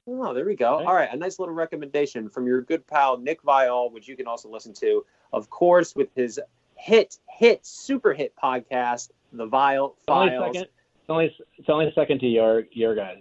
Oh, 0.08 0.34
there 0.34 0.46
we 0.46 0.56
go. 0.56 0.76
All 0.86 0.94
right, 0.94 1.10
a 1.12 1.18
nice 1.18 1.40
little 1.40 1.56
recommendation 1.56 2.30
from 2.30 2.46
your 2.46 2.62
good 2.62 2.86
pal 2.86 3.18
Nick 3.18 3.42
Viall, 3.44 3.92
which 3.92 4.08
you 4.08 4.16
can 4.16 4.28
also 4.28 4.50
listen 4.50 4.72
to, 4.76 5.04
of 5.34 5.50
course, 5.50 5.96
with 5.96 6.10
his 6.16 6.40
hit, 6.76 7.18
hit, 7.28 7.66
super 7.66 8.14
hit 8.14 8.34
podcast, 8.42 9.10
The 9.34 9.48
Viall 9.48 9.94
It's 9.98 10.06
only 10.08 10.30
Files. 10.30 10.54
second. 10.54 10.70
It's 11.02 11.10
only 11.10 11.36
it's 11.58 11.70
only 11.70 11.92
second 11.96 12.20
to 12.22 12.26
your 12.28 12.64
your 12.72 12.96
guys. 12.96 13.18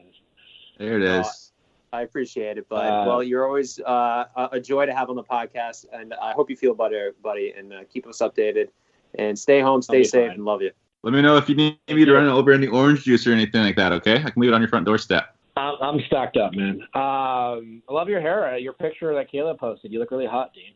There 0.78 0.96
it 0.96 1.02
is. 1.02 1.52
I 1.92 2.02
appreciate 2.02 2.58
it, 2.58 2.66
but 2.68 2.86
Uh, 2.86 3.04
well, 3.06 3.22
you're 3.22 3.46
always 3.46 3.78
uh, 3.80 4.24
a 4.36 4.48
a 4.52 4.60
joy 4.60 4.84
to 4.86 4.92
have 4.94 5.10
on 5.10 5.16
the 5.16 5.22
podcast, 5.22 5.86
and 5.92 6.12
I 6.14 6.32
hope 6.32 6.50
you 6.50 6.56
feel 6.56 6.74
better, 6.74 7.14
buddy, 7.22 7.54
and 7.56 7.72
uh, 7.72 7.84
keep 7.88 8.06
us 8.06 8.18
updated. 8.18 8.68
And 9.16 9.38
stay 9.38 9.60
home, 9.60 9.80
stay 9.80 10.02
safe, 10.02 10.26
fine. 10.28 10.34
and 10.34 10.44
love 10.44 10.60
you. 10.60 10.72
Let 11.04 11.12
me 11.12 11.22
know 11.22 11.36
if 11.36 11.48
you 11.48 11.54
need 11.54 11.78
me 11.88 12.04
to 12.04 12.14
run 12.14 12.26
over 12.26 12.50
any 12.52 12.66
orange 12.66 13.04
juice 13.04 13.26
or 13.28 13.32
anything 13.32 13.62
like 13.62 13.76
that. 13.76 13.92
Okay, 13.92 14.16
I 14.16 14.30
can 14.30 14.32
leave 14.36 14.50
it 14.50 14.54
on 14.54 14.60
your 14.60 14.68
front 14.68 14.86
doorstep. 14.86 15.36
I'm, 15.56 15.76
I'm 15.80 16.00
stocked 16.06 16.36
up, 16.36 16.52
man. 16.54 16.80
Um, 16.94 17.82
I 17.88 17.92
love 17.92 18.08
your 18.08 18.20
hair. 18.20 18.54
Uh, 18.54 18.56
Your 18.56 18.72
picture 18.72 19.14
that 19.14 19.30
Kayla 19.30 19.56
posted. 19.56 19.92
You 19.92 20.00
look 20.00 20.10
really 20.10 20.26
hot, 20.26 20.52
Dean. 20.52 20.72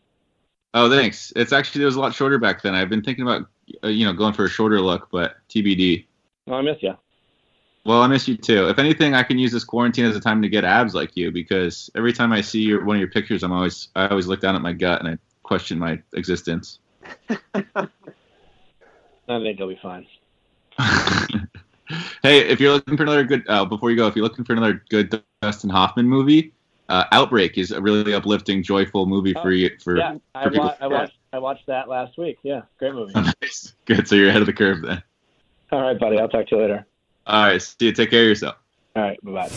Oh, 0.74 0.88
thanks. 0.88 1.32
It's 1.34 1.52
actually 1.52 1.82
it 1.82 1.86
was 1.86 1.96
a 1.96 2.00
lot 2.00 2.14
shorter 2.14 2.38
back 2.38 2.62
then. 2.62 2.76
I've 2.76 2.88
been 2.88 3.02
thinking 3.02 3.22
about 3.22 3.46
uh, 3.82 3.88
you 3.88 4.04
know 4.04 4.12
going 4.12 4.34
for 4.34 4.44
a 4.44 4.48
shorter 4.48 4.80
look, 4.80 5.08
but 5.10 5.36
TBD. 5.48 6.06
Well, 6.46 6.58
I 6.60 6.62
miss 6.62 6.76
you. 6.80 6.94
Well, 7.84 8.02
I 8.02 8.06
miss 8.06 8.28
you 8.28 8.36
too. 8.36 8.68
If 8.68 8.78
anything, 8.78 9.14
I 9.14 9.22
can 9.22 9.38
use 9.38 9.52
this 9.52 9.64
quarantine 9.64 10.04
as 10.04 10.14
a 10.16 10.20
time 10.20 10.42
to 10.42 10.48
get 10.48 10.64
abs 10.64 10.94
like 10.94 11.16
you 11.16 11.30
because 11.30 11.90
every 11.94 12.12
time 12.12 12.32
I 12.32 12.40
see 12.40 12.60
your 12.60 12.84
one 12.84 12.96
of 12.96 13.00
your 13.00 13.10
pictures, 13.10 13.42
I'm 13.42 13.52
always 13.52 13.88
I 13.96 14.08
always 14.08 14.26
look 14.26 14.40
down 14.40 14.56
at 14.56 14.62
my 14.62 14.72
gut 14.72 15.00
and 15.00 15.08
I 15.08 15.18
question 15.42 15.78
my 15.78 16.00
existence. 16.14 16.80
I 17.54 17.88
think 19.26 19.58
you'll 19.58 19.68
be 19.68 19.78
fine. 19.82 20.06
Hey, 22.22 22.40
if 22.40 22.60
you're 22.60 22.72
looking 22.72 22.96
for 22.96 23.04
another 23.04 23.24
good, 23.24 23.44
uh, 23.48 23.64
before 23.64 23.90
you 23.90 23.96
go, 23.96 24.06
if 24.06 24.14
you're 24.14 24.22
looking 24.22 24.44
for 24.44 24.52
another 24.52 24.82
good 24.90 25.22
Dustin 25.40 25.70
Hoffman 25.70 26.06
movie, 26.06 26.52
uh, 26.88 27.04
Outbreak 27.12 27.56
is 27.56 27.70
a 27.70 27.80
really 27.80 28.12
uplifting, 28.12 28.62
joyful 28.62 29.06
movie 29.06 29.34
for 29.34 29.52
you. 29.52 29.70
For, 29.82 29.96
yeah, 29.96 30.16
I, 30.34 30.44
for 30.44 30.50
people. 30.50 30.66
wa- 30.66 30.76
I 30.80 30.86
watched. 30.86 31.14
I 31.32 31.38
watched 31.38 31.66
that 31.66 31.88
last 31.88 32.18
week. 32.18 32.38
Yeah, 32.42 32.62
great 32.78 32.94
movie. 32.94 33.14
Nice. 33.42 33.74
Good. 33.86 34.08
So 34.08 34.16
you're 34.16 34.28
ahead 34.28 34.42
of 34.42 34.46
the 34.46 34.52
curve 34.52 34.82
then. 34.82 35.02
All 35.72 35.80
right, 35.80 35.98
buddy. 35.98 36.18
I'll 36.18 36.28
talk 36.28 36.46
to 36.48 36.56
you 36.56 36.62
later. 36.62 36.86
All 37.28 37.44
right. 37.44 37.60
See 37.60 37.76
you. 37.80 37.92
Take 37.92 38.10
care 38.10 38.22
of 38.22 38.28
yourself. 38.28 38.56
All 38.96 39.02
right. 39.02 39.18
Bye 39.22 39.32
bye. 39.32 39.48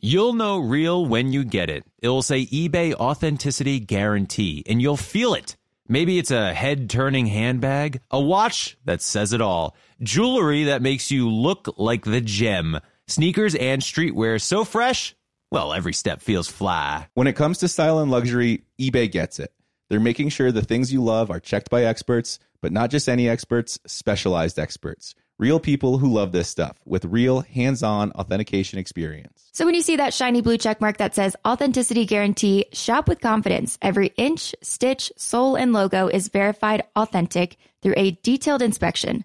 You'll 0.00 0.34
know 0.34 0.58
real 0.58 1.06
when 1.06 1.32
you 1.32 1.44
get 1.44 1.70
it. 1.70 1.84
It'll 2.02 2.20
say 2.22 2.44
eBay 2.46 2.92
Authenticity 2.92 3.80
Guarantee, 3.80 4.62
and 4.66 4.82
you'll 4.82 4.98
feel 4.98 5.32
it. 5.32 5.56
Maybe 5.88 6.18
it's 6.18 6.30
a 6.30 6.52
head 6.52 6.90
turning 6.90 7.26
handbag, 7.26 8.00
a 8.10 8.20
watch 8.20 8.76
that 8.84 9.00
says 9.00 9.32
it 9.32 9.40
all, 9.40 9.76
jewelry 10.02 10.64
that 10.64 10.82
makes 10.82 11.10
you 11.10 11.30
look 11.30 11.74
like 11.78 12.04
the 12.04 12.20
gem, 12.20 12.80
sneakers 13.06 13.54
and 13.54 13.80
streetwear 13.80 14.40
so 14.40 14.64
fresh, 14.64 15.14
well, 15.50 15.72
every 15.72 15.92
step 15.92 16.20
feels 16.20 16.48
fly. 16.48 17.06
When 17.14 17.26
it 17.26 17.36
comes 17.36 17.58
to 17.58 17.68
style 17.68 17.98
and 18.00 18.10
luxury, 18.10 18.64
eBay 18.78 19.10
gets 19.10 19.38
it. 19.38 19.52
They're 19.88 20.00
making 20.00 20.30
sure 20.30 20.50
the 20.50 20.62
things 20.62 20.92
you 20.92 21.02
love 21.02 21.30
are 21.30 21.40
checked 21.40 21.70
by 21.70 21.84
experts, 21.84 22.38
but 22.60 22.72
not 22.72 22.90
just 22.90 23.08
any 23.08 23.28
experts, 23.28 23.78
specialized 23.86 24.58
experts. 24.58 25.14
Real 25.36 25.58
people 25.58 25.98
who 25.98 26.12
love 26.12 26.30
this 26.30 26.48
stuff 26.48 26.78
with 26.86 27.04
real 27.04 27.40
hands-on 27.40 28.12
authentication 28.12 28.78
experience. 28.78 29.50
So 29.52 29.66
when 29.66 29.74
you 29.74 29.82
see 29.82 29.96
that 29.96 30.14
shiny 30.14 30.40
blue 30.40 30.58
check 30.58 30.80
mark 30.80 30.98
that 30.98 31.14
says 31.14 31.36
authenticity 31.44 32.06
guarantee, 32.06 32.66
shop 32.72 33.08
with 33.08 33.20
confidence. 33.20 33.76
Every 33.82 34.12
inch, 34.16 34.54
stitch, 34.62 35.12
sole, 35.16 35.56
and 35.56 35.72
logo 35.72 36.06
is 36.06 36.28
verified 36.28 36.84
authentic 36.94 37.56
through 37.82 37.94
a 37.96 38.12
detailed 38.22 38.62
inspection. 38.62 39.24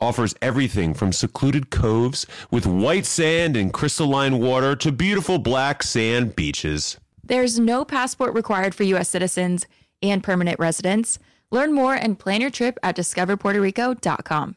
offers 0.00 0.34
everything 0.42 0.94
from 0.94 1.12
secluded 1.12 1.70
coves 1.70 2.26
with 2.50 2.66
white 2.66 3.06
sand 3.06 3.56
and 3.56 3.72
crystalline 3.72 4.38
water 4.38 4.76
to 4.76 4.92
beautiful 4.92 5.38
black 5.38 5.82
sand 5.82 6.36
beaches. 6.36 6.98
There's 7.24 7.58
no 7.58 7.84
passport 7.84 8.34
required 8.34 8.74
for 8.74 8.84
U.S. 8.84 9.08
citizens 9.08 9.66
and 10.02 10.22
permanent 10.22 10.58
residents. 10.58 11.18
Learn 11.50 11.72
more 11.72 11.94
and 11.94 12.18
plan 12.18 12.40
your 12.40 12.50
trip 12.50 12.78
at 12.82 12.96
discoverpuertorico.com. 12.96 14.56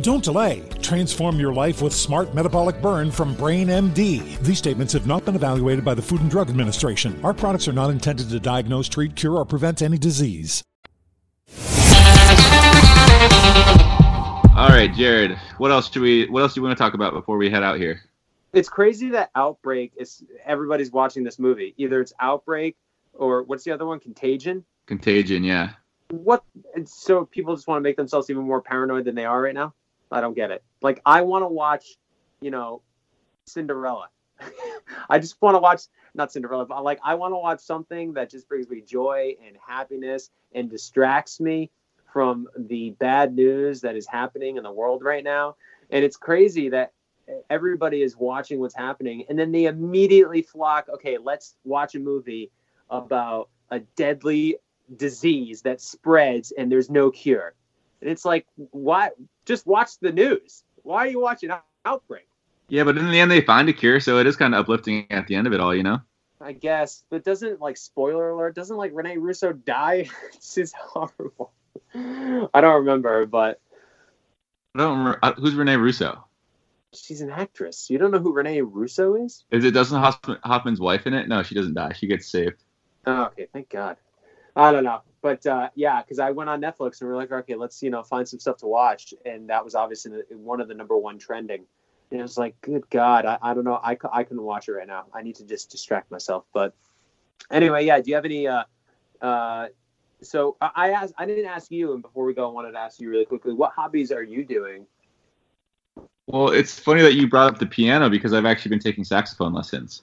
Don't 0.00 0.22
delay. 0.22 0.62
Transform 0.80 1.40
your 1.40 1.52
life 1.52 1.82
with 1.82 1.92
Smart 1.92 2.32
Metabolic 2.32 2.80
Burn 2.80 3.10
from 3.10 3.34
BrainMD. 3.34 4.38
These 4.38 4.58
statements 4.58 4.92
have 4.92 5.08
not 5.08 5.24
been 5.24 5.34
evaluated 5.34 5.84
by 5.84 5.94
the 5.94 6.02
Food 6.02 6.20
and 6.20 6.30
Drug 6.30 6.48
Administration. 6.48 7.18
Our 7.24 7.34
products 7.34 7.66
are 7.66 7.72
not 7.72 7.90
intended 7.90 8.30
to 8.30 8.38
diagnose, 8.38 8.88
treat, 8.88 9.16
cure, 9.16 9.34
or 9.34 9.44
prevent 9.44 9.82
any 9.82 9.98
disease. 9.98 10.62
All 14.56 14.68
right, 14.68 14.90
Jared. 14.94 15.36
What 15.58 15.72
else 15.72 15.90
should 15.90 16.02
we? 16.02 16.26
What 16.28 16.42
else 16.42 16.54
do 16.54 16.60
you 16.60 16.66
want 16.66 16.78
to 16.78 16.82
talk 16.82 16.94
about 16.94 17.12
before 17.12 17.36
we 17.36 17.50
head 17.50 17.64
out 17.64 17.78
here? 17.78 18.00
It's 18.52 18.68
crazy 18.68 19.10
that 19.10 19.30
Outbreak 19.34 19.92
is 19.96 20.22
everybody's 20.46 20.92
watching 20.92 21.24
this 21.24 21.40
movie. 21.40 21.74
Either 21.76 22.00
it's 22.00 22.12
Outbreak 22.20 22.76
or 23.14 23.42
what's 23.42 23.64
the 23.64 23.72
other 23.72 23.86
one? 23.86 23.98
Contagion. 23.98 24.64
Contagion. 24.86 25.42
Yeah. 25.42 25.70
What? 26.10 26.44
So 26.84 27.24
people 27.24 27.56
just 27.56 27.66
want 27.66 27.78
to 27.78 27.82
make 27.82 27.96
themselves 27.96 28.30
even 28.30 28.44
more 28.44 28.62
paranoid 28.62 29.04
than 29.04 29.16
they 29.16 29.24
are 29.24 29.42
right 29.42 29.54
now. 29.54 29.74
I 30.10 30.20
don't 30.20 30.34
get 30.34 30.50
it. 30.50 30.62
Like 30.82 31.00
I 31.04 31.22
want 31.22 31.42
to 31.42 31.48
watch, 31.48 31.96
you 32.40 32.50
know, 32.50 32.82
Cinderella. 33.46 34.08
I 35.10 35.18
just 35.18 35.40
want 35.42 35.54
to 35.54 35.58
watch 35.58 35.82
not 36.14 36.32
Cinderella, 36.32 36.66
but 36.66 36.82
like 36.84 37.00
I 37.04 37.14
want 37.14 37.32
to 37.32 37.38
watch 37.38 37.60
something 37.60 38.14
that 38.14 38.30
just 38.30 38.48
brings 38.48 38.68
me 38.68 38.80
joy 38.80 39.34
and 39.46 39.56
happiness 39.66 40.30
and 40.54 40.70
distracts 40.70 41.40
me 41.40 41.70
from 42.12 42.48
the 42.56 42.90
bad 42.90 43.34
news 43.34 43.82
that 43.82 43.96
is 43.96 44.06
happening 44.06 44.56
in 44.56 44.62
the 44.62 44.72
world 44.72 45.02
right 45.02 45.24
now. 45.24 45.56
And 45.90 46.04
it's 46.04 46.16
crazy 46.16 46.70
that 46.70 46.92
everybody 47.50 48.02
is 48.02 48.16
watching 48.16 48.58
what's 48.58 48.74
happening 48.74 49.24
and 49.28 49.38
then 49.38 49.52
they 49.52 49.66
immediately 49.66 50.42
flock, 50.42 50.88
okay, 50.88 51.18
let's 51.18 51.54
watch 51.64 51.94
a 51.94 51.98
movie 51.98 52.50
about 52.90 53.50
a 53.70 53.80
deadly 53.96 54.56
disease 54.96 55.62
that 55.62 55.80
spreads 55.80 56.52
and 56.52 56.72
there's 56.72 56.88
no 56.88 57.10
cure. 57.10 57.54
And 58.00 58.10
it's 58.10 58.24
like, 58.24 58.46
why 58.70 59.10
just 59.44 59.66
watch 59.66 59.98
the 60.00 60.12
news? 60.12 60.64
Why 60.82 60.98
are 60.98 61.08
you 61.08 61.20
watching 61.20 61.50
Outbreak? 61.84 62.28
Yeah, 62.68 62.84
but 62.84 62.98
in 62.98 63.10
the 63.10 63.18
end, 63.18 63.30
they 63.30 63.40
find 63.40 63.68
a 63.68 63.72
cure, 63.72 63.98
so 63.98 64.18
it 64.18 64.26
is 64.26 64.36
kind 64.36 64.54
of 64.54 64.60
uplifting 64.60 65.06
at 65.10 65.26
the 65.26 65.34
end 65.34 65.46
of 65.46 65.52
it 65.52 65.60
all, 65.60 65.74
you 65.74 65.82
know. 65.82 66.00
I 66.40 66.52
guess, 66.52 67.02
but 67.10 67.24
doesn't 67.24 67.60
like 67.60 67.76
spoiler 67.76 68.30
alert? 68.30 68.54
Doesn't 68.54 68.76
like 68.76 68.92
Rene 68.94 69.16
Russo 69.16 69.52
die? 69.52 70.08
it's 70.34 70.54
just 70.54 70.74
horrible. 70.74 71.52
I 71.94 72.60
don't 72.60 72.84
remember, 72.84 73.26
but 73.26 73.60
I 74.74 74.80
don't 74.80 74.98
remember 74.98 75.18
uh, 75.22 75.32
who's 75.32 75.54
Rene 75.54 75.76
Russo. 75.76 76.24
She's 76.94 77.20
an 77.20 77.30
actress. 77.30 77.90
You 77.90 77.98
don't 77.98 78.12
know 78.12 78.18
who 78.18 78.32
Rene 78.32 78.60
Russo 78.60 79.14
is? 79.14 79.44
Is 79.50 79.64
it 79.64 79.72
Dustin 79.72 79.98
Hoffman, 79.98 80.38
Hoffman's 80.44 80.80
wife 80.80 81.06
in 81.06 81.14
it? 81.14 81.28
No, 81.28 81.42
she 81.42 81.54
doesn't 81.54 81.74
die. 81.74 81.92
She 81.92 82.06
gets 82.06 82.26
saved. 82.26 82.62
Oh, 83.06 83.24
okay, 83.26 83.48
thank 83.52 83.68
God. 83.68 83.96
I 84.54 84.72
don't 84.72 84.84
know, 84.84 85.02
but 85.20 85.44
uh, 85.46 85.70
yeah, 85.74 86.02
because 86.02 86.18
I 86.18 86.30
went 86.30 86.50
on 86.50 86.60
Netflix 86.60 87.00
and 87.00 87.08
we 87.08 87.14
are 87.14 87.16
like, 87.16 87.32
okay, 87.32 87.54
let's 87.54 87.82
you 87.82 87.90
know 87.90 88.02
find 88.02 88.28
some 88.28 88.38
stuff 88.38 88.58
to 88.58 88.66
watch, 88.66 89.14
and 89.24 89.48
that 89.50 89.64
was 89.64 89.74
obviously 89.74 90.12
one 90.30 90.60
of 90.60 90.68
the 90.68 90.74
number 90.74 90.96
one 90.96 91.18
trending. 91.18 91.64
And 92.10 92.20
it 92.20 92.22
was 92.22 92.38
like, 92.38 92.58
good 92.62 92.88
God, 92.88 93.26
I, 93.26 93.38
I 93.42 93.54
don't 93.54 93.64
know, 93.64 93.78
I, 93.82 93.98
I 94.10 94.24
couldn't 94.24 94.42
watch 94.42 94.68
it 94.68 94.72
right 94.72 94.86
now. 94.86 95.04
I 95.12 95.22
need 95.22 95.36
to 95.36 95.44
just 95.44 95.70
distract 95.70 96.10
myself. 96.10 96.44
But 96.54 96.74
anyway, 97.50 97.84
yeah. 97.84 98.00
Do 98.00 98.10
you 98.10 98.14
have 98.14 98.24
any? 98.24 98.46
Uh, 98.46 98.64
uh, 99.20 99.68
so 100.22 100.56
I 100.60 100.90
asked, 100.90 101.14
I 101.16 101.26
didn't 101.26 101.44
ask 101.44 101.70
you, 101.70 101.92
and 101.92 102.02
before 102.02 102.24
we 102.24 102.34
go, 102.34 102.48
I 102.48 102.52
wanted 102.52 102.72
to 102.72 102.78
ask 102.78 102.98
you 102.98 103.08
really 103.08 103.24
quickly, 103.24 103.52
what 103.52 103.72
hobbies 103.72 104.10
are 104.10 104.22
you 104.22 104.44
doing? 104.44 104.86
Well, 106.26 106.50
it's 106.50 106.78
funny 106.78 107.02
that 107.02 107.14
you 107.14 107.28
brought 107.28 107.52
up 107.52 107.58
the 107.58 107.66
piano 107.66 108.10
because 108.10 108.32
I've 108.32 108.44
actually 108.44 108.70
been 108.70 108.80
taking 108.80 109.04
saxophone 109.04 109.52
lessons. 109.52 110.02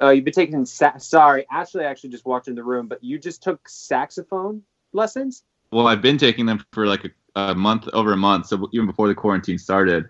Oh, 0.00 0.10
you've 0.10 0.24
been 0.24 0.32
taking. 0.32 0.64
Sa- 0.64 0.96
Sorry, 0.98 1.46
Ashley 1.50 1.84
actually 1.84 2.10
just 2.10 2.24
walked 2.24 2.48
in 2.48 2.54
the 2.54 2.64
room, 2.64 2.88
but 2.88 3.02
you 3.04 3.18
just 3.18 3.42
took 3.42 3.68
saxophone 3.68 4.62
lessons. 4.92 5.44
Well, 5.70 5.86
I've 5.86 6.02
been 6.02 6.18
taking 6.18 6.46
them 6.46 6.64
for 6.72 6.86
like 6.86 7.04
a, 7.04 7.10
a 7.40 7.54
month, 7.54 7.88
over 7.92 8.12
a 8.12 8.16
month, 8.16 8.46
so 8.46 8.68
even 8.72 8.86
before 8.86 9.08
the 9.08 9.14
quarantine 9.14 9.58
started. 9.58 10.08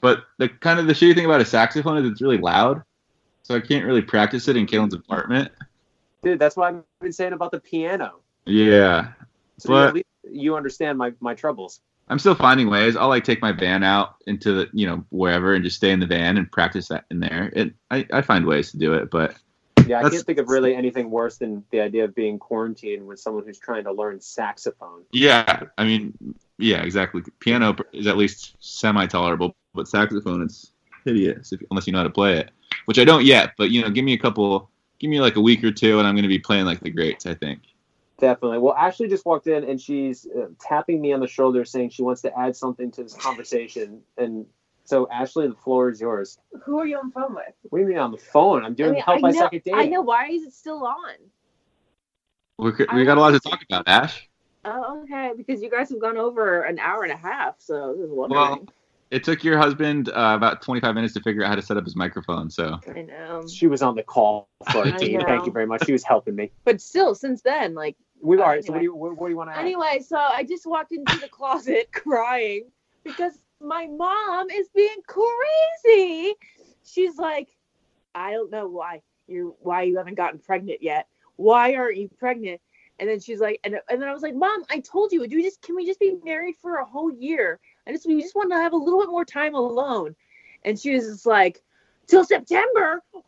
But 0.00 0.24
the 0.38 0.48
kind 0.48 0.80
of 0.80 0.86
the 0.86 0.92
shitty 0.92 1.14
thing 1.14 1.24
about 1.24 1.40
a 1.40 1.44
saxophone 1.44 1.98
is 1.98 2.10
it's 2.10 2.20
really 2.22 2.38
loud, 2.38 2.82
so 3.42 3.54
I 3.54 3.60
can't 3.60 3.84
really 3.84 4.02
practice 4.02 4.48
it 4.48 4.56
in 4.56 4.66
Caelynn's 4.66 4.94
apartment. 4.94 5.52
Dude, 6.22 6.38
that's 6.38 6.56
what 6.56 6.74
I've 6.74 6.82
been 7.00 7.12
saying 7.12 7.32
about 7.32 7.52
the 7.52 7.60
piano. 7.60 8.20
Yeah, 8.46 9.12
So 9.58 9.68
but 9.70 9.88
at 9.88 9.94
least 9.94 10.06
you 10.30 10.56
understand 10.56 10.98
my, 10.98 11.12
my 11.20 11.34
troubles. 11.34 11.80
I'm 12.10 12.18
still 12.18 12.34
finding 12.34 12.68
ways. 12.68 12.96
I'll 12.96 13.08
like 13.08 13.24
take 13.24 13.40
my 13.40 13.52
van 13.52 13.84
out 13.84 14.16
into 14.26 14.52
the 14.52 14.68
you 14.72 14.86
know 14.86 15.04
wherever 15.10 15.54
and 15.54 15.64
just 15.64 15.76
stay 15.76 15.92
in 15.92 16.00
the 16.00 16.06
van 16.06 16.36
and 16.36 16.50
practice 16.50 16.88
that 16.88 17.04
in 17.10 17.20
there. 17.20 17.52
It 17.54 17.72
I, 17.90 18.04
I 18.12 18.20
find 18.20 18.44
ways 18.44 18.72
to 18.72 18.78
do 18.78 18.94
it, 18.94 19.10
but 19.10 19.36
Yeah, 19.86 20.00
I 20.00 20.10
can't 20.10 20.26
think 20.26 20.38
of 20.38 20.48
really 20.48 20.74
anything 20.74 21.10
worse 21.10 21.38
than 21.38 21.64
the 21.70 21.80
idea 21.80 22.04
of 22.04 22.14
being 22.14 22.38
quarantined 22.38 23.06
with 23.06 23.20
someone 23.20 23.44
who's 23.46 23.60
trying 23.60 23.84
to 23.84 23.92
learn 23.92 24.20
saxophone. 24.20 25.04
yeah, 25.12 25.62
I 25.78 25.84
mean 25.84 26.34
yeah, 26.58 26.82
exactly. 26.82 27.22
Piano 27.38 27.76
is 27.92 28.08
at 28.08 28.16
least 28.16 28.56
semi 28.58 29.06
tolerable, 29.06 29.54
but 29.72 29.86
saxophone 29.86 30.42
it's 30.42 30.72
hideous 31.04 31.52
if, 31.52 31.60
unless 31.70 31.86
you 31.86 31.92
know 31.92 32.00
how 32.00 32.04
to 32.04 32.10
play 32.10 32.38
it, 32.38 32.50
which 32.86 32.98
I 32.98 33.04
don't 33.04 33.24
yet. 33.24 33.52
But 33.56 33.70
you 33.70 33.82
know, 33.82 33.88
give 33.88 34.04
me 34.04 34.14
a 34.14 34.18
couple, 34.18 34.68
give 34.98 35.10
me 35.10 35.20
like 35.20 35.36
a 35.36 35.40
week 35.40 35.62
or 35.62 35.70
two, 35.70 36.00
and 36.00 36.08
I'm 36.08 36.14
going 36.14 36.24
to 36.24 36.28
be 36.28 36.40
playing 36.40 36.64
like 36.64 36.80
the 36.80 36.90
greats. 36.90 37.24
I 37.24 37.34
think. 37.34 37.60
Definitely. 38.20 38.58
Well, 38.58 38.74
Ashley 38.74 39.08
just 39.08 39.24
walked 39.26 39.46
in 39.46 39.64
and 39.64 39.80
she's 39.80 40.26
uh, 40.26 40.46
tapping 40.60 41.00
me 41.00 41.12
on 41.12 41.20
the 41.20 41.26
shoulder, 41.26 41.64
saying 41.64 41.90
she 41.90 42.02
wants 42.02 42.20
to 42.22 42.38
add 42.38 42.54
something 42.54 42.90
to 42.92 43.02
this 43.02 43.14
conversation. 43.14 44.02
And 44.18 44.46
so, 44.84 45.08
Ashley, 45.10 45.48
the 45.48 45.54
floor 45.54 45.90
is 45.90 46.00
yours. 46.00 46.38
Who 46.64 46.78
are 46.78 46.86
you 46.86 46.98
on 46.98 47.08
the 47.08 47.12
phone 47.12 47.34
with? 47.34 47.54
What 47.70 47.78
do 47.78 47.82
you 47.82 47.88
mean 47.88 47.98
on 47.98 48.12
the 48.12 48.18
phone? 48.18 48.64
I'm 48.64 48.74
doing 48.74 48.90
I 48.90 48.92
mean, 48.94 49.02
help 49.02 49.18
I 49.18 49.20
by 49.20 49.30
know, 49.30 49.38
second 49.40 49.62
I 49.74 49.82
date. 49.84 49.90
know. 49.90 50.02
Why 50.02 50.28
is 50.28 50.42
it 50.42 50.52
still 50.52 50.84
on? 50.84 51.14
We, 52.58 52.72
could- 52.72 52.92
we 52.92 53.04
got 53.04 53.16
a 53.16 53.20
lot 53.20 53.30
to 53.30 53.40
talk 53.40 53.60
about, 53.68 53.88
Ash. 53.88 54.28
Oh, 54.64 55.02
okay. 55.04 55.32
Because 55.36 55.62
you 55.62 55.70
guys 55.70 55.88
have 55.90 56.00
gone 56.00 56.18
over 56.18 56.62
an 56.62 56.78
hour 56.78 57.02
and 57.02 57.12
a 57.12 57.16
half, 57.16 57.54
so 57.58 57.74
I 57.74 57.86
was 57.88 58.10
wondering. 58.10 58.40
Well, 58.40 58.66
it 59.10 59.24
took 59.24 59.42
your 59.42 59.56
husband 59.58 60.08
uh, 60.10 60.34
about 60.36 60.60
25 60.62 60.94
minutes 60.94 61.14
to 61.14 61.20
figure 61.20 61.42
out 61.42 61.48
how 61.48 61.54
to 61.54 61.62
set 61.62 61.76
up 61.76 61.84
his 61.84 61.96
microphone. 61.96 62.50
So 62.50 62.78
I 62.94 63.02
know. 63.02 63.46
She 63.48 63.66
was 63.66 63.80
on 63.82 63.94
the 63.96 64.02
call 64.02 64.48
for 64.70 64.84
I 64.86 64.90
it. 64.98 65.12
Know. 65.12 65.24
Thank 65.24 65.46
you 65.46 65.52
very 65.52 65.66
much. 65.66 65.86
She 65.86 65.92
was 65.92 66.04
helping 66.04 66.36
me. 66.36 66.50
But 66.64 66.80
still, 66.80 67.14
since 67.14 67.42
then, 67.42 67.74
like. 67.74 67.96
We 68.20 68.38
all 68.38 68.44
right. 68.44 68.64
So, 68.64 68.72
what 68.72 68.78
do 68.78 68.80
anyway. 68.80 68.84
you 68.84 68.94
what, 68.94 69.16
what 69.16 69.26
do 69.26 69.30
you 69.30 69.36
want 69.36 69.50
to 69.50 69.56
add? 69.56 69.60
Anyway, 69.60 70.00
so 70.06 70.16
I 70.16 70.44
just 70.44 70.66
walked 70.66 70.92
into 70.92 71.18
the 71.18 71.28
closet 71.28 71.90
crying 71.92 72.70
because 73.04 73.32
my 73.60 73.86
mom 73.86 74.50
is 74.50 74.68
being 74.74 74.96
crazy. 75.06 76.34
She's 76.84 77.16
like, 77.16 77.48
I 78.14 78.32
don't 78.32 78.50
know 78.50 78.68
why 78.68 79.02
you 79.26 79.56
why 79.60 79.82
you 79.82 79.96
haven't 79.96 80.16
gotten 80.16 80.38
pregnant 80.38 80.82
yet. 80.82 81.06
Why 81.36 81.74
aren't 81.74 81.96
you 81.96 82.08
pregnant? 82.18 82.60
And 82.98 83.08
then 83.08 83.18
she's 83.18 83.40
like, 83.40 83.60
and, 83.64 83.80
and 83.88 84.02
then 84.02 84.08
I 84.08 84.12
was 84.12 84.22
like, 84.22 84.34
Mom, 84.34 84.62
I 84.68 84.80
told 84.80 85.10
you, 85.10 85.26
do 85.26 85.36
we 85.36 85.42
just 85.42 85.62
can 85.62 85.74
we 85.74 85.86
just 85.86 86.00
be 86.00 86.16
married 86.22 86.56
for 86.60 86.76
a 86.76 86.84
whole 86.84 87.10
year? 87.10 87.58
I 87.86 87.92
just 87.92 88.06
we 88.06 88.20
just 88.20 88.34
want 88.34 88.50
to 88.52 88.58
have 88.58 88.72
a 88.72 88.76
little 88.76 89.00
bit 89.00 89.08
more 89.08 89.24
time 89.24 89.54
alone. 89.54 90.14
And 90.64 90.78
she 90.78 90.94
was 90.94 91.06
just 91.06 91.26
like, 91.26 91.62
till 92.06 92.24
September? 92.24 93.02
Why 93.12 93.22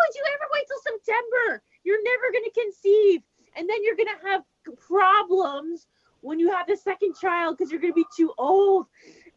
would 0.00 0.14
you 0.14 0.24
ever 0.34 0.44
wait 0.52 0.64
till 0.66 0.94
September? 0.94 1.62
You're 1.84 2.02
never 2.02 2.32
gonna 2.32 2.64
conceive, 2.64 3.22
and 3.56 3.68
then 3.68 3.76
you're 3.82 3.96
gonna 3.96 4.10
have 4.30 4.42
problems 4.86 5.86
when 6.22 6.38
you 6.38 6.50
have 6.50 6.66
the 6.66 6.76
second 6.76 7.14
child 7.20 7.56
because 7.56 7.70
you're 7.70 7.80
gonna 7.80 7.92
be 7.92 8.04
too 8.16 8.32
old. 8.38 8.86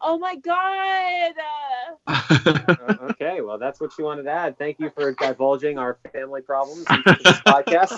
Oh 0.01 0.17
my 0.17 0.35
god! 0.35 1.33
Uh, 2.07 2.95
okay, 3.11 3.41
well, 3.41 3.57
that's 3.57 3.79
what 3.79 3.91
she 3.93 4.01
wanted 4.01 4.23
to 4.23 4.31
add. 4.31 4.57
Thank 4.57 4.79
you 4.79 4.89
for 4.89 5.11
divulging 5.13 5.77
our 5.77 5.97
family 6.11 6.41
problems 6.41 6.85
into 6.89 7.23
this 7.23 7.39
podcast. 7.45 7.97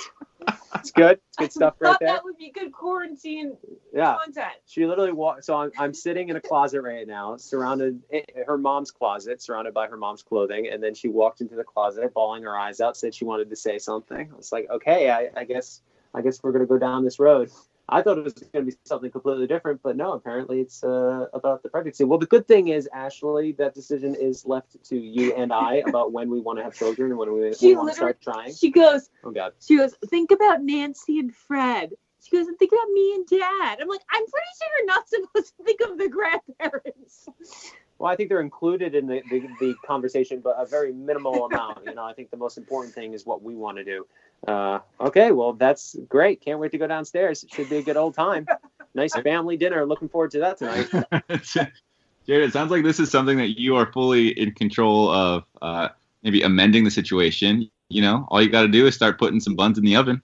It's 0.76 0.92
good. 0.92 1.20
It's 1.30 1.38
good 1.38 1.52
stuff 1.52 1.74
right 1.80 1.98
there. 2.00 2.10
that 2.10 2.24
would 2.24 2.38
be 2.38 2.52
good 2.52 2.72
quarantine 2.72 3.58
Yeah. 3.92 4.18
content. 4.24 4.54
She 4.68 4.86
literally 4.86 5.14
walked. 5.14 5.44
So 5.46 5.56
I'm, 5.56 5.72
I'm 5.80 5.94
sitting 5.94 6.30
in 6.30 6.36
a 6.36 6.42
closet 6.42 6.82
right 6.82 7.08
now, 7.08 7.38
surrounded 7.38 8.02
in 8.12 8.22
her 8.46 8.58
mom's 8.58 8.92
closet, 8.92 9.42
surrounded 9.42 9.74
by 9.74 9.88
her 9.88 9.98
mom's 9.98 10.22
clothing. 10.22 10.68
And 10.68 10.84
then 10.84 10.94
she 10.94 11.08
walked 11.08 11.42
into 11.42 11.56
the 11.56 11.64
closet, 11.64 12.14
bawling 12.14 12.44
her 12.44 12.56
eyes 12.56 12.82
out, 12.82 12.96
said 12.98 13.16
she 13.16 13.26
wanted 13.26 13.50
to 13.50 13.56
say 13.56 13.80
something. 13.80 14.30
I 14.32 14.36
was 14.36 14.52
like, 14.52 14.70
okay, 14.70 15.10
I, 15.10 15.30
I 15.36 15.44
guess, 15.46 15.82
I 16.16 16.22
guess 16.22 16.42
we're 16.42 16.52
gonna 16.52 16.66
go 16.66 16.78
down 16.78 17.04
this 17.04 17.20
road. 17.20 17.52
I 17.88 18.02
thought 18.02 18.18
it 18.18 18.24
was 18.24 18.34
going 18.34 18.66
to 18.66 18.72
be 18.72 18.78
something 18.84 19.12
completely 19.12 19.46
different, 19.46 19.82
but 19.84 19.96
no, 19.96 20.14
apparently 20.14 20.60
it's 20.60 20.84
uh, 20.84 21.28
about 21.34 21.62
the 21.62 21.70
pregnancy. 21.70 22.04
Well, 22.04 22.18
the 22.18 22.26
good 22.26 22.48
thing 22.48 22.70
is, 22.70 22.90
Ashley, 22.92 23.52
that 23.54 23.76
decision 23.76 24.16
is 24.16 24.46
left 24.46 24.84
to 24.86 24.98
you 24.98 25.36
and 25.36 25.54
I 25.54 25.76
about 25.88 26.12
when 26.12 26.30
we 26.32 26.40
want 26.40 26.58
to 26.58 26.64
have 26.64 26.74
children 26.74 27.12
and 27.12 27.20
when 27.20 27.32
we, 27.32 27.54
we 27.62 27.76
want 27.76 27.90
to 27.90 27.96
start 27.96 28.22
trying. 28.22 28.56
She 28.56 28.72
goes, 28.72 29.10
Oh 29.24 29.32
God. 29.32 29.54
she 29.60 29.78
goes, 29.78 29.94
think 30.08 30.32
about 30.32 30.64
Nancy 30.64 31.20
and 31.20 31.34
Fred. 31.36 31.92
She 32.24 32.36
goes, 32.36 32.48
and 32.48 32.58
think 32.58 32.72
about 32.72 32.90
me 32.92 33.14
and 33.14 33.28
Dad. 33.28 33.78
I'm 33.80 33.88
like, 33.88 34.02
I'm 34.12 34.26
pretty 34.26 34.48
sure 34.58 34.70
you're 34.78 34.86
not 34.88 35.08
supposed 35.08 35.54
to 35.58 35.64
think 35.64 35.82
of 35.82 35.98
the 36.00 36.10
grandparents. 36.10 37.30
Well, 38.00 38.12
I 38.12 38.16
think 38.16 38.30
they're 38.30 38.42
included 38.42 38.94
in 38.94 39.08
the, 39.08 39.22
the, 39.30 39.48
the 39.60 39.76
conversation, 39.86 40.42
but 40.42 40.56
a 40.58 40.66
very 40.66 40.92
minimal 40.92 41.46
amount. 41.46 41.86
You 41.86 41.94
know, 41.94 42.04
I 42.04 42.14
think 42.14 42.30
the 42.30 42.38
most 42.38 42.58
important 42.58 42.94
thing 42.94 43.14
is 43.14 43.26
what 43.26 43.42
we 43.42 43.56
want 43.56 43.78
to 43.78 43.84
do. 43.84 44.06
Uh, 44.48 44.80
okay, 45.00 45.32
well, 45.32 45.54
that's 45.54 45.96
great. 46.08 46.42
Can't 46.42 46.60
wait 46.60 46.72
to 46.72 46.78
go 46.78 46.88
downstairs. 46.88 47.44
It 47.44 47.52
should 47.52 47.70
be 47.70 47.78
a 47.78 47.82
good 47.82 47.98
old 47.98 48.16
time. 48.16 48.48
Nice 48.94 49.12
family 49.12 49.58
dinner. 49.58 49.86
Looking 49.86 50.08
forward 50.08 50.32
to 50.32 50.40
that 50.40 50.58
tonight. 50.58 50.88
Jared, 52.26 52.48
it 52.48 52.54
sounds 52.54 52.72
like 52.72 52.86
this 52.86 52.98
is 52.98 53.12
something 53.12 53.38
that 53.40 53.60
you 53.60 53.76
are 53.76 53.92
fully 53.92 54.30
in 54.30 54.54
control 54.54 55.10
of. 55.10 55.44
Uh, 55.62 55.90
maybe 56.26 56.42
amending 56.42 56.84
the 56.84 56.92
situation. 56.92 57.70
You 57.88 58.02
know, 58.02 58.28
all 58.30 58.42
you 58.42 58.50
got 58.50 58.64
to 58.64 58.68
do 58.68 58.88
is 58.88 58.96
start 58.96 59.18
putting 59.18 59.40
some 59.40 59.56
buns 59.56 59.78
in 59.78 59.86
the 59.86 59.96
oven. 59.96 60.22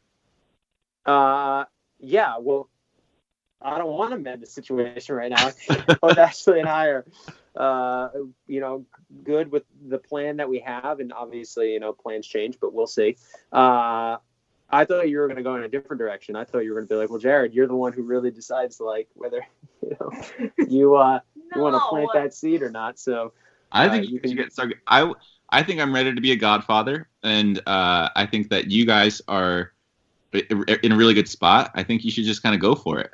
Uh, 1.05 1.65
yeah, 1.99 2.37
well, 2.39 2.67
I 3.63 3.77
don't 3.77 3.91
want 3.91 4.11
to 4.11 4.17
mend 4.17 4.41
the 4.41 4.47
situation 4.47 5.15
right 5.15 5.31
now. 5.31 5.51
Both 6.01 6.17
Ashley 6.17 6.59
and 6.59 6.69
I 6.69 6.87
are, 6.87 7.05
uh, 7.55 8.09
you 8.47 8.59
know, 8.59 8.85
good 9.23 9.51
with 9.51 9.63
the 9.87 9.97
plan 9.97 10.37
that 10.37 10.49
we 10.49 10.59
have, 10.59 10.99
and 10.99 11.13
obviously, 11.13 11.73
you 11.73 11.79
know, 11.79 11.93
plans 11.93 12.27
change, 12.27 12.57
but 12.59 12.73
we'll 12.73 12.87
see. 12.87 13.17
Uh, 13.51 14.17
I 14.73 14.85
thought 14.85 15.09
you 15.09 15.19
were 15.19 15.27
going 15.27 15.37
to 15.37 15.43
go 15.43 15.55
in 15.55 15.63
a 15.63 15.67
different 15.67 15.99
direction. 15.99 16.35
I 16.35 16.45
thought 16.45 16.59
you 16.59 16.69
were 16.73 16.79
going 16.79 16.87
to 16.87 16.93
be 16.93 16.97
like, 16.97 17.09
well, 17.09 17.19
Jared, 17.19 17.53
you're 17.53 17.67
the 17.67 17.75
one 17.75 17.91
who 17.93 18.03
really 18.03 18.31
decides, 18.31 18.79
like, 18.79 19.09
whether 19.15 19.45
you 19.81 19.97
know 19.99 20.11
you 20.67 20.95
uh 20.95 21.19
you 21.53 21.61
want 21.61 21.75
to 21.75 21.81
plant 21.89 22.09
that 22.13 22.33
seed 22.33 22.61
or 22.61 22.71
not. 22.71 22.97
So 22.97 23.33
I 23.71 23.87
uh, 23.87 23.91
think 23.91 24.09
you 24.09 24.19
can 24.19 24.35
get 24.35 24.53
started. 24.53 24.77
I 24.87 25.11
I 25.49 25.63
think 25.63 25.81
I'm 25.81 25.93
ready 25.93 26.13
to 26.15 26.21
be 26.21 26.31
a 26.31 26.37
godfather, 26.37 27.09
and 27.23 27.59
uh, 27.67 28.09
I 28.15 28.25
think 28.25 28.49
that 28.49 28.71
you 28.71 28.85
guys 28.85 29.21
are 29.27 29.73
in 30.33 30.91
a 30.91 30.95
really 30.95 31.13
good 31.13 31.27
spot. 31.27 31.71
I 31.75 31.83
think 31.83 32.05
you 32.05 32.11
should 32.11 32.23
just 32.23 32.41
kind 32.41 32.55
of 32.55 32.61
go 32.61 32.73
for 32.73 32.99
it. 32.99 33.11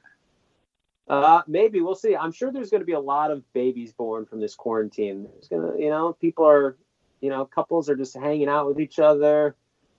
Uh, 1.09 1.41
maybe 1.47 1.81
we'll 1.81 1.95
see. 1.95 2.15
I'm 2.15 2.31
sure 2.31 2.51
there's 2.51 2.69
going 2.69 2.81
to 2.81 2.85
be 2.85 2.93
a 2.93 2.99
lot 2.99 3.31
of 3.31 3.41
babies 3.53 3.93
born 3.93 4.25
from 4.25 4.41
this 4.41 4.55
quarantine. 4.55 5.27
There's 5.31 5.47
gonna, 5.47 5.77
you 5.77 5.89
know, 5.89 6.13
people 6.13 6.45
are, 6.45 6.77
you 7.21 7.29
know, 7.29 7.45
couples 7.45 7.89
are 7.89 7.95
just 7.95 8.15
hanging 8.15 8.49
out 8.49 8.67
with 8.67 8.79
each 8.79 8.99
other. 8.99 9.55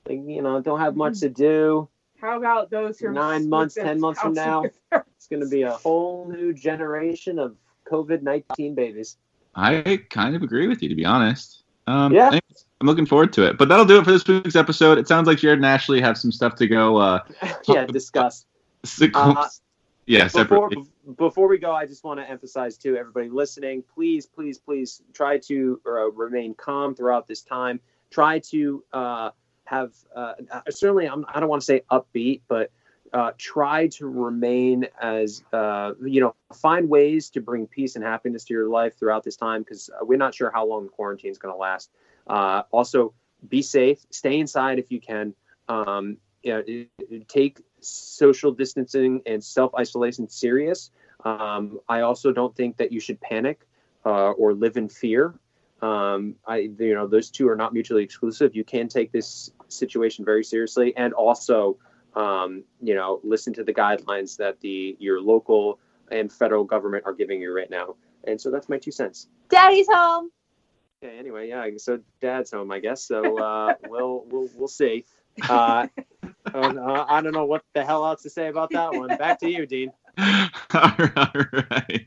Like, 0.06 0.20
you 0.26 0.42
know, 0.42 0.60
don't 0.60 0.80
have 0.80 0.96
much 0.96 1.20
to 1.20 1.28
do. 1.28 1.88
How 2.20 2.36
about 2.36 2.70
those 2.70 2.98
who 2.98 3.08
are 3.08 3.12
Nine 3.12 3.48
months, 3.48 3.74
ten 3.74 4.00
months 4.00 4.20
from 4.20 4.34
now, 4.34 4.64
it's 4.92 5.26
going 5.30 5.42
to 5.42 5.48
be 5.48 5.62
a 5.62 5.72
whole 5.72 6.28
new 6.28 6.52
generation 6.52 7.38
of 7.38 7.56
COVID 7.90 8.22
nineteen 8.22 8.74
babies. 8.74 9.16
I 9.54 10.00
kind 10.10 10.36
of 10.36 10.42
agree 10.42 10.68
with 10.68 10.82
you, 10.82 10.88
to 10.88 10.94
be 10.94 11.04
honest. 11.04 11.64
Um, 11.86 12.12
Yeah. 12.12 12.26
anyways, 12.26 12.66
I'm 12.80 12.86
looking 12.86 13.06
forward 13.06 13.32
to 13.34 13.44
it. 13.44 13.56
But 13.56 13.68
that'll 13.68 13.84
do 13.86 13.98
it 13.98 14.04
for 14.04 14.12
this 14.12 14.26
week's 14.26 14.56
episode. 14.56 14.98
It 14.98 15.08
sounds 15.08 15.26
like 15.26 15.38
Jared 15.38 15.58
and 15.58 15.66
Ashley 15.66 16.00
have 16.00 16.18
some 16.18 16.30
stuff 16.30 16.54
to 16.56 16.66
go. 16.66 16.96
Uh, 16.96 17.20
yeah, 17.68 17.86
discuss. 17.86 18.44
Uh, 19.14 19.48
yeah, 20.08 20.24
before, 20.24 20.42
separately. 20.42 20.84
before 21.16 21.48
we 21.48 21.58
go, 21.58 21.72
I 21.72 21.86
just 21.86 22.02
want 22.02 22.18
to 22.18 22.28
emphasize 22.28 22.78
to 22.78 22.96
everybody 22.96 23.28
listening, 23.28 23.84
please, 23.94 24.26
please, 24.26 24.58
please 24.58 25.02
try 25.12 25.38
to 25.38 25.80
uh, 25.86 26.10
remain 26.12 26.54
calm 26.54 26.94
throughout 26.94 27.26
this 27.26 27.42
time. 27.42 27.78
Try 28.10 28.38
to 28.50 28.82
uh, 28.92 29.30
have 29.64 29.92
uh, 30.16 30.32
uh, 30.50 30.60
certainly, 30.70 31.06
I'm, 31.06 31.26
I 31.32 31.40
don't 31.40 31.48
want 31.48 31.60
to 31.60 31.66
say 31.66 31.82
upbeat, 31.90 32.40
but 32.48 32.70
uh, 33.12 33.32
try 33.36 33.88
to 33.88 34.06
remain 34.06 34.86
as 35.00 35.42
uh, 35.52 35.92
you 36.02 36.20
know, 36.20 36.34
find 36.54 36.88
ways 36.88 37.28
to 37.30 37.40
bring 37.40 37.66
peace 37.66 37.94
and 37.94 38.04
happiness 38.04 38.44
to 38.44 38.54
your 38.54 38.68
life 38.68 38.98
throughout 38.98 39.24
this 39.24 39.36
time 39.36 39.62
because 39.62 39.90
we're 40.02 40.18
not 40.18 40.34
sure 40.34 40.50
how 40.50 40.66
long 40.66 40.84
the 40.84 40.90
quarantine 40.90 41.30
is 41.30 41.38
going 41.38 41.54
to 41.54 41.58
last. 41.58 41.90
Uh, 42.26 42.62
also, 42.70 43.12
be 43.48 43.62
safe, 43.62 43.98
stay 44.10 44.40
inside 44.40 44.78
if 44.78 44.90
you 44.90 45.00
can. 45.00 45.34
Um, 45.68 46.16
you 46.42 46.52
know, 46.52 47.18
take 47.28 47.60
social 47.80 48.52
distancing 48.52 49.22
and 49.26 49.42
self 49.42 49.74
isolation 49.74 50.28
serious. 50.28 50.90
Um, 51.24 51.80
I 51.88 52.00
also 52.00 52.32
don't 52.32 52.54
think 52.54 52.76
that 52.76 52.92
you 52.92 53.00
should 53.00 53.20
panic 53.20 53.66
uh, 54.04 54.30
or 54.32 54.54
live 54.54 54.76
in 54.76 54.88
fear. 54.88 55.34
Um, 55.80 56.34
I, 56.46 56.70
you 56.78 56.94
know, 56.94 57.06
those 57.06 57.30
two 57.30 57.48
are 57.48 57.56
not 57.56 57.72
mutually 57.72 58.02
exclusive. 58.02 58.54
You 58.54 58.64
can 58.64 58.88
take 58.88 59.12
this 59.12 59.50
situation 59.68 60.24
very 60.24 60.42
seriously, 60.42 60.96
and 60.96 61.12
also, 61.12 61.76
um, 62.14 62.64
you 62.82 62.94
know, 62.94 63.20
listen 63.22 63.52
to 63.54 63.64
the 63.64 63.72
guidelines 63.72 64.36
that 64.38 64.60
the 64.60 64.96
your 64.98 65.20
local 65.20 65.78
and 66.10 66.32
federal 66.32 66.64
government 66.64 67.04
are 67.06 67.12
giving 67.12 67.40
you 67.40 67.54
right 67.54 67.70
now. 67.70 67.94
And 68.24 68.40
so 68.40 68.50
that's 68.50 68.68
my 68.68 68.78
two 68.78 68.90
cents. 68.90 69.28
Daddy's 69.48 69.86
home. 69.88 70.30
Okay. 71.02 71.16
Anyway, 71.16 71.48
yeah. 71.48 71.68
So 71.76 72.00
dad's 72.20 72.50
home, 72.50 72.72
I 72.72 72.80
guess. 72.80 73.04
So 73.04 73.38
uh, 73.38 73.74
we'll 73.88 74.24
we'll 74.28 74.48
we'll 74.56 74.68
see. 74.68 75.04
Uh, 75.48 75.86
uh, 76.46 77.04
I 77.08 77.20
don't 77.20 77.32
know 77.32 77.44
what 77.44 77.62
the 77.74 77.84
hell 77.84 78.06
else 78.06 78.22
to 78.22 78.30
say 78.30 78.48
about 78.48 78.70
that 78.70 78.92
one. 78.92 79.08
Back 79.16 79.40
to 79.40 79.50
you, 79.50 79.66
Dean. 79.66 79.92
all 80.18 80.92
right. 80.94 82.06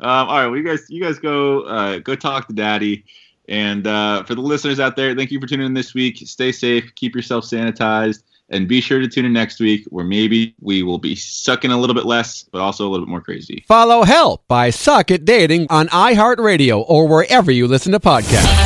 Um, 0.00 0.28
all 0.28 0.38
right. 0.38 0.46
Well, 0.46 0.56
you 0.56 0.64
guys, 0.64 0.86
you 0.88 1.02
guys 1.02 1.18
go 1.18 1.62
uh, 1.62 1.98
go 1.98 2.14
talk 2.14 2.48
to 2.48 2.52
Daddy. 2.52 3.04
And 3.48 3.86
uh, 3.86 4.24
for 4.24 4.34
the 4.34 4.40
listeners 4.40 4.80
out 4.80 4.96
there, 4.96 5.14
thank 5.14 5.30
you 5.30 5.40
for 5.40 5.46
tuning 5.46 5.66
in 5.66 5.74
this 5.74 5.94
week. 5.94 6.18
Stay 6.18 6.52
safe, 6.52 6.92
keep 6.96 7.14
yourself 7.14 7.44
sanitized, 7.44 8.24
and 8.50 8.68
be 8.68 8.80
sure 8.80 9.00
to 9.00 9.08
tune 9.08 9.24
in 9.24 9.32
next 9.32 9.60
week 9.60 9.84
where 9.90 10.04
maybe 10.04 10.54
we 10.60 10.82
will 10.82 10.98
be 10.98 11.14
sucking 11.14 11.70
a 11.70 11.76
little 11.78 11.94
bit 11.94 12.06
less, 12.06 12.44
but 12.44 12.60
also 12.60 12.86
a 12.86 12.88
little 12.88 13.06
bit 13.06 13.10
more 13.10 13.20
crazy. 13.20 13.64
Follow 13.68 14.02
Help 14.02 14.50
I 14.50 14.70
Suck 14.70 15.10
at 15.10 15.24
Dating 15.24 15.66
on 15.70 15.88
iHeartRadio 15.88 16.84
or 16.86 17.06
wherever 17.06 17.50
you 17.50 17.66
listen 17.66 17.92
to 17.92 18.00
podcasts. 18.00 18.65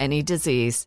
any 0.00 0.22
disease. 0.22 0.86